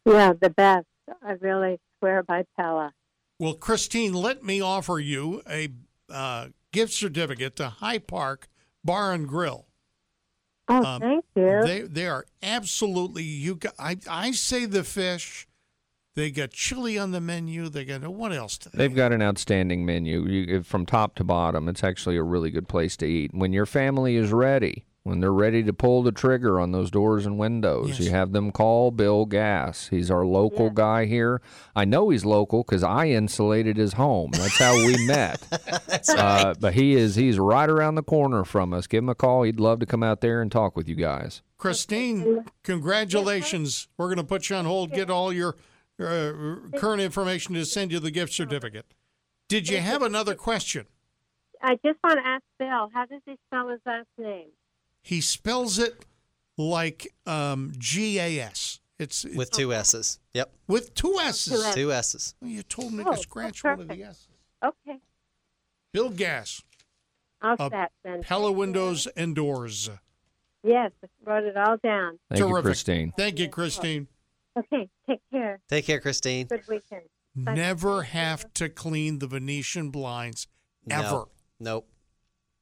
yeah, 0.04 0.32
the 0.38 0.50
best. 0.50 0.86
I 1.22 1.32
really 1.40 1.80
swear 1.98 2.22
by 2.22 2.44
Pella. 2.58 2.92
Well, 3.38 3.54
Christine, 3.54 4.12
let 4.12 4.44
me 4.44 4.60
offer 4.60 4.98
you 4.98 5.42
a 5.48 5.68
uh, 6.10 6.48
gift 6.72 6.92
certificate 6.92 7.56
to 7.56 7.68
High 7.68 7.98
Park 7.98 8.48
Bar 8.84 9.12
and 9.14 9.26
Grill. 9.26 9.66
Oh, 10.70 10.84
Um, 10.84 11.00
thank 11.00 11.24
you. 11.34 11.62
They 11.62 11.80
they 11.82 12.06
are 12.06 12.26
absolutely 12.42 13.22
you. 13.24 13.56
Got, 13.56 13.74
I 13.78 13.96
I 14.08 14.30
say 14.30 14.66
the 14.66 14.84
fish. 14.84 15.46
They 16.16 16.30
got 16.30 16.50
chili 16.50 16.98
on 16.98 17.12
the 17.12 17.20
menu. 17.20 17.68
They 17.68 17.84
got 17.84 18.02
what 18.06 18.32
else? 18.32 18.58
Do 18.58 18.70
they 18.70 18.78
They've 18.78 18.96
got 18.96 19.12
an 19.12 19.22
outstanding 19.22 19.86
menu 19.86 20.26
you, 20.26 20.62
from 20.62 20.84
top 20.84 21.14
to 21.16 21.24
bottom. 21.24 21.68
It's 21.68 21.84
actually 21.84 22.16
a 22.16 22.22
really 22.22 22.50
good 22.50 22.68
place 22.68 22.96
to 22.98 23.06
eat. 23.06 23.32
When 23.32 23.52
your 23.52 23.66
family 23.66 24.16
is 24.16 24.32
ready, 24.32 24.84
when 25.02 25.20
they're 25.20 25.32
ready 25.32 25.62
to 25.62 25.72
pull 25.72 26.02
the 26.02 26.12
trigger 26.12 26.60
on 26.60 26.72
those 26.72 26.90
doors 26.90 27.24
and 27.24 27.38
windows, 27.38 27.88
Yes. 27.90 28.00
you 28.00 28.10
have 28.10 28.32
them 28.32 28.52
call 28.52 28.90
Bill 28.90 29.24
Gass. 29.24 29.88
He's 29.88 30.10
our 30.10 30.26
local 30.26 30.66
Yeah. 30.66 30.72
guy 30.74 31.04
here. 31.06 31.40
I 31.74 31.84
know 31.86 32.10
he's 32.10 32.24
local 32.26 32.62
because 32.62 32.82
I 32.82 33.06
insulated 33.08 33.76
his 33.78 33.94
home. 33.94 34.30
That's 34.32 34.58
how 34.58 34.74
we 34.76 35.06
met. 35.06 35.40
uh, 36.16 36.54
but 36.60 36.74
he 36.74 36.94
is 36.96 37.14
he's 37.14 37.38
right 37.38 37.68
around 37.70 37.94
the 37.94 38.02
corner 38.02 38.44
from 38.44 38.74
us. 38.74 38.86
Give 38.86 39.02
him 39.02 39.08
a 39.08 39.14
call. 39.14 39.42
He'd 39.44 39.58
love 39.58 39.80
to 39.80 39.86
come 39.86 40.02
out 40.02 40.20
there 40.20 40.42
and 40.42 40.52
talk 40.52 40.76
with 40.76 40.86
you 40.88 40.94
guys. 40.96 41.42
Christine, 41.56 42.44
congratulations. 42.62 43.88
We're 43.96 44.06
going 44.06 44.16
to 44.18 44.24
put 44.24 44.48
you 44.50 44.56
on 44.56 44.64
hold, 44.64 44.92
get 44.92 45.10
all 45.10 45.32
your 45.32 45.56
uh, 45.98 46.56
current 46.78 47.00
information 47.02 47.54
to 47.54 47.64
send 47.64 47.92
you 47.92 48.00
the 48.00 48.10
gift 48.10 48.32
certificate. 48.32 48.86
Did 49.48 49.68
you 49.68 49.78
have 49.78 50.02
another 50.02 50.34
question? 50.34 50.86
I 51.62 51.74
just 51.84 51.98
want 52.02 52.18
to 52.18 52.26
ask 52.26 52.42
Bill, 52.58 52.90
how 52.94 53.04
does 53.06 53.20
he 53.26 53.36
spell 53.48 53.68
his 53.68 53.80
last 53.84 54.06
name? 54.18 54.48
He 55.02 55.20
spells 55.20 55.78
it 55.78 56.04
like 56.58 57.12
um, 57.26 57.72
G 57.78 58.18
A 58.18 58.40
S. 58.40 58.80
It's 58.98 59.24
with 59.24 59.34
with, 59.36 59.50
two 59.52 59.72
S's. 59.72 60.18
Yep, 60.34 60.52
with 60.68 60.94
two 60.94 61.18
S's. 61.18 61.64
Two 61.74 61.82
two 61.82 61.92
S's. 61.92 62.34
Well, 62.40 62.50
you 62.50 62.62
told 62.62 62.92
me 62.92 63.02
Oh, 63.06 63.12
to 63.12 63.16
scratch 63.18 63.64
one 63.64 63.80
of 63.80 63.88
the. 63.88 64.02
S's. 64.02 64.28
Okay, 64.62 64.98
Bill 65.92 66.10
Gas, 66.10 66.62
I'll 67.40 67.56
Uh, 67.58 67.70
set 67.70 67.92
then. 68.04 68.22
Pella 68.22 68.44
Thank 68.48 68.52
you. 68.54 68.58
Windows 68.58 69.06
and 69.16 69.34
Doors. 69.34 69.88
Yes, 70.62 70.92
wrote 71.24 71.44
it 71.44 71.56
all 71.56 71.78
down. 71.82 72.18
Thank 72.28 72.40
you, 72.46 72.60
Christine. 72.62 73.12
Thank 73.16 73.38
you, 73.38 73.48
Christine. 73.48 74.08
Okay, 74.58 74.90
take 75.08 75.20
care. 75.32 75.60
Take 75.70 75.86
care, 75.86 76.00
Christine. 76.00 76.46
Good 76.48 76.68
weekend. 76.68 77.04
Bye. 77.34 77.54
Never 77.54 78.02
have 78.02 78.52
to 78.54 78.68
clean 78.68 79.20
the 79.20 79.26
Venetian 79.28 79.88
blinds 79.90 80.46
ever 80.90 81.02
No. 81.10 81.28
Nope. 81.58 81.88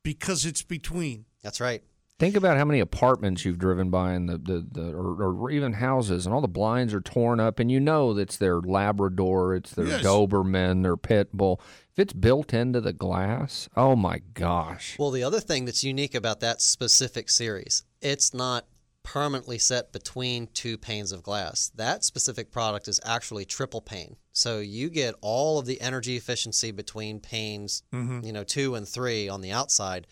because 0.05 0.45
it's 0.47 0.63
between. 0.63 1.25
That's 1.43 1.61
right. 1.61 1.83
Think 2.19 2.35
about 2.35 2.57
how 2.57 2.65
many 2.65 2.81
apartments 2.81 3.45
you've 3.45 3.59
driven 3.59 3.91
by, 3.91 4.13
and 4.13 4.29
the, 4.29 4.39
the, 4.39 4.67
the 4.73 4.93
or, 4.93 5.23
or 5.23 5.51
even 5.51 5.75
houses, 5.75 6.27
and 6.27 6.35
all 6.35 6.41
the 6.41 6.49
blinds 6.49 6.93
are 6.93 7.01
torn 7.01 7.39
up, 7.39 7.61
and 7.61 7.71
you 7.71 7.79
know 7.79 8.13
that's 8.13 8.37
their 8.37 8.61
Labrador, 8.61 9.55
it's 9.55 9.71
their 9.71 9.87
Yes. 9.87 10.05
Doberman, 10.05 10.83
their 10.83 10.97
pit 10.97 11.33
bull. 11.33 11.61
If 11.93 12.01
it's 12.01 12.13
built 12.13 12.53
into 12.53 12.81
the 12.81 12.93
glass, 12.93 13.69
oh 13.77 13.95
my 13.95 14.21
gosh! 14.35 14.97
Well, 14.99 15.13
the 15.13 15.23
other 15.23 15.39
thing 15.39 15.65
that's 15.65 15.85
unique 15.85 16.15
about 16.15 16.41
that 16.41 16.61
specific 16.61 17.31
series, 17.31 17.85
it's 18.01 18.35
not 18.35 18.67
permanently 19.05 19.59
set 19.59 19.91
between 19.91 20.49
two 20.49 20.77
panes 20.77 21.13
of 21.13 21.23
glass. 21.23 21.71
That 21.77 22.05
specific 22.05 22.51
product 22.51 22.89
is 22.89 23.01
actually 23.07 23.47
triple 23.47 23.81
pane. 23.81 24.17
So 24.33 24.59
you 24.59 24.91
get 24.91 25.15
all 25.23 25.59
of 25.59 25.65
the 25.65 25.81
energy 25.81 26.17
efficiency 26.17 26.73
between 26.73 27.19
panes, 27.19 27.83
mm-hmm. 27.91 28.25
you 28.25 28.33
know, 28.35 28.45
2 28.45 28.75
and 28.75 28.87
3 28.87 29.31
on 29.31 29.41
the 29.41 29.51
outside. 29.51 30.07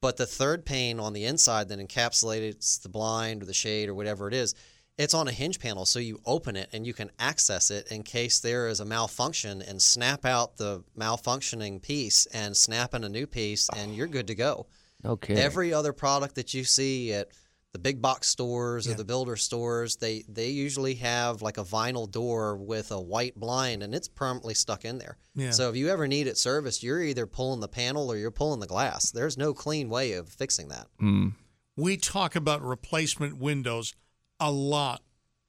But 0.00 0.16
the 0.16 0.26
third 0.26 0.64
pane 0.64 0.98
on 0.98 1.12
the 1.12 1.24
inside 1.24 1.68
that 1.68 1.78
encapsulates 1.78 2.80
the 2.80 2.88
blind 2.88 3.42
or 3.42 3.46
the 3.46 3.52
shade 3.52 3.88
or 3.88 3.94
whatever 3.94 4.28
it 4.28 4.34
is, 4.34 4.54
it's 4.96 5.14
on 5.14 5.28
a 5.28 5.32
hinge 5.32 5.60
panel. 5.60 5.84
So 5.84 5.98
you 5.98 6.20
open 6.24 6.56
it 6.56 6.68
and 6.72 6.86
you 6.86 6.94
can 6.94 7.10
access 7.18 7.70
it 7.70 7.90
in 7.90 8.02
case 8.02 8.40
there 8.40 8.68
is 8.68 8.80
a 8.80 8.84
malfunction 8.84 9.62
and 9.62 9.80
snap 9.80 10.24
out 10.24 10.56
the 10.56 10.84
malfunctioning 10.98 11.82
piece 11.82 12.26
and 12.26 12.56
snap 12.56 12.94
in 12.94 13.04
a 13.04 13.08
new 13.08 13.26
piece 13.26 13.68
and 13.76 13.94
you're 13.94 14.06
good 14.06 14.26
to 14.26 14.34
go. 14.34 14.66
Okay, 15.02 15.36
Every 15.36 15.72
other 15.72 15.94
product 15.94 16.34
that 16.34 16.52
you 16.52 16.62
see 16.62 17.14
at 17.14 17.28
the 17.72 17.78
big 17.78 18.02
box 18.02 18.26
stores 18.26 18.86
Yeah. 18.86 18.92
or 18.92 18.96
the 18.96 19.04
builder 19.04 19.36
stores, 19.36 19.96
they 19.96 20.24
they 20.28 20.48
usually 20.48 20.94
have 20.96 21.40
like 21.42 21.56
a 21.58 21.62
vinyl 21.64 22.10
door 22.10 22.56
with 22.56 22.90
a 22.90 23.00
white 23.00 23.36
blind 23.36 23.82
and 23.82 23.94
it's 23.94 24.08
permanently 24.08 24.54
stuck 24.54 24.84
in 24.84 24.98
there. 24.98 25.16
Yeah. 25.34 25.52
So 25.52 25.68
if 25.70 25.76
you 25.76 25.88
ever 25.88 26.08
need 26.08 26.26
it 26.26 26.36
serviced, 26.36 26.82
you're 26.82 27.02
either 27.02 27.26
pulling 27.26 27.60
the 27.60 27.68
panel 27.68 28.10
or 28.10 28.16
you're 28.16 28.30
pulling 28.32 28.60
the 28.60 28.66
glass. 28.66 29.10
There's 29.12 29.38
no 29.38 29.54
clean 29.54 29.88
way 29.88 30.12
of 30.14 30.28
fixing 30.28 30.68
that. 30.68 30.88
Mm. 31.00 31.34
We 31.76 31.96
talk 31.96 32.34
about 32.34 32.60
replacement 32.62 33.38
windows 33.38 33.94
a 34.40 34.50
lot 34.50 35.02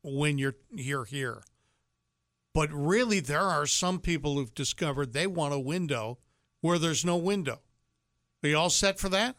when 0.04 0.38
you're 0.38 0.56
you're 0.72 1.06
here. 1.06 1.42
But 2.54 2.70
really 2.72 3.20
there 3.20 3.40
are 3.42 3.66
some 3.66 4.00
people 4.00 4.36
who've 4.36 4.54
discovered 4.54 5.14
they 5.14 5.26
want 5.26 5.54
a 5.54 5.60
window 5.60 6.20
where 6.60 6.78
there's 6.78 7.04
no 7.06 7.18
window. 7.18 7.62
Are 8.44 8.50
you 8.50 8.58
all 8.58 8.70
set 8.70 9.00
for 9.00 9.10
that? 9.10 9.38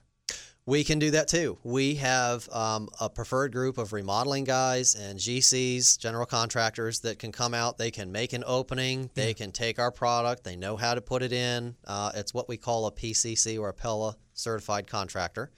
We 0.64 0.84
can 0.84 1.00
do 1.00 1.10
that 1.10 1.26
too. 1.26 1.58
We 1.64 1.96
have 1.96 2.48
um, 2.50 2.88
a 3.00 3.10
preferred 3.10 3.50
group 3.50 3.78
of 3.78 3.92
remodeling 3.92 4.44
guys 4.44 4.94
and 4.94 5.18
GCs, 5.18 5.98
general 5.98 6.24
contractors, 6.24 7.00
that 7.00 7.18
can 7.18 7.32
come 7.32 7.52
out. 7.52 7.78
They 7.78 7.90
can 7.90 8.12
make 8.12 8.32
an 8.32 8.44
opening. 8.46 9.10
They 9.14 9.34
can 9.34 9.50
take 9.50 9.80
our 9.80 9.90
product. 9.90 10.44
They 10.44 10.54
know 10.54 10.76
how 10.76 10.94
to 10.94 11.00
put 11.00 11.22
it 11.22 11.32
in. 11.32 11.74
Uh, 11.84 12.12
it's 12.14 12.32
what 12.32 12.48
we 12.48 12.56
call 12.56 12.86
a 12.86 12.92
PCC 12.92 13.58
or 13.58 13.70
a 13.70 13.74
Pella 13.74 14.16
certified 14.34 14.86
contractor. 14.86 15.50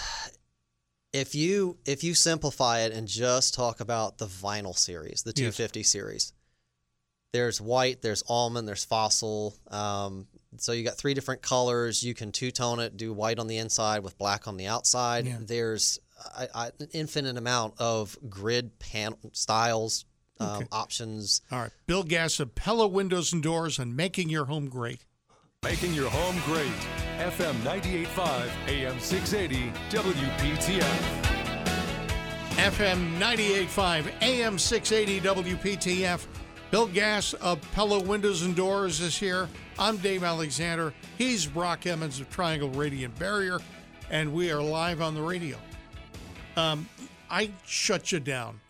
if 1.13 1.33
you 1.35 1.77
if 1.85 2.03
you 2.03 2.13
simplify 2.13 2.79
it 2.81 2.91
and 2.91 3.07
just 3.07 3.53
talk 3.53 3.79
about 3.79 4.17
the 4.17 4.25
vinyl 4.27 4.77
series, 4.77 5.23
the 5.23 5.29
Yes. 5.29 5.55
250 5.55 5.83
series. 5.83 6.33
There's 7.33 7.61
white, 7.61 8.01
there's 8.01 8.23
almond, 8.27 8.67
there's 8.67 8.83
fossil. 8.83 9.55
Um, 9.69 10.27
so 10.57 10.71
you 10.71 10.83
got 10.83 10.97
three 10.97 11.13
different 11.13 11.41
colors. 11.41 12.03
You 12.03 12.13
can 12.13 12.31
two 12.31 12.51
tone 12.51 12.79
it, 12.79 12.97
do 12.97 13.13
white 13.13 13.39
on 13.39 13.47
the 13.47 13.57
inside 13.57 14.03
with 14.03 14.17
black 14.17 14.47
on 14.47 14.57
the 14.57 14.67
outside. 14.67 15.25
Yeah. 15.25 15.37
There's 15.39 15.99
I, 16.37 16.47
I, 16.53 16.65
an 16.79 16.87
infinite 16.93 17.37
amount 17.37 17.75
of 17.79 18.17
grid 18.29 18.77
panel 18.79 19.17
styles, 19.33 20.05
um, 20.39 20.47
Okay. 20.57 20.67
options. 20.71 21.41
All 21.51 21.59
right. 21.59 21.71
Bill 21.87 22.03
Gass 22.03 22.39
of 22.39 22.53
Pella 22.55 22.87
Windows 22.87 23.33
and 23.33 23.41
Doors 23.41 23.79
and 23.79 23.95
making 23.95 24.29
your 24.29 24.45
home 24.45 24.67
great. 24.69 25.05
Making 25.63 25.93
your 25.93 26.09
home 26.09 26.41
great. 26.45 26.71
FM 27.19 27.53
98.5, 27.61 28.49
AM 28.67 28.99
680, 28.99 29.71
WPTF. 29.89 31.27
FM 32.57 33.17
98.5, 33.19 34.11
AM 34.21 34.57
680 34.59 35.19
WPTF. 35.55 36.25
Bill 36.71 36.87
Gass 36.87 37.33
of 37.33 37.61
Pella 37.73 38.01
Windows 38.01 38.43
and 38.43 38.55
Doors 38.55 39.01
is 39.01 39.17
here. 39.17 39.49
I'm 39.77 39.97
Dave 39.97 40.23
Alexander. 40.23 40.93
He's 41.17 41.45
Brock 41.45 41.85
Emmons 41.85 42.21
of 42.21 42.29
Triangle 42.29 42.69
Radiant 42.69 43.19
Barrier, 43.19 43.59
and 44.09 44.33
we 44.33 44.51
are 44.51 44.61
live 44.61 45.01
on 45.01 45.13
the 45.13 45.21
radio. 45.21 45.57
Um, 46.55 46.87
I 47.29 47.51
shut 47.65 48.13
you 48.13 48.21
down. 48.21 48.61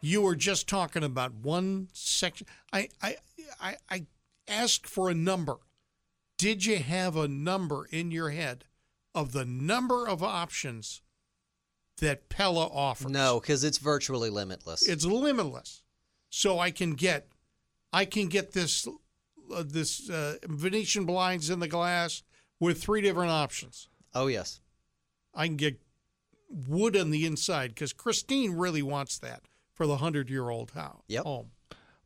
You 0.00 0.22
were 0.22 0.36
just 0.36 0.68
talking 0.68 1.04
about 1.04 1.34
one 1.34 1.88
section. 1.92 2.46
I, 2.72 2.88
I, 3.02 3.16
I, 3.60 3.76
I 3.90 4.06
asked 4.48 4.86
for 4.86 5.10
a 5.10 5.14
number. 5.14 5.56
Did 6.38 6.64
you 6.64 6.78
have 6.78 7.14
a 7.14 7.28
number 7.28 7.86
in 7.90 8.10
your 8.10 8.30
head 8.30 8.64
of 9.14 9.32
the 9.32 9.44
number 9.44 10.08
of 10.08 10.22
options 10.22 11.02
that 11.98 12.30
Pella 12.30 12.68
offers? 12.68 13.10
No, 13.10 13.38
because 13.38 13.64
it's 13.64 13.76
virtually 13.76 14.30
limitless. 14.30 14.88
it's 14.88 15.04
limitless. 15.04 15.82
So 16.30 16.58
I 16.60 16.70
can 16.70 16.94
get, 16.94 17.26
I 17.92 18.04
can 18.04 18.28
get 18.28 18.52
this, 18.52 18.86
uh, 19.54 19.62
this 19.66 20.08
uh, 20.10 20.36
Venetian 20.44 21.04
blinds 21.06 21.50
in 21.50 21.60
the 21.60 21.68
glass 21.68 22.22
with 22.58 22.82
three 22.82 23.00
different 23.00 23.30
options. 23.30 23.88
oh 24.14 24.26
yes. 24.26 24.60
I 25.34 25.46
can 25.46 25.56
get 25.56 25.80
wood 26.48 26.96
on 26.96 27.10
the 27.10 27.24
inside 27.24 27.68
because 27.68 27.92
Christine 27.92 28.52
really 28.52 28.82
wants 28.82 29.18
that 29.18 29.42
for 29.72 29.86
the 29.86 29.98
hundred-year-old 29.98 30.72
house. 30.72 31.02
Yep. 31.08 31.22
Home. 31.24 31.50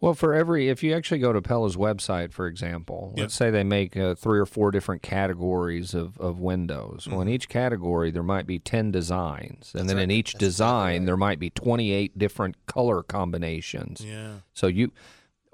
Well, 0.00 0.12
for 0.12 0.34
every, 0.34 0.68
if 0.68 0.82
you 0.82 0.94
actually 0.94 1.20
go 1.20 1.32
to 1.32 1.40
Pella's 1.40 1.76
website, 1.76 2.30
for 2.32 2.46
example, 2.46 3.14
Yeah. 3.16 3.22
let's 3.22 3.34
say 3.34 3.50
they 3.50 3.64
make 3.64 3.96
uh, 3.96 4.14
three 4.14 4.38
or 4.38 4.44
four 4.44 4.70
different 4.70 5.00
categories 5.00 5.94
of, 5.94 6.18
of 6.20 6.38
windows. 6.40 7.08
Well, 7.08 7.22
in 7.22 7.28
Mm-hmm. 7.28 7.34
each 7.34 7.48
category, 7.48 8.10
there 8.10 8.22
might 8.22 8.46
be 8.46 8.58
10 8.58 8.90
designs. 8.90 9.70
And 9.72 9.80
That's 9.80 9.86
then 9.88 9.96
right. 9.96 10.02
in 10.02 10.10
each 10.10 10.34
That's 10.34 10.44
exactly 10.44 10.46
design, 10.48 10.98
right. 11.00 11.06
there 11.06 11.16
might 11.16 11.38
be 11.38 11.48
28 11.48 12.18
different 12.18 12.66
color 12.66 13.02
combinations. 13.02 14.02
Yeah. 14.04 14.40
So 14.52 14.66
you, 14.66 14.92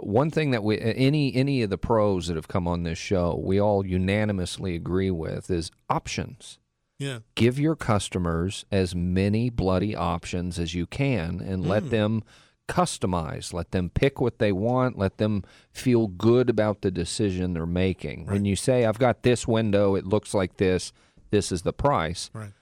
one 0.02 0.30
thing 0.30 0.50
that 0.50 0.62
we, 0.64 0.78
any 0.78 1.34
any 1.34 1.62
of 1.62 1.70
the 1.70 1.78
pros 1.78 2.26
that 2.28 2.36
have 2.36 2.48
come 2.48 2.66
on 2.68 2.82
this 2.82 2.98
show, 2.98 3.40
we 3.42 3.60
all 3.60 3.86
unanimously 3.86 4.74
agree 4.74 5.10
with 5.10 5.50
is 5.50 5.70
options. 5.88 6.58
Yeah. 6.98 7.20
Give 7.34 7.58
your 7.58 7.76
customers 7.76 8.64
as 8.70 8.94
many 8.94 9.48
bloody 9.48 9.96
options 9.96 10.58
as 10.58 10.74
you 10.74 10.86
can, 10.86 11.40
and 11.40 11.66
let 11.66 11.84
Mm. 11.84 11.90
them 11.90 12.22
customize. 12.68 13.52
Let 13.52 13.72
them 13.72 13.90
pick 13.90 14.20
what 14.20 14.38
they 14.38 14.52
want. 14.52 14.96
Let 14.98 15.16
them 15.18 15.42
feel 15.72 16.06
good 16.06 16.48
about 16.48 16.82
the 16.82 16.90
decision 16.90 17.52
they're 17.52 17.66
making. 17.66 18.26
When 18.26 18.44
you 18.44 18.54
say, 18.54 18.84
"I've 18.84 18.98
got 18.98 19.22
this 19.22 19.48
window, 19.48 19.94
it 19.96 20.06
looks 20.06 20.34
like 20.34 20.58
this. 20.58 20.92
This 21.30 21.50
is 21.50 21.62
the 21.62 21.72
price." 21.72 22.30
Right. 22.32 22.52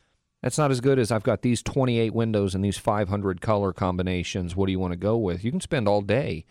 That's 0.43 0.57
not 0.57 0.71
as 0.71 0.81
good 0.81 0.99
as 1.01 1.11
I've 1.11 1.25
got 1.25 1.43
these 1.43 1.63
28 1.63 2.15
windows 2.15 2.55
and 2.55 2.65
these 2.65 2.79
500 2.79 3.41
color 3.41 3.73
combinations. 3.73 4.55
What 4.55 4.67
do 4.67 4.73
you 4.73 4.79
want 4.79 4.93
to 4.93 4.97
go 4.99 5.17
with? 5.19 5.45
You 5.45 5.51
can 5.51 5.61
spend 5.61 5.89
all 5.89 6.01
day 6.01 6.45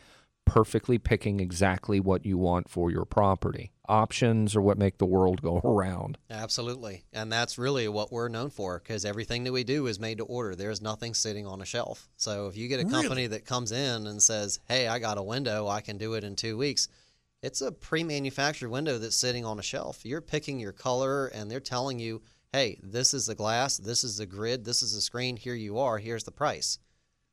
perfectly 0.48 0.98
picking 0.98 1.40
exactly 1.40 1.99
what 1.99 2.26
you 2.26 2.38
want 2.38 2.69
for 2.69 2.90
your 2.90 3.06
property. 3.06 3.72
Options 3.88 4.56
are 4.56 4.61
what 4.61 4.78
make 4.78 4.98
the 4.98 5.06
world 5.06 5.41
go 5.41 5.57
around. 5.64 6.18
Absolutely. 6.30 7.03
And 7.14 7.32
that's 7.32 7.57
really 7.57 7.88
what 7.88 8.11
we're 8.11 8.30
known 8.30 8.49
for 8.49 8.80
because 8.80 9.06
everything 9.06 9.44
that 9.44 9.52
we 9.52 9.64
do 9.64 9.88
is 9.88 9.99
made 9.99 10.18
to 10.18 10.24
order. 10.24 10.56
There's 10.56 10.82
nothing 10.82 11.14
sitting 11.14 11.45
on 11.45 11.61
a 11.61 11.65
shelf. 11.65 12.07
So 12.15 12.48
if 12.48 12.57
you 12.57 12.68
get 12.68 12.80
a 12.80 12.86
Really? 12.86 13.02
company 13.03 13.28
that 13.28 13.45
comes 13.45 13.72
in 13.72 14.07
and 14.07 14.24
says, 14.24 14.60
hey, 14.68 14.88
I 14.88 14.99
got 14.99 15.18
a 15.18 15.24
window, 15.24 15.68
I 15.68 15.82
can 15.82 15.98
do 15.98 16.14
it 16.15 16.24
in 16.24 16.36
two 16.36 16.57
weeks, 16.57 16.88
it's 17.44 17.61
a 17.61 17.72
pre 17.72 18.03
manufactured 18.03 18.69
window 18.69 18.98
that's 18.98 19.15
sitting 19.15 19.45
on 19.45 19.60
a 19.60 19.64
shelf. 19.64 20.06
You're 20.06 20.22
picking 20.22 20.60
your 20.60 20.72
color 20.72 21.28
and 21.28 21.52
they're 21.52 21.60
telling 21.60 21.99
you, 21.99 22.22
hey, 22.52 22.80
this 22.82 23.14
is 23.14 23.26
the 23.28 23.36
glass, 23.36 23.78
this 23.78 24.03
is 24.03 24.18
the 24.18 24.26
grid, 24.26 24.65
this 24.65 24.82
is 24.82 24.95
the 24.95 25.02
screen, 25.02 25.38
here 25.38 25.53
you 25.53 25.78
are, 25.78 25.98
here's 25.98 26.24
the 26.24 26.32
price. 26.32 26.80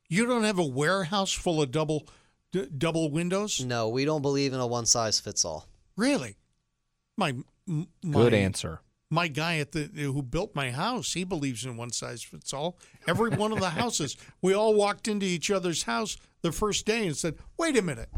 You 0.07 0.27
don't 0.27 0.43
have 0.43 0.59
a 0.59 0.65
warehouse 0.65 1.31
full 1.31 1.61
of 1.61 1.71
double 1.71 2.07
d- 2.63 2.69
double 2.77 3.11
windows? 3.11 3.63
No, 3.63 3.89
we 3.89 4.05
don't 4.05 4.21
believe 4.21 4.53
in 4.53 4.59
a 4.59 4.67
one 4.67 4.85
size 4.85 5.19
fits 5.19 5.43
all. 5.45 5.67
Really? 5.97 6.37
My, 7.17 7.29
m- 7.67 7.87
my 8.03 8.21
Good 8.23 8.33
answer. 8.33 8.79
My 9.11 9.27
guy 9.27 9.59
at 9.59 9.71
the 9.71 9.83
who 9.95 10.21
built 10.23 10.55
my 10.55 10.71
house, 10.71 11.13
he 11.13 11.23
believes 11.23 11.63
in 11.65 11.77
one 11.77 11.91
size 11.91 12.23
fits 12.23 12.53
all. 12.53 12.77
Every 13.07 13.29
one 13.29 13.51
of 13.51 13.59
the 13.59 13.69
houses, 13.69 14.17
we 14.41 14.53
all 14.53 14.73
walked 14.73 15.07
into 15.07 15.25
each 15.25 15.51
other's 15.51 15.83
house 15.83 16.17
the 16.41 16.51
first 16.51 16.85
day 16.85 17.05
and 17.05 17.15
said, 17.15 17.35
"Wait 17.57 17.77
a 17.77 17.81
minute, 17.83 18.09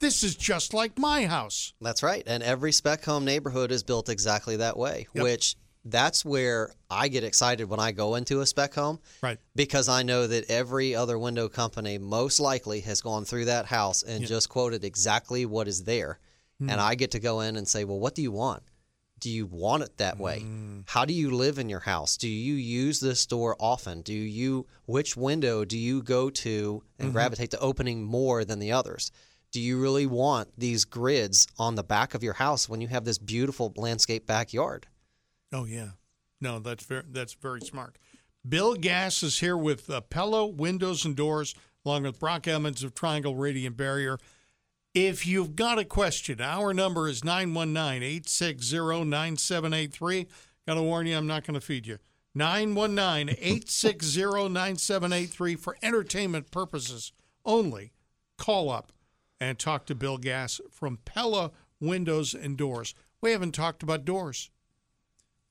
this 0.00 0.24
is 0.24 0.34
just 0.34 0.74
like 0.74 0.98
my 0.98 1.26
house." 1.26 1.74
That's 1.80 2.02
right. 2.02 2.24
And 2.26 2.42
every 2.42 2.72
spec 2.72 3.04
home 3.04 3.24
neighborhood 3.24 3.70
is 3.70 3.82
built 3.84 4.08
exactly 4.08 4.56
that 4.56 4.76
way, 4.76 5.06
Yep. 5.14 5.22
which 5.24 5.56
that's 5.88 6.24
where 6.24 6.72
I 6.90 7.08
get 7.08 7.24
excited 7.24 7.68
when 7.68 7.80
I 7.80 7.92
go 7.92 8.14
into 8.16 8.40
a 8.40 8.46
spec 8.46 8.74
home 8.74 8.98
Right. 9.22 9.38
because 9.54 9.88
I 9.88 10.02
know 10.02 10.26
that 10.26 10.50
every 10.50 10.94
other 10.94 11.18
window 11.18 11.48
company 11.48 11.96
most 11.98 12.40
likely 12.40 12.80
has 12.80 13.00
gone 13.00 13.24
through 13.24 13.46
that 13.46 13.66
house 13.66 14.02
and 14.02 14.22
Yeah. 14.22 14.28
just 14.28 14.48
quoted 14.48 14.84
exactly 14.84 15.46
what 15.46 15.68
is 15.68 15.84
there. 15.84 16.18
Hmm. 16.58 16.70
And 16.70 16.80
I 16.80 16.94
get 16.94 17.10
to 17.12 17.20
go 17.20 17.40
in 17.40 17.56
and 17.56 17.68
say, 17.68 17.84
well, 17.84 17.98
what 18.00 18.14
do 18.14 18.22
you 18.22 18.32
want? 18.32 18.62
Do 19.20 19.30
you 19.30 19.46
want 19.46 19.82
it 19.82 19.96
that 19.96 20.18
way? 20.18 20.40
Hmm. 20.40 20.80
How 20.86 21.04
do 21.04 21.14
you 21.14 21.30
live 21.30 21.58
in 21.58 21.68
your 21.70 21.80
house? 21.80 22.16
Do 22.16 22.28
you 22.28 22.54
use 22.54 23.00
this 23.00 23.24
door 23.24 23.56
often? 23.58 24.02
Do 24.02 24.12
you 24.12 24.66
which 24.86 25.16
window 25.16 25.64
do 25.64 25.78
you 25.78 26.02
go 26.02 26.28
to 26.30 26.82
Mm-hmm. 26.82 27.02
and 27.02 27.12
gravitate 27.12 27.50
to 27.52 27.60
opening 27.60 28.02
more 28.04 28.44
than 28.44 28.58
the 28.58 28.72
others? 28.72 29.10
Do 29.52 29.60
you 29.60 29.80
really 29.80 30.06
want 30.06 30.48
these 30.58 30.84
grids 30.84 31.46
on 31.58 31.76
the 31.76 31.82
back 31.84 32.12
of 32.14 32.22
your 32.22 32.34
house 32.34 32.68
when 32.68 32.80
you 32.82 32.88
have 32.88 33.04
this 33.04 33.16
beautiful 33.18 33.72
landscape 33.76 34.26
backyard? 34.26 34.86
Oh 35.52 35.64
yeah, 35.64 35.90
no, 36.40 36.58
that's 36.58 36.84
very 36.84 37.04
that's 37.08 37.34
very 37.34 37.60
smart. 37.60 37.98
Bill 38.48 38.74
Gass 38.74 39.22
is 39.22 39.40
here 39.40 39.56
with 39.56 39.90
uh, 39.90 40.00
Pella 40.02 40.46
Windows 40.46 41.04
and 41.04 41.16
Doors, 41.16 41.54
along 41.84 42.04
with 42.04 42.20
Brock 42.20 42.46
Emmons 42.46 42.84
of 42.84 42.94
Triangle 42.94 43.34
Radiant 43.34 43.76
Barrier. 43.76 44.18
If 44.94 45.26
you've 45.26 45.56
got 45.56 45.78
a 45.78 45.84
question, 45.84 46.40
our 46.40 46.72
number 46.72 47.08
is 47.08 47.24
919 47.24 48.02
860 48.02 49.04
9783. 49.04 50.26
Got 50.66 50.74
to 50.74 50.82
warn 50.82 51.06
you, 51.06 51.16
I'm 51.16 51.26
not 51.26 51.44
going 51.44 51.54
to 51.54 51.60
feed 51.60 51.86
you. 51.86 51.98
919 52.34 53.36
860 53.38 54.48
9783 54.48 55.56
for 55.56 55.76
entertainment 55.82 56.50
purposes 56.50 57.12
only. 57.44 57.92
Call 58.38 58.70
up 58.70 58.92
and 59.40 59.58
talk 59.58 59.86
to 59.86 59.94
Bill 59.94 60.18
Gass 60.18 60.60
from 60.70 60.98
Pella 61.04 61.50
Windows 61.80 62.34
and 62.34 62.56
Doors. 62.56 62.94
We 63.20 63.32
haven't 63.32 63.52
talked 63.52 63.82
about 63.82 64.04
doors. 64.04 64.50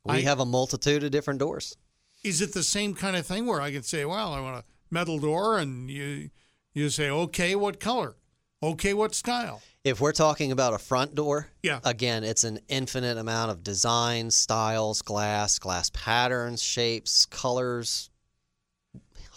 We 0.05 0.17
I- 0.17 0.21
have 0.21 0.39
a 0.39 0.45
multitude 0.45 1.03
of 1.03 1.11
different 1.11 1.39
doors. 1.39 1.75
Is 2.23 2.41
it 2.41 2.53
the 2.53 2.63
same 2.63 2.95
kind 2.95 3.15
of 3.15 3.25
thing 3.25 3.45
where 3.45 3.61
I 3.61 3.71
can 3.71 3.83
say, 3.83 4.03
"Well, 4.05 4.33
I 4.33 4.39
want 4.39 4.57
a 4.57 4.63
metal 4.89 5.19
door," 5.19 5.57
and 5.59 5.89
you 5.89 6.29
you 6.73 6.89
say, 6.89 7.09
"Okay, 7.09 7.55
what 7.55 7.79
color? 7.79 8.15
Okay, 8.63 8.93
what 8.93 9.13
style?" 9.15 9.61
If 9.83 10.01
we're 10.01 10.11
talking 10.13 10.51
about 10.51 10.73
a 10.73 10.79
front 10.79 11.13
door, 11.13 11.49
Yeah. 11.61 11.79
again, 11.83 12.23
it's 12.23 12.43
an 12.43 12.59
infinite 12.67 13.17
amount 13.19 13.51
of 13.51 13.63
designs, 13.63 14.35
styles, 14.35 15.03
glass, 15.03 15.59
glass 15.59 15.91
patterns, 15.93 16.63
shapes, 16.63 17.25
colors, 17.27 18.09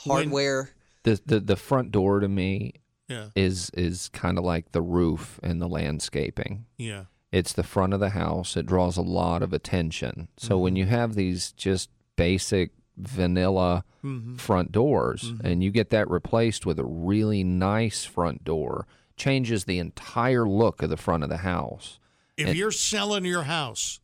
When- 0.04 0.16
hardware. 0.24 0.70
The, 1.02 1.20
the 1.26 1.40
the 1.40 1.56
front 1.56 1.92
door 1.92 2.20
to 2.20 2.28
me 2.28 2.74
Yeah, 3.08 3.30
is 3.34 3.70
is 3.70 4.08
kind 4.10 4.38
of 4.38 4.44
like 4.44 4.72
the 4.72 4.82
roof 4.82 5.38
and 5.42 5.60
the 5.62 5.68
landscaping. 5.68 6.66
yeah, 6.76 7.04
It's 7.30 7.52
the 7.52 7.62
front 7.62 7.92
of 7.92 8.00
the 8.00 8.10
house. 8.10 8.56
It 8.56 8.66
draws 8.66 8.96
a 8.96 9.02
lot 9.02 9.42
of 9.42 9.52
attention. 9.52 10.28
So 10.36 10.58
when 10.58 10.76
you 10.76 10.86
have 10.86 11.14
these 11.14 11.52
just 11.52 11.90
basic 12.16 12.70
vanilla 12.96 13.84
hmm 14.02 14.34
front 14.36 14.72
doors 14.72 15.32
and 15.44 15.62
you 15.62 15.70
get 15.70 15.90
that 15.90 16.08
replaced 16.10 16.64
with 16.66 16.78
a 16.78 16.84
really 16.84 17.42
nice 17.44 18.04
front 18.04 18.44
door, 18.44 18.86
changes 19.16 19.64
the 19.64 19.78
entire 19.78 20.48
look 20.48 20.82
of 20.82 20.90
the 20.90 20.96
front 20.96 21.22
of 21.24 21.28
the 21.28 21.38
house. 21.38 21.98
If 22.36 22.48
And- 22.48 22.56
you're 22.56 22.70
selling 22.70 23.24
your 23.24 23.42
house, 23.42 24.00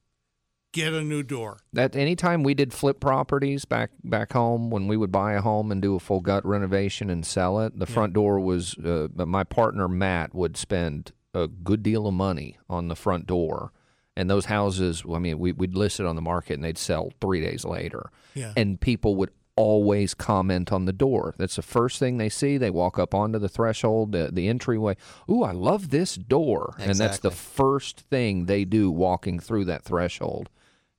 get 0.73 0.93
a 0.93 1.03
new 1.03 1.23
door. 1.23 1.59
That 1.73 1.95
anytime 1.95 2.43
we 2.43 2.55
did 2.55 2.73
flip 2.73 2.99
properties 3.01 3.65
back 3.65 3.91
back 4.03 4.33
home 4.33 4.71
when 4.71 4.89
we 4.89 4.97
would 4.97 5.13
buy 5.13 5.35
a 5.35 5.41
home 5.41 5.71
and 5.73 5.81
do 5.81 5.95
a 5.95 6.01
full 6.01 6.21
gut 6.21 6.45
renovation 6.45 7.09
and 7.11 7.25
sell 7.25 7.61
it, 7.61 7.79
the 7.79 7.87
front 7.87 8.13
door 8.13 8.41
was 8.41 8.75
uh, 8.79 9.07
my 9.17 9.45
partner 9.45 9.87
Matt 9.89 10.35
would 10.35 10.57
spend 10.57 11.13
a 11.35 11.49
good 11.49 11.83
deal 11.83 12.07
of 12.07 12.15
money 12.15 12.59
on 12.69 12.89
the 12.89 12.97
front 12.97 13.27
door. 13.27 13.73
And 14.17 14.31
those 14.31 14.45
houses, 14.45 15.03
I 15.13 15.19
mean, 15.19 15.39
we, 15.39 15.53
we'd 15.53 15.75
list 15.75 15.99
it 15.99 16.07
on 16.07 16.15
the 16.15 16.23
market 16.23 16.55
and 16.55 16.65
they'd 16.65 16.79
sell 16.79 17.13
three 17.21 17.41
days 17.41 17.65
later. 17.65 18.11
Yeah. 18.35 18.53
And 18.57 18.81
people 18.81 19.17
would 19.17 19.31
always 19.57 20.15
comment 20.15 20.73
on 20.73 20.85
the 20.85 20.93
door. 20.93 21.35
That's 21.37 21.57
the 21.57 21.63
first 21.63 21.99
thing 21.99 22.19
they 22.19 22.29
see. 22.29 22.57
They 22.57 22.71
walk 22.71 22.99
up 22.99 23.15
onto 23.15 23.39
the 23.39 23.49
threshold, 23.49 24.13
the, 24.13 24.31
the 24.33 24.49
entryway. 24.49 24.97
Ooh, 25.31 25.43
I 25.43 25.53
love 25.53 25.91
this 25.91 26.15
door. 26.15 26.77
And 26.79 26.97
that's 26.97 27.19
the 27.19 27.31
first 27.31 28.01
thing 28.01 28.47
they 28.47 28.65
do 28.65 28.91
walking 28.91 29.41
through 29.41 29.67
that 29.67 29.83
threshold. 29.83 30.49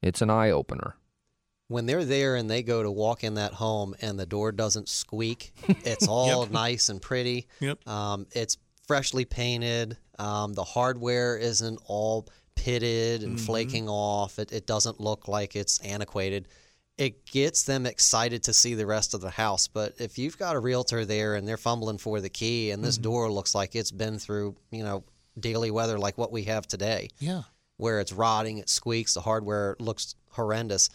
It's 0.01 0.21
an 0.21 0.29
eye 0.29 0.51
opener. 0.51 0.97
When 1.67 1.87
they're 1.87 2.05
there 2.05 2.35
and 2.35 2.49
they 2.49 2.61
go 2.61 2.83
to 2.83 2.91
walk 2.91 3.23
in 3.23 3.35
that 3.35 3.53
home 3.53 3.95
and 3.99 4.19
the 4.19 4.25
door 4.25 4.51
doesn't 4.51 4.87
squeak, 4.87 5.53
it's 5.83 6.07
all 6.09 6.45
nice 6.45 6.89
and 6.89 7.01
pretty. 7.01 7.47
Yep. 7.59 7.87
Um, 7.87 8.27
it's 8.31 8.57
freshly 8.87 9.25
painted. 9.25 9.97
Um, 10.19 10.53
the 10.53 10.63
hardware 10.63 11.37
isn't 11.37 11.79
all 11.85 12.27
pitted 12.55 13.23
and 13.23 13.39
flaking 13.39 13.89
off. 13.89 14.39
It, 14.39 14.51
it 14.51 14.65
doesn't 14.65 14.99
look 14.99 15.27
like 15.27 15.55
it's 15.55 15.79
antiquated. 15.79 16.47
It 16.97 17.25
gets 17.25 17.63
them 17.63 17.85
excited 17.85 18.43
to 18.43 18.53
see 18.53 18.73
the 18.73 18.85
rest 18.85 19.13
of 19.13 19.19
the 19.21 19.29
house. 19.29 19.67
But 19.67 19.95
if 19.99 20.17
you've 20.17 20.37
got 20.37 20.55
a 20.55 20.59
realtor 20.59 21.03
there 21.05 21.35
and 21.35 21.45
they're 21.47 21.57
fumbling 21.57 21.97
for 21.97 22.21
the 22.21 22.29
key 22.29 22.71
and 22.71 22.81
this 22.83 22.97
door 22.97 23.29
looks 23.29 23.53
like 23.53 23.75
it's 23.75 23.91
been 23.91 24.17
through, 24.17 24.55
you 24.71 24.83
know, 24.83 25.03
daily 25.37 25.69
weather 25.71 25.99
like 25.99 26.17
what 26.17 26.31
we 26.31 26.43
have 26.43 26.65
today, 26.65 27.09
Yeah. 27.19 27.41
where 27.75 27.99
it's 27.99 28.13
rotting, 28.13 28.59
it 28.59 28.69
squeaks, 28.69 29.13
the 29.15 29.21
hardware 29.21 29.75
looks 29.79 30.15
horrendous. 30.29 30.89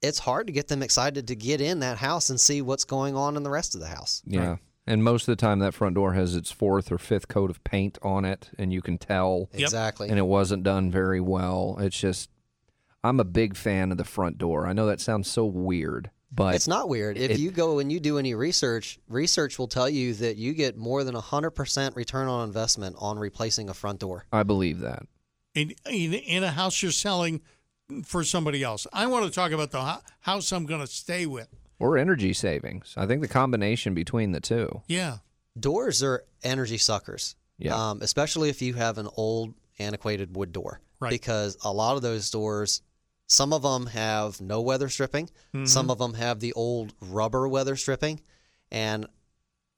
It's 0.00 0.18
hard 0.18 0.46
to 0.46 0.52
get 0.54 0.68
them 0.68 0.82
excited 0.82 1.28
to 1.28 1.36
get 1.36 1.60
in 1.60 1.80
that 1.80 1.98
house 1.98 2.30
and 2.30 2.40
see 2.40 2.62
what's 2.62 2.84
going 2.84 3.14
on 3.16 3.36
in 3.36 3.42
the 3.42 3.50
rest 3.50 3.74
of 3.74 3.82
the 3.82 3.86
house. 3.88 4.22
Yeah. 4.26 4.56
And 4.86 5.02
most 5.02 5.22
of 5.22 5.36
the 5.36 5.40
time, 5.40 5.58
that 5.58 5.74
front 5.74 5.96
door 5.96 6.12
has 6.12 6.36
its 6.36 6.52
fourth 6.52 6.92
or 6.92 6.98
fifth 6.98 7.26
coat 7.28 7.50
of 7.50 7.62
paint 7.64 7.98
on 8.02 8.24
it, 8.24 8.50
and 8.58 8.72
you 8.72 8.80
can 8.82 8.98
tell. 8.98 9.48
Exactly. 9.52 10.08
And 10.08 10.18
it 10.18 10.26
wasn't 10.26 10.62
done 10.62 10.90
very 10.90 11.20
well. 11.20 11.76
It's 11.80 11.98
just, 11.98 12.30
I'm 13.02 13.18
a 13.18 13.24
big 13.24 13.56
fan 13.56 13.90
of 13.90 13.98
the 13.98 14.04
front 14.04 14.38
door. 14.38 14.66
I 14.66 14.72
know 14.72 14.86
that 14.86 15.00
sounds 15.00 15.28
so 15.28 15.44
weird, 15.44 16.10
but 16.30 16.54
it's 16.54 16.68
not 16.68 16.88
weird. 16.88 17.18
If 17.18 17.32
it- 17.32 17.40
you 17.40 17.50
go 17.50 17.80
and 17.80 17.90
you 17.90 17.98
do 17.98 18.16
any 18.18 18.34
research, 18.34 19.00
research 19.08 19.58
will 19.58 19.66
tell 19.68 19.88
you 19.88 20.14
that 20.14 20.36
you 20.36 20.54
get 20.54 20.76
more 20.76 21.02
than 21.02 21.16
100% 21.16 21.96
return 21.96 22.28
on 22.28 22.46
investment 22.46 22.94
on 23.00 23.18
replacing 23.18 23.68
a 23.68 23.74
front 23.74 23.98
door. 24.00 24.26
I 24.32 24.44
believe 24.44 24.78
that. 24.80 25.02
In, 25.54 25.72
in 25.90 26.12
in 26.12 26.44
a 26.44 26.50
house 26.50 26.82
you're 26.82 26.92
selling 26.92 27.40
for 28.04 28.22
somebody 28.24 28.62
else. 28.62 28.86
I 28.92 29.06
want 29.06 29.24
to 29.24 29.30
talk 29.32 29.52
about 29.52 29.70
the 29.70 30.00
house 30.20 30.52
I'm 30.52 30.66
going 30.66 30.80
to 30.82 30.86
stay 30.86 31.24
with. 31.24 31.48
Or 31.78 31.98
energy 31.98 32.32
savings. 32.32 32.94
I 32.96 33.06
think 33.06 33.20
the 33.20 33.28
combination 33.28 33.92
between 33.94 34.32
the 34.32 34.40
two. 34.40 34.82
Yeah. 34.86 35.18
Doors 35.58 36.02
are 36.02 36.24
energy 36.42 36.78
suckers. 36.78 37.34
Yeah. 37.58 37.74
um, 37.90 38.00
especially 38.02 38.50
if 38.50 38.60
you 38.60 38.74
have 38.74 38.98
an 38.98 39.08
old 39.16 39.54
antiquated 39.78 40.36
wood 40.36 40.52
door, 40.52 40.80
Right. 41.00 41.08
because 41.10 41.56
a 41.64 41.72
lot 41.72 41.96
of 41.96 42.02
those 42.02 42.30
doors, 42.30 42.82
some 43.28 43.54
of 43.54 43.62
them 43.62 43.86
have 43.86 44.40
no 44.42 44.60
weather 44.60 44.90
stripping, 44.90 45.26
Mm-hmm. 45.54 45.64
some 45.64 45.90
of 45.90 45.96
them 45.98 46.12
have 46.14 46.40
the 46.40 46.52
old 46.52 46.92
rubber 47.00 47.48
weather 47.48 47.74
stripping, 47.76 48.20
and 48.70 49.06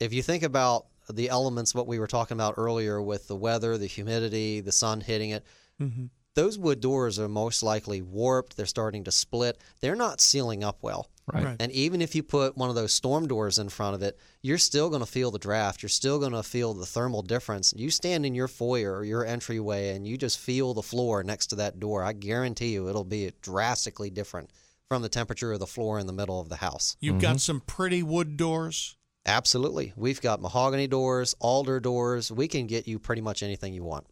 if 0.00 0.12
you 0.12 0.22
think 0.22 0.42
about 0.42 0.86
the 1.08 1.28
elements, 1.28 1.72
what 1.72 1.86
we 1.86 2.00
were 2.00 2.08
talking 2.08 2.36
about 2.36 2.54
earlier 2.56 3.00
with 3.00 3.28
the 3.28 3.36
weather, 3.36 3.78
the 3.78 3.86
humidity, 3.86 4.60
the 4.60 4.72
sun 4.72 5.00
hitting 5.00 5.30
it, 5.30 5.44
Mm-hmm. 5.80 6.06
those 6.34 6.58
wood 6.58 6.80
doors 6.80 7.20
are 7.20 7.28
most 7.28 7.62
likely 7.62 8.02
warped. 8.02 8.56
They're 8.56 8.66
starting 8.66 9.04
to 9.04 9.12
split. 9.12 9.58
They're 9.80 9.94
not 9.94 10.20
sealing 10.20 10.64
up 10.64 10.78
well. 10.82 11.08
Right. 11.32 11.44
Right. 11.44 11.56
And 11.60 11.70
even 11.72 12.00
if 12.02 12.14
you 12.14 12.22
put 12.22 12.56
one 12.56 12.68
of 12.68 12.74
those 12.74 12.92
storm 12.92 13.26
doors 13.28 13.58
in 13.58 13.68
front 13.68 13.94
of 13.94 14.02
it, 14.02 14.18
you're 14.42 14.58
still 14.58 14.88
going 14.88 15.00
to 15.00 15.06
feel 15.06 15.30
the 15.30 15.38
draft. 15.38 15.82
You're 15.82 15.88
still 15.90 16.18
going 16.18 16.32
to 16.32 16.42
feel 16.42 16.74
the 16.74 16.86
thermal 16.86 17.22
difference. 17.22 17.72
You 17.76 17.90
stand 17.90 18.24
in 18.26 18.34
your 18.34 18.48
foyer 18.48 18.94
or 18.96 19.04
your 19.04 19.24
entryway 19.24 19.94
and 19.94 20.06
you 20.06 20.16
just 20.16 20.38
feel 20.38 20.74
the 20.74 20.82
floor 20.82 21.22
next 21.22 21.48
to 21.48 21.56
that 21.56 21.78
door. 21.80 22.02
I 22.02 22.12
guarantee 22.12 22.72
you 22.72 22.88
it'll 22.88 23.04
be 23.04 23.32
drastically 23.42 24.10
different 24.10 24.50
from 24.88 25.02
the 25.02 25.08
temperature 25.08 25.52
of 25.52 25.60
the 25.60 25.66
floor 25.66 25.98
in 25.98 26.06
the 26.06 26.12
middle 26.12 26.40
of 26.40 26.48
the 26.48 26.56
house. 26.56 26.96
You've 27.00 27.14
Mm-hmm. 27.16 27.20
got 27.20 27.40
some 27.40 27.60
pretty 27.60 28.02
wood 28.02 28.36
doors. 28.36 28.96
Absolutely. 29.26 29.92
We've 29.96 30.20
got 30.22 30.40
mahogany 30.40 30.86
doors, 30.86 31.34
alder 31.40 31.80
doors. 31.80 32.32
We 32.32 32.48
can 32.48 32.66
get 32.66 32.88
you 32.88 32.98
pretty 32.98 33.20
much 33.20 33.42
anything 33.42 33.74
you 33.74 33.84
want. 33.84 34.06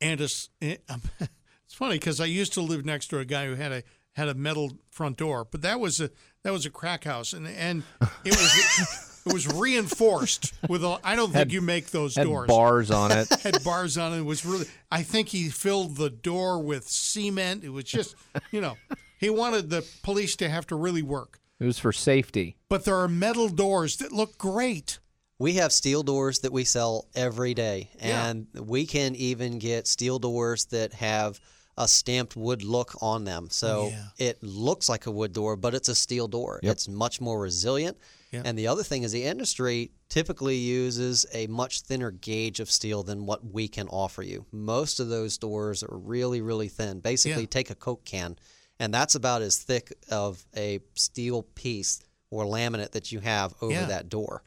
and 0.00 0.20
it's 0.20 0.50
it's 0.60 1.74
funny 1.74 1.94
because 1.94 2.20
I 2.20 2.24
used 2.24 2.52
to 2.54 2.60
live 2.62 2.84
next 2.84 3.08
to 3.08 3.18
a 3.18 3.24
guy 3.24 3.46
who 3.46 3.54
had 3.54 3.72
a 3.72 3.82
had 4.14 4.28
a 4.28 4.34
metal 4.34 4.72
front 4.90 5.16
door, 5.16 5.44
but 5.44 5.62
that 5.62 5.78
was 5.78 6.00
a 6.00 6.10
that 6.44 6.52
was 6.52 6.66
a 6.66 6.70
crack 6.70 7.04
house, 7.04 7.32
and 7.32 7.46
and 7.46 7.82
it 8.24 8.36
was 8.36 9.22
it 9.26 9.32
was 9.32 9.46
reinforced 9.52 10.54
with 10.68 10.84
a. 10.84 10.98
I 11.04 11.16
don't 11.16 11.26
think 11.28 11.36
Had- 11.36 11.52
you 11.52 11.60
make 11.60 11.90
those 11.90 12.14
Had 12.16 12.24
doors. 12.24 12.46
bars 12.48 12.90
on 12.90 13.12
it. 13.12 13.28
had 13.42 13.62
bars 13.64 13.98
on 13.98 14.12
it. 14.14 14.18
It 14.18 14.24
was 14.24 14.44
really. 14.44 14.66
I 14.90 15.02
think 15.02 15.28
he 15.28 15.48
filled 15.48 15.96
the 15.96 16.10
door 16.10 16.58
with 16.62 16.88
cement. 16.88 17.64
It 17.64 17.70
was 17.70 17.84
just, 17.84 18.14
you 18.50 18.60
know, 18.60 18.76
he 19.18 19.30
wanted 19.30 19.70
the 19.70 19.84
police 20.02 20.36
to 20.36 20.48
have 20.48 20.66
to 20.68 20.76
really 20.76 21.02
work. 21.02 21.40
It 21.60 21.64
was 21.64 21.78
for 21.78 21.92
safety. 21.92 22.56
But 22.68 22.84
there 22.84 22.96
are 22.96 23.08
metal 23.08 23.48
doors 23.48 23.96
that 23.96 24.12
look 24.12 24.38
great. 24.38 24.98
We 25.40 25.54
have 25.54 25.72
steel 25.72 26.02
doors 26.02 26.40
that 26.40 26.52
we 26.52 26.64
sell 26.64 27.06
every 27.14 27.54
day, 27.54 27.90
Yeah. 28.00 28.28
and 28.28 28.46
we 28.54 28.86
can 28.86 29.14
even 29.14 29.58
get 29.58 29.86
steel 29.86 30.18
doors 30.18 30.64
that 30.66 30.92
have 30.94 31.40
a 31.78 31.86
stamped 31.86 32.36
wood 32.36 32.62
look 32.62 32.92
on 33.00 33.24
them. 33.24 33.48
So 33.50 33.88
yeah. 33.90 34.04
it 34.18 34.42
looks 34.42 34.88
like 34.88 35.06
a 35.06 35.10
wood 35.10 35.32
door, 35.32 35.56
but 35.56 35.74
it's 35.74 35.88
a 35.88 35.94
steel 35.94 36.26
door. 36.26 36.58
Yep. 36.62 36.72
It's 36.72 36.88
much 36.88 37.20
more 37.20 37.40
resilient. 37.40 37.96
Yep. 38.32 38.42
And 38.44 38.58
the 38.58 38.66
other 38.66 38.82
thing 38.82 39.04
is, 39.04 39.12
the 39.12 39.24
industry 39.24 39.92
typically 40.08 40.56
uses 40.56 41.24
a 41.32 41.46
much 41.46 41.82
thinner 41.82 42.10
gauge 42.10 42.58
of 42.60 42.70
steel 42.70 43.02
than 43.04 43.24
what 43.24 43.44
we 43.44 43.68
can 43.68 43.88
offer 43.88 44.22
you. 44.22 44.44
Most 44.52 44.98
of 44.98 45.08
those 45.08 45.38
doors 45.38 45.82
are 45.82 45.96
really, 45.96 46.40
really 46.42 46.68
thin. 46.68 46.98
Basically, 47.00 47.42
Yeah. 47.42 47.48
take 47.48 47.70
a 47.70 47.74
Coke 47.74 48.04
can, 48.04 48.36
and 48.80 48.92
that's 48.92 49.14
about 49.14 49.40
as 49.40 49.56
thick 49.58 49.92
of 50.10 50.44
a 50.56 50.80
steel 50.94 51.44
piece 51.54 52.00
or 52.30 52.44
laminate 52.44 52.90
that 52.90 53.12
you 53.12 53.20
have 53.20 53.54
over 53.62 53.72
Yeah. 53.72 53.86
that 53.86 54.08
door. 54.08 54.42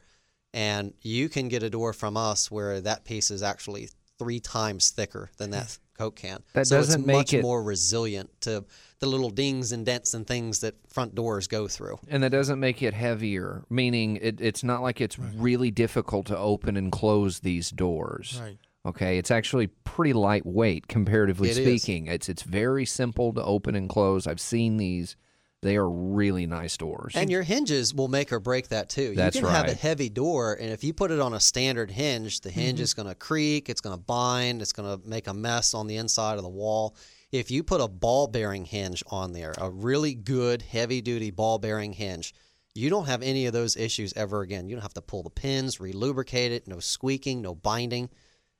And 0.52 0.92
you 1.00 1.30
can 1.30 1.48
get 1.48 1.62
a 1.62 1.70
door 1.70 1.94
from 1.94 2.16
us 2.16 2.50
where 2.50 2.80
that 2.82 3.04
piece 3.04 3.30
is 3.30 3.42
actually 3.42 3.88
three 4.22 4.40
times 4.40 4.90
thicker 4.90 5.30
than 5.38 5.50
that 5.50 5.78
Coke 5.98 6.16
can. 6.16 6.42
That 6.54 6.66
so 6.66 6.76
doesn't 6.78 7.00
it's 7.00 7.06
make 7.06 7.16
much 7.16 7.34
it- 7.34 7.42
more 7.42 7.62
resilient 7.62 8.30
to 8.42 8.64
the 9.00 9.06
little 9.06 9.30
dings 9.30 9.72
and 9.72 9.84
dents 9.84 10.14
and 10.14 10.26
things 10.26 10.60
that 10.60 10.74
front 10.88 11.14
doors 11.14 11.48
go 11.48 11.66
through. 11.68 11.98
And 12.08 12.22
that 12.22 12.30
doesn't 12.30 12.60
make 12.60 12.82
it 12.82 12.94
heavier, 12.94 13.64
meaning 13.68 14.16
it, 14.22 14.40
it's 14.40 14.62
not 14.62 14.80
like 14.82 15.00
it's 15.00 15.18
really 15.18 15.70
difficult 15.70 16.26
to 16.26 16.38
open 16.38 16.76
and 16.76 16.92
close 16.92 17.40
these 17.40 17.70
doors. 17.70 18.38
Right. 18.40 18.58
Okay, 18.84 19.18
it's 19.18 19.30
actually 19.30 19.68
pretty 19.68 20.12
lightweight 20.12 20.88
comparatively 20.88 21.50
It 21.50 21.58
is. 21.58 21.82
speaking. 21.82 22.06
It's 22.08 22.28
it's 22.28 22.42
very 22.42 22.84
simple 22.84 23.32
to 23.34 23.44
open 23.44 23.74
and 23.76 23.88
close. 23.88 24.26
I've 24.26 24.40
seen 24.40 24.76
these; 24.76 25.14
they 25.62 25.76
are 25.76 25.88
really 25.88 26.46
nice 26.46 26.76
doors. 26.76 27.12
And 27.14 27.30
your 27.30 27.42
hinges 27.42 27.94
will 27.94 28.08
make 28.08 28.32
or 28.32 28.40
break 28.40 28.68
that 28.68 28.88
too. 28.88 29.14
That's 29.14 29.36
you 29.36 29.42
can 29.42 29.50
have 29.50 29.68
a 29.68 29.74
heavy 29.74 30.08
door, 30.08 30.58
and 30.60 30.70
if 30.70 30.82
you 30.82 30.92
put 30.92 31.12
it 31.12 31.20
on 31.20 31.34
a 31.34 31.40
standard 31.40 31.90
hinge, 31.90 32.40
the 32.40 32.50
hinge 32.50 32.76
mm-hmm. 32.76 32.82
is 32.82 32.94
going 32.94 33.08
to 33.08 33.14
creak, 33.14 33.68
it's 33.70 33.80
going 33.80 33.96
to 33.96 34.02
bind, 34.02 34.60
it's 34.60 34.72
going 34.72 35.00
to 35.00 35.08
make 35.08 35.28
a 35.28 35.34
mess 35.34 35.72
on 35.72 35.86
the 35.86 35.96
inside 35.96 36.36
of 36.36 36.42
the 36.42 36.48
wall. 36.48 36.96
If 37.30 37.50
you 37.50 37.62
put 37.62 37.80
a 37.80 37.88
ball 37.88 38.26
bearing 38.26 38.64
hinge 38.64 39.04
on 39.06 39.32
there, 39.32 39.54
a 39.56 39.70
really 39.70 40.14
good 40.14 40.62
heavy 40.62 41.00
duty 41.00 41.30
ball 41.30 41.58
bearing 41.58 41.92
hinge, 41.92 42.34
you 42.74 42.90
don't 42.90 43.06
have 43.06 43.22
any 43.22 43.46
of 43.46 43.52
those 43.52 43.76
issues 43.76 44.12
ever 44.16 44.40
again. 44.40 44.68
You 44.68 44.74
don't 44.74 44.82
have 44.82 44.94
to 44.94 45.02
pull 45.02 45.22
the 45.22 45.30
pins, 45.30 45.78
relubricate 45.78 46.52
it, 46.52 46.66
no 46.66 46.80
squeaking, 46.80 47.40
no 47.40 47.54
binding, 47.54 48.10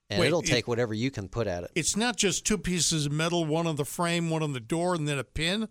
and 0.09 0.21
Wait, 0.21 0.29
it'll 0.29 0.41
it- 0.41 0.47
take 0.47 0.69
whatever 0.69 0.95
you 0.95 1.11
can 1.11 1.29
put 1.29 1.49
at 1.49 1.65
it. 1.65 1.73
It's 1.75 1.97
not 1.97 2.17
just 2.17 2.47
two 2.47 2.59
pieces 2.59 3.07
of 3.07 3.13
metal, 3.13 3.45
one 3.45 3.67
on 3.67 3.75
the 3.75 3.85
frame, 3.85 4.31
one 4.31 4.43
on 4.43 4.53
the 4.53 4.61
door, 4.61 4.95
and 4.95 5.09
then 5.09 5.19
a 5.19 5.25
pin 5.25 5.69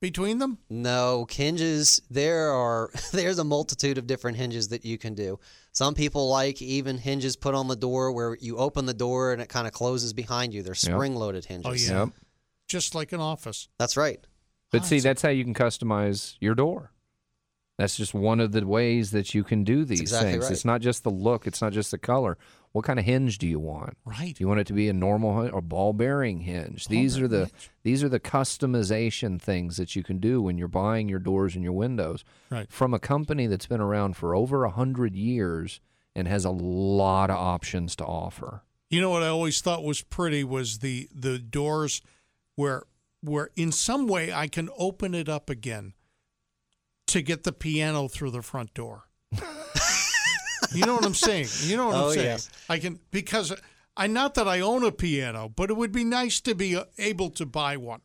between 0.00 0.38
them. 0.38 0.58
No, 0.68 1.26
hinges. 1.30 2.00
There 2.10 2.50
are 2.50 2.90
there's 3.12 3.38
a 3.38 3.44
multitude 3.44 3.98
of 3.98 4.06
different 4.06 4.36
hinges 4.36 4.68
that 4.68 4.84
you 4.84 4.98
can 4.98 5.14
do. 5.14 5.38
Some 5.72 5.94
people 5.94 6.28
like 6.28 6.60
even 6.62 6.98
hinges 6.98 7.36
put 7.36 7.54
on 7.54 7.68
the 7.68 7.76
door 7.76 8.12
where 8.12 8.36
you 8.40 8.56
open 8.56 8.86
the 8.86 8.94
door 8.94 9.32
and 9.32 9.42
it 9.42 9.48
kind 9.48 9.66
of 9.66 9.72
closes 9.72 10.12
behind 10.12 10.54
you. 10.54 10.62
They're 10.62 10.74
spring-loaded 10.74 11.44
hinges. 11.44 11.90
Oh, 11.90 11.92
yeah. 11.94 12.00
Yep. 12.04 12.08
Just 12.68 12.94
like 12.94 13.12
an 13.12 13.20
office. 13.20 13.68
That's 13.78 13.96
right. 13.96 14.18
But 14.72 14.82
Oh, 14.82 14.84
see, 14.84 14.96
it's- 14.96 15.04
that's 15.04 15.22
how 15.22 15.28
you 15.28 15.44
can 15.44 15.54
customize 15.54 16.36
your 16.40 16.54
door. 16.54 16.92
That's 17.78 17.94
just 17.96 18.14
one 18.14 18.40
of 18.40 18.52
the 18.52 18.66
ways 18.66 19.10
that 19.10 19.34
you 19.34 19.44
can 19.44 19.62
do 19.64 19.84
these 19.84 20.00
exactly 20.00 20.32
things. 20.32 20.44
right. 20.44 20.52
It's 20.52 20.64
not 20.64 20.80
just 20.80 21.04
the 21.04 21.10
look, 21.10 21.46
it's 21.46 21.60
not 21.60 21.74
just 21.74 21.90
the 21.90 21.98
color. 21.98 22.38
What 22.76 22.84
kind 22.84 22.98
of 22.98 23.06
hinge 23.06 23.38
do 23.38 23.46
you 23.48 23.58
want? 23.58 23.96
Right. 24.04 24.36
Do 24.36 24.44
you 24.44 24.48
want 24.48 24.60
it 24.60 24.66
to 24.66 24.74
be 24.74 24.90
a 24.90 24.92
normal 24.92 25.48
or 25.50 25.62
ball 25.62 25.94
bearing 25.94 26.40
hinge? 26.40 26.88
these 26.88 27.18
are 27.18 27.26
the 27.26 27.46
hinge. 27.46 27.70
these 27.84 28.04
are 28.04 28.10
the 28.10 28.20
customization 28.20 29.40
things 29.40 29.78
that 29.78 29.96
you 29.96 30.02
can 30.02 30.18
do 30.18 30.42
when 30.42 30.58
you're 30.58 30.68
buying 30.68 31.08
your 31.08 31.18
doors 31.18 31.54
and 31.54 31.64
your 31.64 31.72
windows 31.72 32.22
Right. 32.50 32.70
from 32.70 32.92
a 32.92 32.98
company 32.98 33.46
that's 33.46 33.66
been 33.66 33.80
around 33.80 34.18
for 34.18 34.34
over 34.36 34.64
a 34.64 34.70
hundred 34.70 35.16
years 35.16 35.80
and 36.14 36.28
has 36.28 36.44
a 36.44 36.50
lot 36.50 37.30
of 37.30 37.36
options 37.36 37.96
to 37.96 38.04
offer. 38.04 38.60
You 38.90 39.00
know 39.00 39.08
what 39.08 39.22
I 39.22 39.28
always 39.28 39.62
thought 39.62 39.82
was 39.82 40.02
pretty 40.02 40.44
was 40.44 40.80
the 40.80 41.08
the 41.14 41.38
doors 41.38 42.02
where 42.56 42.82
where 43.22 43.48
in 43.56 43.72
some 43.72 44.06
way 44.06 44.34
I 44.34 44.48
can 44.48 44.68
open 44.76 45.14
it 45.14 45.30
up 45.30 45.48
again 45.48 45.94
to 47.06 47.22
get 47.22 47.44
the 47.44 47.52
piano 47.52 48.06
through 48.06 48.32
the 48.32 48.42
front 48.42 48.74
door. 48.74 49.04
you 50.74 50.84
know 50.84 50.94
what 50.94 51.04
I'm 51.04 51.14
saying? 51.14 51.48
You 51.60 51.76
know 51.76 51.86
what 51.88 51.96
Oh, 51.96 52.08
I'm 52.08 52.14
saying? 52.14 52.26
yes. 52.26 52.50
I 52.68 52.78
can 52.78 52.98
because 53.10 53.52
I 53.96 54.06
not 54.06 54.34
that 54.34 54.46
I 54.48 54.60
own 54.60 54.84
a 54.84 54.92
piano, 54.92 55.48
but 55.48 55.70
it 55.70 55.76
would 55.76 55.92
be 55.92 56.04
nice 56.04 56.40
to 56.42 56.54
be 56.54 56.76
uh, 56.76 56.84
able 56.98 57.30
to 57.30 57.46
buy 57.46 57.76
one. 57.76 58.00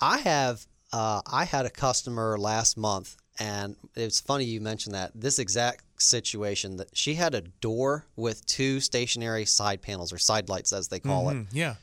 I 0.00 0.18
have 0.18 0.66
uh, 0.92 1.22
I 1.26 1.44
had 1.44 1.64
a 1.66 1.70
customer 1.70 2.36
last 2.38 2.76
month, 2.76 3.16
and 3.38 3.76
it's 3.94 4.20
funny 4.20 4.44
you 4.44 4.60
mentioned 4.60 4.94
that. 4.94 5.12
This 5.14 5.38
exact 5.38 5.84
situation 6.02 6.76
that 6.78 6.96
she 6.96 7.14
had 7.14 7.34
a 7.34 7.40
door 7.40 8.06
with 8.16 8.44
two 8.46 8.80
stationary 8.80 9.44
side 9.46 9.80
panels 9.80 10.12
or 10.12 10.18
side 10.18 10.48
lights, 10.48 10.72
as 10.72 10.88
they 10.88 10.98
call 11.00 11.30
it. 11.30 11.34
Mhm, 11.34 11.46
Yeah. 11.52 11.76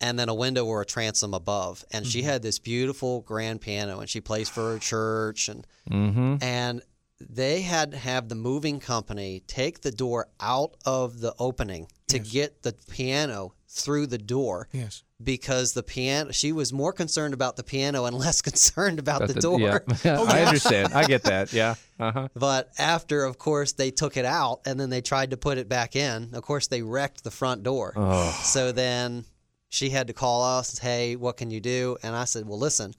and 0.00 0.16
then 0.18 0.28
a 0.28 0.34
window 0.34 0.64
or 0.64 0.80
a 0.80 0.86
transom 0.86 1.34
above. 1.34 1.84
And 1.90 2.06
she 2.06 2.20
Mm-hmm. 2.20 2.28
had 2.28 2.42
this 2.42 2.60
beautiful 2.60 3.22
grand 3.22 3.60
piano, 3.60 3.98
and 4.00 4.08
she 4.08 4.20
plays 4.20 4.48
for 4.48 4.72
her 4.72 4.78
church, 4.78 5.48
and 5.48 5.66
Mm-hmm. 5.90 6.36
and 6.42 6.82
they 7.20 7.62
had 7.62 7.90
to 7.92 7.96
have 7.98 8.28
the 8.28 8.34
moving 8.34 8.78
company 8.80 9.42
take 9.46 9.80
the 9.80 9.90
door 9.90 10.28
out 10.40 10.76
of 10.84 11.20
the 11.20 11.34
opening 11.38 11.88
to 12.08 12.18
Yes. 12.18 12.28
get 12.28 12.62
the 12.62 12.74
piano 12.90 13.54
through 13.68 14.06
the 14.06 14.18
door 14.18 14.68
Yes. 14.72 15.02
because 15.22 15.72
the 15.72 15.82
piano 15.82 16.30
she 16.32 16.52
was 16.52 16.72
more 16.72 16.92
concerned 16.92 17.34
about 17.34 17.56
the 17.56 17.62
piano 17.64 18.04
and 18.06 18.16
less 18.24 18.40
concerned 18.40 18.98
about 18.98 19.26
the, 19.28 19.34
door 19.34 19.84
Yeah. 20.04 20.16
Oh, 20.18 20.26
I 20.28 20.42
understand. 20.42 20.94
I 20.94 21.04
get 21.06 21.24
that. 21.24 21.52
Yeah. 21.52 21.74
Uh 22.00 22.12
huh. 22.12 22.28
but 22.34 22.70
after 22.78 23.24
of 23.24 23.36
course 23.38 23.72
they 23.72 23.90
took 23.90 24.16
it 24.16 24.24
out 24.24 24.60
and 24.64 24.78
then 24.78 24.88
they 24.90 25.00
tried 25.00 25.30
to 25.32 25.36
put 25.36 25.58
it 25.58 25.68
back 25.68 25.96
in 25.96 26.30
of 26.34 26.42
course 26.42 26.68
they 26.68 26.82
wrecked 26.82 27.24
the 27.24 27.30
front 27.30 27.62
door 27.62 27.92
Oh. 27.96 28.30
So 28.44 28.72
then 28.72 29.24
she 29.70 29.90
had 29.90 30.06
to 30.06 30.14
call 30.14 30.42
us, 30.42 30.78
hey, 30.78 31.14
what 31.16 31.36
can 31.36 31.50
you 31.50 31.60
do? 31.60 31.98
And 32.02 32.16
I 32.16 32.24
said, 32.24 32.48
well, 32.48 32.58
listen, 32.58 32.94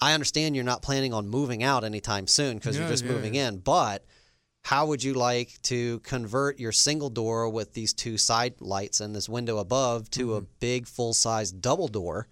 I 0.00 0.12
understand 0.12 0.54
you're 0.54 0.64
not 0.64 0.82
planning 0.82 1.14
on 1.14 1.28
moving 1.28 1.62
out 1.62 1.84
anytime 1.84 2.26
soon 2.26 2.58
because 2.58 2.76
Yeah, 2.76 2.82
you're 2.82 2.90
just 2.90 3.04
yeah, 3.04 3.12
moving 3.12 3.34
in, 3.34 3.58
but 3.58 4.04
how 4.64 4.86
would 4.86 5.02
you 5.02 5.14
like 5.14 5.60
to 5.62 6.00
convert 6.00 6.58
your 6.58 6.72
single 6.72 7.08
door 7.08 7.48
with 7.48 7.72
these 7.72 7.92
two 7.92 8.18
side 8.18 8.60
lights 8.60 9.00
and 9.00 9.14
this 9.14 9.28
window 9.28 9.58
above 9.58 10.10
to 10.10 10.34
a 10.34 10.40
mm-hmm. 10.40 10.50
big 10.60 10.86
full 10.86 11.14
size 11.14 11.52
double 11.52 11.88
door? 11.88 12.28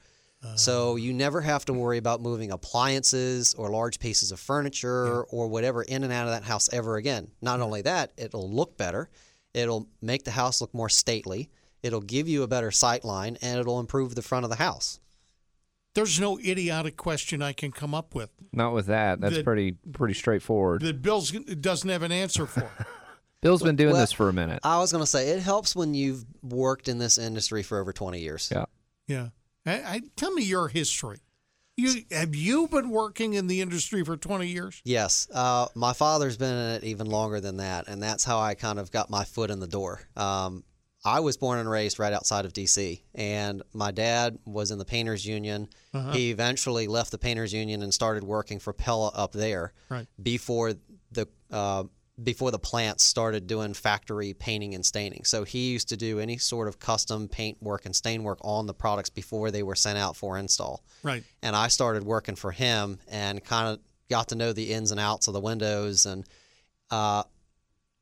so 0.56 0.92
uh. 0.92 0.96
you 0.96 1.12
never 1.12 1.40
have 1.40 1.64
to 1.64 1.72
worry 1.72 1.98
about 1.98 2.20
moving 2.20 2.50
appliances 2.50 3.54
or 3.54 3.70
large 3.70 3.98
pieces 3.98 4.32
of 4.32 4.38
furniture 4.38 5.22
or 5.24 5.48
whatever 5.48 5.82
in 5.82 6.04
and 6.04 6.12
out 6.12 6.26
of 6.26 6.32
that 6.32 6.44
house 6.44 6.68
ever 6.72 6.96
again. 6.96 7.30
Not 7.40 7.60
only 7.60 7.82
that, 7.82 8.12
it'll 8.16 8.50
look 8.50 8.76
better. 8.76 9.08
It'll 9.54 9.88
make 10.02 10.24
the 10.24 10.32
house 10.32 10.60
look 10.60 10.74
more 10.74 10.88
stately. 10.88 11.50
It'll 11.82 12.00
give 12.00 12.28
you 12.28 12.42
a 12.42 12.48
better 12.48 12.70
sight 12.70 13.04
line 13.04 13.38
and 13.40 13.58
it'll 13.58 13.80
improve 13.80 14.14
the 14.14 14.22
front 14.22 14.44
of 14.44 14.50
the 14.50 14.56
house. 14.56 15.00
There's 15.94 16.18
no 16.20 16.38
idiotic 16.38 16.96
question 16.96 17.40
I 17.42 17.52
can 17.52 17.70
come 17.72 17.94
up 17.94 18.14
with 18.14 18.30
Not 18.52 18.74
with 18.74 18.86
that. 18.86 19.20
That's 19.20 19.36
The- 19.36 19.44
pretty 19.44 19.72
pretty 19.92 20.14
straightforward. 20.14 20.82
that 20.82 21.02
Bill's 21.02 21.30
doesn't 21.30 21.88
have 21.88 22.02
an 22.02 22.12
answer 22.12 22.46
for. 22.46 22.70
Bill's 23.40 23.62
been 23.62 23.76
doing 23.76 23.92
Well, 23.92 24.00
this 24.00 24.12
for 24.12 24.28
a 24.28 24.32
minute. 24.32 24.60
I 24.64 24.78
was 24.78 24.90
going 24.90 25.02
to 25.02 25.06
say 25.06 25.28
it 25.30 25.42
helps 25.42 25.76
when 25.76 25.92
you've 25.92 26.24
worked 26.42 26.88
in 26.88 26.96
this 26.98 27.18
industry 27.18 27.62
for 27.62 27.78
over 27.78 27.92
20 27.92 28.18
years. 28.18 28.50
Yeah. 28.50 28.64
Yeah. 29.06 29.28
I, 29.66 29.72
I, 29.72 30.00
tell 30.16 30.32
me 30.32 30.42
your 30.42 30.68
history. 30.68 31.18
You 31.76 32.02
have 32.12 32.34
you 32.34 32.68
been 32.68 32.88
working 32.88 33.34
in 33.34 33.46
the 33.48 33.60
industry 33.60 34.04
for 34.04 34.16
20 34.16 34.46
years? 34.46 34.80
Yes, 34.84 35.28
uh, 35.34 35.66
my 35.74 35.92
father's 35.92 36.36
been 36.36 36.54
in 36.54 36.70
it 36.76 36.84
even 36.84 37.08
longer 37.08 37.40
than 37.40 37.56
that, 37.56 37.88
and 37.88 38.00
that's 38.00 38.22
how 38.22 38.38
I 38.38 38.54
kind 38.54 38.78
of 38.78 38.92
got 38.92 39.10
my 39.10 39.24
foot 39.24 39.50
in 39.50 39.58
the 39.58 39.66
door. 39.66 40.00
Um, 40.16 40.62
I 41.04 41.20
was 41.20 41.36
born 41.36 41.58
and 41.58 41.68
raised 41.68 41.98
right 41.98 42.12
outside 42.12 42.44
of 42.46 42.52
D.C., 42.54 43.04
and 43.14 43.62
my 43.74 43.90
dad 43.90 44.38
was 44.46 44.70
in 44.70 44.78
the 44.78 44.84
Painters 44.86 45.26
Union. 45.26 45.68
Uh-huh. 45.92 46.12
He 46.12 46.30
eventually 46.30 46.86
left 46.86 47.10
the 47.10 47.18
Painters 47.18 47.52
Union 47.52 47.82
and 47.82 47.92
started 47.92 48.24
working 48.24 48.58
for 48.58 48.72
Pella 48.72 49.08
up 49.14 49.32
there 49.32 49.72
Right. 49.90 50.06
before 50.22 50.72
the 51.12 51.28
uh, 51.50 51.84
before 52.22 52.52
the 52.52 52.58
plants 52.60 53.02
started 53.04 53.46
doing 53.48 53.74
factory 53.74 54.34
painting 54.34 54.74
and 54.74 54.86
staining. 54.86 55.24
So 55.24 55.42
he 55.42 55.72
used 55.72 55.88
to 55.88 55.96
do 55.96 56.20
any 56.20 56.38
sort 56.38 56.68
of 56.68 56.78
custom 56.78 57.26
paint 57.28 57.60
work 57.60 57.84
and 57.86 57.94
stain 57.94 58.22
work 58.22 58.38
on 58.42 58.66
the 58.66 58.72
products 58.74 59.10
before 59.10 59.50
they 59.50 59.64
were 59.64 59.74
sent 59.74 59.98
out 59.98 60.14
for 60.16 60.38
install 60.38 60.84
Right. 61.02 61.24
and 61.42 61.56
I 61.56 61.66
started 61.68 62.04
working 62.04 62.36
for 62.36 62.52
him 62.52 62.98
and 63.08 63.42
kind 63.44 63.66
of 63.68 63.80
got 64.08 64.28
to 64.28 64.36
know 64.36 64.52
the 64.52 64.72
ins 64.72 64.92
and 64.92 65.00
outs 65.00 65.26
of 65.26 65.34
the 65.34 65.40
windows. 65.40 66.06
And 66.06 66.24
uh, 66.90 67.24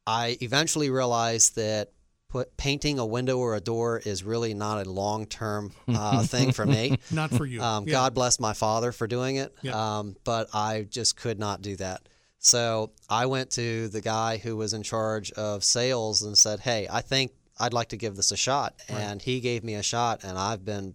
I 0.07 0.37
eventually 0.43 0.91
realized 0.91 1.57
that 1.57 1.93
put, 2.33 2.57
painting 2.57 2.99
a 2.99 3.05
window 3.07 3.39
or 3.39 3.55
a 3.55 3.61
door 3.61 3.99
is 4.05 4.25
really 4.25 4.55
not 4.55 4.85
a 4.87 4.91
long 4.91 5.27
term 5.27 5.73
uh, 5.89 6.23
thing 6.25 6.51
for 6.53 6.65
me. 6.67 6.99
Not 7.11 7.31
for 7.31 7.45
you. 7.47 7.61
Um, 7.63 7.85
Yeah. 7.87 7.93
God 7.93 8.15
bless 8.15 8.41
my 8.41 8.55
father 8.55 8.91
for 8.91 9.07
doing 9.07 9.37
it, 9.37 9.55
Yeah. 9.63 9.99
um, 9.99 10.17
but 10.25 10.49
I 10.55 10.87
just 10.89 11.17
could 11.17 11.39
not 11.39 11.61
do 11.63 11.77
that. 11.77 12.09
So 12.39 12.91
I 13.09 13.27
went 13.27 13.51
to 13.53 13.89
the 13.89 14.01
guy 14.01 14.39
who 14.39 14.57
was 14.57 14.73
in 14.73 14.83
charge 14.83 15.31
of 15.33 15.63
sales 15.63 16.23
and 16.23 16.37
said, 16.37 16.61
"Hey, 16.61 16.89
I 16.91 17.01
think 17.03 17.33
I'd 17.61 17.73
like 17.75 17.91
to 17.91 17.97
give 17.97 18.17
this 18.17 18.33
a 18.33 18.37
shot." 18.37 18.75
And 18.89 19.21
he 19.23 19.39
gave 19.41 19.63
me 19.63 19.75
a 19.75 19.83
shot, 19.83 20.25
and 20.25 20.37
I've 20.39 20.65
been 20.65 20.95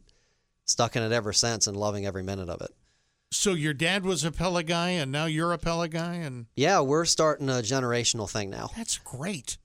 stuck 0.65 0.95
in 0.97 1.03
it 1.03 1.11
ever 1.13 1.31
since 1.31 1.67
and 1.67 1.77
loving 1.77 2.05
every 2.05 2.23
minute 2.23 2.49
of 2.49 2.59
it. 2.61 2.71
So 3.31 3.53
your 3.53 3.73
dad 3.73 4.03
was 4.03 4.23
a 4.23 4.31
Pella 4.31 4.63
guy, 4.63 4.89
and 4.89 5.11
now 5.11 5.25
you're 5.25 5.53
a 5.53 5.57
Pella 5.57 5.87
guy, 5.87 6.15
and 6.15 6.47
Yeah, 6.55 6.79
we're 6.81 7.05
starting 7.05 7.47
a 7.49 7.61
generational 7.61 8.29
thing 8.29 8.49
now. 8.49 8.69
that's 8.75 8.97
great. 8.97 9.57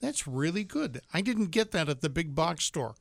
That's 0.00 0.26
really 0.26 0.64
good. 0.64 1.00
I 1.12 1.20
didn't 1.20 1.46
get 1.50 1.72
that 1.72 1.88
at 1.88 2.00
the 2.00 2.10
big 2.10 2.34
box 2.34 2.64
store 2.64 2.94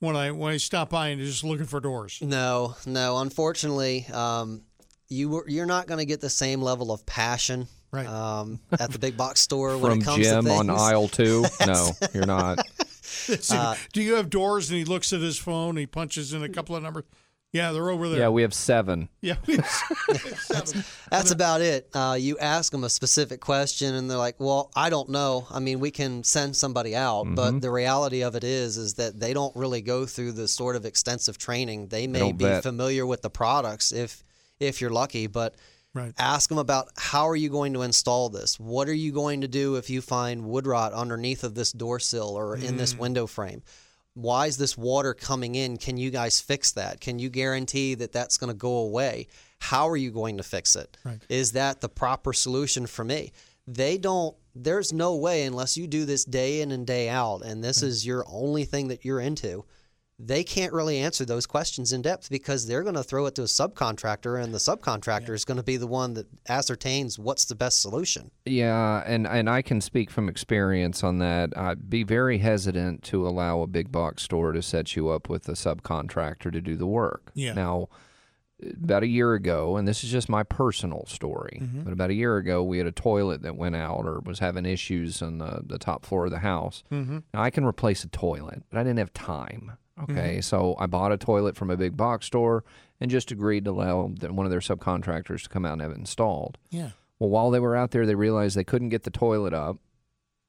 when 0.00 0.16
I 0.16 0.30
when 0.30 0.52
I 0.52 0.56
stopped 0.56 0.90
by 0.92 1.08
and 1.08 1.20
just 1.20 1.44
looking 1.44 1.66
for 1.66 1.80
doors. 1.80 2.18
No, 2.22 2.76
no. 2.86 3.18
Unfortunately, 3.18 4.06
um, 4.12 4.62
you 5.08 5.28
were, 5.28 5.44
you're 5.48 5.66
not 5.66 5.86
going 5.86 5.98
to 5.98 6.06
get 6.06 6.20
the 6.20 6.30
same 6.30 6.60
level 6.62 6.90
of 6.92 7.04
passion 7.06 7.68
Right. 7.92 8.06
um, 8.06 8.58
at 8.78 8.90
the 8.90 8.98
big 8.98 9.16
box 9.16 9.40
store 9.48 9.78
when 9.78 9.92
From 9.92 10.00
it 10.00 10.04
comes 10.04 10.24
Jim 10.26 10.44
to 10.44 10.50
on 10.50 10.70
aisle 10.70 11.08
two. 11.08 11.44
No, 11.66 11.90
you're 12.14 12.26
not. 12.26 12.58
Uh, 13.50 13.74
Do 13.92 14.02
you 14.02 14.14
have 14.14 14.30
doors? 14.30 14.68
And 14.70 14.78
he 14.78 14.84
looks 14.84 15.12
at 15.12 15.20
his 15.20 15.38
phone. 15.38 15.76
He 15.76 15.86
punches 15.86 16.32
in 16.32 16.42
a 16.42 16.48
couple 16.48 16.76
of 16.76 16.82
numbers. 16.82 17.04
Yeah, 17.52 17.72
they're 17.72 17.88
over 17.90 18.08
there. 18.08 18.18
Yeah, 18.18 18.28
we 18.28 18.42
have 18.42 18.52
seven. 18.52 19.08
Yeah. 19.22 19.36
Seven. 19.46 20.84
That's 21.10 21.30
about 21.30 21.62
it. 21.62 21.88
Uh, 21.94 22.16
you 22.18 22.36
ask 22.38 22.70
them 22.70 22.84
a 22.84 22.90
specific 22.90 23.40
question, 23.40 23.94
and 23.94 24.10
they're 24.10 24.18
like, 24.18 24.38
"Well, 24.38 24.70
I 24.76 24.90
don't 24.90 25.08
know. 25.08 25.46
I 25.50 25.58
mean, 25.60 25.80
we 25.80 25.90
can 25.90 26.22
send 26.22 26.54
somebody 26.56 26.94
out, 26.94 27.24
Mm-hmm. 27.24 27.34
but 27.34 27.60
the 27.62 27.70
reality 27.70 28.22
of 28.22 28.34
it 28.34 28.44
is, 28.44 28.76
is 28.76 28.94
that 28.94 29.18
they 29.20 29.32
don't 29.32 29.54
really 29.56 29.80
go 29.80 30.04
through 30.04 30.32
the 30.32 30.48
sort 30.48 30.76
of 30.76 30.84
extensive 30.84 31.38
training. 31.38 31.88
They 31.88 32.06
may 32.06 32.18
don't 32.18 32.36
be 32.36 32.44
vet. 32.44 32.62
familiar 32.62 33.06
with 33.06 33.22
the 33.22 33.30
products 33.30 33.90
if 33.92 34.22
if 34.60 34.80
you're 34.80 34.90
lucky, 34.90 35.26
but 35.26 35.54
Right. 35.94 36.12
ask 36.18 36.50
them 36.50 36.58
about 36.58 36.88
how 36.98 37.26
are 37.26 37.36
you 37.36 37.48
going 37.48 37.72
to 37.72 37.80
install 37.82 38.28
this? 38.28 38.60
What 38.60 38.86
are 38.88 38.94
you 38.94 39.12
going 39.12 39.40
to 39.40 39.48
do 39.48 39.76
if 39.76 39.88
you 39.88 40.02
find 40.02 40.44
wood 40.44 40.66
rot 40.66 40.92
underneath 40.92 41.42
of 41.42 41.54
this 41.54 41.72
door 41.72 42.00
sill 42.00 42.36
or 42.36 42.54
in 42.56 42.74
Mm. 42.74 42.78
this 42.78 42.94
window 42.94 43.26
frame? 43.26 43.62
Why 44.16 44.46
is 44.46 44.56
this 44.56 44.78
water 44.78 45.12
coming 45.12 45.54
in? 45.54 45.76
Can 45.76 45.98
you 45.98 46.10
guys 46.10 46.40
fix 46.40 46.72
that? 46.72 47.00
Can 47.00 47.18
you 47.18 47.28
guarantee 47.28 47.94
that 47.96 48.12
that's 48.12 48.38
going 48.38 48.48
to 48.50 48.56
go 48.56 48.78
away? 48.78 49.28
How 49.58 49.88
are 49.90 49.96
you 49.96 50.10
going 50.10 50.38
to 50.38 50.42
fix 50.42 50.74
it? 50.74 50.96
Is 51.28 51.50
Right. 51.52 51.60
that 51.60 51.80
the 51.82 51.90
proper 51.90 52.32
solution 52.32 52.86
for 52.86 53.04
me? 53.04 53.32
They 53.66 53.98
don't, 53.98 54.34
there's 54.54 54.90
no 54.92 55.16
way 55.16 55.42
unless 55.44 55.76
you 55.76 55.86
do 55.86 56.06
this 56.06 56.24
day 56.24 56.62
in 56.62 56.72
and 56.72 56.86
day 56.86 57.10
out 57.10 57.42
and 57.42 57.62
this 57.62 57.82
is 57.82 58.06
your 58.06 58.24
only 58.26 58.64
thing 58.64 58.88
that 58.88 59.04
you're 59.04 59.20
into. 59.20 59.64
They 60.18 60.44
can't 60.44 60.72
really 60.72 60.98
answer 60.98 61.26
those 61.26 61.46
questions 61.46 61.92
in 61.92 62.00
depth 62.00 62.30
because 62.30 62.66
they're 62.66 62.82
going 62.82 62.94
to 62.94 63.02
throw 63.02 63.26
it 63.26 63.34
to 63.34 63.42
a 63.42 63.44
subcontractor 63.44 64.42
and 64.42 64.54
the 64.54 64.58
subcontractor 64.58 65.30
is 65.34 65.44
going 65.44 65.58
to 65.58 65.62
be 65.62 65.76
the 65.76 65.86
one 65.86 66.14
that 66.14 66.26
ascertains 66.48 67.18
what's 67.18 67.44
the 67.44 67.54
best 67.54 67.82
solution. 67.82 68.30
Yeah, 68.46 69.02
and, 69.06 69.26
and 69.26 69.50
I 69.50 69.60
can 69.60 69.82
speak 69.82 70.10
from 70.10 70.30
experience 70.30 71.04
on 71.04 71.18
that. 71.18 71.56
I'd 71.56 71.90
be 71.90 72.02
very 72.02 72.38
hesitant 72.38 73.02
to 73.04 73.28
allow 73.28 73.60
a 73.60 73.66
big 73.66 73.92
box 73.92 74.22
store 74.22 74.52
to 74.52 74.62
set 74.62 74.96
you 74.96 75.10
up 75.10 75.28
with 75.28 75.48
a 75.50 75.52
subcontractor 75.52 76.50
to 76.50 76.60
do 76.62 76.76
the 76.76 76.86
work. 76.86 77.30
Yeah. 77.34 77.52
Now, 77.52 77.88
about 78.82 79.02
a 79.02 79.06
year 79.06 79.34
ago, 79.34 79.76
and 79.76 79.86
this 79.86 80.02
is 80.02 80.10
just 80.10 80.30
my 80.30 80.42
personal 80.42 81.04
story, 81.04 81.58
Mm-hmm. 81.62 81.82
but 81.82 81.92
about 81.92 82.08
a 82.08 82.14
year 82.14 82.38
ago, 82.38 82.62
we 82.62 82.78
had 82.78 82.86
a 82.86 82.92
toilet 82.92 83.42
that 83.42 83.54
went 83.54 83.76
out 83.76 84.06
or 84.06 84.20
was 84.20 84.38
having 84.38 84.64
issues 84.64 85.20
on 85.20 85.36
the, 85.36 85.60
the 85.62 85.78
top 85.78 86.06
floor 86.06 86.24
of 86.24 86.30
the 86.30 86.38
house. 86.38 86.82
Mm-hmm. 86.90 87.18
Now, 87.34 87.42
I 87.42 87.50
can 87.50 87.66
replace 87.66 88.02
a 88.02 88.08
toilet, 88.08 88.62
but 88.70 88.78
I 88.78 88.82
didn't 88.82 88.98
have 88.98 89.12
time. 89.12 89.72
Mm-hmm. 89.98 90.12
Okay, 90.12 90.40
so 90.40 90.76
I 90.78 90.86
bought 90.86 91.12
a 91.12 91.16
toilet 91.16 91.56
from 91.56 91.70
a 91.70 91.76
big 91.76 91.96
box 91.96 92.26
store 92.26 92.64
and 93.00 93.10
just 93.10 93.30
agreed 93.30 93.64
to 93.64 93.70
allow 93.70 94.02
one 94.06 94.44
of 94.46 94.50
their 94.50 94.60
subcontractors 94.60 95.42
to 95.44 95.48
come 95.48 95.64
out 95.64 95.74
and 95.74 95.82
have 95.82 95.90
it 95.92 95.96
installed. 95.98 96.58
Yeah. 96.70 96.90
Well, 97.18 97.30
while 97.30 97.50
they 97.50 97.60
were 97.60 97.76
out 97.76 97.92
there, 97.92 98.04
they 98.04 98.14
realized 98.14 98.56
they 98.56 98.64
couldn't 98.64 98.90
get 98.90 99.04
the 99.04 99.10
toilet 99.10 99.54
up. 99.54 99.78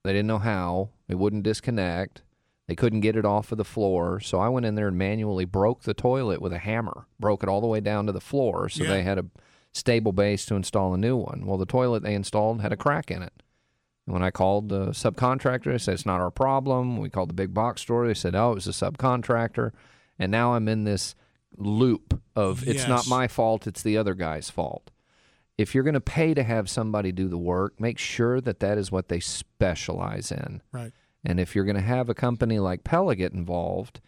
They 0.04 0.12
didn't 0.12 0.28
know 0.28 0.38
how. 0.40 0.90
They 1.08 1.16
wouldn't 1.16 1.44
disconnect. 1.44 2.24
They 2.68 2.76
couldn't 2.76 3.00
get 3.00 3.16
it 3.16 3.24
off 3.26 3.52
of 3.54 3.58
the 3.58 3.64
floor. 3.64 4.20
So 4.20 4.40
I 4.40 4.50
went 4.50 4.66
in 4.66 4.76
there 4.76 4.90
and 4.90 4.98
manually 4.98 5.46
broke 5.46 5.84
the 5.84 5.94
toilet 5.94 6.42
with 6.42 6.52
a 6.52 6.58
hammer, 6.60 7.06
broke 7.20 7.42
it 7.44 7.48
all 7.50 7.62
the 7.62 7.68
way 7.68 7.80
down 7.80 8.06
to 8.08 8.12
the 8.12 8.20
floor. 8.20 8.68
So 8.68 8.84
Yeah. 8.84 8.90
they 8.90 9.04
had 9.04 9.18
a 9.18 9.26
stable 9.72 10.12
base 10.12 10.46
to 10.48 10.56
install 10.56 10.94
a 10.94 10.98
new 10.98 11.16
one. 11.16 11.46
Well, 11.46 11.58
the 11.58 11.66
toilet 11.66 12.04
they 12.04 12.14
installed 12.14 12.60
had 12.62 12.74
a 12.74 12.78
crack 12.78 13.10
in 13.10 13.24
it. 13.24 13.32
And 14.08 14.14
when 14.14 14.24
I 14.24 14.32
called 14.32 14.70
the 14.70 14.88
subcontractor, 14.88 15.72
they 15.72 15.78
said, 15.78 15.94
it's 15.94 16.06
not 16.06 16.22
our 16.22 16.32
problem. 16.32 16.98
We 16.98 17.10
called 17.10 17.30
the 17.30 17.36
big 17.36 17.54
box 17.54 17.82
store. 17.82 18.08
They 18.08 18.16
said, 18.16 18.34
oh, 18.34 18.54
it 18.54 18.56
was 18.56 18.68
a 18.68 18.72
subcontractor. 18.72 19.72
And 20.18 20.32
now 20.32 20.56
I'm 20.56 20.68
in 20.68 20.86
this 20.86 21.14
loop 21.56 22.20
of 22.36 22.68
it's 22.68 22.88
not 22.88 23.08
my 23.08 23.28
fault, 23.28 23.68
it's 23.68 23.84
the 23.84 23.98
other 23.98 24.14
guy's 24.14 24.50
fault 24.50 24.92
if 25.58 25.74
you're 25.74 25.84
going 25.84 25.96
to 25.96 26.02
pay 26.02 26.34
to 26.34 26.44
have 26.44 26.70
somebody 26.70 27.12
do 27.12 27.28
the 27.28 27.38
work, 27.38 27.80
make 27.80 27.98
sure 27.98 28.40
that 28.42 28.60
that 28.60 28.78
is 28.78 28.92
what 28.92 29.10
they 29.10 29.20
specialize 29.20 30.32
in. 30.32 30.62
Right. 30.72 30.94
And 31.26 31.40
if 31.40 31.56
you're 31.56 31.66
going 31.66 31.76
to 31.76 31.82
have 31.82 32.10
a 32.10 32.14
company 32.14 32.60
like 32.60 32.84
Pella 32.84 33.16
get 33.16 33.34
involved, 33.34 34.00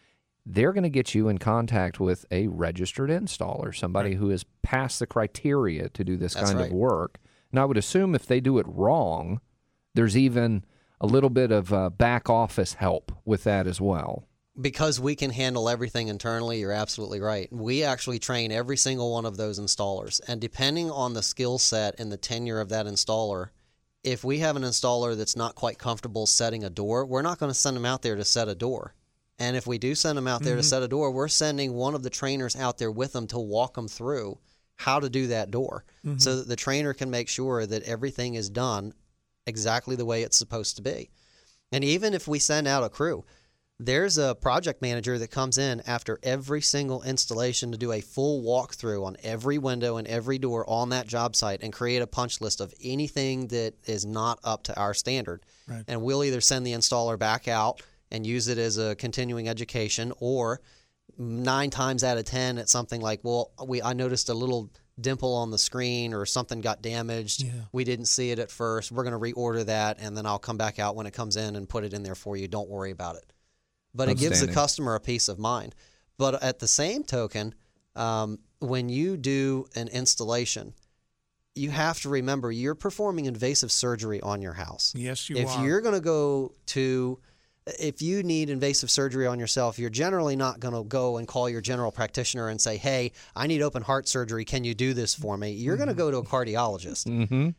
they're 0.46 0.74
going 0.74 0.84
to 0.84 0.90
get 0.90 1.16
you 1.16 1.28
in 1.28 1.38
contact 1.40 2.00
with 2.00 2.26
a 2.32 2.48
registered 2.48 3.10
installer, 3.10 3.76
somebody 3.76 4.16
who 4.16 4.30
has 4.30 4.46
passed 4.62 5.00
the 5.00 5.08
criteria 5.08 5.90
to 5.90 6.04
do 6.04 6.18
this 6.18 6.36
That's 6.36 6.52
kind 6.52 6.60
right. 6.60 6.68
of 6.68 6.74
work. 6.74 7.20
And 7.52 7.60
I 7.60 7.66
would 7.66 7.78
assume 7.78 8.14
if 8.14 8.28
they 8.28 8.40
do 8.40 8.60
it 8.60 8.66
wrong, 8.70 9.42
there's 9.96 10.18
even 10.18 10.64
a 11.02 11.08
little 11.08 11.30
bit 11.30 11.52
of 11.52 11.74
uh, 11.74 11.90
back 11.90 12.30
office 12.30 12.74
help 12.74 13.12
with 13.26 13.44
that 13.44 13.68
as 13.68 13.80
well. 13.80 14.26
Because 14.60 15.00
we 15.00 15.16
can 15.16 15.32
handle 15.32 15.70
everything 15.70 16.10
internally, 16.10 16.60
you're 16.60 16.74
absolutely 16.74 17.22
right. 17.22 17.48
We 17.52 17.84
actually 17.84 18.20
train 18.20 18.52
every 18.52 18.76
single 18.76 19.14
one 19.14 19.26
of 19.26 19.38
those 19.38 19.60
installers. 19.60 20.20
And 20.28 20.42
depending 20.42 20.92
on 20.92 21.14
the 21.14 21.24
skill 21.24 21.58
set 21.58 21.98
and 22.00 22.12
the 22.12 22.18
tenure 22.18 22.60
of 22.60 22.70
that 22.70 22.86
installer, 22.86 23.50
if 24.04 24.24
we 24.24 24.40
have 24.40 24.58
an 24.58 24.64
installer 24.64 25.16
that's 25.16 25.38
not 25.38 25.56
quite 25.56 25.78
comfortable 25.78 26.26
setting 26.26 26.66
a 26.66 26.70
door, 26.70 27.06
we're 27.06 27.22
not 27.22 27.40
going 27.40 27.52
to 27.52 27.58
send 27.58 27.78
them 27.78 27.86
out 27.86 28.02
there 28.02 28.16
to 28.16 28.26
set 28.26 28.50
a 28.50 28.56
door. 28.56 28.94
And 29.38 29.56
if 29.56 29.66
we 29.66 29.78
do 29.78 29.96
send 29.96 30.18
them 30.18 30.28
out 30.28 30.44
there 30.44 30.58
to 30.58 30.64
set 30.64 30.84
a 30.84 30.88
door, 30.88 31.12
we're 31.12 31.30
sending 31.30 31.74
one 31.74 31.96
of 31.96 32.04
the 32.04 32.10
trainers 32.10 32.58
out 32.58 32.78
there 32.78 32.92
with 32.92 33.14
them 33.14 33.28
to 33.28 33.40
walk 33.40 33.76
them 33.76 33.88
through 33.88 34.38
how 34.76 35.00
to 35.00 35.10
do 35.10 35.28
that 35.28 35.52
door 35.52 35.86
so 36.18 36.38
that 36.38 36.48
the 36.48 36.56
trainer 36.58 36.94
can 36.94 37.10
make 37.10 37.30
sure 37.30 37.66
that 37.66 37.84
everything 37.84 38.36
is 38.36 38.50
done 38.50 38.94
exactly 39.50 39.96
the 39.96 40.06
way 40.06 40.24
it's 40.24 40.38
supposed 40.38 40.78
to 40.78 40.82
be. 40.82 41.10
And 41.72 41.84
even 41.84 42.14
if 42.14 42.28
we 42.28 42.40
send 42.40 42.68
out 42.68 42.84
a 42.84 42.90
crew, 42.90 43.26
there's 43.80 44.18
a 44.18 44.36
project 44.36 44.82
manager 44.82 45.18
that 45.18 45.32
comes 45.32 45.58
in 45.58 45.82
after 45.88 46.20
every 46.22 46.62
single 46.62 47.02
installation 47.04 47.72
to 47.72 47.78
do 47.78 47.94
a 47.94 48.02
full 48.02 48.44
walkthrough 48.44 49.06
on 49.06 49.16
every 49.24 49.58
window 49.58 49.98
and 49.98 50.08
every 50.08 50.38
door 50.38 50.70
on 50.70 50.90
that 50.90 51.08
job 51.08 51.36
site 51.36 51.62
and 51.64 51.72
create 51.72 52.02
a 52.02 52.08
punch 52.08 52.42
list 52.42 52.60
of 52.60 52.74
anything 52.84 53.48
that 53.48 53.74
is 53.86 54.06
not 54.06 54.40
up 54.44 54.64
to 54.64 54.78
our 54.78 54.94
standard. 54.94 55.46
Right. 55.68 55.84
And 55.88 56.02
we'll 56.02 56.26
either 56.26 56.42
send 56.42 56.66
the 56.66 56.74
installer 56.74 57.18
back 57.18 57.48
out 57.48 57.82
and 58.12 58.28
use 58.28 58.48
it 58.50 58.58
as 58.58 58.78
a 58.78 58.96
continuing 58.96 59.48
education 59.48 60.12
or 60.20 60.60
nine 61.18 61.70
times 61.70 62.04
out 62.04 62.18
of 62.18 62.24
ten 62.24 62.58
it's 62.58 62.72
something 62.72 63.02
like 63.02 63.20
well 63.24 63.52
we 63.66 63.82
i 63.82 63.94
noticed 63.94 64.30
a 64.30 64.34
little 64.34 64.70
dimple 65.02 65.34
on 65.36 65.52
the 65.52 65.58
screen 65.58 66.14
or 66.14 66.26
something 66.26 66.62
got 66.62 66.82
damaged 66.82 67.44
Yeah. 67.44 67.52
we 67.72 67.84
didn't 67.84 68.06
see 68.06 68.32
it 68.32 68.40
at 68.40 68.52
first 68.52 68.92
we're 68.92 69.04
going 69.04 69.14
to 69.14 69.20
reorder 69.20 69.66
that 69.66 69.98
and 70.00 70.16
then 70.18 70.26
i'll 70.26 70.40
come 70.40 70.58
back 70.58 70.80
out 70.80 70.96
when 70.96 71.06
it 71.08 71.14
comes 71.14 71.36
in 71.38 71.56
and 71.56 71.68
put 71.70 71.84
it 71.84 71.94
in 71.94 72.04
there 72.04 72.16
for 72.16 72.36
you 72.38 72.48
don't 72.48 72.70
worry 72.70 72.92
about 72.92 73.16
it 73.16 73.32
but 73.96 74.10
it 74.10 74.18
gives 74.18 74.40
the 74.42 74.52
customer 74.54 74.96
a 74.96 75.00
peace 75.00 75.28
of 75.28 75.40
mind 75.40 75.76
but 76.18 76.42
at 76.44 76.60
the 76.60 76.68
same 76.68 77.04
token 77.04 77.54
um, 77.96 78.40
when 78.60 78.90
you 78.90 79.18
do 79.18 79.66
an 79.76 79.88
installation 79.90 80.74
you 81.56 81.72
have 81.72 82.00
to 82.02 82.10
remember 82.10 82.52
you're 82.52 82.76
performing 82.76 83.26
invasive 83.26 83.72
surgery 83.72 84.22
on 84.22 84.42
your 84.42 84.54
house. 84.54 84.94
Yes, 84.96 85.30
you 85.30 85.36
if 85.36 85.50
are. 85.50 85.60
If 85.60 85.66
you're 85.66 85.82
going 85.82 85.96
to 85.96 86.00
go 86.00 86.54
to 86.68 87.20
if 87.68 88.02
you 88.02 88.24
need 88.24 88.50
invasive 88.50 88.90
surgery 88.90 89.28
on 89.28 89.40
yourself, 89.40 89.78
you're 89.78 89.90
generally 89.90 90.36
not 90.36 90.60
going 90.60 90.74
to 90.74 90.84
go 90.84 91.18
and 91.18 91.28
call 91.28 91.50
your 91.50 91.62
general 91.62 91.92
practitioner 91.92 92.50
and 92.50 92.60
say, 92.60 92.78
"Hey, 92.78 93.12
I 93.36 93.48
need 93.48 93.62
open 93.62 93.84
heart 93.84 94.08
surgery. 94.08 94.46
Can 94.46 94.64
you 94.64 94.74
do 94.74 94.94
this 94.94 95.14
for 95.14 95.38
me?" 95.38 95.52
You're 95.52 95.78
going 95.78 95.90
to 95.90 95.96
go 95.96 96.12
to 96.12 96.18
a 96.18 96.24
cardiologist. 96.24 97.06
Mm-hmm. 97.06 97.50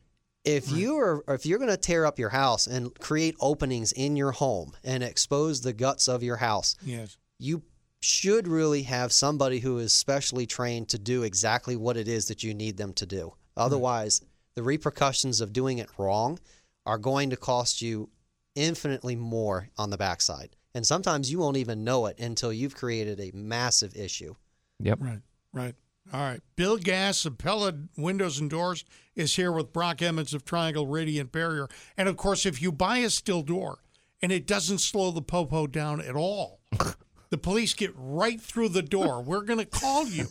If 0.44 0.72
you 0.72 0.96
are 0.96 1.22
if 1.28 1.44
you're 1.44 1.58
going 1.58 1.70
to 1.70 1.76
tear 1.76 2.06
up 2.06 2.18
your 2.18 2.30
house 2.30 2.66
and 2.66 2.98
create 2.98 3.36
openings 3.40 3.92
in 3.92 4.16
your 4.16 4.32
home 4.32 4.72
and 4.82 5.02
expose 5.02 5.60
the 5.60 5.72
guts 5.72 6.08
of 6.08 6.22
your 6.22 6.36
house, 6.36 6.76
yes. 6.82 7.16
you 7.38 7.62
should 8.00 8.48
really 8.48 8.82
have 8.84 9.12
somebody 9.12 9.60
who 9.60 9.78
is 9.78 9.92
specially 9.92 10.46
trained 10.46 10.88
to 10.88 10.98
do 10.98 11.22
exactly 11.22 11.76
what 11.76 11.98
it 11.98 12.08
is 12.08 12.28
that 12.28 12.42
you 12.42 12.54
need 12.54 12.78
them 12.78 12.94
to 12.94 13.04
do. 13.04 13.34
Otherwise, 13.56 14.22
the 14.54 14.62
repercussions 14.62 15.42
of 15.42 15.52
doing 15.52 15.78
it 15.78 15.90
wrong 15.98 16.38
are 16.86 16.96
going 16.96 17.28
to 17.28 17.36
cost 17.36 17.82
you 17.82 18.08
infinitely 18.54 19.16
more 19.16 19.68
on 19.76 19.90
the 19.90 19.98
backside. 19.98 20.56
And 20.74 20.86
sometimes 20.86 21.30
you 21.30 21.38
won't 21.38 21.56
even 21.56 21.84
know 21.84 22.06
it 22.06 22.18
until 22.18 22.52
you've 22.52 22.76
created 22.76 23.20
a 23.20 23.32
massive 23.34 23.96
issue. 23.96 24.34
Yep. 24.78 24.98
Right, 25.00 25.20
right. 25.52 25.74
All 26.12 26.20
right. 26.20 26.40
Bill 26.56 26.76
Gass 26.76 27.24
of 27.24 27.38
Pella 27.38 27.72
Windows 27.96 28.38
and 28.38 28.50
Doors 28.50 28.84
is 29.14 29.36
here 29.36 29.52
with 29.52 29.72
Brock 29.72 30.02
Emmons 30.02 30.34
of 30.34 30.44
Triangle 30.44 30.86
Radiant 30.86 31.32
Barrier. 31.32 31.68
And 31.96 32.08
of 32.08 32.16
course, 32.16 32.46
if 32.46 32.62
you 32.62 32.72
buy 32.72 32.98
a 32.98 33.10
steel 33.10 33.42
door 33.42 33.78
and 34.22 34.32
it 34.32 34.46
doesn't 34.46 34.78
slow 34.78 35.10
the 35.10 35.22
popo 35.22 35.66
down 35.66 36.00
at 36.00 36.16
all, 36.16 36.60
the 37.30 37.38
police 37.38 37.74
get 37.74 37.92
right 37.94 38.40
through 38.40 38.70
the 38.70 38.82
door. 38.82 39.22
We're 39.22 39.42
going 39.42 39.58
to 39.58 39.66
call 39.66 40.06
you. 40.06 40.28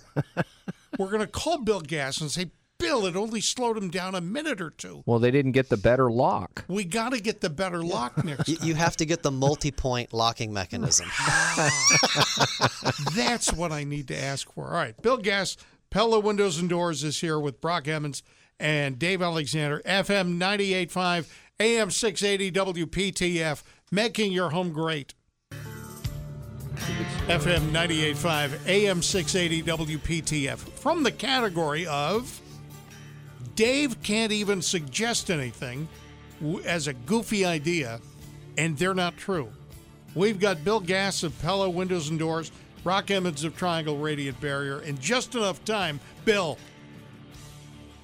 We're 0.98 1.12
going 1.12 1.22
to 1.22 1.28
call 1.28 1.60
Bill 1.60 1.82
Gass 1.82 2.20
and 2.20 2.32
say, 2.32 2.52
Bill, 2.80 3.06
it 3.06 3.16
only 3.18 3.42
slowed 3.42 3.78
him 3.78 3.90
down 3.90 4.16
a 4.16 4.22
minute 4.22 4.62
or 4.62 4.70
two. 4.70 5.04
Well, 5.06 5.20
they 5.20 5.32
didn't 5.32 5.52
get 5.52 5.68
the 5.68 5.76
better 5.78 6.10
lock. 6.10 6.64
We 6.70 6.86
got 6.86 7.10
to 7.12 7.20
get 7.20 7.42
the 7.42 7.50
better 7.50 7.84
lock 7.84 8.24
next 8.24 8.48
You, 8.48 8.56
time. 8.56 8.68
you 8.68 8.76
have 8.76 8.96
to 8.98 9.06
get 9.06 9.22
the 9.22 9.32
multi-point 9.32 10.14
locking 10.14 10.54
mechanism. 10.54 11.08
That's 13.16 13.52
what 13.54 13.72
I 13.74 13.84
need 13.84 14.08
to 14.08 14.18
ask 14.18 14.52
for. 14.54 14.68
All 14.68 14.74
right. 14.74 15.00
Bill 15.02 15.18
Gass, 15.18 15.58
Pella 15.90 16.20
Windows 16.22 16.58
and 16.58 16.70
Doors 16.70 17.04
is 17.04 17.20
here 17.20 17.38
with 17.40 17.60
Brock 17.60 17.88
Emmons 17.88 18.24
and 18.60 18.98
Dave 18.98 19.22
Alexander, 19.22 19.82
FM 19.86 20.38
98.5, 20.40 21.30
AM 21.60 21.92
680 21.92 22.86
WPTF, 22.86 23.62
making 23.92 24.32
your 24.32 24.52
home 24.52 24.72
great. 24.72 25.14
FM 27.28 27.72
98.5, 27.72 28.68
AM 28.68 29.02
680 29.02 29.64
WPTF. 29.98 30.58
From 30.58 31.04
the 31.04 31.12
category 31.12 31.86
of 31.86 32.40
Dave 33.60 34.02
can't 34.02 34.32
even 34.32 34.62
suggest 34.62 35.30
anything 35.30 35.90
as 36.64 36.88
a 36.88 36.94
goofy 36.94 37.44
idea, 37.44 38.00
and 38.58 38.78
they're 38.78 38.94
not 38.94 39.18
true. 39.18 39.52
We've 40.16 40.40
got 40.40 40.64
Bill 40.64 40.80
Gass 40.80 41.24
of 41.24 41.38
Pella 41.42 41.70
Windows 41.70 42.10
and 42.10 42.18
Doors, 42.18 42.54
Brock 42.86 43.12
Emmons 43.12 43.44
of 43.44 43.58
Triangle 43.58 43.98
Radiant 43.98 44.40
Barrier, 44.40 44.80
and 44.80 44.98
just 45.02 45.36
enough 45.36 45.66
time. 45.66 46.00
Bill, 46.24 46.58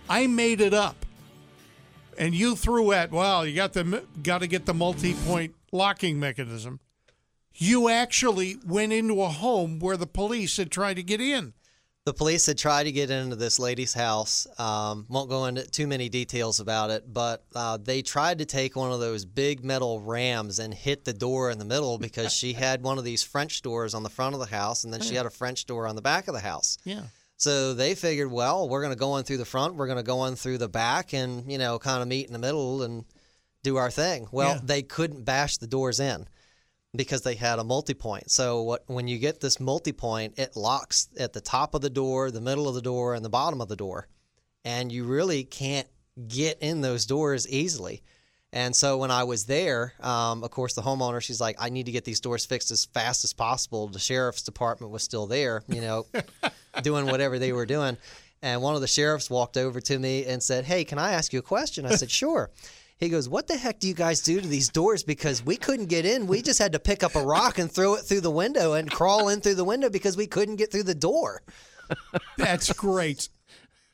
I 0.10 0.27
made 0.27 0.60
it 0.60 0.73
up, 0.73 1.06
and 2.18 2.36
you 2.36 2.57
threw 2.57 2.91
at 2.91 3.11
well. 3.11 3.48
You 3.48 3.56
got 3.56 3.72
the 3.72 4.03
got 4.23 4.40
to 4.40 4.48
get 4.48 4.65
the 4.65 4.73
multi-point 4.73 5.56
locking 5.72 6.19
mechanism. 6.19 6.82
You 7.53 7.88
actually 7.88 8.57
went 8.68 8.91
into 8.91 9.22
a 9.22 9.30
home 9.30 9.80
where 9.80 9.95
the 9.95 10.06
police 10.06 10.57
had 10.57 10.69
tried 10.69 10.95
to 10.95 11.03
get 11.03 11.22
in. 11.22 11.53
The 12.06 12.14
police 12.14 12.45
had 12.45 12.60
tried 12.60 12.84
to 12.84 12.91
get 12.91 13.10
into 13.10 13.36
this 13.36 13.57
lady's 13.57 13.95
house. 13.95 14.45
Um, 14.60 15.07
won't 15.10 15.27
go 15.27 15.45
into 15.45 15.64
too 15.65 15.88
many 15.88 16.07
details 16.07 16.60
about 16.60 16.91
it, 16.91 17.11
but 17.11 17.44
uh, 17.56 17.77
they 17.77 18.03
tried 18.03 18.38
to 18.40 18.45
take 18.45 18.76
one 18.76 18.91
of 18.91 18.99
those 18.99 19.26
big 19.26 19.65
metal 19.65 19.99
rams 19.99 20.60
and 20.60 20.72
hit 20.72 21.03
the 21.03 21.14
door 21.14 21.49
in 21.49 21.57
the 21.57 21.65
middle 21.65 21.98
because 21.98 22.32
she 22.32 22.53
had 22.65 22.84
one 22.84 22.99
of 22.99 23.06
these 23.06 23.23
French 23.23 23.64
doors 23.64 23.95
on 23.95 24.03
the 24.03 24.10
front 24.11 24.36
of 24.36 24.40
the 24.40 24.45
house, 24.45 24.84
and 24.84 24.94
then 24.94 25.02
she 25.02 25.15
had 25.15 25.26
a 25.26 25.32
French 25.32 25.65
door 25.65 25.88
on 25.88 25.95
the 25.95 26.02
back 26.03 26.27
of 26.27 26.36
the 26.36 26.40
house. 26.41 26.77
Yeah. 26.84 27.02
So 27.38 27.73
they 27.73 27.95
figured, 27.95 28.32
well, 28.32 28.69
we're 28.69 28.82
going 28.82 28.94
to 28.94 28.99
go 28.99 29.18
in 29.18 29.23
through 29.23 29.38
the 29.38 29.45
front, 29.45 29.73
we're 29.73 29.88
going 29.88 29.98
to 29.98 30.03
go 30.03 30.26
in 30.26 30.36
through 30.36 30.60
the 30.60 30.69
back, 30.69 31.11
and 31.11 31.52
you 31.52 31.57
know, 31.57 31.80
kind 31.80 32.03
of 32.03 32.07
meet 32.07 32.27
in 32.27 32.34
the 32.34 32.40
middle 32.40 32.84
and 32.84 33.03
do 33.64 33.77
our 33.77 33.90
thing. 33.90 34.27
Well, 34.32 34.53
Yeah. 34.53 34.61
they 34.64 34.84
couldn't 34.84 35.23
bash 35.23 35.57
the 35.57 35.65
doors 35.65 35.99
in 35.99 36.27
because 36.96 37.22
they 37.22 37.36
had 37.36 37.60
a 37.60 37.64
multi-point. 37.64 38.32
So 38.32 38.64
what 38.64 38.84
when 38.88 39.08
you 39.08 39.18
get 39.18 39.42
this 39.42 39.60
multi-point, 39.60 40.38
it 40.38 40.56
locks 40.56 41.10
at 41.20 41.34
the 41.34 41.42
top 41.42 41.76
of 41.76 41.82
the 41.82 41.90
door, 41.90 42.32
the 42.32 42.42
middle 42.42 42.68
of 42.68 42.76
the 42.76 42.82
door, 42.82 43.14
and 43.14 43.24
the 43.24 43.30
bottom 43.30 43.62
of 43.62 43.68
the 43.68 43.76
door, 43.76 44.08
and 44.64 44.92
you 44.92 45.04
really 45.06 45.44
can't 45.44 45.88
get 46.28 46.60
in 46.62 46.82
those 46.82 47.06
doors 47.06 47.48
easily. 47.48 48.02
And 48.54 48.74
so 48.74 48.98
when 48.98 49.12
I 49.12 49.26
was 49.26 49.46
there, 49.46 49.94
um, 50.00 50.42
of 50.42 50.50
course, 50.50 50.76
the 50.76 50.82
homeowner, 50.82 51.22
she's 51.22 51.42
like, 51.42 51.58
I 51.60 51.68
need 51.68 51.88
to 51.88 51.92
get 51.92 52.06
these 52.06 52.22
doors 52.22 52.46
fixed 52.46 52.72
as 52.72 52.86
fast 52.86 53.26
as 53.26 53.34
possible. 53.34 53.88
The 53.88 54.00
sheriff's 54.00 54.44
department 54.44 54.94
was 54.94 55.04
still 55.04 55.28
there, 55.28 55.62
you 55.68 55.82
know, 55.82 56.06
doing 56.82 57.06
whatever 57.06 57.38
they 57.38 57.52
were 57.52 57.66
doing. 57.66 57.98
And 58.42 58.62
one 58.62 58.74
of 58.74 58.82
the 58.82 58.88
sheriffs 58.88 59.30
walked 59.30 59.58
over 59.58 59.82
to 59.82 60.00
me 60.00 60.26
and 60.26 60.42
said, 60.42 60.64
Hey, 60.64 60.86
can 60.86 61.00
I 61.00 61.12
ask 61.12 61.34
you 61.34 61.40
a 61.40 61.42
question? 61.42 61.86
I 61.86 61.96
said, 61.96 62.10
Sure. 62.10 62.50
He 62.98 63.10
goes, 63.10 63.28
What 63.28 63.48
the 63.48 63.58
heck 63.58 63.80
do 63.80 63.88
you 63.88 63.94
guys 63.94 64.22
do 64.22 64.40
to 64.40 64.48
these 64.48 64.70
doors? 64.70 65.04
Because 65.04 65.46
we 65.46 65.58
couldn't 65.58 65.88
get 65.88 66.06
in. 66.06 66.28
We 66.28 66.42
just 66.42 66.60
had 66.60 66.72
to 66.72 66.80
pick 66.80 67.04
up 67.04 67.16
a 67.16 67.24
rock 67.24 67.60
and 67.60 67.72
throw 67.72 67.96
it 67.96 68.04
through 68.04 68.22
the 68.22 68.32
window 68.32 68.74
and 68.74 68.90
crawl 68.90 69.30
in 69.30 69.42
through 69.42 69.56
the 69.56 69.66
window 69.66 69.90
because 69.90 70.16
we 70.16 70.28
couldn't 70.28 70.56
get 70.56 70.72
through 70.72 70.84
the 70.84 70.96
door. 70.96 71.42
That's 72.38 72.72
great. 72.74 73.30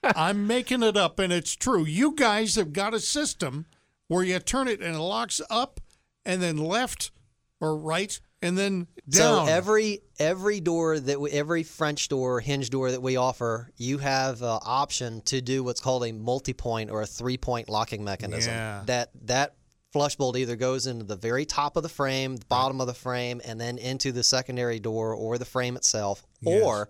I'm 0.04 0.48
making 0.48 0.84
it 0.84 0.98
up, 0.98 1.20
and 1.20 1.32
it's 1.32 1.56
true. 1.56 1.86
You 1.86 2.16
guys 2.16 2.56
have 2.56 2.74
got 2.74 2.94
a 2.94 3.00
system 3.00 3.66
where 4.08 4.24
you 4.24 4.40
turn 4.40 4.68
it 4.68 4.82
and 4.82 4.96
it 4.96 5.00
locks 5.00 5.42
up, 5.50 5.80
and 6.26 6.42
then 6.42 6.58
left 6.58 7.12
or 7.60 7.78
right, 7.78 8.20
and 8.42 8.58
then 8.58 8.88
down. 9.12 9.48
So 9.48 9.52
every 9.54 10.00
every 10.20 10.60
door 10.60 11.00
that 11.00 11.20
we, 11.20 11.32
every 11.32 11.64
French 11.64 12.08
door, 12.10 12.40
hinge 12.40 12.70
door 12.70 12.92
that 12.92 13.02
we 13.02 13.18
offer, 13.18 13.70
you 13.78 13.98
have 14.00 14.42
an 14.42 14.60
option 14.64 15.22
to 15.26 15.42
do 15.42 15.64
what's 15.64 15.82
called 15.82 16.06
a 16.06 16.12
multi-point 16.12 16.90
or 16.90 17.02
a 17.02 17.06
three-point 17.06 17.70
locking 17.70 18.04
mechanism. 18.04 18.54
Yeah. 18.54 18.84
That 18.86 19.12
that 19.26 19.56
flush 19.94 20.16
bolt 20.16 20.38
either 20.38 20.56
goes 20.56 20.88
into 20.88 21.04
the 21.04 21.18
very 21.18 21.46
top 21.46 21.76
of 21.78 21.84
the 21.84 21.90
frame, 21.90 22.38
the 22.38 22.46
bottom 22.46 22.80
of 22.80 22.88
the 22.88 22.94
frame, 22.94 23.42
and 23.44 23.60
then 23.60 23.78
into 23.78 24.12
the 24.12 24.24
secondary 24.24 24.80
door 24.80 25.14
or 25.14 25.38
the 25.38 25.46
frame 25.46 25.76
itself, 25.76 26.26
Yes. 26.42 26.64
or 26.64 26.90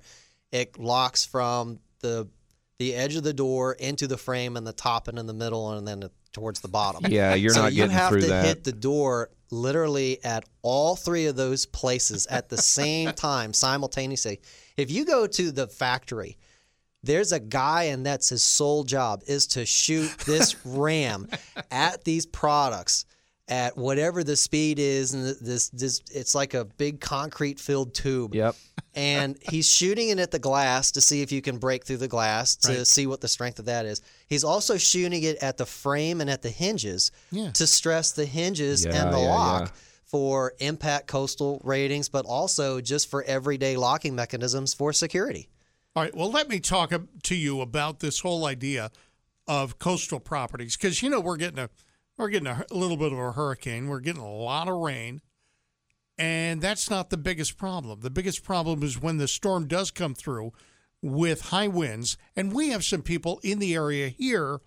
it 0.52 0.78
locks 0.80 1.26
from 1.26 1.80
the 2.02 2.28
the 2.78 2.96
edge 2.96 3.16
of 3.16 3.24
the 3.24 3.34
door 3.34 3.74
into 3.74 4.08
the 4.08 4.18
frame 4.18 4.58
and 4.58 4.66
the 4.66 4.74
top 4.74 5.08
and 5.08 5.20
in 5.20 5.28
the 5.28 5.34
middle 5.34 5.72
and 5.74 5.88
then 5.88 6.04
towards 6.34 6.62
the 6.62 6.68
bottom. 6.68 7.06
Yeah, 7.12 7.36
you're 7.36 7.54
so 7.54 7.64
not 7.64 7.74
you 7.74 7.84
getting 7.84 7.92
have 7.96 8.12
to 8.20 8.42
hit 8.42 8.64
the 8.64 8.72
door 8.72 9.30
literally 9.52 10.24
at 10.24 10.46
all 10.62 10.96
three 10.96 11.28
of 11.28 11.36
those 11.36 11.66
places 11.66 12.26
at 12.28 12.50
the 12.50 12.58
same 12.58 13.12
time 13.14 13.54
simultaneously. 13.54 14.42
If 14.78 14.90
you 14.90 15.06
go 15.06 15.28
to 15.28 15.52
the 15.52 15.68
factory, 15.68 16.38
there's 17.04 17.32
a 17.32 17.40
guy 17.40 17.84
and 17.84 18.06
that's 18.06 18.30
his 18.30 18.44
sole 18.44 18.84
job 18.84 19.24
is 19.28 19.48
to 19.48 19.66
shoot 19.66 20.12
this 20.20 20.56
ram 20.66 21.28
at 21.70 22.04
these 22.04 22.26
products 22.26 23.06
at 23.52 23.78
whatever 23.78 24.24
the 24.24 24.36
speed 24.36 24.80
is 24.80 25.14
and 25.14 25.26
this 25.42 25.68
this 25.70 26.02
it's 26.12 26.34
like 26.34 26.54
a 26.54 26.64
big 26.66 27.02
concrete 27.02 27.60
filled 27.60 27.94
tube 27.94 28.34
Yep. 28.34 28.56
and 28.96 29.38
he's 29.50 29.70
shooting 29.70 30.08
it 30.10 30.20
at 30.20 30.32
the 30.32 30.40
glass 30.40 30.92
to 30.94 31.02
see 31.02 31.22
if 31.22 31.34
you 31.34 31.42
can 31.42 31.58
break 31.58 31.84
through 31.86 31.98
the 31.98 32.08
glass 32.08 32.56
to 32.56 32.70
Right. 32.78 32.88
see 32.88 33.08
what 33.08 33.20
the 33.20 33.28
strength 33.28 33.60
of 33.60 33.66
that 33.66 33.86
is. 33.86 34.02
He's 34.28 34.46
also 34.46 34.78
shooting 34.78 35.22
it 35.24 35.36
at 35.44 35.58
the 35.58 35.66
frame 35.66 36.22
and 36.22 36.30
at 36.30 36.42
the 36.42 36.50
hinges 36.50 37.12
Yeah. 37.30 37.52
to 37.52 37.68
stress 37.68 38.12
the 38.14 38.26
hinges 38.26 38.86
Yeah, 38.86 39.04
and 39.04 39.14
the 39.14 39.20
yeah, 39.20 39.28
lock 39.36 39.62
yeah. 39.66 39.72
for 40.06 40.54
impact 40.60 41.08
coastal 41.08 41.60
ratings, 41.66 42.08
but 42.08 42.26
also 42.26 42.80
just 42.80 43.10
for 43.10 43.22
everyday 43.24 43.76
locking 43.76 44.16
mechanisms 44.16 44.74
for 44.74 44.94
security. 44.94 45.50
All 45.94 46.04
right. 46.04 46.16
Well, 46.16 46.32
let 46.32 46.48
me 46.48 46.62
talk 46.62 46.94
to 47.24 47.36
you 47.36 47.60
about 47.60 48.00
this 48.00 48.22
whole 48.22 48.46
idea 48.46 48.92
of 49.46 49.78
coastal 49.78 50.22
properties 50.22 50.78
because 50.78 51.02
you 51.04 51.10
know 51.10 51.20
we're 51.20 51.36
getting 51.36 51.60
a 51.60 51.70
we're 52.18 52.30
getting 52.30 52.48
a, 52.48 52.66
a 52.70 52.76
little 52.76 52.98
bit 52.98 53.12
of 53.12 53.20
a 53.20 53.32
hurricane. 53.32 53.88
We're 53.88 54.00
getting 54.00 54.22
a 54.22 54.34
lot 54.34 54.68
of 54.68 54.78
rain, 54.78 55.22
and 56.18 56.62
that's 56.62 56.90
not 56.90 57.10
the 57.10 57.18
biggest 57.18 57.58
problem. 57.58 58.02
The 58.02 58.10
biggest 58.10 58.44
problem 58.44 58.84
is 58.84 59.02
when 59.02 59.18
the 59.18 59.28
storm 59.28 59.68
does 59.68 59.92
come 59.92 60.14
through 60.14 60.54
with 61.02 61.42
high 61.42 61.68
winds, 61.68 62.18
and 62.36 62.54
we 62.54 62.70
have 62.70 62.86
some 62.86 63.02
people 63.02 63.40
in 63.44 63.60
the 63.60 63.74
area 63.74 64.10
here 64.10 64.62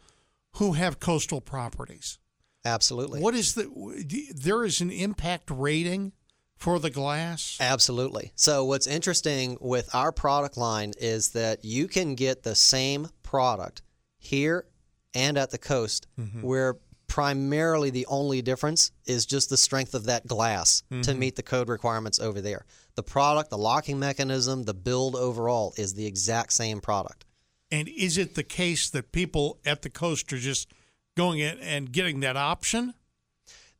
who 0.55 0.73
have 0.73 1.01
coastal 1.01 1.41
properties. 1.41 2.19
Absolutely. 2.65 3.21
What 3.21 3.35
is 3.35 3.55
the? 3.55 4.35
There 4.35 4.65
is 4.65 4.81
an 4.81 4.91
impact 4.91 5.51
rating 5.51 6.13
for 6.57 6.79
the 6.79 6.91
glass. 6.91 7.59
Absolutely. 7.61 8.33
So, 8.37 8.65
what's 8.65 8.87
interesting 8.87 9.59
with 9.61 9.95
our 9.95 10.13
product 10.13 10.57
line 10.57 10.93
is 10.99 11.31
that 11.31 11.65
you 11.65 11.89
can 11.89 12.15
get 12.15 12.43
the 12.43 12.55
same 12.55 13.09
product 13.23 13.83
here 14.17 14.67
and 15.15 15.37
at 15.37 15.51
the 15.51 15.59
coast, 15.59 16.07
mm-hmm. 16.19 16.43
where 16.43 16.79
primarily 17.15 17.91
the 17.91 18.07
only 18.07 18.43
difference 18.43 18.91
is 19.07 19.25
just 19.25 19.49
the 19.49 19.57
strength 19.57 19.95
of 19.95 20.03
that 20.07 20.27
glass 20.27 20.83
to 20.91 20.97
mm-hmm. 20.97 21.19
meet 21.21 21.37
the 21.37 21.45
code 21.45 21.69
requirements 21.69 22.19
over 22.19 22.41
there. 22.41 22.67
The 22.97 23.05
product, 23.05 23.51
the 23.51 23.57
locking 23.57 24.01
mechanism, 24.01 24.65
the 24.65 24.75
build 24.75 25.15
overall 25.15 25.75
is 25.77 25.95
the 25.95 26.07
exact 26.07 26.53
same 26.53 26.81
product. 26.81 27.25
And 27.71 27.89
is 27.89 28.19
it 28.19 28.35
the 28.35 28.43
case 28.43 28.91
that 28.91 29.13
people 29.13 29.61
at 29.65 29.83
the 29.83 29.91
coast 29.91 30.33
are 30.33 30.39
just 30.39 30.73
going 31.17 31.39
in 31.39 31.61
and 31.61 31.93
getting 31.93 32.19
that 32.21 32.37
option? 32.37 32.95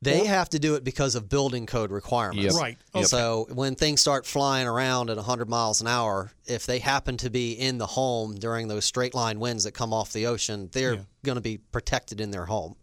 They 0.01 0.23
have 0.27 0.47
to 0.51 0.59
do 0.59 0.75
it 0.75 0.85
because 0.85 1.15
of 1.15 1.27
building 1.27 1.65
code 1.65 1.91
requirements. 1.91 2.53
Yep. 2.53 2.61
Right. 2.61 2.77
Okay. 2.95 3.03
So 3.03 3.47
when 3.51 3.75
things 3.75 3.99
start 3.99 4.25
flying 4.25 4.65
around 4.65 5.09
at 5.09 5.17
100 5.17 5.49
miles 5.49 5.81
an 5.81 5.87
hour, 5.87 6.31
if 6.45 6.65
they 6.65 6.79
happen 6.79 7.17
to 7.17 7.29
be 7.29 7.51
in 7.51 7.79
the 7.79 7.87
home 7.87 8.35
during 8.35 8.69
those 8.69 8.85
straight 8.85 9.13
line 9.13 9.41
winds 9.41 9.65
that 9.65 9.73
come 9.73 9.91
off 9.91 10.13
the 10.13 10.25
ocean, 10.27 10.69
they're 10.71 10.93
Yeah. 10.93 11.01
going 11.25 11.35
to 11.35 11.41
be 11.41 11.57
protected 11.57 12.21
in 12.21 12.31
their 12.31 12.45
home. 12.45 12.77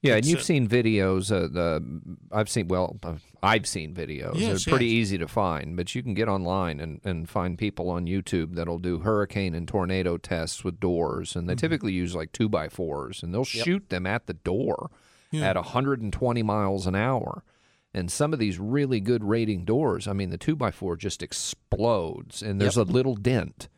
Yeah, 0.00 0.14
and 0.14 0.24
you've 0.24 0.42
seen 0.44 0.68
videos. 0.68 1.32
Uh, 1.32 1.48
the 1.48 2.00
I've 2.30 2.48
seen 2.48 2.68
well, 2.68 2.98
uh, 3.02 3.14
I've 3.42 3.66
seen 3.66 3.94
videos. 3.94 4.34
Yes, 4.36 4.64
They're 4.64 4.72
pretty 4.72 4.86
yes. 4.86 4.92
easy 5.00 5.18
to 5.18 5.26
find, 5.26 5.76
but 5.76 5.92
you 5.94 6.04
can 6.04 6.14
get 6.14 6.28
online 6.28 6.78
and, 6.78 7.00
and 7.04 7.28
find 7.28 7.58
people 7.58 7.90
on 7.90 8.06
YouTube 8.06 8.54
that'll 8.54 8.78
do 8.78 9.00
hurricane 9.00 9.54
and 9.56 9.66
tornado 9.66 10.16
tests 10.16 10.62
with 10.62 10.78
doors, 10.78 11.34
and 11.34 11.48
they 11.48 11.54
Mm-hmm. 11.54 11.58
typically 11.60 11.92
use 11.92 12.14
like 12.14 12.30
two 12.30 12.48
by 12.48 12.68
fours, 12.68 13.22
and 13.24 13.34
they'll 13.34 13.42
shoot 13.44 13.88
them 13.88 14.06
at 14.06 14.26
the 14.26 14.34
door 14.34 14.90
Yeah. 15.32 15.50
at 15.50 15.56
120 15.56 16.42
miles 16.44 16.86
an 16.86 16.94
hour. 16.94 17.42
And 17.92 18.08
some 18.12 18.32
of 18.32 18.38
these 18.38 18.58
really 18.60 19.00
good 19.00 19.24
rating 19.24 19.64
doors, 19.64 20.06
I 20.06 20.12
mean, 20.12 20.30
the 20.30 20.38
two 20.38 20.54
by 20.54 20.70
four 20.70 20.94
just 20.96 21.22
explodes, 21.22 22.42
and 22.42 22.60
there's 22.60 22.76
a 22.76 22.84
little 22.84 23.16
dent 23.16 23.68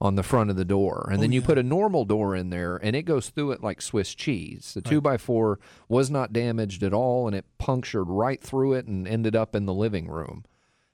on 0.00 0.14
the 0.14 0.22
front 0.22 0.50
of 0.50 0.56
the 0.56 0.64
door. 0.64 1.06
And 1.10 1.18
oh, 1.18 1.20
then 1.22 1.32
you 1.32 1.40
put 1.40 1.58
a 1.58 1.62
normal 1.62 2.04
door 2.04 2.36
in 2.36 2.50
there, 2.50 2.76
and 2.76 2.94
it 2.94 3.04
goes 3.04 3.30
through 3.30 3.52
it 3.52 3.62
like 3.62 3.80
Swiss 3.80 4.14
cheese. 4.14 4.72
The 4.74 4.82
two 4.82 5.00
by 5.00 5.16
four 5.16 5.58
was 5.88 6.10
not 6.10 6.32
damaged 6.32 6.82
at 6.82 6.92
all, 6.92 7.26
and 7.26 7.34
it 7.34 7.46
punctured 7.58 8.08
right 8.08 8.42
through 8.42 8.74
it 8.74 8.86
and 8.86 9.08
ended 9.08 9.34
up 9.34 9.56
in 9.56 9.64
the 9.64 9.72
living 9.74 10.08
room. 10.08 10.44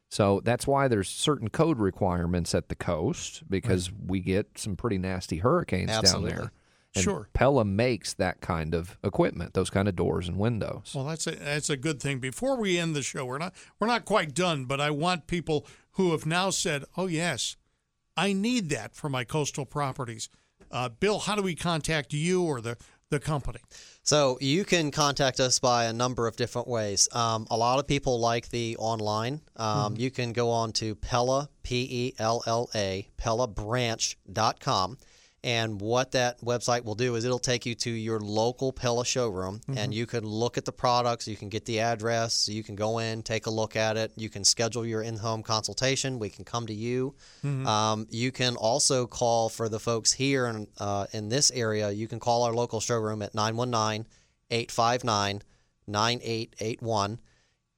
So 0.08 0.40
that's 0.44 0.66
why 0.66 0.88
there's 0.88 1.08
certain 1.08 1.48
code 1.48 1.78
requirements 1.78 2.54
at 2.54 2.68
the 2.68 2.74
coast 2.74 3.44
because 3.48 3.90
we 3.90 4.20
get 4.20 4.58
some 4.58 4.76
pretty 4.76 4.98
nasty 4.98 5.38
hurricanes 5.38 5.90
Absolutely. 5.90 6.30
down 6.30 6.38
there. 6.38 6.52
And 6.94 7.02
Sure. 7.02 7.28
Pella 7.32 7.64
makes 7.64 8.12
that 8.14 8.42
kind 8.42 8.74
of 8.74 8.98
equipment, 9.02 9.54
those 9.54 9.70
kind 9.70 9.88
of 9.88 9.96
doors 9.96 10.28
and 10.28 10.36
windows. 10.36 10.92
Well, 10.94 11.06
that's 11.06 11.26
a 11.26 11.30
that's 11.30 11.70
a 11.70 11.78
good 11.78 12.00
thing. 12.00 12.18
Before 12.18 12.56
we 12.58 12.78
end 12.78 12.94
the 12.94 13.00
show, 13.00 13.24
we're 13.24 13.38
not 13.38 13.54
we're 13.80 13.86
not 13.86 14.04
quite 14.04 14.34
done, 14.34 14.66
but 14.66 14.82
I 14.82 14.90
want 14.90 15.26
people 15.26 15.66
who 15.92 16.12
have 16.12 16.26
now 16.26 16.50
said, 16.50 16.84
"Oh 16.94 17.06
yes, 17.06 17.56
I 18.16 18.32
need 18.32 18.68
that 18.70 18.94
for 18.94 19.08
my 19.08 19.24
coastal 19.24 19.66
properties." 19.66 20.28
Uh, 20.70 20.88
Bill, 20.88 21.18
how 21.18 21.34
do 21.34 21.42
we 21.42 21.54
contact 21.54 22.12
you 22.12 22.42
or 22.42 22.60
the 22.60 22.76
the 23.10 23.20
company? 23.20 23.60
So 24.02 24.38
you 24.40 24.64
can 24.64 24.90
contact 24.90 25.38
us 25.38 25.58
by 25.58 25.84
a 25.84 25.92
number 25.92 26.26
of 26.26 26.34
different 26.36 26.66
ways. 26.66 27.08
Um, 27.12 27.46
a 27.50 27.56
lot 27.56 27.78
of 27.78 27.86
people 27.86 28.18
like 28.18 28.48
the 28.48 28.76
online. 28.78 29.42
Um, 29.56 29.96
You 29.96 30.10
can 30.10 30.32
go 30.32 30.50
on 30.50 30.72
to 30.72 30.94
Pella, 30.94 31.50
P 31.62 31.86
E 31.90 32.14
L 32.18 32.42
L 32.46 32.68
A, 32.74 33.06
PellaBranch.com. 33.18 34.98
And 35.44 35.80
what 35.80 36.12
that 36.12 36.40
website 36.40 36.84
will 36.84 36.94
do 36.94 37.16
is 37.16 37.24
it'll 37.24 37.40
take 37.40 37.66
you 37.66 37.74
to 37.74 37.90
your 37.90 38.20
local 38.20 38.72
Pella 38.72 39.04
showroom 39.04 39.60
and 39.76 39.92
you 39.92 40.06
can 40.06 40.24
look 40.24 40.56
at 40.56 40.64
the 40.64 40.70
products, 40.72 41.26
you 41.26 41.34
can 41.36 41.48
get 41.48 41.64
the 41.64 41.80
address, 41.80 42.48
you 42.48 42.62
can 42.62 42.76
go 42.76 42.98
in, 42.98 43.22
take 43.24 43.46
a 43.46 43.50
look 43.50 43.74
at 43.74 43.96
it, 43.96 44.12
you 44.14 44.30
can 44.30 44.44
schedule 44.44 44.86
your 44.86 45.02
in 45.02 45.16
home 45.16 45.42
consultation, 45.42 46.20
we 46.20 46.28
can 46.30 46.44
come 46.44 46.68
to 46.68 46.72
you. 46.74 47.16
Um, 47.44 48.06
you 48.08 48.30
can 48.30 48.54
also 48.54 49.08
call 49.08 49.48
for 49.48 49.68
the 49.68 49.80
folks 49.80 50.12
here 50.12 50.46
in, 50.46 50.68
uh, 50.78 51.06
in 51.12 51.28
this 51.28 51.50
area, 51.50 51.90
you 51.90 52.06
can 52.06 52.20
call 52.20 52.44
our 52.44 52.52
local 52.54 52.78
showroom 52.78 53.20
at 53.20 53.34
919 53.34 54.06
859 54.52 55.42
9881. 55.88 57.18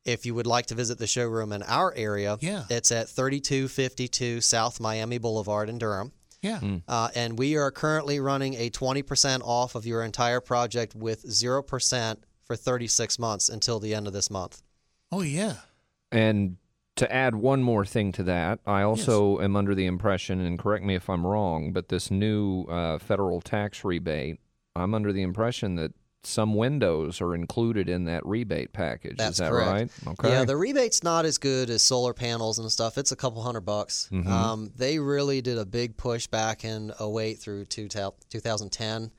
If 0.05 0.27
you 0.27 0.35
would 0.35 0.47
like 0.47 0.66
to 0.66 0.74
visit 0.74 0.99
the 0.99 1.07
showroom 1.07 1.51
in 1.53 1.62
our 1.62 1.95
area, 1.97 2.36
Yeah. 2.43 2.65
it's 2.69 2.93
at 2.93 3.09
3252 3.09 4.43
South 4.43 4.78
Miami 4.81 5.16
Boulevard 5.16 5.70
in 5.70 5.78
Durham. 5.78 6.12
Yeah. 6.45 6.61
Uh, 6.87 7.09
and 7.15 7.39
we 7.39 7.57
are 7.57 7.71
currently 7.71 8.21
running 8.21 8.55
a 8.55 8.69
20% 8.69 9.41
off 9.43 9.75
of 9.75 9.87
your 9.87 10.03
entire 10.03 10.41
project 10.41 10.95
with 10.95 11.25
0% 11.25 12.16
for 12.45 12.55
36 12.55 13.19
months 13.19 13.49
until 13.49 13.81
the 13.81 13.95
end 13.95 14.07
of 14.07 14.12
this 14.12 14.31
month. 14.31 14.62
Oh 15.11 15.23
yeah. 15.23 15.55
And 16.12 16.59
to 16.97 17.11
add 17.11 17.35
one 17.35 17.62
more 17.62 17.87
thing 17.87 18.12
to 18.12 18.23
that, 18.25 18.61
I 18.66 18.83
also 18.83 19.41
am 19.41 19.57
under 19.57 19.75
the 19.75 19.87
impression, 19.87 20.41
and 20.41 20.59
correct 20.59 20.85
me 20.85 20.95
if 20.95 21.09
I'm 21.09 21.27
wrong, 21.27 21.73
but 21.73 21.89
this 21.89 22.11
new 22.11 22.65
uh, 22.65 22.99
federal 22.99 23.41
tax 23.41 23.83
rebate, 23.83 24.39
I'm 24.77 24.95
under 24.95 25.12
the 25.12 25.23
impression 25.23 25.77
that 25.77 25.93
some 26.27 26.55
windows 26.55 27.21
are 27.21 27.35
included 27.35 27.89
in 27.89 28.05
that 28.05 28.25
rebate 28.27 28.73
package. 28.73 29.17
That's 29.17 29.33
Is 29.33 29.39
that 29.39 29.51
correct. 29.51 29.71
right? 29.71 29.91
Okay. 30.09 30.31
Yeah, 30.31 30.45
the 30.45 30.57
rebate's 30.57 31.03
not 31.03 31.25
as 31.25 31.39
good 31.39 31.71
as 31.71 31.83
solar 31.83 32.15
panels 32.15 32.59
and 32.59 32.71
stuff. 32.71 32.99
It's 32.99 33.13
a 33.13 33.17
couple 33.17 33.43
hundred 33.43 33.63
bucks. 33.63 34.09
Mm-hmm. 34.13 34.33
Um, 34.33 34.73
they 34.77 34.99
really 34.99 35.41
did 35.41 35.59
a 35.59 35.65
big 35.65 35.97
push 35.97 36.27
back 36.27 36.65
in 36.65 36.93
08 37.01 37.35
through 37.35 37.67
2010 37.67 39.11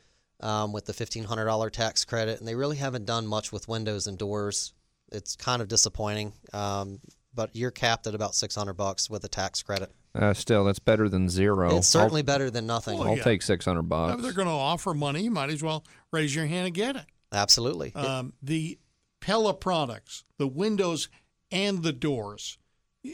um, 0.42 0.74
with 0.74 0.86
the 0.86 0.94
$1,500 0.94 1.72
tax 1.72 2.06
credit, 2.06 2.40
and 2.40 2.48
they 2.48 2.56
really 2.56 2.78
haven't 2.78 3.06
done 3.06 3.28
much 3.28 3.52
with 3.52 3.68
windows 3.68 4.08
and 4.08 4.18
doors. 4.18 4.74
It's 5.12 5.36
kind 5.36 5.62
of 5.62 5.68
disappointing, 5.68 6.34
um, 6.54 7.00
but 7.34 7.52
you're 7.54 7.72
capped 7.72 8.08
at 8.08 8.16
about 8.16 8.36
600 8.36 8.74
bucks 8.74 9.10
with 9.10 9.24
a 9.24 9.28
tax 9.28 9.62
credit. 9.62 9.92
uh, 10.16 10.34
still, 10.34 10.64
that's 10.64 10.80
better 10.80 11.10
than 11.10 11.30
zero. 11.30 11.78
it's 11.78 11.88
certainly 11.88 12.22
better 12.22 12.50
than 12.50 12.66
nothing. 12.66 13.00
I'll, 13.00 13.10
I'll 13.10 13.18
yeah. 13.18 13.24
take 13.24 13.42
600 13.42 13.84
bucks. 13.84 14.16
If 14.16 14.22
they're 14.22 14.34
going 14.34 14.48
to 14.48 14.54
offer 14.54 14.94
money, 14.94 15.24
you 15.24 15.32
might 15.32 15.50
as 15.50 15.62
well 15.62 15.84
raise 16.16 16.34
your 16.36 16.46
hand 16.48 16.66
and 16.68 16.76
get 16.76 16.96
it. 16.96 17.06
Absolutely. 17.32 17.90
It- 17.90 17.96
Um, 17.96 18.34
the 18.42 18.80
Pella 19.22 19.54
products, 19.54 20.24
the 20.38 20.48
windows 20.48 21.10
and 21.52 21.84
the 21.84 21.94
doors. 21.94 22.58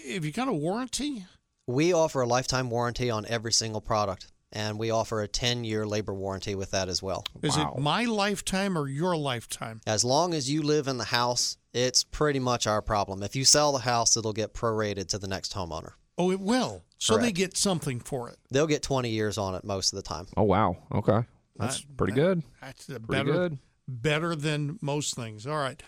Have 0.09 0.25
you 0.25 0.31
got 0.31 0.47
a 0.47 0.53
warranty? 0.53 1.25
We 1.67 1.93
offer 1.93 2.21
a 2.21 2.27
lifetime 2.27 2.69
warranty 2.69 3.09
on 3.09 3.25
every 3.27 3.53
single 3.53 3.81
product, 3.81 4.27
and 4.51 4.77
we 4.77 4.89
offer 4.91 5.21
a 5.21 5.27
10 5.27 5.63
year 5.63 5.85
labor 5.85 6.13
warranty 6.13 6.53
with 6.55 6.71
that 6.71 6.89
as 6.89 7.01
well. 7.01 7.23
Is 7.41 7.55
Wow. 7.57 7.75
it 7.77 7.81
my 7.81 8.03
lifetime 8.05 8.77
or 8.77 8.87
your 8.89 9.15
lifetime? 9.15 9.81
As 9.87 10.03
long 10.03 10.33
as 10.33 10.49
you 10.49 10.61
live 10.63 10.87
in 10.87 10.97
the 10.97 11.05
house, 11.05 11.57
it's 11.73 12.03
pretty 12.03 12.39
much 12.39 12.67
our 12.67 12.81
problem. 12.81 13.23
If 13.23 13.35
you 13.35 13.45
sell 13.45 13.71
the 13.71 13.79
house, 13.79 14.17
it'll 14.17 14.33
get 14.33 14.53
prorated 14.53 15.07
to 15.09 15.17
the 15.19 15.27
next 15.27 15.53
homeowner. 15.53 15.93
Oh, 16.17 16.29
it 16.31 16.39
will. 16.41 16.83
So 16.97 17.17
they 17.17 17.31
get 17.31 17.57
something 17.57 17.99
for 17.99 18.29
it. 18.29 18.37
They'll 18.51 18.67
get 18.67 18.83
20 18.83 19.09
years 19.09 19.37
on 19.37 19.55
it 19.55 19.63
most 19.63 19.91
of 19.93 19.97
the 19.97 20.03
time. 20.03 20.27
Oh, 20.37 20.43
wow. 20.43 20.77
Okay. 20.93 21.23
That's 21.57 21.81
That- 21.81 21.97
pretty 21.97 22.13
that- 22.13 22.19
good. 22.21 22.43
That's 22.61 22.85
the 22.85 22.99
Pretty 22.99 23.23
better, 23.25 23.31
good. 23.49 23.57
better 23.87 24.35
than 24.35 24.79
most 24.81 25.15
things. 25.15 25.45
All 25.45 25.57
right. 25.57 25.81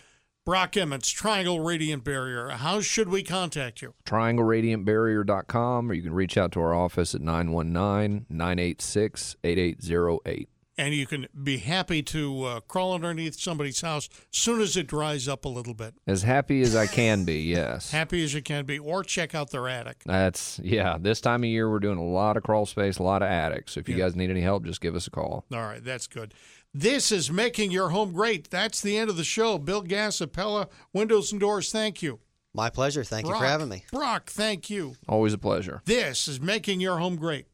Brock 0.44 0.76
Emmons, 0.76 1.08
Triangle 1.08 1.60
Radiant 1.60 2.04
Barrier. 2.04 2.50
How 2.50 2.80
should 2.82 3.08
we 3.08 3.22
contact 3.22 3.80
you? 3.80 3.94
TriangleRadiantBarrier.com, 4.04 5.90
or 5.90 5.94
you 5.94 6.02
can 6.02 6.12
reach 6.12 6.36
out 6.36 6.52
to 6.52 6.60
our 6.60 6.74
office 6.74 7.14
at 7.14 7.22
919 7.22 8.26
986 8.28 9.36
8808. 9.42 10.48
And 10.76 10.92
you 10.92 11.06
can 11.06 11.28
be 11.40 11.58
happy 11.58 12.02
to 12.02 12.42
uh, 12.44 12.60
crawl 12.60 12.94
underneath 12.94 13.38
somebody's 13.38 13.80
house 13.80 14.08
as 14.12 14.18
soon 14.38 14.60
as 14.60 14.76
it 14.76 14.88
dries 14.88 15.28
up 15.28 15.44
a 15.44 15.48
little 15.48 15.72
bit. 15.74 15.94
As 16.06 16.24
happy 16.24 16.62
as 16.62 16.74
I 16.74 16.86
can 16.88 17.24
be, 17.24 17.40
yes. 17.42 17.92
Happy 17.92 18.24
as 18.24 18.34
you 18.34 18.42
can 18.42 18.64
be, 18.66 18.78
or 18.80 19.04
check 19.04 19.34
out 19.36 19.50
their 19.50 19.68
attic. 19.68 20.02
That's 20.04 20.58
yeah. 20.64 20.96
This 21.00 21.20
time 21.20 21.44
of 21.44 21.48
year, 21.48 21.70
we're 21.70 21.78
doing 21.78 21.98
a 21.98 22.04
lot 22.04 22.36
of 22.36 22.42
crawl 22.42 22.66
space, 22.66 22.98
a 22.98 23.04
lot 23.04 23.22
of 23.22 23.28
attics. 23.28 23.74
So 23.74 23.80
if 23.80 23.88
you 23.88 23.94
Yeah. 23.96 24.04
guys 24.06 24.16
need 24.16 24.30
any 24.30 24.40
help, 24.40 24.64
just 24.64 24.80
give 24.80 24.96
us 24.96 25.06
a 25.06 25.10
call. 25.10 25.44
All 25.52 25.60
right, 25.60 25.84
that's 25.84 26.08
good. 26.08 26.34
This 26.76 27.12
is 27.12 27.30
making 27.30 27.70
your 27.70 27.90
home 27.90 28.12
great. 28.12 28.50
That's 28.50 28.80
the 28.80 28.96
end 28.98 29.08
of 29.08 29.16
the 29.16 29.22
show. 29.22 29.58
Bill 29.58 29.82
Gass 29.82 30.20
of 30.20 30.32
Pella, 30.32 30.68
Windows 30.92 31.30
and 31.30 31.40
Doors, 31.40 31.70
thank 31.70 32.02
you. 32.02 32.18
My 32.52 32.68
pleasure. 32.68 33.04
Thank 33.04 33.26
you 33.28 33.32
for 33.34 33.44
having 33.44 33.68
me. 33.68 33.84
Brock, 33.92 34.30
thank 34.30 34.70
you. 34.70 34.96
Always 35.08 35.32
a 35.32 35.38
pleasure. 35.38 35.82
This 35.84 36.26
is 36.26 36.40
making 36.40 36.80
your 36.80 36.98
home 36.98 37.14
great. 37.16 37.46